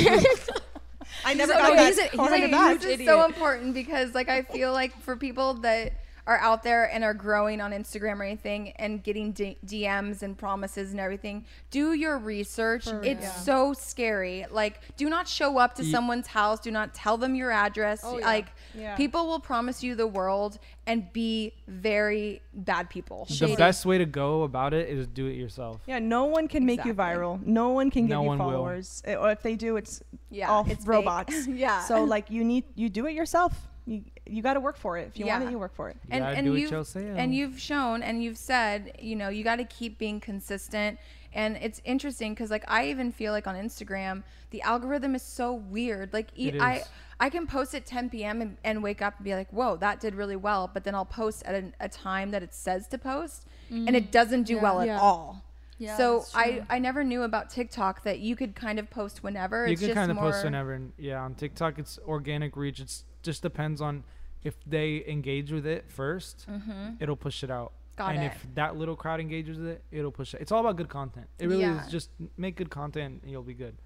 I 1.25 1.35
never 1.35 1.53
So 1.53 1.59
got 1.59 1.73
okay, 1.73 1.77
that 1.77 1.87
he's 1.89 1.99
a- 1.99 2.03
he's 2.03 2.13
a 2.15 2.17
400 2.17 2.51
back. 2.51 2.81
This 2.81 3.01
is 3.01 3.07
so 3.07 3.25
important 3.25 3.75
because, 3.75 4.15
like, 4.15 4.29
I 4.29 4.43
feel 4.43 4.73
like 4.73 5.01
for 5.03 5.17
people 5.17 5.55
that 5.55 5.93
are 6.29 6.39
out 6.39 6.63
there 6.63 6.85
and 6.95 7.03
are 7.03 7.15
growing 7.15 7.59
on 7.61 7.73
Instagram 7.73 8.21
or 8.21 8.23
anything 8.23 8.71
and 8.73 9.03
getting 9.03 9.33
D- 9.33 9.57
DMs 9.65 10.23
and 10.23 10.37
promises 10.37 10.91
and 10.91 11.01
everything, 11.01 11.47
do 11.71 11.95
your 11.95 12.19
research. 12.19 12.87
It's 13.03 13.45
so 13.45 13.73
scary. 13.73 14.45
Like, 14.51 14.81
do 14.99 15.09
not 15.09 15.27
show 15.27 15.57
up 15.57 15.75
to 15.77 15.85
Ye- 15.85 15.91
someone's 15.91 16.27
house. 16.27 16.61
Do 16.61 16.71
not 16.71 16.93
tell 16.93 17.17
them 17.17 17.35
your 17.35 17.51
address. 17.51 18.05
Like, 18.05 18.49
Yeah. 18.75 18.95
people 18.95 19.27
will 19.27 19.41
promise 19.41 19.83
you 19.83 19.95
the 19.95 20.07
world 20.07 20.59
and 20.87 21.11
be 21.15 21.55
very 21.67 22.43
bad 22.53 22.91
people. 22.91 23.27
the 23.31 23.55
best 23.57 23.87
way 23.87 23.97
to 23.97 24.05
go 24.07 24.43
about 24.43 24.75
it 24.75 24.89
is 24.91 25.07
do 25.07 25.27
it 25.27 25.35
yourself. 25.35 25.81
Yeah, 25.87 25.99
no 25.99 26.25
one 26.27 26.47
can 26.47 26.67
make 26.67 26.85
you 26.85 26.93
viral. 26.93 27.43
No 27.47 27.71
one 27.71 27.91
can 27.91 28.03
give 28.03 28.11
No 28.11 28.21
you 28.23 28.29
one 28.29 28.39
will. 28.39 28.51
followers. 28.51 29.03
Uh, 29.09 29.15
Or 29.15 29.31
if 29.31 29.43
they 29.43 29.57
do, 29.57 29.77
it's 29.79 30.03
Yeah, 30.31 30.51
all 30.51 30.67
it's 30.69 30.87
robots. 30.87 31.47
Yeah. 31.65 31.81
So 31.85 32.05
like 32.05 32.31
you 32.31 32.45
need 32.45 32.65
you 32.75 32.91
do 32.91 33.07
it 33.07 33.15
yourself. 33.15 33.53
You 33.87 34.03
you 34.29 34.43
got 34.43 34.55
to 34.55 34.61
work 34.61 34.77
for 34.77 34.99
it. 34.99 35.09
If 35.09 35.19
you 35.19 35.27
want 35.27 35.45
it, 35.45 35.51
you 35.51 35.59
work 35.59 35.75
for 35.75 35.89
it. 35.89 35.97
You 36.13 36.19
gotta 36.19 36.43
do 36.43 36.55
it 36.55 36.61
yourself. 36.71 36.97
and 36.97 37.35
you've 37.35 37.59
shown 37.59 38.03
and 38.03 38.23
you've 38.23 38.39
said 38.39 38.93
you 39.01 39.17
know 39.17 39.29
you 39.29 39.45
got 39.45 39.57
to 39.57 39.65
keep 39.65 39.99
being 39.99 40.21
consistent 40.21 40.99
and 41.33 41.57
it's 41.59 41.81
interesting 41.85 42.33
because 42.35 42.51
like 42.51 42.65
i 42.69 42.87
even 42.87 43.13
feel 43.13 43.33
like 43.33 43.47
on 43.47 43.55
instagram 43.55 44.23
the 44.51 44.63
algorithm 44.63 45.15
is 45.15 45.23
so 45.23 45.53
weird 45.53 46.13
like 46.13 46.29
e- 46.37 46.49
It 46.49 46.61
i 46.61 46.77
is. 46.77 46.89
i 47.21 47.29
can 47.29 47.47
post 47.47 47.75
at 47.75 47.87
10 47.87 48.11
p.m 48.11 48.41
and, 48.41 48.57
and 48.65 48.83
wake 48.83 49.03
up 49.03 49.17
and 49.19 49.25
be 49.25 49.35
like 49.35 49.51
whoa 49.51 49.77
that 49.77 50.01
did 50.01 50.15
really 50.15 50.37
well 50.37 50.71
but 50.73 50.85
then 50.85 50.95
i'll 50.95 51.05
post 51.05 51.43
at 51.45 51.55
an, 51.55 51.75
a 51.81 51.89
time 51.89 52.31
that 52.31 52.43
it 52.43 52.55
says 52.55 52.87
to 52.89 52.99
post 52.99 53.47
and 53.71 53.95
it 53.95 54.09
mm. 54.09 54.11
doesn't 54.11 54.45
do 54.45 54.59
well 54.59 54.81
at 54.81 54.89
all 54.89 55.45
Yeah, 55.81 55.97
so 55.97 56.25
I. 56.35 56.65
I 56.69 56.81
never 56.81 57.05
knew 57.05 57.23
about 57.23 57.51
TikTok 57.51 58.03
that 58.03 58.19
you 58.19 58.35
could 58.35 58.57
kind 58.57 58.81
of 58.81 58.91
post 58.91 59.23
whenever. 59.23 59.65
you 59.65 59.75
it's 59.75 59.81
can 59.81 59.89
just 59.91 59.97
kind 59.97 60.11
of 60.11 60.17
more, 60.17 60.33
post 60.33 60.43
whenever. 60.45 60.73
And 60.73 60.93
yeah, 60.99 61.23
on 61.23 61.37
TikTok, 61.37 61.79
it's 61.79 62.01
organic 62.05 62.57
reach. 62.57 62.81
It's 62.81 63.05
just 63.23 63.43
depends 63.43 63.81
on 63.81 64.03
if 64.45 64.55
they 64.67 65.05
engage 65.07 65.51
with 65.53 65.67
it 65.67 65.89
1st 65.95 66.47
it'll 67.01 67.17
push 67.17 67.43
it 67.43 67.51
out. 67.51 67.73
Mm-hmm. 67.73 67.99
Got 67.99 68.15
and 68.15 68.23
it. 68.25 68.27
if 68.27 68.47
that 68.55 68.77
little 68.77 68.95
crowd 68.95 69.19
engages 69.19 69.59
with 69.59 69.67
it, 69.69 69.85
it'll 69.91 70.13
push 70.13 70.33
it. 70.33 70.41
It's 70.41 70.53
all 70.53 70.61
about 70.61 70.77
good 70.77 70.89
content. 70.89 71.27
It 71.41 71.49
really 71.49 71.63
Yeah. 71.63 71.85
is 71.85 71.91
just 71.91 72.11
make 72.37 72.55
good 72.57 72.71
content 72.71 73.23
and 73.23 73.31
you'll 73.31 73.43
be 73.43 73.55
good. 73.55 73.77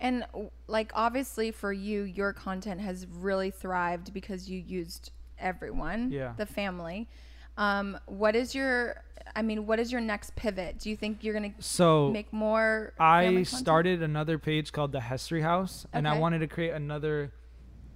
And 0.00 0.26
like 0.66 0.90
obviously 0.94 1.52
for 1.52 1.72
you, 1.72 2.02
your 2.02 2.32
content 2.32 2.80
has 2.80 3.06
really 3.06 3.52
thrived 3.52 4.12
because 4.12 4.50
you 4.50 4.58
used 4.58 5.12
everyone, 5.38 6.10
Yeah. 6.10 6.32
the 6.36 6.46
family. 6.46 7.08
Um, 7.56 7.96
what 8.06 8.34
is 8.34 8.54
your? 8.54 8.96
I 9.36 9.42
mean, 9.42 9.66
what 9.66 9.78
is 9.78 9.92
your 9.92 10.00
next 10.00 10.34
pivot? 10.34 10.80
Do 10.80 10.90
you 10.90 10.96
think 10.96 11.22
you're 11.22 11.34
gonna 11.34 11.54
So 11.60 12.10
make 12.10 12.32
more? 12.32 12.92
I 12.98 13.44
started 13.44 14.02
another 14.02 14.36
page 14.38 14.72
called 14.72 14.90
the 14.90 15.00
Hestry 15.00 15.42
House, 15.42 15.86
and 15.92 16.08
I 16.08 16.18
wanted 16.18 16.40
to 16.40 16.48
create 16.48 16.72
another 16.72 17.32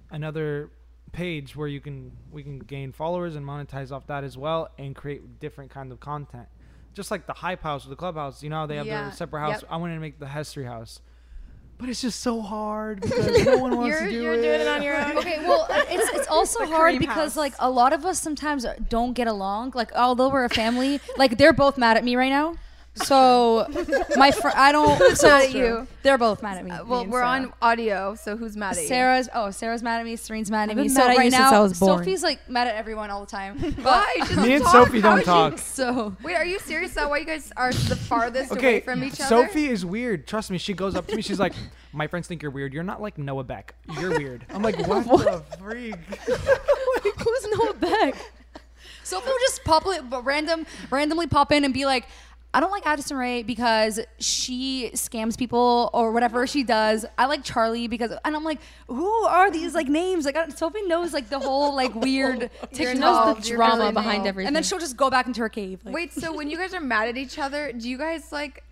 another 0.09 0.71
page 1.17 1.55
where 1.55 1.67
you 1.67 1.81
can 1.81 2.11
we 2.31 2.43
can 2.43 2.59
gain 2.59 2.91
followers 2.91 3.35
and 3.35 3.43
monetize 3.45 3.91
off 3.91 4.05
that 4.07 4.23
as 4.23 4.37
well, 4.37 4.69
and 4.77 4.95
create 4.95 5.39
different 5.39 5.71
kind 5.71 5.91
of 5.91 5.99
content. 5.99 6.47
Just 6.93 7.09
like 7.11 7.25
the 7.25 7.33
Hype 7.33 7.63
House 7.63 7.85
or 7.85 7.89
the 7.89 7.95
Clubhouse, 7.95 8.43
you 8.43 8.49
know, 8.51 8.57
how 8.57 8.65
they 8.67 8.75
have 8.75 8.85
Yeah. 8.85 9.03
their 9.03 9.11
separate 9.11 9.39
house. 9.41 9.61
Yep. 9.63 9.71
I 9.71 9.77
wanted 9.77 9.95
to 9.95 9.99
make 9.99 10.19
the 10.19 10.27
Hestry 10.27 10.65
House. 10.65 11.01
but 11.79 11.89
it's 11.89 12.01
just 12.01 12.19
so 12.21 12.41
hard 12.41 13.01
because 13.07 13.45
no 13.45 13.57
one 13.57 13.75
wants 13.77 13.89
You're, 13.99 14.05
to 14.07 14.11
do 14.11 14.21
you're 14.23 14.33
it. 14.33 14.41
doing 14.41 14.61
it 14.61 14.67
on 14.67 14.81
your 14.81 14.95
own. 14.99 15.17
Okay, 15.19 15.37
well, 15.47 15.67
uh, 15.69 15.83
it's 15.89 16.09
it's 16.17 16.27
also 16.37 16.65
hard 16.65 16.97
because 16.99 17.15
house. 17.33 17.35
like 17.37 17.53
a 17.59 17.69
lot 17.69 17.93
of 17.93 18.03
us 18.05 18.19
sometimes 18.19 18.65
don't 18.89 19.13
get 19.13 19.27
along. 19.27 19.71
Like 19.75 19.91
although 19.95 20.29
we're 20.29 20.45
a 20.45 20.49
family, 20.49 20.99
like 21.17 21.37
they're 21.39 21.53
both 21.53 21.77
mad 21.77 21.95
at 21.97 22.03
me 22.03 22.15
right 22.15 22.29
now. 22.39 22.55
So 23.03 23.67
my 24.15 24.31
fr- 24.31 24.49
I 24.53 24.71
don't. 24.71 24.97
So 25.17 25.27
mad 25.27 25.43
at 25.45 25.53
you? 25.53 25.87
They're 26.03 26.17
both 26.17 26.41
mad 26.41 26.57
at 26.57 26.65
me. 26.65 26.71
Uh, 26.71 26.85
well, 26.85 27.01
and 27.01 27.11
we're 27.11 27.19
Sarah. 27.19 27.27
on 27.29 27.53
audio, 27.61 28.15
so 28.15 28.37
who's 28.37 28.55
mad 28.55 28.75
at 28.75 28.81
you? 28.83 28.87
Sarah's 28.87 29.29
oh 29.33 29.51
Sarah's 29.51 29.83
mad 29.83 29.99
at 29.99 30.05
me. 30.05 30.15
Serene's 30.15 30.49
mad 30.51 30.63
at 30.63 30.71
I've 30.71 30.77
me. 30.77 30.83
been 30.83 30.89
So 30.91 31.01
mad 31.01 31.11
at 31.11 31.17
right 31.17 31.25
you 31.25 31.31
since 31.31 31.51
now, 31.51 31.59
I 31.59 31.59
was 31.63 31.79
born. 31.79 31.99
Sophie's 31.99 32.23
like 32.23 32.49
mad 32.49 32.67
at 32.67 32.75
everyone 32.75 33.09
all 33.09 33.19
the 33.21 33.25
time. 33.31 33.57
Why? 33.81 34.13
Just 34.19 34.35
Me 34.37 34.53
and 34.55 34.63
talk. 34.63 34.71
Sophie 34.87 35.01
don't 35.01 35.19
is 35.19 35.25
talk. 35.25 35.57
So 35.57 36.15
Wait, 36.23 36.35
are 36.35 36.45
you 36.45 36.59
serious? 36.59 36.93
That 36.93 37.09
why 37.09 37.17
you 37.19 37.25
guys 37.25 37.51
are 37.57 37.71
the 37.73 37.95
farthest 37.95 38.51
away 38.51 38.79
from 38.81 39.03
each 39.03 39.19
other? 39.21 39.47
Sophie 39.47 39.67
is 39.67 39.85
weird. 39.85 40.27
Trust 40.27 40.49
me. 40.51 40.57
She 40.57 40.73
goes 40.73 40.95
up 40.95 41.07
to 41.07 41.15
me. 41.15 41.21
She's 41.21 41.39
like, 41.39 41.53
"My 41.93 42.07
friends 42.07 42.27
think 42.27 42.41
you're 42.41 42.51
weird. 42.51 42.73
You're 42.73 42.83
not 42.83 43.01
like 43.01 43.17
Noah 43.17 43.43
Beck. 43.43 43.75
You're 43.99 44.17
weird." 44.17 44.45
I'm 44.49 44.61
like, 44.61 44.77
"What, 44.87 45.05
what? 45.05 45.49
the 45.51 45.57
freak?" 45.57 45.95
who's 46.25 47.47
Noah 47.57 47.73
Beck? 47.73 48.15
Sophie 49.03 49.29
will 49.29 49.37
just 49.39 49.63
pop 49.63 49.85
li- 49.85 49.99
but 50.09 50.25
random 50.25 50.65
randomly 50.89 51.27
pop 51.27 51.51
in 51.51 51.63
and 51.63 51.73
be 51.73 51.85
like. 51.85 52.05
I 52.53 52.59
don't 52.59 52.71
like 52.71 52.87
Addison 52.87 53.17
Rae 53.17 53.43
because 53.43 53.99
she 54.19 54.89
scams 54.93 55.37
people 55.37 55.89
or 55.93 56.11
whatever 56.11 56.47
she 56.47 56.63
does. 56.63 57.05
I 57.17 57.25
like 57.25 57.43
Charlie 57.43 57.87
because, 57.87 58.11
and 58.25 58.35
I'm 58.35 58.43
like, 58.43 58.59
who 58.87 59.11
are 59.25 59.51
these 59.51 59.75
like 59.75 59.87
names? 59.87 60.25
Like 60.25 60.37
I- 60.37 60.47
Sophie 60.49 60.81
knows 60.83 61.13
like 61.13 61.29
the 61.29 61.39
whole 61.39 61.75
like 61.75 61.93
weird 61.93 62.49
You're 62.71 62.93
She 62.93 62.99
knows 62.99 63.35
the 63.37 63.41
drama 63.55 63.77
really 63.83 63.91
behind 63.91 64.07
involved. 64.15 64.27
everything. 64.27 64.47
and 64.47 64.55
then 64.55 64.63
she'll 64.63 64.79
just 64.79 64.97
go 64.97 65.09
back 65.11 65.27
into 65.27 65.41
her 65.41 65.49
cave. 65.49 65.81
Like, 65.83 65.93
Wait, 65.93 66.13
so 66.13 66.33
when 66.35 66.49
you 66.49 66.57
guys 66.57 66.73
are 66.73 66.79
mad 66.81 67.09
at 67.09 67.17
each 67.17 67.37
other, 67.37 67.71
do 67.73 67.87
you 67.89 67.97
guys 67.97 68.31
like 68.31 68.63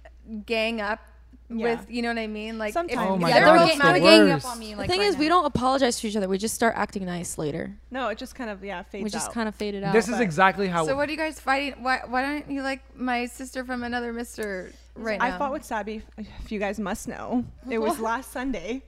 gang 0.45 0.81
up 0.81 0.99
Yeah. 1.47 1.75
with, 1.75 1.85
you 1.89 2.01
know 2.01 2.07
what 2.09 2.17
I 2.17 2.25
mean? 2.27 2.57
Like, 2.57 2.73
Sometimes. 2.73 2.99
Oh 3.07 3.17
my 3.17 3.29
yeah, 3.29 3.35
they're 3.35 3.45
God, 3.45 3.51
they're, 3.53 3.59
both 3.59 3.67
that's 3.77 3.81
gang- 3.83 4.01
the 4.01 4.07
at 4.07 4.17
ganging 4.17 4.31
up 4.31 4.45
on 4.45 4.59
me. 4.59 4.71
the 4.73 4.77
Like, 4.79 4.89
thing 4.89 4.99
right 4.99 5.09
is, 5.09 5.17
we 5.17 5.27
don't 5.27 5.45
apologize 5.45 5.99
to 5.99 6.07
each 6.07 6.15
other. 6.15 6.27
We 6.27 6.37
just 6.39 6.55
start 6.55 6.73
acting 6.75 7.05
nice 7.05 7.37
later. 7.37 7.75
No, 7.91 8.07
it 8.07 8.17
just 8.17 8.33
kind 8.33 8.49
of 8.49 8.63
yeah 8.63 8.81
fades 8.83 9.03
We 9.03 9.09
just 9.11 9.27
out. 9.27 9.33
kind 9.33 9.47
of 9.47 9.53
faded 9.55 9.83
out. 9.83 9.93
This 9.93 10.09
is 10.09 10.19
exactly 10.19 10.67
how. 10.67 10.85
So 10.87 10.95
what 10.95 11.07
are 11.07 11.11
you 11.11 11.17
guys 11.17 11.39
fighting? 11.39 11.83
Why 11.83 12.01
why 12.07 12.21
don't 12.23 12.49
you 12.49 12.63
like 12.63 12.81
my 12.97 13.27
sister 13.27 13.63
from 13.63 13.83
another 13.83 14.11
Mister 14.11 14.71
right 14.95 15.19
now? 15.19 15.25
I 15.35 15.37
fought 15.37 15.51
with 15.51 15.63
Sabi. 15.63 16.01
If 16.17 16.51
you 16.51 16.59
guys 16.59 16.79
must 16.79 17.07
know, 17.07 17.45
it 17.69 17.77
was 17.77 17.99
last 18.11 18.31
Sunday. 18.31 18.81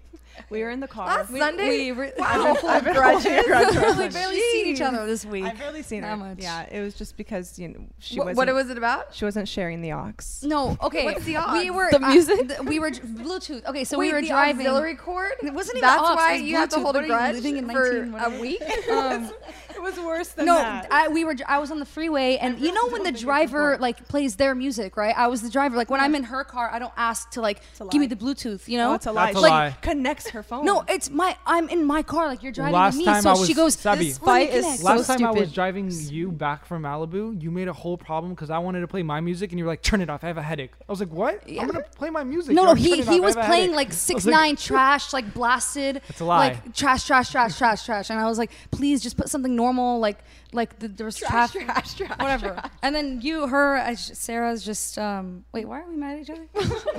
We 0.50 0.62
were 0.64 0.70
in 0.70 0.80
the 0.80 0.88
car. 0.88 1.08
last 1.08 1.30
We- 1.32 1.40
Sunday. 1.40 1.68
we 1.70 1.92
re- 1.92 2.12
wow, 2.18 2.26
I've 2.28 2.44
been 2.44 2.56
holding 2.56 2.88
a 2.90 2.94
grudge 2.94 3.24
for 3.24 3.30
We've 3.30 3.74
Sunday. 3.96 4.10
barely 4.10 4.40
seen 4.52 4.66
each 4.68 4.82
other 4.82 5.06
this 5.06 5.26
week. 5.26 5.46
I've 5.46 5.58
barely 5.58 5.84
seen 5.84 6.02
That 6.02 6.12
her. 6.12 6.18
much. 6.18 6.38
Yeah, 6.40 6.66
it 6.72 6.82
was 6.82 6.94
just 6.96 7.18
because 7.18 7.58
you 7.60 7.68
know 7.70 7.80
she 8.00 8.16
Wh- 8.16 8.20
wasn't. 8.20 8.38
what 8.38 8.54
was 8.54 8.70
it 8.70 8.78
about? 8.78 9.14
She 9.14 9.26
wasn't 9.26 9.48
sharing 9.48 9.82
the 9.82 9.94
aux. 9.94 10.14
No, 10.44 10.78
okay. 10.82 11.06
What's 11.06 11.24
the 11.26 11.38
aux? 11.38 11.52
We 11.54 11.70
were 11.72 11.90
The 11.92 12.04
uh, 12.04 12.10
music? 12.10 12.48
th- 12.48 12.60
we 12.62 12.80
were 12.80 12.92
Bluetooth. 12.92 13.66
Okay, 13.66 13.84
so 13.84 13.98
Wait, 13.98 14.08
we 14.08 14.14
were 14.14 14.22
the 14.22 14.28
driving. 14.30 14.66
auxiliary 14.68 14.96
cord. 14.96 15.32
It 15.44 15.54
wasn't 15.54 15.78
even 15.78 15.88
That's 15.90 16.02
aux, 16.02 16.16
why 16.16 16.34
you 16.36 16.56
have 16.58 16.70
to 16.70 16.76
hold 16.80 16.96
What 16.96 17.04
a 17.04 17.08
you 17.08 17.14
grudge 17.14 17.36
living 17.36 17.58
in 17.58 17.70
for 17.70 18.06
19 18.06 18.16
a 18.38 18.40
week. 18.42 18.62
Um, 18.92 19.32
It 19.76 19.82
was 19.84 20.00
worse 20.00 20.30
than 20.30 20.46
that. 20.48 20.52
no, 20.52 20.58
that. 20.58 20.88
I, 20.92 21.08
we 21.10 21.24
were. 21.24 21.36
I 21.48 21.60
was 21.60 21.70
on 21.70 21.78
the 21.78 21.86
freeway, 21.86 22.38
and 22.38 22.60
you 22.60 22.74
know 22.74 22.88
when 22.90 23.04
the 23.04 23.12
driver 23.12 23.78
like 23.80 24.08
plays 24.08 24.36
their 24.36 24.56
music, 24.56 24.98
right? 24.98 25.14
I 25.16 25.28
was 25.28 25.44
the 25.44 25.52
driver. 25.52 25.76
Like 25.78 25.92
when 25.92 26.00
I'm 26.00 26.16
in 26.16 26.24
her 26.24 26.44
car, 26.44 26.68
I 26.74 26.80
don't 26.80 26.94
ask 26.98 27.30
to 27.32 27.42
like 27.42 27.62
give 27.92 28.00
me 28.02 28.08
the 28.08 28.16
Bluetooth. 28.16 28.68
You 28.68 28.78
no, 28.80 28.90
know, 28.90 28.94
it's 28.96 29.06
a 29.06 29.12
lie. 29.12 29.34
That's 29.34 29.46
a 29.46 29.94
She 30.28 30.34
her 30.34 30.44
phone. 30.44 30.66
no, 30.66 30.84
it's 30.88 31.10
my. 31.10 31.36
I'm 31.46 31.70
in 31.70 31.84
my 31.86 32.04
car. 32.04 32.28
Like 32.28 32.44
you're 32.44 32.52
driving 32.52 32.74
Last 32.74 32.98
me, 32.98 33.06
time 33.06 33.22
so 33.22 33.32
I 33.32 33.46
she 33.46 33.54
goes. 33.54 33.76
Sabi. 33.76 34.10
"This 34.10 34.18
Fight 34.18 34.50
is 34.50 34.64
connects." 34.64 34.82
so 34.82 34.88
Last 34.88 35.08
time 35.08 35.26
I 35.26 35.32
was 35.32 35.52
driving 35.52 35.90
you 35.92 36.32
back 36.32 36.66
from 36.66 36.84
Malibu, 36.84 37.42
you 37.42 37.52
made 37.52 37.68
a 37.68 37.74
whole 37.74 37.98
problem 37.98 38.34
because 38.34 38.50
I 38.50 38.60
wanted 38.60 38.82
to 38.82 38.88
play 38.88 39.04
my 39.04 39.20
music, 39.20 39.52
and 39.52 39.60
you 39.60 39.66
were 39.66 39.72
like, 39.72 39.82
"Turn 39.82 40.02
it 40.02 40.10
off. 40.10 40.24
I 40.24 40.28
have 40.28 40.38
a 40.38 40.42
headache." 40.44 40.72
I 40.88 40.92
was 40.92 41.00
like, 41.00 41.10
"What? 41.10 41.48
Yeah. 41.48 41.62
I'm 41.62 41.68
gonna 41.68 41.84
play 41.96 42.10
my 42.10 42.24
music." 42.24 42.54
No, 42.56 42.66
no, 42.66 42.74
he 42.74 43.02
he 43.02 43.20
off, 43.20 43.26
was 43.26 43.36
playing 43.36 43.72
like 43.74 43.88
I 43.88 43.90
was 43.90 43.98
six 43.98 44.26
like, 44.26 44.34
nine 44.34 44.56
trash, 44.56 45.14
like 45.14 45.34
blasted. 45.34 46.02
That's 46.08 46.20
a 46.22 46.26
lie. 46.26 46.48
Like 46.50 46.74
trash, 46.76 47.06
trash, 47.06 47.32
trash, 47.32 47.58
trash, 47.58 47.86
trash. 47.86 48.10
And 48.10 48.20
I 48.20 48.26
was 48.26 48.38
like, 48.38 48.52
please 48.72 49.02
just 49.02 49.18
put 49.18 49.30
something 49.30 49.56
normal, 49.56 50.00
like 50.00 50.20
like 50.54 50.80
the, 50.80 50.88
there 50.88 51.06
was 51.06 51.18
Trash, 51.18 51.52
traffic, 51.52 51.66
trash, 51.66 51.94
trash, 51.96 52.18
whatever. 52.20 52.50
trash. 52.54 52.72
And 52.82 52.96
then 52.96 53.20
you, 53.22 53.48
her, 53.48 53.76
I 53.76 53.96
sh- 53.96 54.12
Sarah's 54.14 54.64
just 54.64 54.98
um. 54.98 55.44
Wait, 55.54 55.68
why 55.68 55.82
are 55.82 55.90
we 55.90 55.96
mad 55.98 56.16
at 56.16 56.22
each 56.22 56.30
other? 56.30 56.48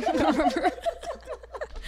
I 0.09 0.13
don't 0.13 0.37
remember. 0.37 0.71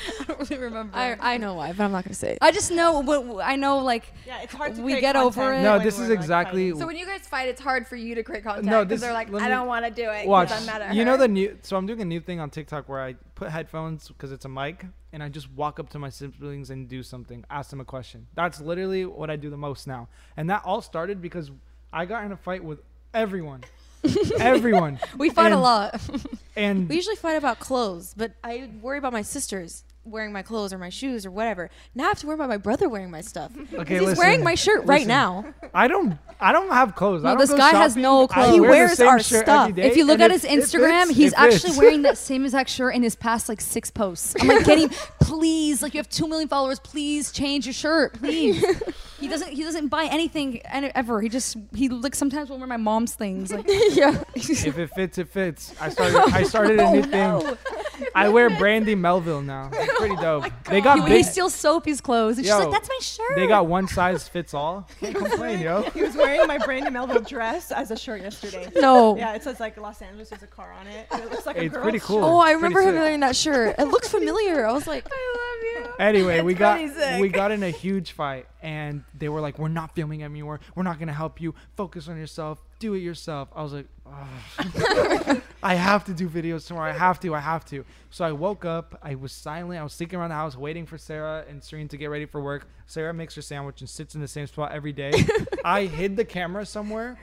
I 0.21 0.25
don't 0.25 0.39
really 0.51 0.63
remember. 0.63 0.97
I, 0.97 1.17
I 1.21 1.37
know 1.37 1.55
why, 1.55 1.73
but 1.73 1.85
I'm 1.85 1.93
not 1.93 2.05
gonna 2.05 2.15
say 2.15 2.33
it. 2.33 2.39
I 2.41 2.53
just 2.53 2.71
know 2.71 3.01
what 3.01 3.45
I 3.45 3.57
know. 3.57 3.79
Like 3.79 4.13
Yeah, 4.27 4.41
it's 4.43 4.53
hard 4.55 4.75
to 4.77 4.83
We 4.83 5.01
get 5.01 5.17
over 5.17 5.53
it. 5.53 5.63
No, 5.63 5.79
this 5.79 5.99
is 5.99 6.09
like, 6.09 6.19
exactly- 6.19 6.69
fighting. 6.71 6.81
So 6.81 6.87
when 6.87 6.97
you 6.97 7.07
guys 7.07 7.27
fight, 7.27 7.49
it's 7.49 7.61
hard 7.61 7.87
for 7.87 7.97
you 7.97 8.15
to 8.15 8.23
create 8.23 8.45
contact 8.45 8.65
No, 8.67 8.85
because 8.85 9.01
this- 9.01 9.01
they're 9.07 9.13
like, 9.13 9.31
let 9.31 9.43
I 9.43 9.49
don't 9.49 9.67
want 9.67 9.85
to 9.85 9.91
do 9.91 10.09
it 10.11 10.27
Watch. 10.27 10.51
I'm 10.51 10.65
mad 10.67 10.83
at 10.83 10.95
You 10.95 11.01
her. 11.01 11.05
know 11.05 11.17
the 11.17 11.29
new. 11.29 11.59
So 11.63 11.77
I'm 11.77 11.87
doing 11.87 12.01
a 12.01 12.05
new 12.05 12.21
thing 12.21 12.41
on 12.41 12.51
TikTok 12.51 12.89
where 12.89 13.01
I 13.01 13.15
put 13.35 13.51
headphones 13.51 14.09
because 14.09 14.33
it's 14.33 14.45
a 14.45 14.49
mic, 14.49 14.85
and 15.13 15.23
I 15.23 15.29
just 15.29 15.51
walk 15.53 15.79
up 15.81 15.89
to 15.91 15.99
my 15.99 16.09
siblings 16.11 16.71
and 16.71 16.89
do 16.89 17.03
something, 17.03 17.45
ask 17.51 17.71
them 17.71 17.81
a 17.81 17.85
question. 17.85 18.27
That's 18.35 18.61
literally 18.61 19.05
what 19.07 19.31
I 19.31 19.37
do 19.37 19.51
the 19.51 19.57
most 19.57 19.87
now, 19.87 20.09
and 20.37 20.49
that 20.51 20.63
all 20.65 20.83
started 20.83 21.21
because 21.23 21.51
I 21.93 22.05
got 22.05 22.25
in 22.25 22.33
a 22.33 22.37
fight 22.37 22.63
with 22.63 22.81
everyone, 23.15 23.65
everyone. 24.39 24.99
We 25.17 25.31
fight 25.31 25.53
a 25.53 25.57
lot. 25.59 26.01
And 26.57 26.89
we 26.89 26.97
usually 26.97 27.17
fight 27.17 27.35
about 27.37 27.59
clothes, 27.59 28.15
but 28.17 28.33
I 28.45 28.71
worry 28.83 28.99
about 28.99 29.13
my 29.13 29.23
sisters 29.23 29.85
wearing 30.05 30.33
my 30.33 30.43
clothes 30.43 30.73
or 30.73 30.79
my 30.79 30.89
shoes 30.89 31.27
or 31.27 31.31
whatever. 31.31 31.69
Now 31.95 32.05
I 32.05 32.09
have 32.09 32.19
to 32.21 32.27
worry 32.27 32.35
about 32.35 32.49
my 32.49 32.57
brother 32.57 32.89
wearing 32.89 33.11
my 33.11 33.21
stuff. 33.21 33.53
'Cause 33.71 33.81
Okay, 33.81 33.95
he's 33.99 34.03
listen, 34.03 34.19
wearing 34.19 34.43
my 34.43 34.55
shirt 34.55 34.79
right 34.87 35.07
listen. 35.07 35.09
now. 35.09 35.45
I 35.75 35.89
don't. 35.89 36.19
I 36.41 36.53
don't 36.53 36.71
have 36.71 36.95
clothes. 36.97 37.23
I 37.23 37.29
No, 37.29 37.31
don't 37.33 37.39
this 37.41 37.51
go 37.51 37.59
guy 37.59 37.71
has 37.71 37.93
shopping. 37.93 38.03
no 38.03 38.25
I 38.25 38.27
clothes. 38.27 38.55
He 38.55 38.61
wear 38.61 38.71
wears 38.71 39.01
our 39.01 39.19
stuff. 39.19 39.49
every 39.71 39.83
day, 39.83 39.89
if 39.89 39.97
you 39.99 40.05
look 40.07 40.21
at 40.21 40.31
his 40.31 40.45
it- 40.45 40.53
it 40.53 40.61
Instagram, 40.65 41.07
fits, 41.09 41.17
he's 41.19 41.35
actually 41.35 41.77
wearing 41.79 42.03
that 42.03 42.17
same 42.17 42.45
exact 42.45 42.71
shirt 42.71 42.95
in 42.95 43.03
his 43.03 43.15
past 43.15 43.49
like 43.49 43.61
six 43.61 43.91
posts. 43.91 44.35
I'm 44.41 44.49
like, 44.49 44.65
getting 44.65 44.89
please, 45.21 45.83
like 45.83 45.93
you 45.95 45.99
have 45.99 46.09
two 46.09 46.27
million 46.29 46.49
followers, 46.49 46.81
please 46.81 47.31
change 47.31 47.67
your 47.67 47.75
shirt, 47.75 48.15
please. 48.15 48.65
he 49.21 49.29
doesn't. 49.29 49.53
He 49.53 49.63
doesn't 49.63 49.89
buy 49.89 50.05
anything 50.07 50.63
ever. 50.65 51.21
He 51.21 51.29
just 51.29 51.57
he 51.75 51.91
like 51.91 52.15
sometimes 52.15 52.49
will 52.49 52.59
wear 52.59 52.67
my 52.67 52.79
mom's 52.79 53.15
things. 53.15 53.53
Like 53.53 53.67
yeah. 53.91 54.23
if 54.35 54.79
it 54.79 54.91
fits, 54.95 55.19
it 55.19 55.29
fits. 55.29 55.75
I 55.81 55.91
started. 55.91 56.17
I 56.35 56.43
started 56.45 56.81
Oh, 56.81 56.89
a 56.89 56.93
new 56.97 57.01
oh, 57.13 57.41
thing. 57.41 57.57
I 58.15 58.29
wear 58.29 58.51
Brandy 58.51 58.95
Melville 58.95 59.43
now. 59.43 59.71
It's 59.73 59.93
oh 59.95 59.97
pretty 59.99 60.17
dope. 60.17 60.45
they 60.65 60.81
got 60.81 60.99
he, 61.01 61.05
big. 61.05 61.13
he 61.19 61.23
steals 61.23 61.55
Sophie's 61.55 62.01
clothes. 62.01 62.37
And 62.39 62.47
she's 62.47 62.55
like, 62.55 62.71
that's 62.71 62.89
my 62.89 62.99
shirt. 63.01 63.37
They 63.37 63.47
got 63.47 63.67
one 63.67 63.89
size 63.89 64.29
fits 64.29 64.55
all. 64.55 64.89
Can't 65.01 65.17
complain, 65.17 65.61
yo. 65.61 65.83
He 65.95 66.03
was 66.03 66.15
wearing 66.17 66.47
my 66.47 66.59
Brandy 66.59 66.91
Melville 66.91 67.21
dress 67.21 67.73
as 67.73 67.91
a 67.91 67.97
shirt 67.97 68.23
yesterday. 68.23 68.69
No. 68.77 69.17
Yeah, 69.17 69.35
it 69.35 69.43
says 69.43 69.61
like 69.61 69.77
Los 69.77 70.01
Angeles. 70.03 70.31
There's 70.31 70.43
a 70.43 70.47
car 70.47 70.73
on 70.73 70.87
it. 70.87 71.07
It 71.13 71.31
looks 71.31 71.47
like 71.47 71.57
a 71.57 71.65
It's 71.65 71.75
girl's 71.75 71.83
pretty 71.83 71.99
cool. 72.01 72.17
shirt. 72.21 72.25
Oh, 72.25 72.39
I 72.39 72.53
remember 72.53 72.81
him 72.81 72.95
wearing 72.95 73.21
that 73.21 73.37
shirt. 73.37 73.77
It 73.79 73.85
looked 73.87 74.09
familiar. 74.09 74.67
I 74.67 74.73
was 74.73 74.87
like, 74.87 75.07
I 75.11 75.85
love 75.85 75.87
you. 75.87 75.95
Anyway, 75.99 76.41
we 76.41 76.55
got 76.55 76.79
sick. 76.91 77.21
we 77.21 77.29
got 77.29 77.51
in 77.51 77.63
a 77.63 77.71
huge 77.71 78.13
fight, 78.13 78.47
and 78.63 79.05
they 79.17 79.29
were 79.29 79.41
like, 79.41 79.59
"We're 79.59 79.69
not 79.69 79.95
filming 79.95 80.23
anymore. 80.23 80.61
We're 80.75 80.83
not 80.83 80.99
gonna 80.99 81.13
help 81.13 81.41
you. 81.41 81.55
Focus 81.77 82.09
on 82.09 82.17
yourself. 82.17 82.63
Do 82.79 82.95
it 82.95 82.99
yourself." 83.01 83.49
I 83.55 83.63
was 83.63 83.73
like. 83.73 83.87
"I 85.63 85.75
have 85.75 86.05
to 86.07 86.15
do 86.15 86.29
videos 86.29 86.67
tomorrow. 86.67 86.91
I 86.91 86.97
have 86.97 87.21
to. 87.21 87.35
I 87.35 87.41
have 87.41 87.65
to." 87.67 87.85
So 88.11 88.25
I 88.25 88.33
woke 88.33 88.65
up. 88.65 88.99
I 89.03 89.15
was 89.15 89.33
silent. 89.33 89.81
I 89.81 89.83
was 89.83 89.93
sneaking 89.93 90.19
around 90.19 90.31
the 90.31 90.35
house, 90.37 90.57
waiting 90.57 90.87
for 90.87 90.99
Sarah 90.99 91.45
and 91.49 91.63
Serene 91.63 91.89
to 91.89 91.97
get 91.97 92.07
ready 92.07 92.27
for 92.27 92.41
work. 92.41 92.67
Sarah 92.87 93.15
makes 93.15 93.35
her 93.37 93.43
sandwich 93.43 93.81
and 93.81 93.89
sits 93.89 94.15
in 94.15 94.21
the 94.21 94.29
same 94.29 94.47
spot 94.47 94.73
every 94.73 94.93
day. 94.93 95.13
I 95.65 95.85
hid 95.85 96.17
the 96.17 96.25
camera 96.25 96.67
somewhere. 96.67 97.19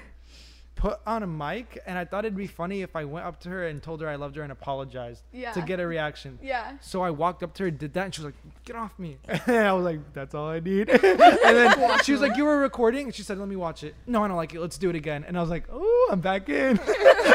Put 0.77 0.99
on 1.07 1.23
a 1.23 1.27
mic, 1.27 1.79
and 1.87 1.97
I 1.97 2.05
thought 2.05 2.23
it'd 2.23 2.37
be 2.37 2.45
funny 2.45 2.83
if 2.83 2.95
I 2.95 3.03
went 3.03 3.25
up 3.25 3.39
to 3.41 3.49
her 3.49 3.67
and 3.67 3.81
told 3.81 3.99
her 4.01 4.07
I 4.07 4.15
loved 4.15 4.35
her 4.35 4.43
and 4.43 4.51
apologized 4.51 5.23
Yeah. 5.33 5.51
to 5.53 5.61
get 5.61 5.79
a 5.79 5.87
reaction. 5.87 6.37
Yeah. 6.41 6.73
So 6.81 7.01
I 7.01 7.09
walked 7.09 7.41
up 7.41 7.55
to 7.55 7.63
her, 7.63 7.71
did 7.71 7.95
that, 7.95 8.05
and 8.05 8.13
she 8.13 8.21
was 8.21 8.25
like, 8.25 8.63
"Get 8.63 8.75
off 8.75 8.97
me!" 8.99 9.17
And 9.27 9.41
I 9.57 9.73
was 9.73 9.83
like, 9.83 10.13
"That's 10.13 10.35
all 10.35 10.47
I 10.47 10.59
need." 10.59 10.89
and 11.03 11.19
then 11.19 11.99
she 12.03 12.11
was 12.11 12.21
like, 12.21 12.37
"You 12.37 12.45
were 12.45 12.59
recording," 12.59 13.05
and 13.05 13.15
she 13.15 13.23
said, 13.23 13.39
"Let 13.39 13.47
me 13.47 13.55
watch 13.55 13.83
it." 13.83 13.95
No, 14.05 14.23
I 14.23 14.27
don't 14.27 14.37
like 14.37 14.53
it. 14.53 14.61
Let's 14.61 14.77
do 14.77 14.89
it 14.91 14.95
again. 14.95 15.25
And 15.27 15.35
I 15.35 15.41
was 15.41 15.49
like, 15.49 15.65
"Oh, 15.71 16.09
I'm 16.11 16.21
back 16.21 16.47
in." 16.47 16.79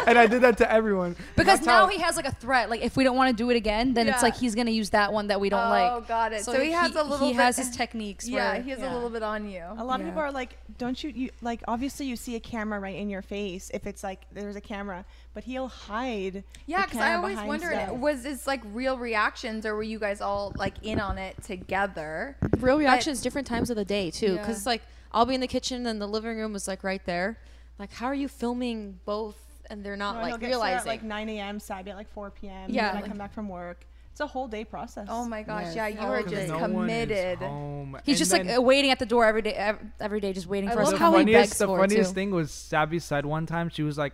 and 0.07 0.17
I 0.19 0.29
did 0.29 0.43
that 0.43 0.59
to 0.59 0.73
everyone 0.73 1.17
because 1.37 1.47
That's 1.47 1.67
now 1.67 1.87
how- 1.87 1.87
he 1.89 1.99
has 1.99 2.17
like 2.17 2.27
a 2.27 2.33
threat. 2.33 2.71
Like 2.71 2.83
if 2.83 2.97
we 2.97 3.03
don't 3.03 3.17
want 3.17 3.37
to 3.37 3.43
do 3.43 3.51
it 3.51 3.57
again, 3.57 3.93
then 3.95 4.09
it's 4.09 4.23
like 4.23 4.37
he's 4.37 4.55
gonna 4.55 4.71
use 4.71 4.91
that 4.91 5.13
one 5.13 5.27
that 5.27 5.41
we 5.41 5.49
don't 5.49 5.67
oh, 5.67 5.71
like. 5.71 5.91
Oh, 5.91 6.01
got 6.07 6.33
it. 6.33 6.45
So, 6.45 6.61
he 6.61 6.71
has 6.71 6.95
a 6.95 7.03
little. 7.03 7.27
He 7.27 7.33
bit, 7.33 7.43
has 7.43 7.57
his 7.57 7.71
techniques. 7.71 8.29
Yeah, 8.29 8.53
where- 8.53 8.63
he 8.63 8.71
has 8.71 8.79
yeah. 8.79 8.93
a 8.93 8.95
little 8.95 9.11
bit 9.11 9.25
on 9.25 9.49
you. 9.49 9.65
A 9.79 9.85
lot 9.85 10.01
of 10.01 10.07
people 10.07 10.23
are 10.23 10.31
like, 10.31 10.59
"Don't 10.79 11.03
you, 11.03 11.11
you 11.11 11.31
like?" 11.41 11.63
Obviously, 11.67 12.07
you 12.07 12.15
see 12.15 12.37
a 12.37 12.41
camera 12.41 12.79
right 12.79 12.97
in 12.97 13.11
your 13.11 13.23
face 13.23 13.32
if 13.33 13.87
it's 13.87 14.03
like 14.03 14.23
there's 14.33 14.57
a 14.57 14.61
camera, 14.61 15.05
but 15.35 15.45
he'll 15.45 15.69
hide. 15.69 16.45
Yeah, 16.67 16.85
because 16.85 16.99
I 17.01 17.09
camera 17.09 17.17
always 17.35 17.49
wondered, 17.49 17.73
stuff. 17.75 17.97
was 17.97 18.23
this 18.23 18.47
like 18.47 18.61
real 18.73 18.99
reactions 18.99 19.65
or 19.65 19.75
were 19.75 19.83
you 19.83 19.99
guys 19.99 20.21
all 20.21 20.53
like 20.57 20.75
in 20.83 21.01
on 21.01 21.17
it 21.19 21.43
together? 21.43 22.37
real 22.59 22.79
reactions 22.79 23.23
different 23.23 23.47
times 23.47 23.71
of 23.71 23.77
the 23.77 23.85
day 23.85 24.11
too 24.11 24.35
Yeah. 24.35 24.41
because 24.41 24.67
like 24.67 24.83
i'll 25.13 25.27
be 25.27 25.35
in 25.35 25.41
the 25.41 25.47
kitchen 25.49 25.87
and 25.87 26.01
the 26.01 26.07
living 26.07 26.37
room 26.39 26.53
was 26.53 26.69
like 26.69 26.85
right 26.85 27.05
there 27.07 27.39
like 27.79 27.93
how 27.93 28.07
are 28.07 28.15
you 28.15 28.29
filming 28.29 29.01
both 29.05 29.37
and 29.71 29.85
they're 29.85 29.97
not 29.97 30.17
No, 30.17 30.21
he'll 30.23 30.31
like 30.33 30.41
get 30.41 30.47
Sarah 30.53 30.61
realizing 30.63 30.79
at 30.81 30.87
like 30.87 31.03
9 31.03 31.29
a.m. 31.31 31.59
Sabi 31.61 31.91
at 31.91 31.97
like 31.97 32.13
4 32.13 32.31
p.m. 32.31 32.69
Yeah, 32.71 32.89
and 32.91 32.99
then 32.99 33.05
I 33.05 33.09
come 33.09 33.17
back 33.19 33.33
from 33.33 33.49
work. 33.49 33.87
It's 34.13 34.21
a 34.21 34.27
whole 34.27 34.47
day 34.47 34.65
process. 34.65 35.09
Oh 35.11 35.25
my 35.25 35.43
gosh, 35.43 35.75
Yes. 35.75 35.77
yeah, 35.77 35.87
you 35.89 36.07
were 36.07 36.23
'Cause 36.23 36.33
just 36.33 36.49
no 36.49 36.59
committed. 36.59 37.39
He's 37.41 37.49
And 37.49 37.99
just 38.19 38.31
then 38.31 38.47
like 38.47 38.59
uh, 38.59 38.61
waiting 38.63 38.91
at 38.91 38.99
the 38.99 39.07
door 39.07 39.25
every 39.25 39.41
day, 39.43 39.55
every 40.01 40.21
day, 40.21 40.35
just 40.35 40.47
waiting 40.47 40.69
I 40.69 40.75
for 40.75 40.81
us 40.81 40.87
love 40.89 40.95
to 40.95 40.99
the 40.99 41.05
how 41.05 41.11
come. 41.13 41.21
he 41.21 41.33
funniest, 41.33 41.51
begs 41.53 41.59
the 41.59 41.67
for 41.67 41.79
it, 41.79 41.81
funniest 41.81 42.11
too. 42.11 42.15
thing 42.15 42.31
was 42.31 42.51
Sabi 42.53 42.99
said 42.99 43.25
one 43.25 43.47
time 43.47 43.71
she 43.71 43.83
was 43.83 43.97
like, 43.97 44.13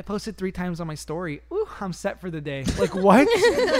I 0.00 0.02
posted 0.02 0.38
three 0.38 0.50
times 0.50 0.80
on 0.80 0.86
my 0.86 0.94
story. 0.94 1.42
Ooh, 1.52 1.68
I'm 1.78 1.92
set 1.92 2.22
for 2.22 2.30
the 2.30 2.40
day. 2.40 2.64
Like 2.78 2.94
what? 2.94 3.28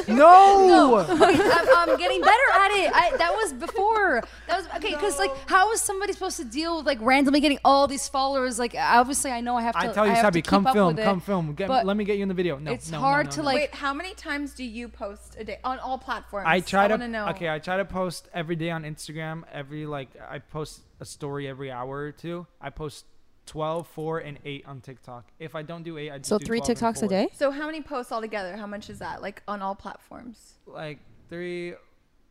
no. 0.06 0.98
Okay, 0.98 1.14
I'm, 1.14 1.88
I'm 1.88 1.96
getting 1.98 2.20
better 2.20 2.50
at 2.56 2.70
it. 2.72 2.92
I, 2.94 3.16
that 3.16 3.32
was 3.32 3.54
before. 3.54 4.22
That 4.46 4.58
was 4.58 4.66
okay. 4.76 4.90
Because 4.90 5.18
like, 5.18 5.30
how 5.48 5.72
is 5.72 5.80
somebody 5.80 6.12
supposed 6.12 6.36
to 6.36 6.44
deal 6.44 6.76
with 6.76 6.84
like 6.84 6.98
randomly 7.00 7.40
getting 7.40 7.58
all 7.64 7.86
these 7.86 8.06
followers? 8.06 8.58
Like, 8.58 8.74
obviously, 8.78 9.30
I 9.30 9.40
know 9.40 9.56
I 9.56 9.62
have 9.62 9.72
to. 9.76 9.80
I 9.80 9.92
tell 9.94 10.04
you, 10.04 10.12
have 10.12 10.20
Sabi, 10.20 10.42
come 10.42 10.64
film, 10.64 10.94
come 10.94 11.18
it, 11.20 11.22
film. 11.22 11.54
Get, 11.54 11.70
let 11.70 11.96
me 11.96 12.04
get 12.04 12.18
you 12.18 12.22
in 12.24 12.28
the 12.28 12.34
video. 12.34 12.58
No, 12.58 12.70
it's 12.70 12.90
no, 12.90 12.98
no, 12.98 13.02
hard 13.02 13.28
no, 13.28 13.30
to, 13.30 13.38
no. 13.38 13.44
like- 13.44 13.56
Wait, 13.56 13.74
how 13.74 13.94
many 13.94 14.12
times 14.12 14.52
do 14.52 14.62
you 14.62 14.90
post 14.90 15.36
a 15.38 15.44
day 15.44 15.58
on 15.64 15.78
all 15.78 15.96
platforms? 15.96 16.44
I 16.46 16.60
try 16.60 16.86
to 16.86 16.92
want 16.92 17.02
to 17.02 17.08
know. 17.08 17.28
okay. 17.28 17.48
I 17.48 17.60
try 17.60 17.78
to 17.78 17.86
post 17.86 18.28
every 18.34 18.56
day 18.56 18.68
on 18.68 18.82
Instagram. 18.82 19.44
Every 19.50 19.86
like 19.86 20.10
I 20.30 20.40
post 20.40 20.82
a 21.00 21.06
story 21.06 21.48
every 21.48 21.70
hour 21.70 21.96
or 22.00 22.12
two. 22.12 22.46
I 22.60 22.68
post 22.68 23.06
12, 23.50 23.88
4, 23.88 24.18
and 24.20 24.38
8 24.44 24.64
on 24.66 24.80
TikTok. 24.80 25.24
If 25.40 25.56
I 25.56 25.62
don't 25.62 25.82
do 25.82 25.98
8, 25.98 26.12
I 26.12 26.18
just 26.18 26.28
So 26.28 26.38
do 26.38 26.44
three 26.46 26.60
12 26.60 26.68
and 26.70 26.78
TikToks 26.78 26.96
a 26.98 27.00
4. 27.00 27.08
day? 27.08 27.28
So 27.34 27.50
how 27.50 27.66
many 27.66 27.82
posts 27.82 28.12
altogether? 28.12 28.56
How 28.56 28.66
much 28.68 28.88
is 28.88 29.00
that? 29.00 29.22
Like 29.22 29.42
on 29.48 29.60
all 29.60 29.74
platforms? 29.74 30.54
Like 30.68 31.00
three, 31.28 31.74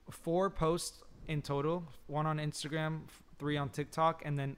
four 0.09 0.49
posts 0.49 1.03
in 1.27 1.41
total. 1.41 1.83
One 2.07 2.25
on 2.25 2.37
Instagram, 2.37 3.01
f- 3.07 3.21
three 3.37 3.57
on 3.57 3.67
TikTok, 3.67 4.21
and 4.23 4.39
then 4.39 4.55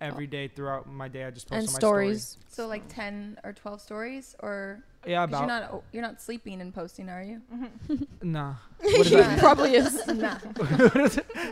every 0.00 0.28
day 0.28 0.46
throughout 0.46 0.88
my 0.88 1.08
day 1.08 1.24
I 1.24 1.30
just 1.32 1.48
post 1.48 1.58
And 1.58 1.66
on 1.68 1.72
my 1.72 1.78
stories. 1.80 2.36
So 2.50 2.68
like 2.68 2.84
ten 2.88 3.40
or 3.42 3.52
twelve 3.52 3.80
stories, 3.80 4.36
or 4.38 4.78
Story. 5.00 5.12
Yeah, 5.12 5.26
'cause 5.26 5.30
you're 5.32 5.44
about 5.44 5.72
not 5.72 5.82
you're 5.92 6.02
not 6.02 6.22
sleeping 6.22 6.60
and 6.60 6.72
posting, 6.72 7.08
are 7.08 7.22
you? 7.22 7.42
Mm-hmm. 7.52 8.04
nah. 8.30 8.54
What 8.80 9.06
is 9.06 9.10
that? 9.10 9.38
Probably 9.40 9.74
is. 9.74 10.06
nah. 10.06 10.38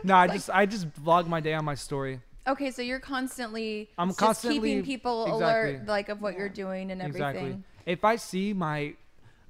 no, 0.04 0.14
I 0.14 0.28
just 0.28 0.48
I 0.48 0.64
just 0.64 0.88
vlog 1.02 1.26
my 1.26 1.40
day 1.40 1.54
on 1.54 1.64
my 1.64 1.74
story. 1.74 2.20
Okay, 2.46 2.70
so 2.70 2.82
you're 2.82 3.00
constantly 3.00 3.90
I'm 3.96 4.08
just 4.08 4.18
constantly- 4.18 4.60
keeping 4.60 4.84
people 4.84 5.24
exactly. 5.24 5.74
alert, 5.74 5.86
like 5.86 6.08
of 6.08 6.20
what 6.20 6.36
you're 6.36 6.48
doing 6.48 6.90
and 6.90 7.00
everything. 7.00 7.28
Exactly. 7.28 7.62
If 7.86 8.04
I 8.04 8.16
see 8.16 8.52
my 8.52 8.94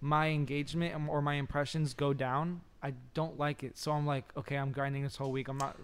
my 0.01 0.29
engagement 0.29 1.09
or 1.09 1.23
my 1.23 1.35
impressions 1.35 1.95
go 1.95 2.13
down, 2.13 2.61
I 2.83 2.93
don't 3.15 3.39
like 3.39 3.65
it. 3.65 3.79
So 3.79 3.91
I'm 3.93 4.07
like, 4.07 4.25
okay, 4.37 4.57
I'm 4.57 4.71
grinding 4.71 5.03
this 5.03 5.17
whole 5.17 5.33
week. 5.33 5.49
I'm 5.49 5.57
not 5.57 5.77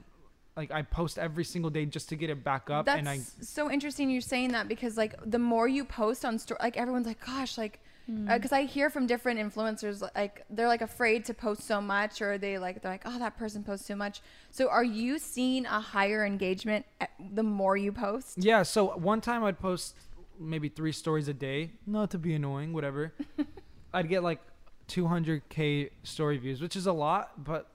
like 0.56 0.70
I 0.70 0.82
post 0.82 1.18
every 1.18 1.44
single 1.44 1.70
day 1.70 1.86
just 1.86 2.10
to 2.10 2.16
get 2.16 2.28
it 2.28 2.44
back 2.44 2.68
up 2.68 2.84
That's 2.84 2.98
and 2.98 3.08
I 3.08 3.20
so 3.40 3.70
interesting 3.70 4.10
you're 4.10 4.20
saying 4.20 4.52
that 4.52 4.68
because 4.68 4.96
like 4.96 5.14
the 5.24 5.38
more 5.38 5.66
you 5.66 5.84
post 5.84 6.24
on 6.24 6.38
story, 6.38 6.58
like 6.62 6.76
everyone's 6.76 7.06
like, 7.06 7.24
gosh, 7.24 7.56
like, 7.56 7.80
Uh, 8.08 8.34
because 8.34 8.52
I 8.52 8.62
hear 8.62 8.90
from 8.90 9.06
different 9.06 9.38
influencers 9.38 10.02
like 10.16 10.44
they're 10.50 10.66
like 10.66 10.82
afraid 10.82 11.24
to 11.26 11.34
post 11.34 11.62
so 11.62 11.80
much 11.80 12.20
or 12.20 12.38
they 12.38 12.58
like 12.58 12.82
they're 12.82 12.90
like, 12.90 13.02
oh, 13.04 13.18
that 13.18 13.36
person 13.36 13.62
posts 13.62 13.86
too 13.86 13.94
much. 13.94 14.20
So 14.50 14.68
are 14.68 14.84
you 14.84 15.18
seeing 15.18 15.64
a 15.66 15.80
higher 15.80 16.24
engagement 16.24 16.86
the 17.32 17.42
more 17.42 17.76
you 17.76 17.92
post? 17.92 18.38
Yeah, 18.38 18.64
so 18.64 18.96
one 18.96 19.20
time 19.20 19.44
I'd 19.44 19.60
post 19.60 19.96
maybe 20.40 20.68
3 20.68 20.90
stories 20.92 21.28
a 21.28 21.34
day, 21.34 21.72
not 21.86 22.10
to 22.12 22.18
be 22.18 22.34
annoying, 22.34 22.72
whatever. 22.72 23.12
I'd 23.92 24.08
get 24.08 24.22
like 24.22 24.40
200k 24.88 25.90
story 26.02 26.38
views, 26.38 26.60
which 26.60 26.76
is 26.76 26.86
a 26.86 26.92
lot, 26.92 27.44
but 27.44 27.68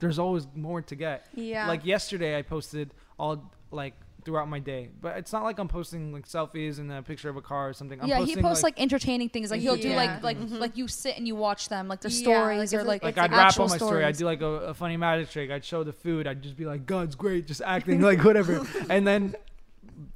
there's 0.00 0.18
always 0.18 0.46
more 0.54 0.82
to 0.82 0.94
get. 0.94 1.26
Yeah. 1.34 1.68
Like 1.68 1.84
yesterday, 1.84 2.36
I 2.36 2.42
posted 2.42 2.92
all 3.18 3.50
like 3.70 3.94
throughout 4.24 4.48
my 4.48 4.58
day, 4.58 4.88
but 5.00 5.16
it's 5.16 5.32
not 5.32 5.42
like 5.44 5.58
I'm 5.58 5.68
posting 5.68 6.12
like 6.12 6.26
selfies 6.26 6.78
and 6.78 6.90
a 6.90 7.02
picture 7.02 7.28
of 7.28 7.36
a 7.36 7.42
car 7.42 7.68
or 7.68 7.72
something. 7.72 8.00
I'm 8.00 8.08
yeah, 8.08 8.20
he 8.24 8.36
posts 8.36 8.62
like, 8.62 8.80
entertaining 8.80 9.28
things. 9.28 9.50
Like 9.50 9.60
he'll 9.60 9.76
do 9.76 9.90
Yeah. 9.90 9.96
like 9.96 10.22
like 10.22 10.36
like 10.50 10.76
you 10.76 10.88
sit 10.88 11.16
and 11.16 11.26
you 11.26 11.36
watch 11.36 11.68
them, 11.68 11.88
like 11.88 12.00
the 12.00 12.10
Yeah, 12.10 12.22
stories 12.22 12.72
like 12.72 12.78
or 12.78 12.80
it's 12.82 12.88
like 12.88 13.02
like 13.04 13.18
I'd 13.18 13.30
rap 13.32 13.48
actual 13.48 13.64
on 13.64 13.70
my 13.70 13.76
story. 13.76 14.04
I'd 14.04 14.16
do 14.16 14.24
like 14.24 14.40
a, 14.40 14.46
a 14.46 14.74
funny 14.74 14.96
magic 14.96 15.30
trick. 15.30 15.50
I'd 15.50 15.64
show 15.64 15.84
the 15.84 15.92
food. 15.92 16.26
I'd 16.26 16.42
just 16.42 16.56
be 16.56 16.64
like, 16.64 16.86
"God's 16.86 17.14
great," 17.14 17.46
just 17.46 17.62
acting 17.66 18.00
like 18.00 18.24
whatever. 18.24 18.66
And 18.88 19.06
then 19.06 19.34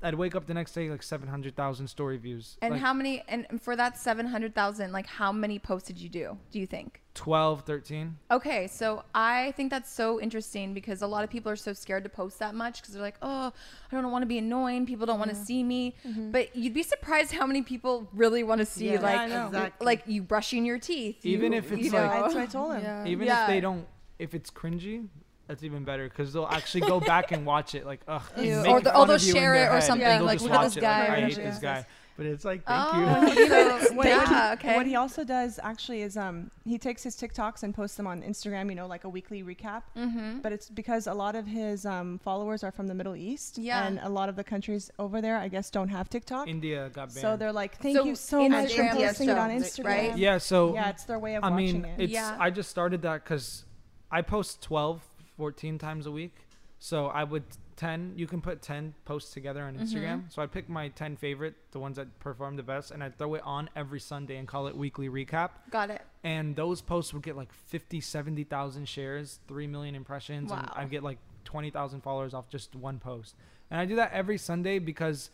I'd 0.03 0.15
wake 0.15 0.35
up 0.35 0.47
the 0.47 0.55
next 0.55 0.73
day 0.73 0.91
like 0.91 1.03
seven 1.03 1.29
hundred 1.29 1.57
thousand 1.57 1.89
story 1.89 2.17
views. 2.17 2.57
And 2.63 2.73
like 2.75 2.81
how 2.81 2.93
many? 2.93 3.23
And 3.29 3.47
for 3.61 3.77
that 3.77 3.99
seven 3.99 4.27
hundred 4.27 4.55
thousand, 4.55 4.93
like 4.93 5.07
how 5.07 5.33
many 5.33 5.59
posts 5.59 5.89
did 5.89 5.99
you 5.99 6.09
do? 6.09 6.39
Do 6.51 6.59
you 6.59 6.67
think? 6.67 7.01
12, 7.19 7.63
13. 7.63 8.17
Okay, 8.31 8.69
so 8.69 9.03
I 9.13 9.53
think 9.57 9.71
that's 9.71 9.91
so 9.93 10.21
interesting 10.21 10.73
because 10.73 11.03
a 11.03 11.07
lot 11.09 11.25
of 11.25 11.31
people 11.31 11.51
are 11.51 11.57
so 11.57 11.73
scared 11.73 12.05
to 12.05 12.09
post 12.09 12.39
that 12.39 12.55
much 12.55 12.81
because 12.81 12.95
they're 12.95 13.03
like, 13.03 13.17
oh, 13.23 13.53
I 13.91 14.01
don't 14.01 14.11
want 14.13 14.23
to 14.23 14.27
be 14.27 14.39
annoying. 14.39 14.87
People 14.87 15.05
don't 15.05 15.19
want 15.19 15.31
to 15.31 15.37
see 15.37 15.65
me. 15.65 15.97
Mm-hmm. 16.07 16.31
But 16.31 16.55
you'd 16.55 16.75
be 16.75 16.85
surprised 16.85 17.33
how 17.33 17.45
many 17.45 17.63
people 17.63 18.09
really 18.13 18.45
want 18.45 18.61
to 18.61 18.65
see 18.67 18.93
Yeah, 18.93 19.01
like 19.01 19.19
I 19.19 19.27
know. 19.27 19.47
Exactly. 19.49 19.85
like 19.85 20.03
you 20.07 20.23
brushing 20.23 20.65
your 20.65 20.79
teeth. 20.79 21.17
Even 21.27 21.53
you- 21.53 21.59
if 21.59 21.73
it's 21.73 21.83
you 21.87 21.91
like- 21.91 22.03
know. 22.15 22.23
That's 22.23 22.35
what 22.35 22.43
I 22.45 22.47
told 22.47 22.75
him. 22.77 22.83
Yeah. 22.83 23.05
Even 23.07 23.27
Yeah. 23.27 23.43
if 23.43 23.49
they 23.49 23.61
don't, 23.61 23.85
if 24.21 24.33
it's 24.35 24.51
cringy, 24.53 25.09
that's 25.49 25.65
even 25.65 25.83
better 25.83 26.09
because 26.09 26.33
they'll 26.33 26.47
actually 26.47 26.83
go 26.83 27.01
back 27.01 27.33
and 27.33 27.45
watch 27.45 27.75
it. 27.75 27.85
Like, 27.85 28.01
ugh, 28.07 28.23
Or 28.37 28.43
the- 28.45 28.71
or 28.71 28.81
they'll 28.81 29.11
of 29.17 29.23
you 29.23 29.31
in 29.31 29.35
share 29.35 29.55
it 29.57 29.67
or 29.69 29.71
head, 29.73 29.83
something, 29.83 30.07
and 30.07 30.25
like, 30.25 30.41
look 30.41 30.53
at 30.53 30.63
this 30.63 30.77
guy 30.77 31.01
Like, 31.01 31.11
I 31.11 31.15
hate 31.17 31.29
whatever. 31.31 31.51
this 31.51 31.59
guy, 31.59 31.87
but 32.19 32.27
it's 32.27 32.45
like, 32.45 32.67
thank 32.67 32.95
Oh, 32.95 33.27
you. 33.33 33.49
so- 33.49 33.95
What, 33.95 34.07
yeah, 34.07 34.49
he, 34.51 34.53
okay. 34.55 34.77
what 34.77 34.87
he 34.87 34.97
also 34.97 35.23
does 35.25 35.59
actually 35.63 36.03
is 36.03 36.17
um 36.17 36.51
he 36.65 36.77
takes 36.77 37.03
his 37.03 37.15
TikToks 37.17 37.63
and 37.63 37.73
posts 37.75 37.97
them 37.97 38.07
on 38.07 38.23
Instagram. 38.23 38.69
You 38.69 38.75
know, 38.75 38.87
like 38.87 39.05
a 39.05 39.09
weekly 39.09 39.43
recap. 39.43 39.85
mm-hmm. 39.97 40.41
But 40.41 40.53
it's 40.53 40.69
because 40.69 41.07
a 41.07 41.15
lot 41.15 41.35
of 41.37 41.47
his 41.47 41.87
um, 41.87 42.19
followers 42.19 42.63
are 42.65 42.73
from 42.73 42.87
the 42.89 42.95
Middle 42.95 43.17
East. 43.17 43.57
Yeah. 43.57 43.87
And 43.87 43.99
a 44.03 44.09
lot 44.09 44.29
of 44.29 44.37
the 44.37 44.45
countries 44.45 44.91
over 44.99 45.23
there, 45.23 45.39
I 45.39 45.49
guess, 45.49 45.71
don't 45.71 45.89
have 45.89 46.11
TikTok. 46.11 46.49
India 46.49 46.91
got 46.93 47.09
banned. 47.09 47.13
So 47.23 47.37
they're 47.37 47.53
like, 47.53 47.79
thank 47.79 47.97
So 47.97 48.05
you 48.05 48.15
so 48.17 48.49
much 48.49 48.75
for 48.75 48.87
posting 48.89 49.29
it 49.31 49.39
on 49.39 49.51
Instagram. 49.51 49.85
right? 49.85 50.17
yeah. 50.19 50.39
So 50.39 50.75
Yeah, 50.75 50.91
it's 50.91 51.05
their 51.05 51.19
way 51.21 51.37
of 51.37 51.45
I 51.45 51.51
watching 51.51 51.83
mean, 51.83 51.85
it. 51.85 52.01
it's 52.05 52.13
Yeah. 52.13 52.37
I 52.39 52.51
just 52.51 52.69
started 52.69 53.01
that 53.03 53.25
because 53.25 53.65
I 54.11 54.21
post 54.23 54.61
12, 54.63 55.01
14 55.37 55.79
times 55.79 56.05
a 56.07 56.11
week. 56.11 56.35
So 56.81 57.07
I 57.07 57.25
would 57.25 57.45
10. 57.79 58.15
You 58.17 58.27
can 58.27 58.43
put 58.43 58.61
10 58.61 58.93
posts 59.05 59.33
together 59.33 59.63
on 59.65 59.75
mm-hmm. 59.75 59.85
Instagram. 59.85 60.33
So 60.33 60.43
I 60.43 60.47
pick 60.47 60.69
my 60.69 60.89
10 60.89 61.17
favorite, 61.17 61.55
the 61.71 61.79
ones 61.79 61.97
that 61.97 62.19
perform 62.19 62.57
the 62.57 62.63
best, 62.63 62.91
and 62.91 63.03
I 63.03 63.09
throw 63.09 63.35
it 63.35 63.43
on 63.45 63.71
every 63.75 64.01
Sunday 64.01 64.37
and 64.37 64.47
call 64.47 64.67
it 64.67 64.77
weekly 64.77 65.09
recap. 65.09 65.51
Got 65.71 65.91
it. 65.91 66.03
And 66.25 66.55
those 66.55 66.83
posts 66.83 67.15
would 67.15 67.23
get 67.23 67.37
like 67.37 67.53
50, 67.53 68.01
70,000 68.01 68.87
shares, 68.87 69.41
3 69.49 69.67
million 69.69 69.95
impressions, 69.95 70.51
and 70.51 70.61
Wow. 70.61 70.73
I 70.77 70.85
get 70.85 71.03
like 71.03 71.19
20,000 71.45 72.03
followers 72.03 72.35
off 72.35 72.49
just 72.51 72.75
one 72.75 72.99
post. 72.99 73.37
And 73.71 73.81
I 73.81 73.87
do 73.87 73.97
that 73.97 74.13
every 74.13 74.39
Sunday 74.39 74.79
because 74.79 75.31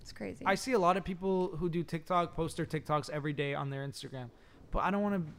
It's 0.00 0.12
crazy. 0.12 0.44
I 0.46 0.54
see 0.54 0.72
a 0.72 0.78
lot 0.78 0.96
of 0.96 1.04
people 1.04 1.56
who 1.56 1.68
do 1.68 1.82
TikTok 1.82 2.34
post 2.34 2.56
their 2.56 2.66
TikToks 2.66 3.10
every 3.10 3.32
day 3.32 3.54
on 3.54 3.68
their 3.68 3.86
Instagram, 3.86 4.30
but 4.70 4.78
I 4.78 4.90
don't 4.90 5.02
want 5.02 5.26
to 5.26 5.32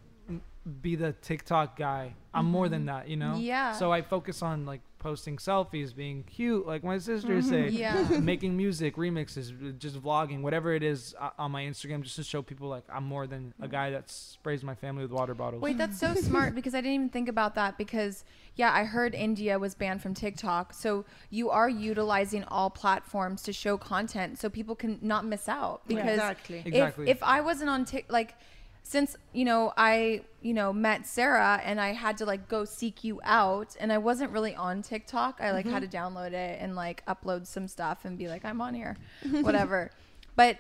be 0.81 0.95
the 0.95 1.13
TikTok 1.13 1.77
guy. 1.77 2.13
I'm 2.33 2.45
more 2.45 2.69
than 2.69 2.81
mm-hmm. 2.81 2.97
that, 2.97 3.07
you 3.07 3.17
know. 3.17 3.37
Yeah. 3.37 3.73
So 3.73 3.91
I 3.91 4.01
focus 4.01 4.41
on 4.41 4.65
like 4.65 4.81
posting 5.01 5.37
selfies, 5.37 5.93
being 5.93 6.23
cute, 6.23 6.67
like 6.67 6.83
my 6.83 6.99
sisters 6.99 7.49
say, 7.49 7.69
Yeah. 7.69 8.19
making 8.21 8.55
music, 8.55 8.95
remixes, 8.95 9.77
just 9.79 10.01
vlogging, 10.01 10.41
whatever 10.41 10.73
it 10.73 10.83
is 10.83 11.15
uh, 11.19 11.31
on 11.39 11.51
my 11.51 11.63
Instagram, 11.63 12.03
just 12.03 12.15
to 12.17 12.23
show 12.23 12.41
people 12.43 12.69
like 12.69 12.83
I'm 12.93 13.03
more 13.03 13.25
than 13.25 13.53
a 13.59 13.67
guy 13.67 13.89
that 13.89 14.09
sprays 14.09 14.63
my 14.63 14.75
family 14.75 15.01
with 15.01 15.11
water 15.11 15.33
bottles. 15.33 15.61
Wait, 15.61 15.77
that's 15.77 15.99
so 15.99 16.13
smart 16.29 16.53
because 16.53 16.75
I 16.75 16.81
didn't 16.81 16.93
even 16.93 17.09
think 17.09 17.27
about 17.27 17.55
that 17.55 17.77
because 17.79 18.23
yeah, 18.55 18.71
I 18.71 18.83
heard 18.83 19.15
India 19.15 19.57
was 19.57 19.73
banned 19.73 20.01
from 20.03 20.13
TikTok. 20.13 20.73
So 20.73 21.03
you 21.31 21.49
are 21.49 21.69
utilizing 21.69 22.43
all 22.45 22.69
platforms 22.69 23.41
to 23.43 23.53
show 23.53 23.77
content 23.77 24.37
so 24.37 24.49
people 24.49 24.75
can 24.75 24.99
not 25.01 25.25
miss 25.25 25.49
out 25.49 25.81
because 25.87 26.11
exactly. 26.11 26.61
Exactly. 26.63 27.09
if 27.09 27.17
if 27.17 27.23
I 27.23 27.41
wasn't 27.41 27.71
on 27.71 27.85
Tik 27.85 28.05
like 28.09 28.35
since 28.83 29.15
you 29.33 29.45
know 29.45 29.73
I 29.77 30.21
you 30.41 30.53
know 30.53 30.73
met 30.73 31.05
Sarah 31.05 31.61
and 31.63 31.79
I 31.79 31.93
had 31.93 32.17
to 32.17 32.25
like 32.25 32.47
go 32.47 32.65
seek 32.65 33.03
you 33.03 33.21
out 33.23 33.75
and 33.79 33.91
I 33.91 33.97
wasn't 33.97 34.31
really 34.31 34.55
on 34.55 34.81
TikTok. 34.81 35.39
I 35.39 35.51
like 35.51 35.65
had 35.65 35.83
mm-hmm. 35.83 35.91
to 35.91 35.97
download 35.97 36.33
it 36.33 36.59
and 36.61 36.75
like 36.75 37.05
upload 37.05 37.47
some 37.47 37.67
stuff 37.67 38.05
and 38.05 38.17
be 38.17 38.27
like 38.27 38.43
I'm 38.45 38.61
on 38.61 38.73
here, 38.73 38.97
whatever. 39.41 39.91
But 40.35 40.57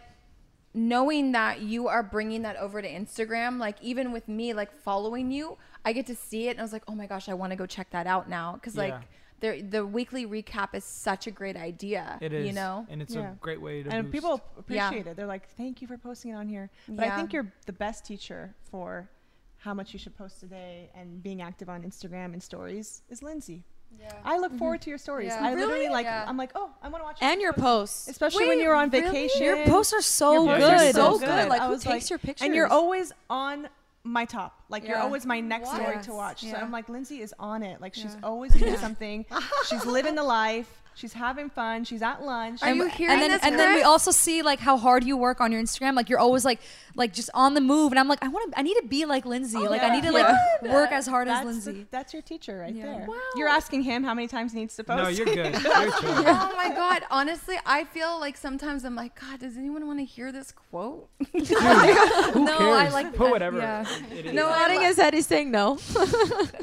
knowing 0.73 1.33
that 1.33 1.61
you 1.61 1.87
are 1.87 2.03
bringing 2.03 2.43
that 2.43 2.55
over 2.57 2.81
to 2.81 2.89
Instagram, 2.89 3.59
like 3.59 3.75
even 3.81 4.11
with 4.11 4.27
me 4.27 4.53
like 4.53 4.71
following 4.71 5.31
you, 5.31 5.57
I 5.83 5.93
get 5.93 6.07
to 6.07 6.15
see 6.15 6.47
it 6.47 6.51
and 6.51 6.59
I 6.59 6.63
was 6.63 6.73
like, 6.73 6.83
oh 6.87 6.95
my 6.95 7.07
gosh, 7.07 7.27
I 7.27 7.33
want 7.33 7.51
to 7.51 7.57
go 7.57 7.65
check 7.65 7.89
that 7.91 8.07
out 8.07 8.29
now 8.29 8.53
because 8.53 8.77
like 8.77 8.93
Yeah. 8.93 9.01
The 9.41 9.61
the 9.61 9.85
weekly 9.85 10.25
recap 10.25 10.73
is 10.73 10.83
such 10.85 11.27
a 11.27 11.31
great 11.31 11.57
idea. 11.57 12.17
it 12.21 12.31
is, 12.31 12.47
you 12.47 12.53
know. 12.53 12.85
and 12.89 13.01
it's 13.01 13.13
Yeah. 13.13 13.31
a 13.33 13.35
great 13.35 13.61
way 13.61 13.83
to. 13.83 13.89
and 13.91 14.03
boost. 14.05 14.13
people 14.13 14.41
Yeah. 14.67 14.87
appreciate 14.87 15.07
it. 15.07 15.15
They're 15.17 15.27
like, 15.27 15.49
"Thank 15.49 15.81
you 15.81 15.87
for 15.87 15.97
posting 15.97 16.31
it 16.31 16.35
on 16.35 16.47
here." 16.47 16.69
But 16.87 17.07
I 17.07 17.15
think 17.17 17.33
you're 17.33 17.51
the 17.65 17.73
best 17.73 18.05
teacher 18.05 18.55
for 18.69 19.09
how 19.57 19.73
much 19.73 19.93
you 19.93 19.99
should 19.99 20.17
post 20.17 20.41
a 20.43 20.47
day 20.47 20.89
and 20.95 21.21
being 21.21 21.41
active 21.41 21.69
on 21.69 21.83
Instagram 21.83 22.33
and 22.33 22.41
stories 22.41 23.03
is 23.09 23.21
Lindsay. 23.21 23.63
Yeah. 23.99 24.13
I 24.23 24.37
look 24.37 24.57
forward 24.57 24.75
mm-hmm. 24.79 24.83
to 24.85 24.89
your 24.91 24.97
stories. 24.97 25.27
Yeah. 25.27 25.45
I 25.45 25.53
literally 25.53 25.89
like. 25.89 26.05
Yeah. 26.05 26.25
I'm 26.27 26.37
like, 26.37 26.51
oh, 26.55 26.69
I 26.81 26.87
want 26.87 27.01
to 27.01 27.05
watch. 27.05 27.17
And 27.21 27.41
your 27.41 27.51
posts. 27.53 28.07
especially 28.07 28.43
Wait, 28.45 28.49
when 28.49 28.59
you're 28.59 28.73
on 28.73 28.89
really? 28.89 29.05
vacation. 29.05 29.43
Your 29.43 29.65
posts 29.65 29.91
are 29.93 30.01
so 30.01 30.45
Your 30.45 30.55
posts 30.57 30.63
are 30.63 30.77
good. 30.77 30.95
so 30.95 31.11
So 31.13 31.19
good. 31.19 31.25
good. 31.27 31.49
Like 31.49 31.61
I 31.61 31.67
who 31.67 31.73
takes 31.73 31.85
like- 31.85 32.09
your 32.09 32.19
pictures? 32.19 32.45
and 32.45 32.55
you're 32.55 32.67
always 32.67 33.11
on 33.29 33.67
my 34.03 34.25
top. 34.25 34.63
Like 34.69 34.87
you're 34.87 34.97
always 34.97 35.25
my 35.25 35.39
next 35.39 35.71
story 35.73 36.01
to 36.03 36.13
watch. 36.13 36.41
So 36.41 36.55
I'm 36.55 36.71
like, 36.71 36.89
Lindsay 36.89 37.21
is 37.21 37.33
on 37.39 37.63
it. 37.63 37.81
Like 37.81 37.93
she's 37.93 38.15
Yeah. 38.15 38.19
always 38.27 38.53
doing 38.53 38.77
something. 38.77 39.25
she's 39.69 39.85
living 39.85 40.15
the 40.15 40.23
life. 40.23 40.80
She's 40.93 41.13
having 41.13 41.49
fun. 41.49 41.83
She's 41.85 42.01
at 42.01 42.21
lunch. 42.23 42.61
Are 42.61 42.67
and, 42.67 42.77
you 42.77 42.83
and 42.83 42.91
hearing 42.91 43.19
then 43.19 43.31
this, 43.31 43.41
and 43.43 43.57
then 43.57 43.73
we 43.75 43.81
also 43.81 44.11
see 44.11 44.41
like 44.41 44.59
how 44.59 44.77
hard 44.77 45.03
you 45.03 45.15
work 45.17 45.39
on 45.41 45.51
your 45.51 45.61
Instagram. 45.61 45.95
Like 45.95 46.09
you're 46.09 46.19
always 46.19 46.43
like 46.45 46.59
like 46.95 47.13
just 47.13 47.29
on 47.33 47.53
the 47.53 47.61
move, 47.61 47.91
and 47.93 47.99
I'm 47.99 48.07
like 48.09 48.19
I 48.21 48.27
want 48.27 48.51
to 48.51 48.59
I 48.59 48.61
need 48.61 48.75
to 48.75 48.85
be 48.87 49.05
like 49.05 49.25
Lindsay. 49.25 49.57
Oh, 49.57 49.61
like 49.69 49.81
I 49.81 49.89
need 49.89 50.03
to 50.03 50.11
like 50.11 50.27
work 50.63 50.91
as 50.91 51.07
hard 51.07 51.27
as 51.29 51.45
Lindsay. 51.45 51.71
the- 51.71 51.87
that's 51.91 52.13
your 52.13 52.21
teacher 52.21 52.57
right 52.59 52.75
Yeah. 52.75 52.85
there. 52.85 53.05
Wow. 53.07 53.15
You're 53.35 53.47
asking 53.47 53.83
him 53.83 54.03
how 54.03 54.13
many 54.13 54.27
times 54.27 54.51
he 54.53 54.59
needs 54.59 54.75
to 54.75 54.83
post. 54.83 55.01
No, 55.01 55.09
you're 55.09 55.25
good. 55.25 55.53
You're 55.63 55.71
oh 55.73 56.53
my 56.57 56.69
god 56.75 57.03
honestly 57.09 57.55
i 57.65 57.83
feel 57.85 58.19
like 58.19 58.35
sometimes 58.37 58.83
i'm 58.85 58.95
like 58.95 59.19
god 59.19 59.39
does 59.39 59.57
anyone 59.57 59.85
want 59.87 59.99
to 59.99 60.05
hear 60.05 60.31
this 60.31 60.51
quote 60.51 61.09
Who 61.33 62.45
No, 62.45 62.71
I 62.73 62.89
like- 62.91 63.13
Put 63.15 63.29
whatever. 63.31 63.57
yeah. 63.57 63.85
it 64.11 64.27
is. 64.27 64.33
No, 64.33 64.47
I 64.49 64.59
Nodding 64.59 64.77
lo- 64.81 64.83
his 64.87 64.97
head, 64.97 65.13
he's 65.13 65.27
saying 65.27 65.51
no. 65.51 65.77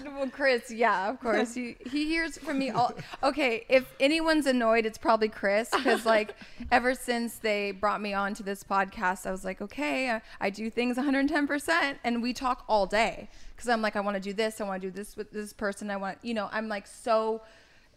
well 0.05 0.29
chris 0.31 0.71
yeah 0.71 1.09
of 1.11 1.21
course 1.21 1.55
he, 1.55 1.77
he 1.91 2.07
hears 2.07 2.39
from 2.39 2.59
me 2.59 2.71
all 2.71 2.93
okay 3.23 3.65
if 3.69 3.85
anyone's 4.29 4.47
annoyed. 4.47 4.85
It's 4.85 4.99
probably 4.99 5.29
chris 5.29 5.71
because 5.71 6.05
like 6.15 6.35
ever 6.71 6.95
since 6.95 7.39
they 7.39 7.71
brought 7.71 8.01
me 8.03 8.13
on 8.13 8.35
to 8.35 8.43
this 8.43 8.63
podcast 8.63 9.27
i 9.27 9.31
was 9.31 9.45
like 9.45 9.61
okay 9.63 10.11
i, 10.11 10.21
I 10.41 10.51
do 10.51 10.69
things 10.71 10.97
110% 10.97 11.97
and 12.05 12.23
we 12.23 12.33
talk 12.33 12.65
all 12.69 12.87
day 12.87 13.29
because 13.55 13.69
i'm 13.69 13.81
like 13.81 13.97
i 13.97 14.01
want 14.01 14.17
to 14.17 14.21
do 14.21 14.33
this 14.33 14.61
i 14.61 14.65
want 14.65 14.83
to 14.83 14.89
do 14.89 14.95
this 14.95 15.17
with 15.17 15.31
this 15.31 15.53
person 15.53 15.91
i 15.91 15.97
want 15.97 16.19
you 16.23 16.35
know 16.35 16.49
i'm 16.53 16.69
like 16.69 16.87
so 16.87 17.41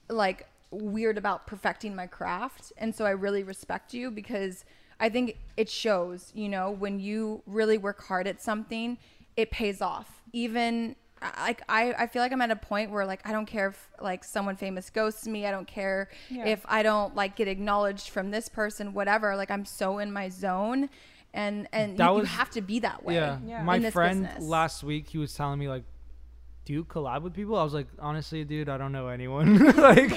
like 0.09 0.47
weird 0.71 1.17
about 1.17 1.47
perfecting 1.47 1.95
my 1.95 2.07
craft 2.07 2.71
and 2.77 2.95
so 2.95 3.05
i 3.05 3.11
really 3.11 3.43
respect 3.43 3.93
you 3.93 4.09
because 4.09 4.63
i 4.99 5.09
think 5.09 5.37
it 5.57 5.69
shows 5.69 6.31
you 6.33 6.47
know 6.47 6.71
when 6.71 6.99
you 6.99 7.41
really 7.45 7.77
work 7.77 8.03
hard 8.03 8.27
at 8.27 8.41
something 8.41 8.97
it 9.35 9.51
pays 9.51 9.81
off. 9.81 10.21
Even 10.33 10.95
like 11.39 11.61
I, 11.69 11.93
I 11.93 12.07
feel 12.07 12.21
like 12.21 12.31
i'm 12.31 12.41
at 12.41 12.51
a 12.51 12.55
point 12.55 12.91
where 12.91 13.05
like 13.05 13.21
i 13.25 13.31
don't 13.31 13.45
care 13.45 13.67
if 13.69 13.89
like 14.01 14.23
someone 14.23 14.55
famous 14.55 14.89
ghosts 14.89 15.27
me 15.27 15.45
i 15.45 15.51
don't 15.51 15.67
care 15.67 16.09
Yeah. 16.29 16.45
if 16.47 16.65
i 16.67 16.81
don't 16.83 17.15
like 17.15 17.35
get 17.35 17.47
acknowledged 17.47 18.09
from 18.09 18.31
this 18.31 18.49
person 18.49 18.93
whatever 18.93 19.35
like 19.35 19.51
i'm 19.51 19.65
so 19.65 19.99
in 19.99 20.11
my 20.11 20.29
zone 20.29 20.89
and 21.33 21.67
and 21.71 21.97
That 21.97 22.11
you, 22.11 22.17
you 22.19 22.23
have 22.25 22.49
to 22.51 22.61
be 22.61 22.79
that 22.79 23.03
way 23.05 23.15
Yeah. 23.15 23.37
Yeah. 23.45 23.63
My 23.63 23.89
friend 23.91 24.23
business. 24.25 24.43
last 24.43 24.83
week, 24.83 25.07
he 25.07 25.17
was 25.17 25.33
telling 25.33 25.59
me 25.59 25.69
like, 25.69 25.83
"Do 26.65 26.73
you 26.73 26.83
collab 26.83 27.21
with 27.21 27.33
people?" 27.33 27.55
I 27.57 27.63
was 27.63 27.73
like, 27.73 27.87
"Honestly, 27.99 28.43
dude, 28.43 28.67
I 28.67 28.77
don't 28.77 28.91
know 28.91 29.07
anyone. 29.07 29.57
like, 29.77 30.11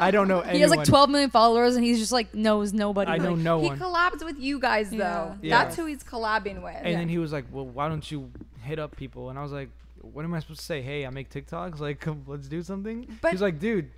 I 0.00 0.10
don't 0.10 0.26
know 0.26 0.40
anyone." 0.40 0.54
he 0.56 0.60
has 0.62 0.72
like 0.72 0.84
12 0.84 1.08
million 1.08 1.30
followers, 1.30 1.76
and 1.76 1.84
he's 1.84 2.00
just 2.00 2.10
like 2.10 2.34
knows 2.34 2.72
nobody. 2.72 3.12
I 3.12 3.18
know 3.18 3.34
Like, 3.34 3.38
no 3.44 3.60
he 3.60 3.68
one. 3.68 3.78
He 3.78 3.84
collabs 3.84 4.24
with 4.24 4.40
you 4.40 4.58
guys 4.58 4.90
though 4.90 4.96
Yeah. 4.96 5.34
Yeah. 5.40 5.62
that's 5.62 5.76
who 5.76 5.86
he's 5.86 6.02
collabing 6.02 6.60
with 6.64 6.74
And 6.82 6.96
then 6.96 7.08
he 7.08 7.18
was 7.18 7.32
like, 7.32 7.44
"Well, 7.52 7.66
why 7.66 7.88
don't 7.88 8.10
you 8.10 8.32
hit 8.62 8.80
up 8.80 8.96
people?" 8.96 9.30
And 9.30 9.38
I 9.38 9.42
was 9.44 9.52
like, 9.52 9.68
"What 10.12 10.24
am 10.24 10.34
I 10.34 10.40
supposed 10.40 10.60
to 10.60 10.66
say? 10.66 10.82
Hey, 10.82 11.06
I 11.06 11.10
make 11.10 11.30
TikToks. 11.30 11.78
Like, 11.86 12.00
come, 12.00 12.22
let's 12.26 12.48
do 12.48 12.62
something." 12.62 13.06
But- 13.20 13.32
He's 13.32 13.42
like, 13.42 13.58
"Dude, 13.58 13.90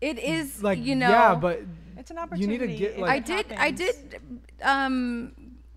it 0.00 0.18
is 0.18 0.62
like, 0.62 0.78
you 0.78 0.94
know 0.96 1.08
yeah, 1.08 1.34
but 1.34 1.62
It's 1.96 2.10
an 2.10 2.18
opportunity. 2.18 2.52
you 2.52 2.66
need 2.66 2.72
to 2.72 2.78
get 2.78 2.98
like." 2.98 3.10
I 3.10 3.16
it 3.16 3.24
did 3.48 3.52
I 3.58 3.70
did 3.70 4.20
um 4.62 5.32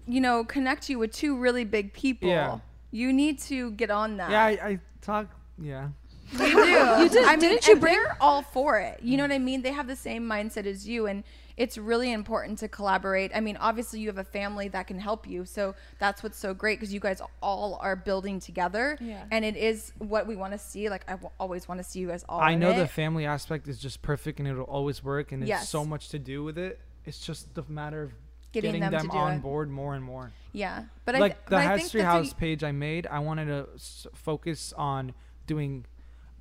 you 0.07 0.21
know 0.21 0.43
connect 0.43 0.89
you 0.89 0.99
with 0.99 1.11
two 1.11 1.37
really 1.37 1.63
big 1.65 1.93
people. 1.93 2.29
Yeah. 2.29 2.59
You 2.91 3.11
need 3.11 3.39
to 3.41 3.71
get 3.71 3.91
on 3.91 4.17
that. 4.17 4.31
yeah, 4.31 4.43
I, 4.45 4.49
I 4.69 4.79
talk. 5.01 5.27
Yeah, 5.59 5.89
you 6.31 6.37
do. 6.39 6.45
you 6.45 7.09
did- 7.09 7.25
I 7.25 7.31
mean, 7.31 7.39
didn't 7.39 7.67
you 7.67 7.73
and 7.73 7.81
bring- 7.81 7.93
they're 7.93 8.17
all 8.21 8.41
for 8.41 8.79
it. 8.79 8.99
You 9.03 9.17
know 9.17 9.23
what 9.23 9.31
I 9.31 9.39
mean? 9.39 9.61
They 9.63 9.71
have 9.71 9.87
the 9.87 9.95
same 9.95 10.23
mindset 10.27 10.65
as 10.65 10.87
you 10.87 11.07
and 11.07 11.23
it's 11.57 11.77
really 11.77 12.11
important 12.11 12.59
to 12.59 12.67
collaborate. 12.67 13.31
I 13.33 13.39
mean, 13.39 13.55
obviously 13.57 13.99
you 14.01 14.07
have 14.07 14.17
a 14.17 14.23
family 14.25 14.67
that 14.69 14.87
can 14.87 14.99
help 14.99 15.27
you. 15.27 15.45
So 15.45 15.73
that's 15.99 16.21
what's 16.21 16.37
so 16.37 16.53
great 16.53 16.79
because 16.79 16.93
you 16.93 16.99
guys 16.99 17.21
all 17.41 17.77
are 17.81 17.95
building 17.95 18.39
together. 18.41 18.97
Yeah. 18.99 19.23
And 19.31 19.45
it 19.45 19.55
is 19.55 19.93
what 19.97 20.27
we 20.27 20.35
want 20.35 20.51
to 20.53 20.59
see. 20.59 20.89
Like 20.89 21.05
I 21.07 21.11
w- 21.11 21.29
always 21.39 21.67
want 21.67 21.79
to 21.79 21.83
see 21.83 21.99
you 21.99 22.09
guys 22.09 22.25
all 22.27 22.41
I 22.41 22.55
know 22.55 22.71
it. 22.71 22.77
the 22.77 22.87
family 22.87 23.25
aspect 23.25 23.67
is 23.69 23.79
just 23.79 24.01
perfect 24.01 24.39
and 24.39 24.47
it'll 24.47 24.63
always 24.65 25.03
work, 25.03 25.31
and 25.31 25.47
it's 25.47 25.69
so 25.69 25.85
much 25.85 26.09
to 26.09 26.19
do 26.19 26.43
with 26.43 26.57
it. 26.57 26.79
It's 27.05 27.19
just 27.25 27.53
the 27.55 27.63
matter 27.69 28.03
of 28.03 28.11
Getting 28.51 28.71
getting, 28.71 28.81
them 28.89 29.07
them, 29.07 29.11
on 29.11 29.33
it. 29.33 29.41
board 29.41 29.69
more 29.69 29.95
and 29.95 30.03
more. 30.03 30.31
Yeah. 30.53 30.83
But 31.05 31.15
I 31.15 31.19
like 31.19 31.33
th- 31.33 31.45
the 31.45 31.49
but 31.51 31.57
I 31.59 31.67
think 31.69 31.81
History 31.81 32.01
that's 32.01 32.07
what 32.13 32.17
House 32.23 32.29
you- 32.29 32.35
page 32.35 32.63
I 32.63 32.71
made, 32.71 33.05
I 33.07 33.19
wanted 33.19 33.45
to 33.47 33.67
s- 33.75 34.07
focus 34.13 34.73
on 34.77 35.13
doing. 35.45 35.85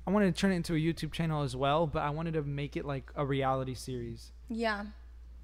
I 0.07 0.11
wanted 0.11 0.33
to 0.35 0.39
turn 0.39 0.51
it 0.51 0.55
into 0.55 0.75
a 0.75 0.77
YouTube 0.77 1.11
channel 1.11 1.41
as 1.43 1.55
well, 1.55 1.87
but 1.87 2.03
I 2.03 2.09
wanted 2.11 2.35
to 2.35 2.43
make 2.43 2.77
it 2.77 2.85
like 2.85 3.11
a 3.15 3.25
reality 3.25 3.73
series. 3.73 4.31
Yeah. 4.49 4.85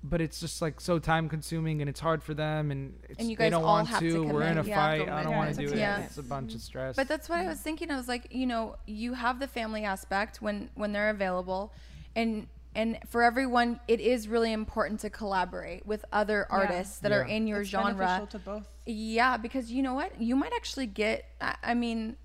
But 0.03 0.19
it's 0.19 0.39
just 0.39 0.61
like 0.63 0.81
so 0.81 0.97
time 0.97 1.29
consuming 1.29 1.79
and 1.81 1.87
it's 1.89 1.99
hard 1.99 2.23
for 2.23 2.33
them 2.33 2.71
and, 2.71 2.97
it's, 3.07 3.23
you 3.23 3.35
they 3.37 3.51
don't 3.51 3.63
all 3.63 3.75
want 3.75 3.87
have 3.89 3.99
to. 3.99 4.09
to 4.11 4.23
We're 4.23 4.43
in 4.43 4.57
a 4.57 4.63
yeah. 4.63 4.75
fight. 4.75 5.07
I 5.09 5.21
don't 5.21 5.31
Yeah, 5.33 5.37
want 5.37 5.53
to 5.55 5.61
a 5.61 5.65
do 5.67 5.67
it. 5.67 5.75
commitment. 5.75 6.05
It's 6.05 6.17
a 6.17 6.23
bunch 6.23 6.55
of 6.55 6.61
stress. 6.61 6.95
But 6.95 7.07
that's 7.07 7.29
what 7.29 7.37
I 7.39 7.45
was 7.47 7.59
thinking. 7.59 7.91
I 7.91 7.97
was 7.97 8.07
like, 8.07 8.27
you 8.33 8.47
know, 8.47 8.77
you 8.87 9.13
have 9.13 9.39
the 9.39 9.47
family 9.47 9.83
aspect 9.83 10.41
when 10.41 10.69
when 10.73 10.91
they're 10.91 11.11
available, 11.11 11.71
and 12.15 12.47
and 12.73 12.97
for 13.09 13.21
everyone, 13.21 13.79
it 13.87 13.99
is 13.99 14.27
really 14.27 14.51
important 14.53 15.01
to 15.01 15.09
collaborate 15.11 15.85
with 15.85 16.03
other 16.11 16.47
Yeah. 16.49 16.55
artists 16.57 16.97
that 16.99 17.11
are 17.11 17.23
in 17.23 17.45
your 17.45 17.61
It's 17.61 17.69
genre. 17.69 17.93
beneficial 17.93 18.27
to 18.27 18.39
both. 18.39 18.67
Yeah, 18.87 19.37
because 19.37 19.71
you 19.71 19.83
know 19.83 19.93
what, 19.93 20.19
you 20.19 20.35
might 20.35 20.53
actually 20.55 20.87
get. 20.87 21.25
I, 21.39 21.55
I 21.61 21.73
mean, 21.75 22.15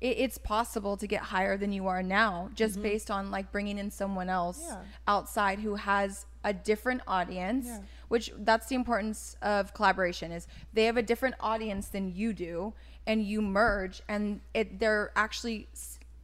it, 0.00 0.16
it's 0.18 0.38
possible 0.38 0.96
to 0.96 1.06
get 1.06 1.22
higher 1.22 1.56
than 1.56 1.72
you 1.72 1.86
are 1.86 2.02
now, 2.02 2.50
just 2.54 2.82
based 2.82 3.10
on 3.10 3.30
like 3.30 3.50
bringing 3.52 3.78
in 3.78 3.90
someone 3.90 4.28
else 4.28 4.58
Mm-hmm. 4.62 4.72
Yeah. 4.74 4.82
outside 5.08 5.58
who 5.60 5.74
has 5.76 6.26
a 6.44 6.52
different 6.52 7.00
audience. 7.06 7.66
Yeah. 7.66 7.78
Which 8.08 8.30
that's 8.38 8.66
the 8.68 8.74
importance 8.74 9.36
of 9.42 9.72
collaboration 9.74 10.30
is 10.30 10.46
they 10.72 10.84
have 10.84 10.96
a 10.96 11.02
different 11.02 11.34
audience 11.40 11.88
than 11.88 12.14
you 12.14 12.32
do, 12.32 12.74
and 13.06 13.24
you 13.24 13.40
merge, 13.42 14.02
and 14.08 14.40
it 14.52 14.78
they're 14.78 15.10
actually. 15.16 15.68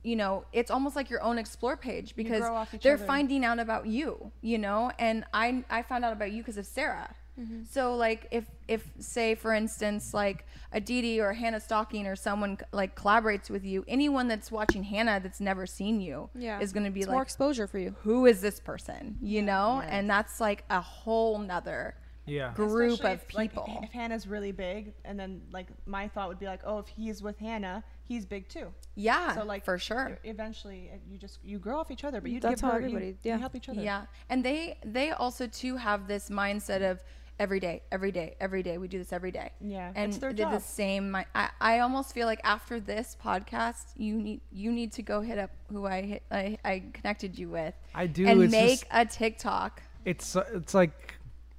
You 0.03 0.17
know, 0.17 0.47
it's 0.55 0.71
almost 0.71 0.97
like 0.97 1.11
your 1.11 1.23
own 1.23 1.37
explore 1.37 1.77
page 1.77 2.17
because 2.17 2.41
grow 2.41 2.55
off 2.55 2.73
each 2.73 2.83
they're 2.83 2.95
other. 2.95 3.05
finding 3.05 3.45
out 3.45 3.59
about 3.59 3.87
you, 3.87 4.33
you 4.41 4.57
know, 4.57 4.91
and 4.99 5.25
I 5.35 5.63
I 5.69 5.83
found 5.83 6.07
out 6.07 6.15
about 6.15 6.33
you 6.33 6.39
because 6.43 6.57
of 6.57 6.65
Sarah. 6.65 7.15
Mm-hmm. 7.41 7.63
So 7.71 7.95
like 7.97 8.27
if 8.31 8.45
if 8.69 8.91
say 8.99 9.35
for 9.35 9.53
instance 9.55 10.13
like 10.13 10.45
a 10.73 10.77
Aditi 10.77 11.21
or 11.21 11.33
Hannah 11.33 11.61
Stocking 11.61 12.07
or 12.07 12.15
someone 12.17 12.59
like 12.73 12.95
collaborates 12.97 13.51
with 13.51 13.65
you, 13.65 13.85
anyone 13.89 14.29
that's 14.29 14.51
watching 14.53 14.83
Hannah 14.85 15.21
that's 15.21 15.41
never 15.41 15.67
seen 15.67 16.01
you 16.01 16.31
Yeah. 16.35 16.61
is 16.61 16.73
going 16.73 16.85
to 16.85 16.91
be 16.91 17.01
It's 17.01 17.09
more 17.09 17.23
exposure 17.23 17.67
for 17.67 17.79
you. 17.79 17.95
who 18.03 18.27
is 18.27 18.41
this 18.41 18.61
person? 18.61 19.17
You 19.21 19.43
know, 19.43 19.83
and 19.87 20.09
that's 20.09 20.41
like 20.41 20.65
a 20.71 20.81
whole 20.81 21.39
nother 21.39 21.95
yeah. 22.27 22.53
group 22.55 22.93
Especially 22.93 23.13
of 23.15 23.21
if, 23.29 23.35
like, 23.35 23.51
people. 23.51 23.81
if 23.83 23.91
Hannah's 23.91 24.27
really 24.29 24.53
big, 24.53 24.93
and 25.05 25.19
then 25.19 25.43
like 25.53 25.67
my 25.87 26.07
thought 26.09 26.29
would 26.29 26.39
be 26.39 26.47
like, 26.47 26.61
oh, 26.65 26.79
if 26.79 26.87
he's 26.87 27.23
with 27.23 27.39
Hannah, 27.39 27.83
he's 28.05 28.25
big 28.25 28.49
too. 28.49 28.69
yeah, 28.95 29.35
so 29.35 29.43
like 29.45 29.65
for 29.65 29.79
sure. 29.79 30.19
Eventually, 30.23 30.91
uh, 30.95 30.99
you 31.11 31.19
just 31.19 31.41
you 31.45 31.59
grow 31.59 31.79
off 31.81 31.91
each 31.91 32.05
other, 32.05 32.21
but 32.21 32.31
you 32.31 32.39
That's 32.39 32.61
give 32.61 32.69
how 32.71 32.71
her, 32.77 32.79
everybody- 32.79 33.07
you, 33.09 33.17
yeah. 33.25 33.39
help 33.39 33.57
each 33.57 33.69
other. 33.69 33.81
Yeah, 33.83 34.05
and 34.29 34.45
they 34.45 34.79
they 34.85 35.11
also 35.11 35.47
too 35.49 35.77
have 35.77 36.07
this 36.07 36.31
mindset 36.31 36.89
of 36.89 37.03
every 37.41 37.59
day, 37.59 37.83
every 37.91 38.13
day, 38.13 38.37
every 38.41 38.63
day. 38.63 38.79
We 38.79 38.87
do 38.87 38.99
this 38.99 39.13
every 39.13 39.33
day. 39.33 39.51
Yeah, 39.61 39.91
and 39.97 40.11
it's 40.11 40.19
their 40.19 40.33
they're 40.33 40.51
the 40.51 40.61
same. 40.61 41.11
mi- 41.11 41.25
I 41.35 41.49
I 41.61 41.79
almost 41.81 42.13
feel 42.15 42.27
like 42.27 42.41
after 42.45 42.79
this 42.79 43.17
podcast, 43.25 43.87
you 43.97 44.15
need 44.15 44.43
you 44.53 44.71
need 44.71 44.93
to 44.93 45.03
go 45.03 45.23
hit 45.23 45.39
up 45.39 45.51
who 45.73 45.87
I 45.87 46.03
hit, 46.03 46.23
I, 46.31 46.59
I 46.65 46.83
connected 46.93 47.37
you 47.39 47.49
with. 47.49 47.75
I 47.95 48.07
do. 48.07 48.27
and 48.27 48.43
it's 48.43 48.53
make 48.53 48.81
just, 48.81 48.85
a 48.93 49.05
TikTok. 49.07 49.83
it's 50.05 50.37
it's 50.55 50.75
like, 50.75 51.15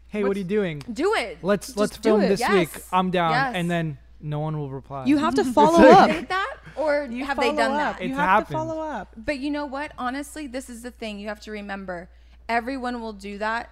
hey, 0.07 0.23
what 0.23 0.37
are 0.37 0.39
you 0.39 0.45
doing? 0.45 0.81
Do 0.93 1.15
it. 1.15 1.39
Let's 1.41 1.75
let's 1.75 1.97
film 1.97 2.21
it. 2.21 2.29
this 2.29 2.47
week. 2.47 2.69
I'm 2.93 3.09
down, 3.11 3.31
Yes. 3.31 3.51
and 3.55 3.69
then 3.69 3.97
no 4.21 4.39
one 4.39 4.57
will 4.59 4.69
reply. 4.69 5.05
You 5.05 5.17
have 5.17 5.33
to 5.35 5.43
follow 5.59 5.79
up. 5.89 6.09
Think 6.11 6.29
that, 6.29 6.57
or 6.77 7.07
You 7.09 7.25
have 7.25 7.39
they 7.39 7.53
done 7.55 7.71
up. 7.71 7.97
that? 7.97 8.01
It's 8.01 8.09
you 8.09 8.15
have 8.15 8.29
happened. 8.29 8.47
to 8.47 8.53
follow 8.53 8.79
up. 8.79 9.13
But 9.17 9.39
you 9.39 9.49
know 9.49 9.65
what? 9.65 9.91
Honestly, 9.97 10.45
this 10.45 10.69
is 10.69 10.83
the 10.83 10.91
thing 10.91 11.17
you 11.19 11.27
have 11.27 11.39
to 11.41 11.51
remember. 11.51 12.07
Everyone 12.47 13.01
will 13.01 13.13
do 13.13 13.37
that 13.39 13.69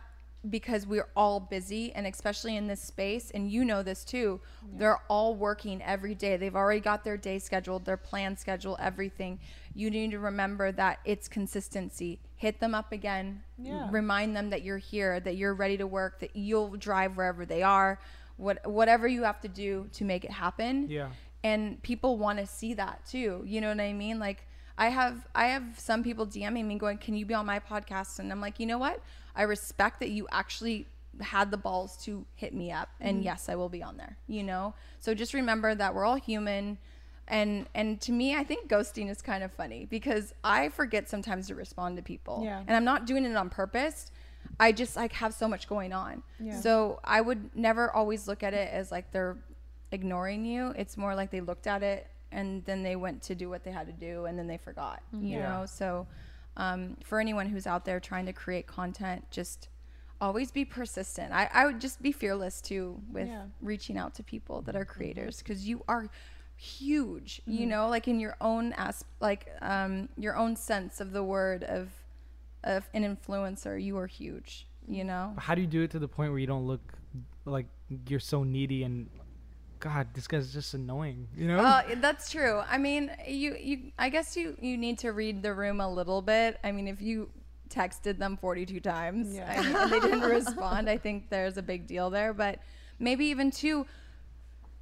because 0.49 0.87
we're 0.87 1.09
all 1.15 1.39
busy, 1.39 1.91
and 1.93 2.07
especially 2.07 2.55
in 2.55 2.67
this 2.67 2.81
space, 2.81 3.29
and 3.31 3.51
you 3.51 3.65
know 3.65 3.83
this 3.83 4.05
too. 4.05 4.39
They're 4.77 4.99
all 5.09 5.35
working 5.35 5.81
every 5.81 6.15
day. 6.15 6.37
They've 6.37 6.55
already 6.55 6.79
got 6.79 7.03
their 7.03 7.17
day 7.17 7.39
scheduled, 7.39 7.83
their 7.85 7.97
plan 7.97 8.37
schedule, 8.37 8.77
everything. 8.79 9.39
You 9.75 9.89
need 9.89 10.11
to 10.11 10.19
remember 10.19 10.71
that 10.73 10.99
it's 11.03 11.27
consistency. 11.27 12.19
Hit 12.35 12.59
them 12.61 12.73
up 12.73 12.91
again. 12.93 13.43
Yeah. 13.61 13.87
Remind 13.91 14.35
them 14.35 14.49
that 14.51 14.61
you're 14.61 14.77
here, 14.77 15.19
that 15.19 15.35
you're 15.35 15.53
ready 15.53 15.77
to 15.77 15.87
work, 15.87 16.19
that 16.21 16.35
you'll 16.35 16.69
drive 16.77 17.17
wherever 17.17 17.45
they 17.45 17.63
are. 17.63 17.99
What, 18.37 18.65
whatever 18.65 19.05
you 19.07 19.23
have 19.23 19.41
to 19.41 19.49
do 19.49 19.89
to 19.93 20.05
make 20.05 20.23
it 20.23 20.31
happen 20.31 20.89
Yeah. 20.89 21.09
and 21.43 21.83
people 21.83 22.17
want 22.17 22.39
to 22.39 22.45
see 22.45 22.73
that 22.75 23.05
too 23.05 23.43
you 23.45 23.59
know 23.59 23.67
what 23.67 23.81
i 23.81 23.91
mean 23.91 24.17
like 24.17 24.47
i 24.77 24.87
have 24.87 25.27
i 25.35 25.47
have 25.47 25.77
some 25.77 26.03
people 26.03 26.25
dming 26.25 26.63
me 26.65 26.77
going 26.77 26.97
can 26.99 27.15
you 27.17 27.25
be 27.25 27.33
on 27.33 27.45
my 27.45 27.59
podcast 27.59 28.19
and 28.19 28.31
i'm 28.31 28.39
like 28.39 28.57
you 28.57 28.65
know 28.65 28.77
what 28.77 29.01
i 29.39 29.43
respect 29.43 29.99
that 29.99 30.09
you 30.09 30.27
actually 30.31 30.87
had 31.21 31.51
the 31.51 31.57
balls 31.57 31.97
to 31.97 32.25
hit 32.35 32.53
me 32.53 32.71
up 32.71 32.89
and 33.01 33.17
mm-hmm. 33.17 33.25
yes 33.25 33.49
i 33.49 33.55
will 33.55 33.69
be 33.69 33.81
on 33.81 33.97
there 33.97 34.17
you 34.27 34.43
know 34.43 34.73
so 34.99 35.13
just 35.13 35.33
remember 35.33 35.73
that 35.73 35.93
we're 35.93 36.05
all 36.05 36.15
human 36.15 36.77
and 37.27 37.67
and 37.73 37.99
to 37.99 38.11
me 38.11 38.35
i 38.35 38.43
think 38.43 38.69
ghosting 38.69 39.09
is 39.09 39.21
kind 39.21 39.43
of 39.43 39.51
funny 39.51 39.85
because 39.85 40.33
i 40.43 40.69
forget 40.69 41.09
sometimes 41.09 41.47
to 41.47 41.55
respond 41.55 41.97
to 41.97 42.03
people 42.03 42.41
Yeah. 42.43 42.59
and 42.59 42.75
i'm 42.75 42.85
not 42.85 43.05
doing 43.05 43.25
it 43.25 43.35
on 43.35 43.49
purpose 43.49 44.11
i 44.59 44.71
just 44.71 44.95
like 44.95 45.13
have 45.13 45.33
so 45.33 45.47
much 45.47 45.67
going 45.67 45.93
on 45.93 46.23
Yeah. 46.39 46.59
so 46.59 46.99
i 47.03 47.19
would 47.19 47.55
never 47.55 47.91
always 47.91 48.27
look 48.27 48.43
at 48.43 48.53
it 48.53 48.69
as 48.71 48.91
like 48.91 49.11
they're 49.11 49.37
ignoring 49.91 50.45
you. 50.45 50.73
It's 50.75 50.97
more 50.97 51.15
like 51.15 51.31
they 51.31 51.41
looked 51.41 51.67
at 51.67 51.83
it 51.83 52.07
and 52.31 52.63
then 52.65 52.83
they 52.83 52.95
went 52.95 53.21
to 53.23 53.35
do 53.35 53.49
what 53.49 53.63
they 53.63 53.71
had 53.71 53.87
to 53.87 53.93
do 53.93 54.25
and 54.25 54.37
then 54.37 54.47
they 54.47 54.57
forgot, 54.57 55.01
you 55.11 55.19
mm-hmm. 55.19 55.27
Yeah. 55.27 55.49
know? 55.49 55.65
So 55.65 56.07
um, 56.59 56.97
for 57.03 57.19
anyone 57.19 57.47
who's 57.47 57.65
out 57.65 57.85
there 57.85 57.99
trying 57.99 58.25
to 58.27 58.33
create 58.33 58.67
content, 58.67 59.25
just 59.31 59.69
always 60.21 60.51
be 60.51 60.65
persistent. 60.65 61.31
I, 61.33 61.49
I 61.53 61.65
would 61.65 61.79
just 61.79 62.01
be 62.01 62.11
fearless 62.11 62.61
too 62.61 63.01
with 63.11 63.29
Yeah. 63.29 63.45
reaching 63.61 63.97
out 63.97 64.13
to 64.15 64.23
people 64.23 64.61
that 64.63 64.75
are 64.75 64.85
creators 64.85 65.39
because 65.39 65.67
you 65.67 65.83
are 65.87 66.09
huge, 66.57 67.41
you 67.47 67.61
Mm-hmm. 67.61 67.69
know, 67.69 67.87
like 67.87 68.07
in 68.07 68.19
your 68.19 68.35
own 68.41 68.73
as 68.77 69.05
like 69.21 69.47
um, 69.61 70.09
your 70.17 70.35
own 70.35 70.55
sense 70.57 70.99
of 70.99 71.11
the 71.13 71.23
word 71.23 71.63
of 71.63 71.89
of 72.65 72.89
an 72.93 73.03
influencer, 73.03 73.81
you 73.81 73.97
are 73.97 74.07
huge, 74.07 74.67
you 74.85 75.05
know. 75.05 75.33
How 75.37 75.55
do 75.55 75.61
you 75.61 75.67
do 75.67 75.81
it 75.83 75.91
to 75.91 75.99
the 75.99 76.09
point 76.09 76.31
where 76.31 76.39
you 76.39 76.47
don't 76.47 76.67
look 76.67 76.81
like 77.45 77.67
you're 78.09 78.19
so 78.19 78.43
needy 78.43 78.83
and 78.83 79.09
God, 79.79 80.07
this 80.13 80.27
guy's 80.27 80.51
just 80.51 80.73
annoying, 80.73 81.27
you 81.35 81.47
know? 81.47 81.59
Uh, 81.59 81.83
that's 81.97 82.29
true. 82.29 82.61
I 82.69 82.77
mean, 82.77 83.11
you, 83.25 83.55
you, 83.59 83.91
I 83.97 84.09
guess 84.09 84.35
you, 84.35 84.57
you 84.59 84.77
need 84.77 84.99
to 84.99 85.11
read 85.11 85.41
the 85.41 85.53
room 85.53 85.79
a 85.79 85.91
little 85.91 86.21
bit. 86.21 86.59
I 86.63 86.71
mean, 86.71 86.87
if 86.87 87.01
you 87.01 87.29
texted 87.69 88.17
them 88.17 88.37
42 88.37 88.79
times 88.79 89.33
Yeah. 89.33 89.45
I 89.49 89.61
mean, 89.61 89.75
and 89.75 89.91
they 89.91 89.99
didn't 89.99 90.21
respond, 90.21 90.89
I 90.89 90.97
think 90.97 91.29
there's 91.29 91.57
a 91.57 91.61
big 91.61 91.87
deal 91.87 92.09
there. 92.09 92.33
But 92.33 92.59
maybe 92.99 93.25
even 93.27 93.51
two, 93.51 93.85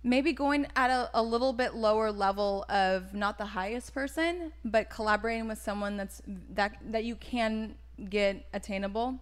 maybe 0.04 0.34
going 0.34 0.66
at 0.76 0.90
a, 0.90 1.10
a 1.14 1.22
little 1.22 1.54
bit 1.54 1.76
lower 1.76 2.12
level 2.12 2.66
of 2.70 3.14
not 3.14 3.38
the 3.38 3.46
highest 3.46 3.94
person, 3.94 4.52
but 4.66 4.90
collaborating 4.90 5.48
with 5.48 5.62
someone 5.62 5.98
that's 5.98 6.22
that 6.54 6.78
that 6.92 7.04
you 7.04 7.16
can 7.16 7.76
get 8.10 8.46
attainable 8.54 9.20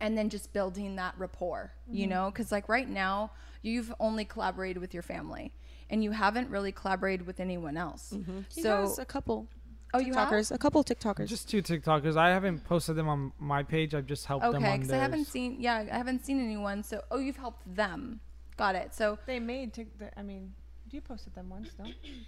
and 0.00 0.16
then 0.18 0.28
just 0.28 0.52
building 0.52 0.96
that 0.96 1.14
rapport, 1.18 1.72
you 1.90 2.06
know? 2.06 2.30
Because, 2.30 2.50
like, 2.52 2.68
right 2.68 2.88
now, 2.88 3.30
you've 3.64 3.92
only 3.98 4.24
collaborated 4.24 4.80
with 4.80 4.92
your 4.94 5.02
family 5.02 5.52
and 5.90 6.04
you 6.04 6.10
haven't 6.12 6.48
really 6.50 6.72
collaborated 6.72 7.26
with 7.26 7.40
anyone 7.40 7.76
else. 7.76 8.14
He 8.54 8.60
So, 8.62 8.82
has 8.82 8.98
a 8.98 9.04
couple 9.04 9.48
oh, 9.94 9.98
you 10.00 10.12
have? 10.14 10.32
A 10.50 10.58
couple 10.58 10.82
TikTokers. 10.84 11.28
Just 11.28 11.48
two 11.48 11.62
TikTokers. 11.62 12.16
I 12.16 12.28
haven't 12.30 12.64
posted 12.64 12.96
them 12.96 13.08
on 13.08 13.32
my 13.38 13.62
page. 13.62 13.94
I've 13.94 14.06
just 14.06 14.26
helped 14.26 14.44
them 14.44 14.62
Okay, 14.62 14.76
because 14.76 14.92
I 14.92 14.98
haven't 14.98 15.26
seen, 15.26 15.56
yeah, 15.60 15.84
I 15.90 15.96
haven't 15.96 16.24
seen 16.24 16.42
anyone. 16.42 16.82
So, 16.82 17.02
oh, 17.10 17.18
you've 17.18 17.36
helped 17.36 17.62
them. 17.74 18.20
Got 18.56 18.74
it. 18.76 18.94
So, 18.94 19.18
They 19.26 19.40
made. 19.40 19.72
Tic- 19.72 19.98
the, 19.98 20.16
I 20.18 20.22
mean, 20.22 20.52
you 20.90 21.00
posted 21.00 21.34
them 21.34 21.48
once, 21.48 21.70
no? 21.78 21.86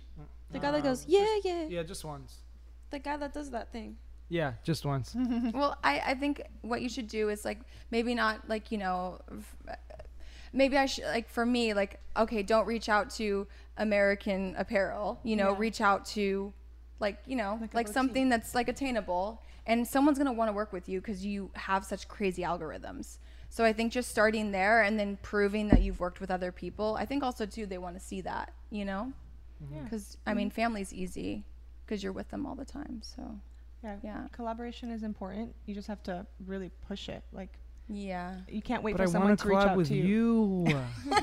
the 0.52 0.58
guy 0.58 0.70
that 0.70 0.78
Um, 0.78 0.82
goes, 0.82 1.04
just- 1.04 1.08
yeah, 1.08 1.36
yeah, 1.44 1.66
Yeah, 1.68 1.82
just 1.82 2.04
once. 2.04 2.42
The 2.90 2.98
guy 2.98 3.16
that 3.16 3.32
does 3.34 3.50
that 3.50 3.70
thing. 3.72 3.96
Yeah, 4.28 4.54
just 4.64 4.84
once. 4.84 5.14
well, 5.54 5.76
I, 5.84 6.00
I 6.06 6.14
think 6.14 6.42
what 6.62 6.82
you 6.82 6.88
should 6.88 7.06
do 7.06 7.28
is 7.28 7.44
like 7.44 7.60
maybe 7.92 8.12
not 8.14 8.48
like 8.48 8.72
you 8.72 8.78
know, 8.78 9.20
f- 9.30 9.76
maybe 10.56 10.76
I 10.76 10.86
should 10.86 11.04
like 11.04 11.28
for 11.28 11.46
me 11.46 11.74
like 11.74 12.00
okay, 12.16 12.42
don't 12.42 12.66
reach 12.66 12.88
out 12.88 13.10
to 13.10 13.46
American 13.76 14.54
Apparel. 14.56 15.20
You 15.22 15.36
know, 15.36 15.50
Yeah. 15.52 15.58
reach 15.58 15.80
out 15.80 16.06
to 16.06 16.52
like 16.98 17.18
you 17.26 17.36
know 17.36 17.58
Like 17.60 17.74
like, 17.74 17.88
a 17.88 17.92
something 17.92 18.28
that's 18.28 18.54
like 18.54 18.68
attainable, 18.68 19.42
and 19.66 19.86
someone's 19.86 20.18
gonna 20.18 20.32
want 20.32 20.48
to 20.48 20.52
work 20.52 20.72
with 20.72 20.88
you 20.88 21.00
because 21.00 21.24
you 21.24 21.50
have 21.54 21.84
such 21.84 22.08
crazy 22.08 22.42
algorithms. 22.42 23.18
So 23.48 23.64
I 23.64 23.72
think 23.72 23.92
just 23.92 24.10
starting 24.10 24.50
there 24.50 24.82
and 24.82 24.98
then 24.98 25.18
proving 25.22 25.68
that 25.68 25.82
you've 25.82 26.00
worked 26.00 26.20
with 26.20 26.30
other 26.30 26.50
people. 26.50 26.96
I 26.98 27.04
think 27.06 27.22
also 27.22 27.46
too 27.46 27.66
they 27.66 27.78
want 27.78 27.94
to 27.96 28.00
see 28.00 28.22
that. 28.22 28.52
You 28.70 28.84
know, 28.84 29.12
mm-hmm. 29.62 29.76
Yeah. 29.76 29.82
because 29.82 30.16
I 30.26 30.34
mean 30.34 30.48
mm-hmm. 30.48 30.54
family's 30.56 30.92
easy 30.92 31.44
because 31.84 32.02
you're 32.02 32.12
with 32.12 32.30
them 32.30 32.46
all 32.46 32.54
the 32.54 32.64
time. 32.64 33.02
So 33.02 33.22
Yeah. 33.84 33.96
Yeah. 34.02 34.26
Collaboration 34.32 34.90
is 34.90 35.02
important. 35.02 35.54
You 35.66 35.74
just 35.74 35.88
have 35.88 36.02
to 36.04 36.26
really 36.46 36.70
push 36.88 37.08
it. 37.08 37.22
Like 37.32 37.58
yeah. 37.88 38.36
you 38.48 38.62
can't 38.62 38.82
wait 38.82 38.92
but 38.96 39.02
I 39.02 39.04
for 39.06 39.10
someone 39.12 39.36
to 39.36 39.42
to 39.42 39.48
reach 39.48 39.58
out 39.58 39.76
with 39.76 39.88
to 39.88 39.94
you. 39.94 40.64
you. 40.68 40.80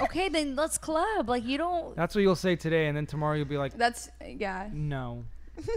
Okay, 0.00 0.28
then 0.28 0.54
let's 0.54 0.78
club. 0.78 1.28
Like 1.28 1.44
you 1.44 1.58
don't. 1.58 1.96
That's 1.96 2.14
what 2.14 2.20
you'll 2.22 2.36
say 2.36 2.54
today, 2.56 2.86
and 2.86 2.96
then 2.96 3.04
tomorrow 3.04 3.34
you'll 3.36 3.46
be 3.46 3.58
like, 3.58 3.76
That's 3.76 4.08
yeah. 4.24 4.68
no. 4.72 5.24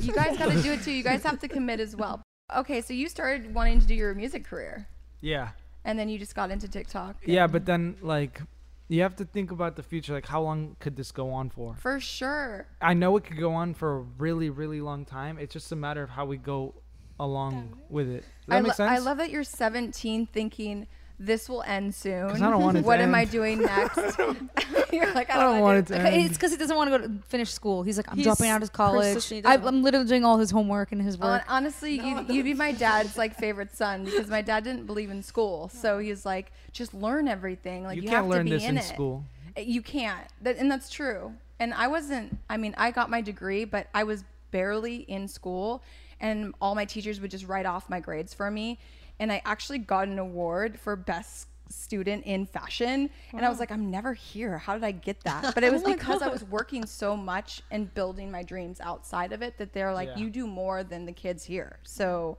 You 0.02 0.14
guys 0.14 0.38
got 0.38 0.52
to 0.52 0.62
do 0.62 0.74
it 0.74 0.84
too. 0.84 0.92
You 0.92 1.04
guys 1.04 1.24
have 1.24 1.40
to 1.40 1.48
commit 1.48 1.80
as 1.80 1.96
well. 1.96 2.22
Okay, 2.56 2.82
so 2.82 2.94
you 2.94 3.10
started 3.10 3.54
wanting 3.54 3.80
to 3.82 3.88
do 3.88 3.96
your 3.96 4.14
music 4.14 4.46
career, 4.46 4.88
Yeah. 5.22 5.50
and 5.86 5.98
then 5.98 6.08
you 6.08 6.20
just 6.20 6.36
got 6.36 6.52
into 6.52 6.68
TikTok. 6.68 7.16
Yeah, 7.26 7.48
but 7.48 7.66
then 7.66 7.96
like, 8.02 8.42
you 8.90 9.02
have 9.02 9.16
to 9.16 9.26
think 9.26 9.52
about 9.52 9.76
the 9.76 9.84
future. 9.84 10.14
Like, 10.14 10.28
how 10.28 10.42
long 10.42 10.76
could 10.80 10.96
this 10.98 11.12
go 11.12 11.32
on 11.32 11.50
for? 11.50 11.76
For 11.80 12.00
sure. 12.00 12.68
I 12.80 12.94
know 12.94 13.18
it 13.18 13.24
could 13.24 13.40
go 13.40 13.54
on 13.54 13.74
for 13.74 13.98
a 13.98 14.00
really, 14.02 14.50
really 14.50 14.82
long 14.82 15.04
time. 15.06 15.38
It's 15.40 15.54
just 15.54 15.72
a 15.72 15.76
matter 15.76 16.04
of 16.04 16.12
how 16.12 16.26
we 16.26 16.38
go 16.38 16.76
along 17.22 17.77
with 17.89 18.10
it. 18.10 18.22
Does 18.22 18.26
that 18.48 18.56
I, 18.56 18.61
make 18.61 18.68
lo- 18.69 18.73
sense? 18.76 18.91
I 18.91 18.98
love 18.98 19.18
that 19.18 19.30
you're 19.30 19.43
17 19.43 20.27
thinking 20.27 20.88
this 21.19 21.48
will 21.48 21.61
end 21.64 21.93
soon. 21.93 22.30
'Cause 22.30 22.41
I 22.41 22.49
don't 22.49 22.61
want 22.64 22.77
it 22.77 22.81
to 22.81 22.88
What 22.88 22.99
am 22.99 23.14
I 23.14 23.22
end. 23.22 23.31
doing 23.31 23.61
next? 23.61 24.18
you're 24.91 25.14
like, 25.14 25.30
I 25.30 25.35
I 25.35 25.38
don't, 25.38 25.52
don't 25.53 25.60
wanna 25.60 25.61
want 25.61 25.77
it 25.77 25.85
to 25.93 25.99
Okay, 25.99 26.15
end. 26.15 26.26
it's 26.26 26.35
because 26.38 26.52
he 26.52 26.57
doesn't 26.57 26.76
want 26.76 26.91
to 26.91 26.98
go 26.98 27.07
to 27.07 27.14
finish 27.27 27.52
school. 27.52 27.84
He's 27.84 27.95
like, 27.98 28.10
I'm 28.11 28.18
He's 28.18 28.26
dropping 28.26 28.49
out 28.49 28.64
of 28.64 28.73
college. 28.73 29.14
persistently 29.14 29.48
I, 29.49 29.56
doesn't. 29.57 29.68
I'm 29.76 29.84
literally 29.84 30.07
doing 30.07 30.26
all 30.26 30.38
his 30.39 30.49
homework 30.52 30.91
and 30.91 30.99
his 31.02 31.15
Hon- 31.18 31.27
work. 31.27 31.43
honestly, 31.48 31.95
you, 31.95 32.26
you'd 32.27 32.43
be 32.43 32.56
my 32.56 32.72
dad's 32.72 33.18
like 33.18 33.38
favorite 33.38 33.76
son 33.76 34.03
because 34.06 34.27
my 34.30 34.41
dad 34.41 34.64
didn't 34.64 34.88
believe 34.88 35.11
in 35.11 35.22
school, 35.22 35.69
so 35.69 35.99
he's 35.99 36.26
like, 36.26 36.52
just 36.72 36.93
learn 36.93 37.27
everything. 37.27 37.84
Like 37.84 37.98
you, 37.98 38.02
you, 38.03 38.10
can't 38.10 38.23
have 38.23 38.27
learn 38.27 38.45
to 38.48 38.52
be 38.52 38.57
this 38.57 38.64
in, 38.64 38.69
in 38.72 38.77
it. 38.80 38.84
school. 38.85 39.23
Eh, 39.56 39.61
you 39.61 39.84
can't. 39.84 40.26
That, 40.41 40.57
and 40.57 40.72
that's 40.72 40.89
true. 40.89 41.34
And 41.60 41.72
I 41.76 41.88
wasn't, 41.88 42.39
I 42.49 42.57
mean, 42.57 42.73
I 42.80 42.89
got 42.89 43.11
my 43.11 43.22
degree, 43.22 43.64
but 43.65 43.85
I 43.93 44.03
was 44.06 44.23
barely 44.49 44.95
in 44.98 45.27
school. 45.27 45.84
And 46.22 46.53
all 46.61 46.73
my 46.76 46.85
teachers 46.85 47.19
would 47.19 47.31
just 47.31 47.45
write 47.48 47.65
off 47.65 47.89
my 47.89 47.99
grades 47.99 48.34
for 48.34 48.49
me. 48.49 48.80
And 49.19 49.31
I 49.31 49.41
actually 49.43 49.80
got 49.80 50.07
an 50.07 50.18
award 50.19 50.80
for 50.80 50.95
best 50.95 51.48
student 51.69 52.26
in 52.26 52.45
fashion. 52.45 53.10
And 53.34 53.45
I 53.45 53.49
was 53.49 53.60
like, 53.60 53.72
I'm 53.72 53.89
never 53.91 54.14
here. 54.14 54.57
How 54.57 54.73
did 54.76 54.84
I 54.84 54.91
get 54.91 55.19
that? 55.26 55.53
But 55.56 55.64
it 55.64 55.72
was 55.73 55.84
oh 55.85 55.91
because 55.93 56.22
I 56.22 56.27
was 56.30 56.43
working 56.43 56.85
so 56.85 57.18
much 57.18 57.61
and 57.72 57.93
building 57.93 58.31
my 58.31 58.43
dreams 58.43 58.80
outside 58.81 59.34
of 59.34 59.41
it 59.41 59.57
that 59.57 59.73
they're 59.73 59.93
like, 59.93 60.10
Yeah. 60.10 60.18
you 60.18 60.30
do 60.30 60.48
more 60.48 60.84
than 60.84 61.06
the 61.06 61.14
kids 61.14 61.43
here. 61.43 61.80
So. 61.84 62.38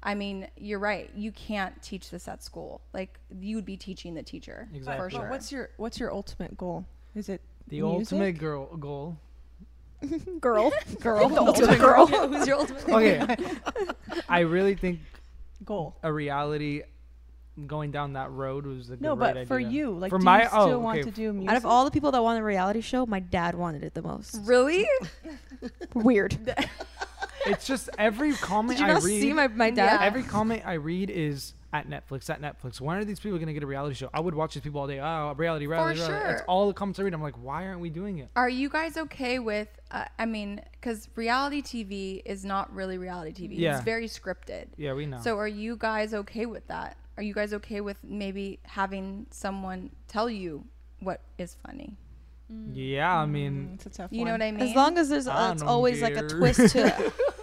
I 0.00 0.14
mean, 0.14 0.46
you're 0.56 0.78
right. 0.78 1.10
You 1.16 1.32
can't 1.32 1.82
teach 1.82 2.10
this 2.10 2.28
at 2.28 2.44
school. 2.44 2.82
Like 2.94 3.18
you 3.36 3.56
would 3.56 3.64
be 3.64 3.76
teaching 3.76 4.14
the 4.14 4.22
teacher 4.22 4.68
Exactly. 4.72 4.96
for 5.10 5.10
But 5.10 5.20
sure. 5.22 5.28
what's 5.30 5.50
your 5.50 5.70
what's 5.76 5.98
your 5.98 6.12
ultimate 6.12 6.56
goal? 6.56 6.86
Is 7.16 7.28
it 7.28 7.40
The 7.66 7.80
music? 7.82 8.12
ultimate 8.12 8.38
girl 8.38 8.76
goal. 8.76 9.18
Girl. 10.40 10.72
girl? 11.00 11.28
the 11.28 11.40
ultimate 11.40 11.78
girl. 11.78 12.06
Who's 12.06 12.46
your 12.46 12.56
ultimate? 12.58 12.88
Okay. 12.88 13.36
I 14.28 14.40
really 14.40 14.74
think 14.74 15.00
goal. 15.64 15.96
a 16.02 16.12
reality 16.12 16.82
going 17.66 17.90
down 17.90 18.12
that 18.12 18.30
road 18.30 18.66
was 18.66 18.90
a 18.90 18.96
No, 18.98 19.16
great 19.16 19.34
but 19.34 19.48
for 19.48 19.56
idea. 19.58 19.68
you, 19.68 19.90
like, 19.90 20.10
for 20.10 20.18
do 20.18 20.24
my 20.24 20.42
you 20.42 20.48
still 20.48 20.60
oh, 20.60 20.78
want 20.78 21.00
okay. 21.00 21.10
to 21.10 21.14
do 21.14 21.32
music? 21.32 21.50
Out 21.50 21.56
of 21.56 21.66
all 21.66 21.84
the 21.84 21.90
people 21.90 22.12
that 22.12 22.22
wanted 22.22 22.40
a 22.40 22.44
reality 22.44 22.80
show, 22.80 23.04
my 23.06 23.18
dad 23.18 23.56
wanted 23.56 23.82
it 23.82 23.94
the 23.94 24.02
most. 24.02 24.36
really? 24.42 24.86
Weird. 25.94 26.38
It's 27.48 27.66
just 27.66 27.90
every 27.98 28.32
comment 28.34 28.78
Did 28.78 28.84
you 28.84 28.90
I 28.90 28.94
not 28.94 29.02
read. 29.02 29.20
see 29.20 29.32
my, 29.32 29.48
my 29.48 29.70
dad? 29.70 30.00
Yeah. 30.00 30.06
every 30.06 30.22
comment 30.22 30.62
I 30.64 30.74
read 30.74 31.10
is 31.10 31.54
at 31.72 31.88
Netflix, 31.88 32.30
at 32.30 32.40
Netflix. 32.40 32.80
When 32.80 32.96
are 32.96 33.04
these 33.04 33.20
people 33.20 33.38
gonna 33.38 33.52
get 33.52 33.62
a 33.62 33.66
reality 33.66 33.94
show? 33.94 34.08
I 34.14 34.20
would 34.20 34.34
watch 34.34 34.54
these 34.54 34.62
people 34.62 34.80
all 34.80 34.86
day. 34.86 35.00
Oh, 35.00 35.34
reality, 35.36 35.66
reality, 35.66 35.98
reality. 36.00 36.18
That's 36.24 36.40
sure. 36.40 36.44
all 36.48 36.68
the 36.68 36.74
comments 36.74 36.98
I 36.98 37.02
read. 37.02 37.14
I'm 37.14 37.22
like, 37.22 37.42
why 37.42 37.66
aren't 37.66 37.80
we 37.80 37.90
doing 37.90 38.18
it? 38.18 38.30
Are 38.36 38.48
you 38.48 38.68
guys 38.68 38.96
okay 38.96 39.38
with? 39.38 39.68
Uh, 39.90 40.06
I 40.18 40.24
mean, 40.24 40.62
because 40.72 41.08
reality 41.14 41.62
TV 41.62 42.22
is 42.24 42.44
not 42.44 42.74
really 42.74 42.96
reality 42.98 43.48
TV. 43.48 43.58
Yeah. 43.58 43.76
It's 43.76 43.84
very 43.84 44.06
scripted. 44.06 44.68
Yeah, 44.76 44.94
we 44.94 45.06
know. 45.06 45.20
So 45.22 45.36
are 45.38 45.48
you 45.48 45.76
guys 45.76 46.14
okay 46.14 46.46
with 46.46 46.66
that? 46.68 46.96
Are 47.16 47.22
you 47.22 47.34
guys 47.34 47.52
okay 47.54 47.80
with 47.80 47.98
maybe 48.02 48.60
having 48.62 49.26
someone 49.30 49.90
tell 50.06 50.30
you 50.30 50.64
what 51.00 51.20
is 51.36 51.56
funny? 51.66 51.96
yeah, 52.72 53.14
I 53.14 53.26
mean, 53.26 53.72
It's 53.74 53.86
a 53.86 53.90
tough 53.90 54.12
You 54.12 54.24
know 54.24 54.32
what 54.32 54.42
I 54.42 54.50
mean? 54.50 54.62
As 54.62 54.74
long 54.74 54.96
as 54.96 55.10
there's 55.10 55.26
I 55.28 55.48
uh, 55.48 55.52
it's 55.52 55.60
don't 55.60 55.68
always 55.68 56.00
like 56.00 56.16
a 56.16 56.26
twist 56.26 56.72
to 56.72 57.12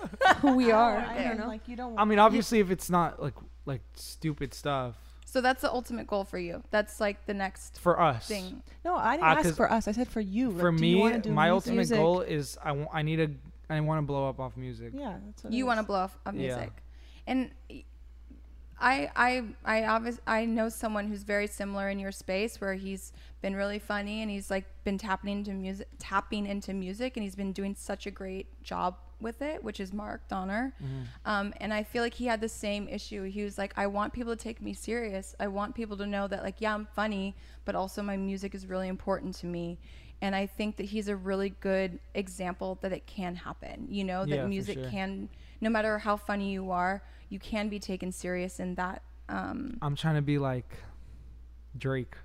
who 0.48 0.56
we 0.56 0.72
are. 0.72 0.98
I 0.98 1.04
I 1.14 1.18
don't 1.18 1.28
mean, 1.30 1.38
know. 1.40 1.48
Like 1.48 1.68
you 1.68 1.76
don't. 1.76 1.98
I 1.98 2.06
mean, 2.06 2.20
obviously, 2.20 2.60
if 2.60 2.72
it's 2.72 2.90
not 2.90 3.22
like 3.22 3.34
like 3.66 3.82
stupid 3.96 4.54
stuff 4.54 4.96
so 5.28 5.42
that's 5.42 5.64
the 5.64 5.72
ultimate 5.72 6.08
goal 6.08 6.24
for 6.24 6.38
you. 6.38 6.64
That's 6.72 7.02
like 7.02 7.26
the 7.26 7.34
next 7.34 7.78
for 7.80 8.00
us. 8.00 8.26
thing. 8.26 8.62
no, 8.86 8.96
I 8.96 9.18
didn't 9.18 9.28
uh, 9.28 9.32
ask 9.32 9.44
'cause 9.44 9.58
for 9.58 9.70
us. 9.70 9.86
I 9.86 9.92
said 9.92 10.08
for 10.08 10.22
you. 10.22 10.50
Like, 10.52 10.60
For 10.62 10.72
do 10.72 10.86
you 10.86 10.96
me, 10.96 11.02
wanna 11.02 11.20
do 11.20 11.32
my 11.32 11.48
music? 11.50 11.54
ultimate 11.54 11.76
Music. 11.76 11.98
goal 11.98 12.22
is 12.22 12.58
I 12.64 12.72
want 12.72 12.90
I 12.94 13.02
need 13.02 13.20
a 13.20 13.30
I 13.70 13.82
want 13.82 13.98
to 13.98 14.04
blow 14.04 14.30
up 14.30 14.40
off 14.40 14.56
music. 14.56 14.94
Yeah, 14.96 15.18
that's 15.26 15.44
what 15.44 15.52
it 15.52 15.56
you 15.58 15.66
want 15.66 15.80
to 15.80 15.86
blow 15.86 15.98
up 16.00 16.12
off 16.26 16.34
of 16.34 16.36
Yeah. 16.40 16.56
music 16.56 16.72
and 17.28 17.52
I, 18.80 19.10
I, 19.16 19.44
I 19.64 19.84
obviously 19.86 20.22
I 20.28 20.46
know 20.46 20.70
someone 20.70 21.08
who's 21.08 21.24
very 21.24 21.48
similar 21.48 21.90
in 21.90 21.98
your 21.98 22.12
space 22.12 22.60
where 22.60 22.74
he's 22.74 23.14
been 23.42 23.56
really 23.56 23.80
funny 23.80 24.22
and 24.22 24.30
he's 24.30 24.50
like 24.52 24.66
been 24.84 24.98
tapping 24.98 25.32
into 25.32 25.54
music, 25.54 25.88
tapping 25.98 26.46
into 26.46 26.74
music, 26.74 27.16
and 27.16 27.24
he's 27.24 27.36
been 27.36 27.54
doing 27.54 27.74
such 27.76 28.06
a 28.06 28.12
great 28.12 28.62
job 28.64 28.96
with 29.22 29.42
it, 29.42 29.64
which 29.64 29.80
is 29.80 29.94
Mark 29.94 30.28
Donner. 30.28 30.74
Um, 31.26 31.54
and 31.62 31.74
I 31.74 31.84
feel 31.84 32.04
like 32.04 32.14
he 32.14 32.26
had 32.26 32.42
the 32.42 32.50
same 32.50 32.88
issue. 32.88 33.24
He 33.24 33.44
was 33.44 33.58
like, 33.58 33.74
I 33.78 33.88
want 33.88 34.14
people 34.14 34.36
to 34.36 34.42
take 34.42 34.62
me 34.62 34.74
serious. 34.74 35.36
I 35.40 35.48
want 35.48 35.74
people 35.76 35.98
to 35.98 36.06
know 36.06 36.28
that 36.28 36.44
like, 36.44 36.56
yeah, 36.60 36.74
I'm 36.74 36.86
funny, 36.96 37.36
but 37.66 37.76
also 37.76 38.02
my 38.02 38.18
music 38.18 38.54
is 38.56 38.68
really 38.68 38.88
important 38.88 39.36
to 39.36 39.46
me. 39.46 39.80
And 40.22 40.36
I 40.36 40.46
think 40.46 40.78
that 40.78 40.86
he's 40.86 41.08
a 41.08 41.16
really 41.16 41.50
good 41.60 42.00
example 42.14 42.78
that 42.82 42.92
it 42.94 43.06
can 43.06 43.36
happen. 43.36 43.88
You 43.90 44.04
know, 44.04 44.26
that 44.26 44.36
Yeah, 44.36 44.46
music 44.48 44.78
sure. 44.80 44.90
can, 44.90 45.30
no 45.62 45.70
matter 45.70 45.98
how 45.98 46.16
funny 46.18 46.52
you 46.52 46.72
are, 46.72 47.04
you 47.30 47.40
can 47.40 47.70
be 47.70 47.80
taken 47.80 48.12
serious 48.12 48.60
in 48.60 48.76
that. 48.76 49.02
Um, 49.30 49.78
I'm 49.82 49.96
trying 49.96 50.16
to 50.16 50.22
be 50.22 50.38
like 50.38 50.70
Drake. 51.78 52.16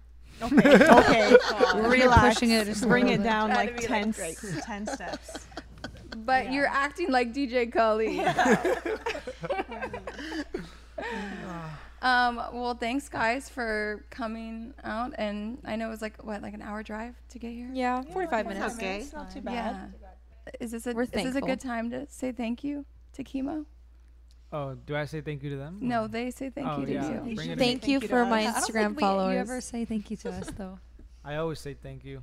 Okay, 0.42 0.74
okay. 0.74 1.36
Really 1.74 2.00
Relax. 2.02 2.34
pushing 2.34 2.50
it 2.52 2.64
just 2.66 2.86
Bring 2.86 3.08
it 3.08 3.22
down 3.22 3.50
like 3.50 3.76
10, 3.78 4.14
like 4.20 4.38
10 4.64 4.86
steps. 4.86 5.46
but 6.18 6.52
you're 6.52 6.66
acting 6.66 7.10
like 7.10 7.32
DJ 7.34 7.72
Khaled. 7.72 8.10
um, 12.02 12.36
well, 12.52 12.74
thanks 12.74 13.08
guys 13.08 13.48
for 13.48 14.04
coming 14.10 14.74
out, 14.84 15.12
and 15.18 15.58
I 15.64 15.76
know 15.76 15.88
it 15.88 15.90
was 15.90 16.02
like 16.02 16.22
what, 16.24 16.42
like 16.42 16.54
an 16.54 16.62
hour 16.62 16.82
drive 16.82 17.14
to 17.30 17.38
get 17.38 17.52
here. 17.52 17.70
Yeah, 17.72 18.02
45 18.02 18.46
It's 18.46 18.54
minutes. 18.54 18.76
okay. 18.76 18.98
It's 19.00 19.12
not 19.12 19.30
too 19.30 19.40
bad. 19.40 19.92
Yeah. 20.00 20.06
Is 20.58 20.72
this 20.72 20.86
a 20.86 20.92
We're 20.92 21.02
is 21.02 21.10
this 21.10 21.36
a 21.36 21.40
good 21.40 21.60
time 21.60 21.90
to 21.90 22.06
say 22.08 22.32
thank 22.32 22.64
you 22.64 22.84
to 23.12 23.22
Kimo? 23.22 23.66
Oh, 24.52 24.74
do 24.74 24.96
I 24.96 25.04
say 25.04 25.20
thank 25.20 25.44
you 25.44 25.50
to 25.50 25.56
them? 25.56 25.78
No, 25.80 26.08
they 26.08 26.32
say 26.32 26.50
thank 26.50 26.66
Oh, 26.66 26.80
you 26.80 26.86
to 26.86 26.92
yeah. 26.92 27.24
you. 27.24 27.34
Bring 27.36 27.50
it 27.50 27.52
in. 27.52 27.58
Thank 27.58 27.86
you 27.86 28.00
Thank 28.00 28.02
you 28.02 28.08
for 28.08 28.24
to 28.24 28.30
my 28.30 28.46
us. 28.46 28.56
I 28.56 28.60
don't 28.60 28.68
Instagram 28.68 28.84
think 28.86 28.96
we, 28.96 29.00
followers. 29.02 29.32
you 29.34 29.38
ever 29.38 29.60
say 29.60 29.84
thank 29.84 30.10
you 30.10 30.16
to 30.16 30.30
us 30.30 30.50
though. 30.56 30.78
I 31.24 31.36
always 31.36 31.60
say 31.60 31.74
thank 31.74 32.04
you. 32.04 32.20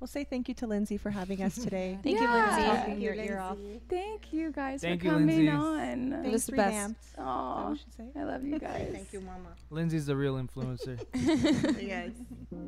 We'll 0.00 0.08
say 0.08 0.24
thank 0.24 0.48
you 0.48 0.54
to 0.54 0.66
Lindsay 0.66 0.96
for 0.96 1.10
having 1.10 1.42
us 1.42 1.54
today. 1.62 1.98
Thank 2.02 2.18
you, 2.20 2.26
Lindsay. 2.26 2.62
Talking 2.62 2.84
Thank 2.86 3.00
your 3.02 3.14
you, 3.14 3.22
ear 3.22 3.38
off. 3.38 3.58
Lindsay. 3.58 3.80
Thank 3.90 4.32
you 4.32 4.50
guys 4.50 4.80
Thank 4.80 5.00
for 5.02 5.06
you, 5.06 5.12
coming 5.12 5.26
Lindsay. 5.46 5.48
on. 5.50 6.12
It 6.24 6.32
was 6.32 6.46
Thanks, 6.46 6.46
the 6.46 6.52
best. 6.52 6.66
revamped. 6.72 7.04
Aw, 7.18 7.70
you? 7.70 8.10
I 8.16 8.24
love 8.24 8.44
you 8.44 8.58
guys. 8.58 8.88
Thank 8.92 9.12
you, 9.12 9.20
Mama. 9.20 9.50
Lindsay's 9.68 10.06
the 10.06 10.16
real 10.16 10.36
influencer. 10.36 10.98
yes. 11.14 12.10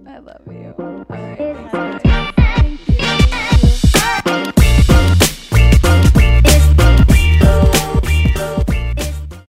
I 0.06 0.18
love 0.18 0.42
you. 0.46 0.74
All 0.78 1.04
right. 1.08 1.72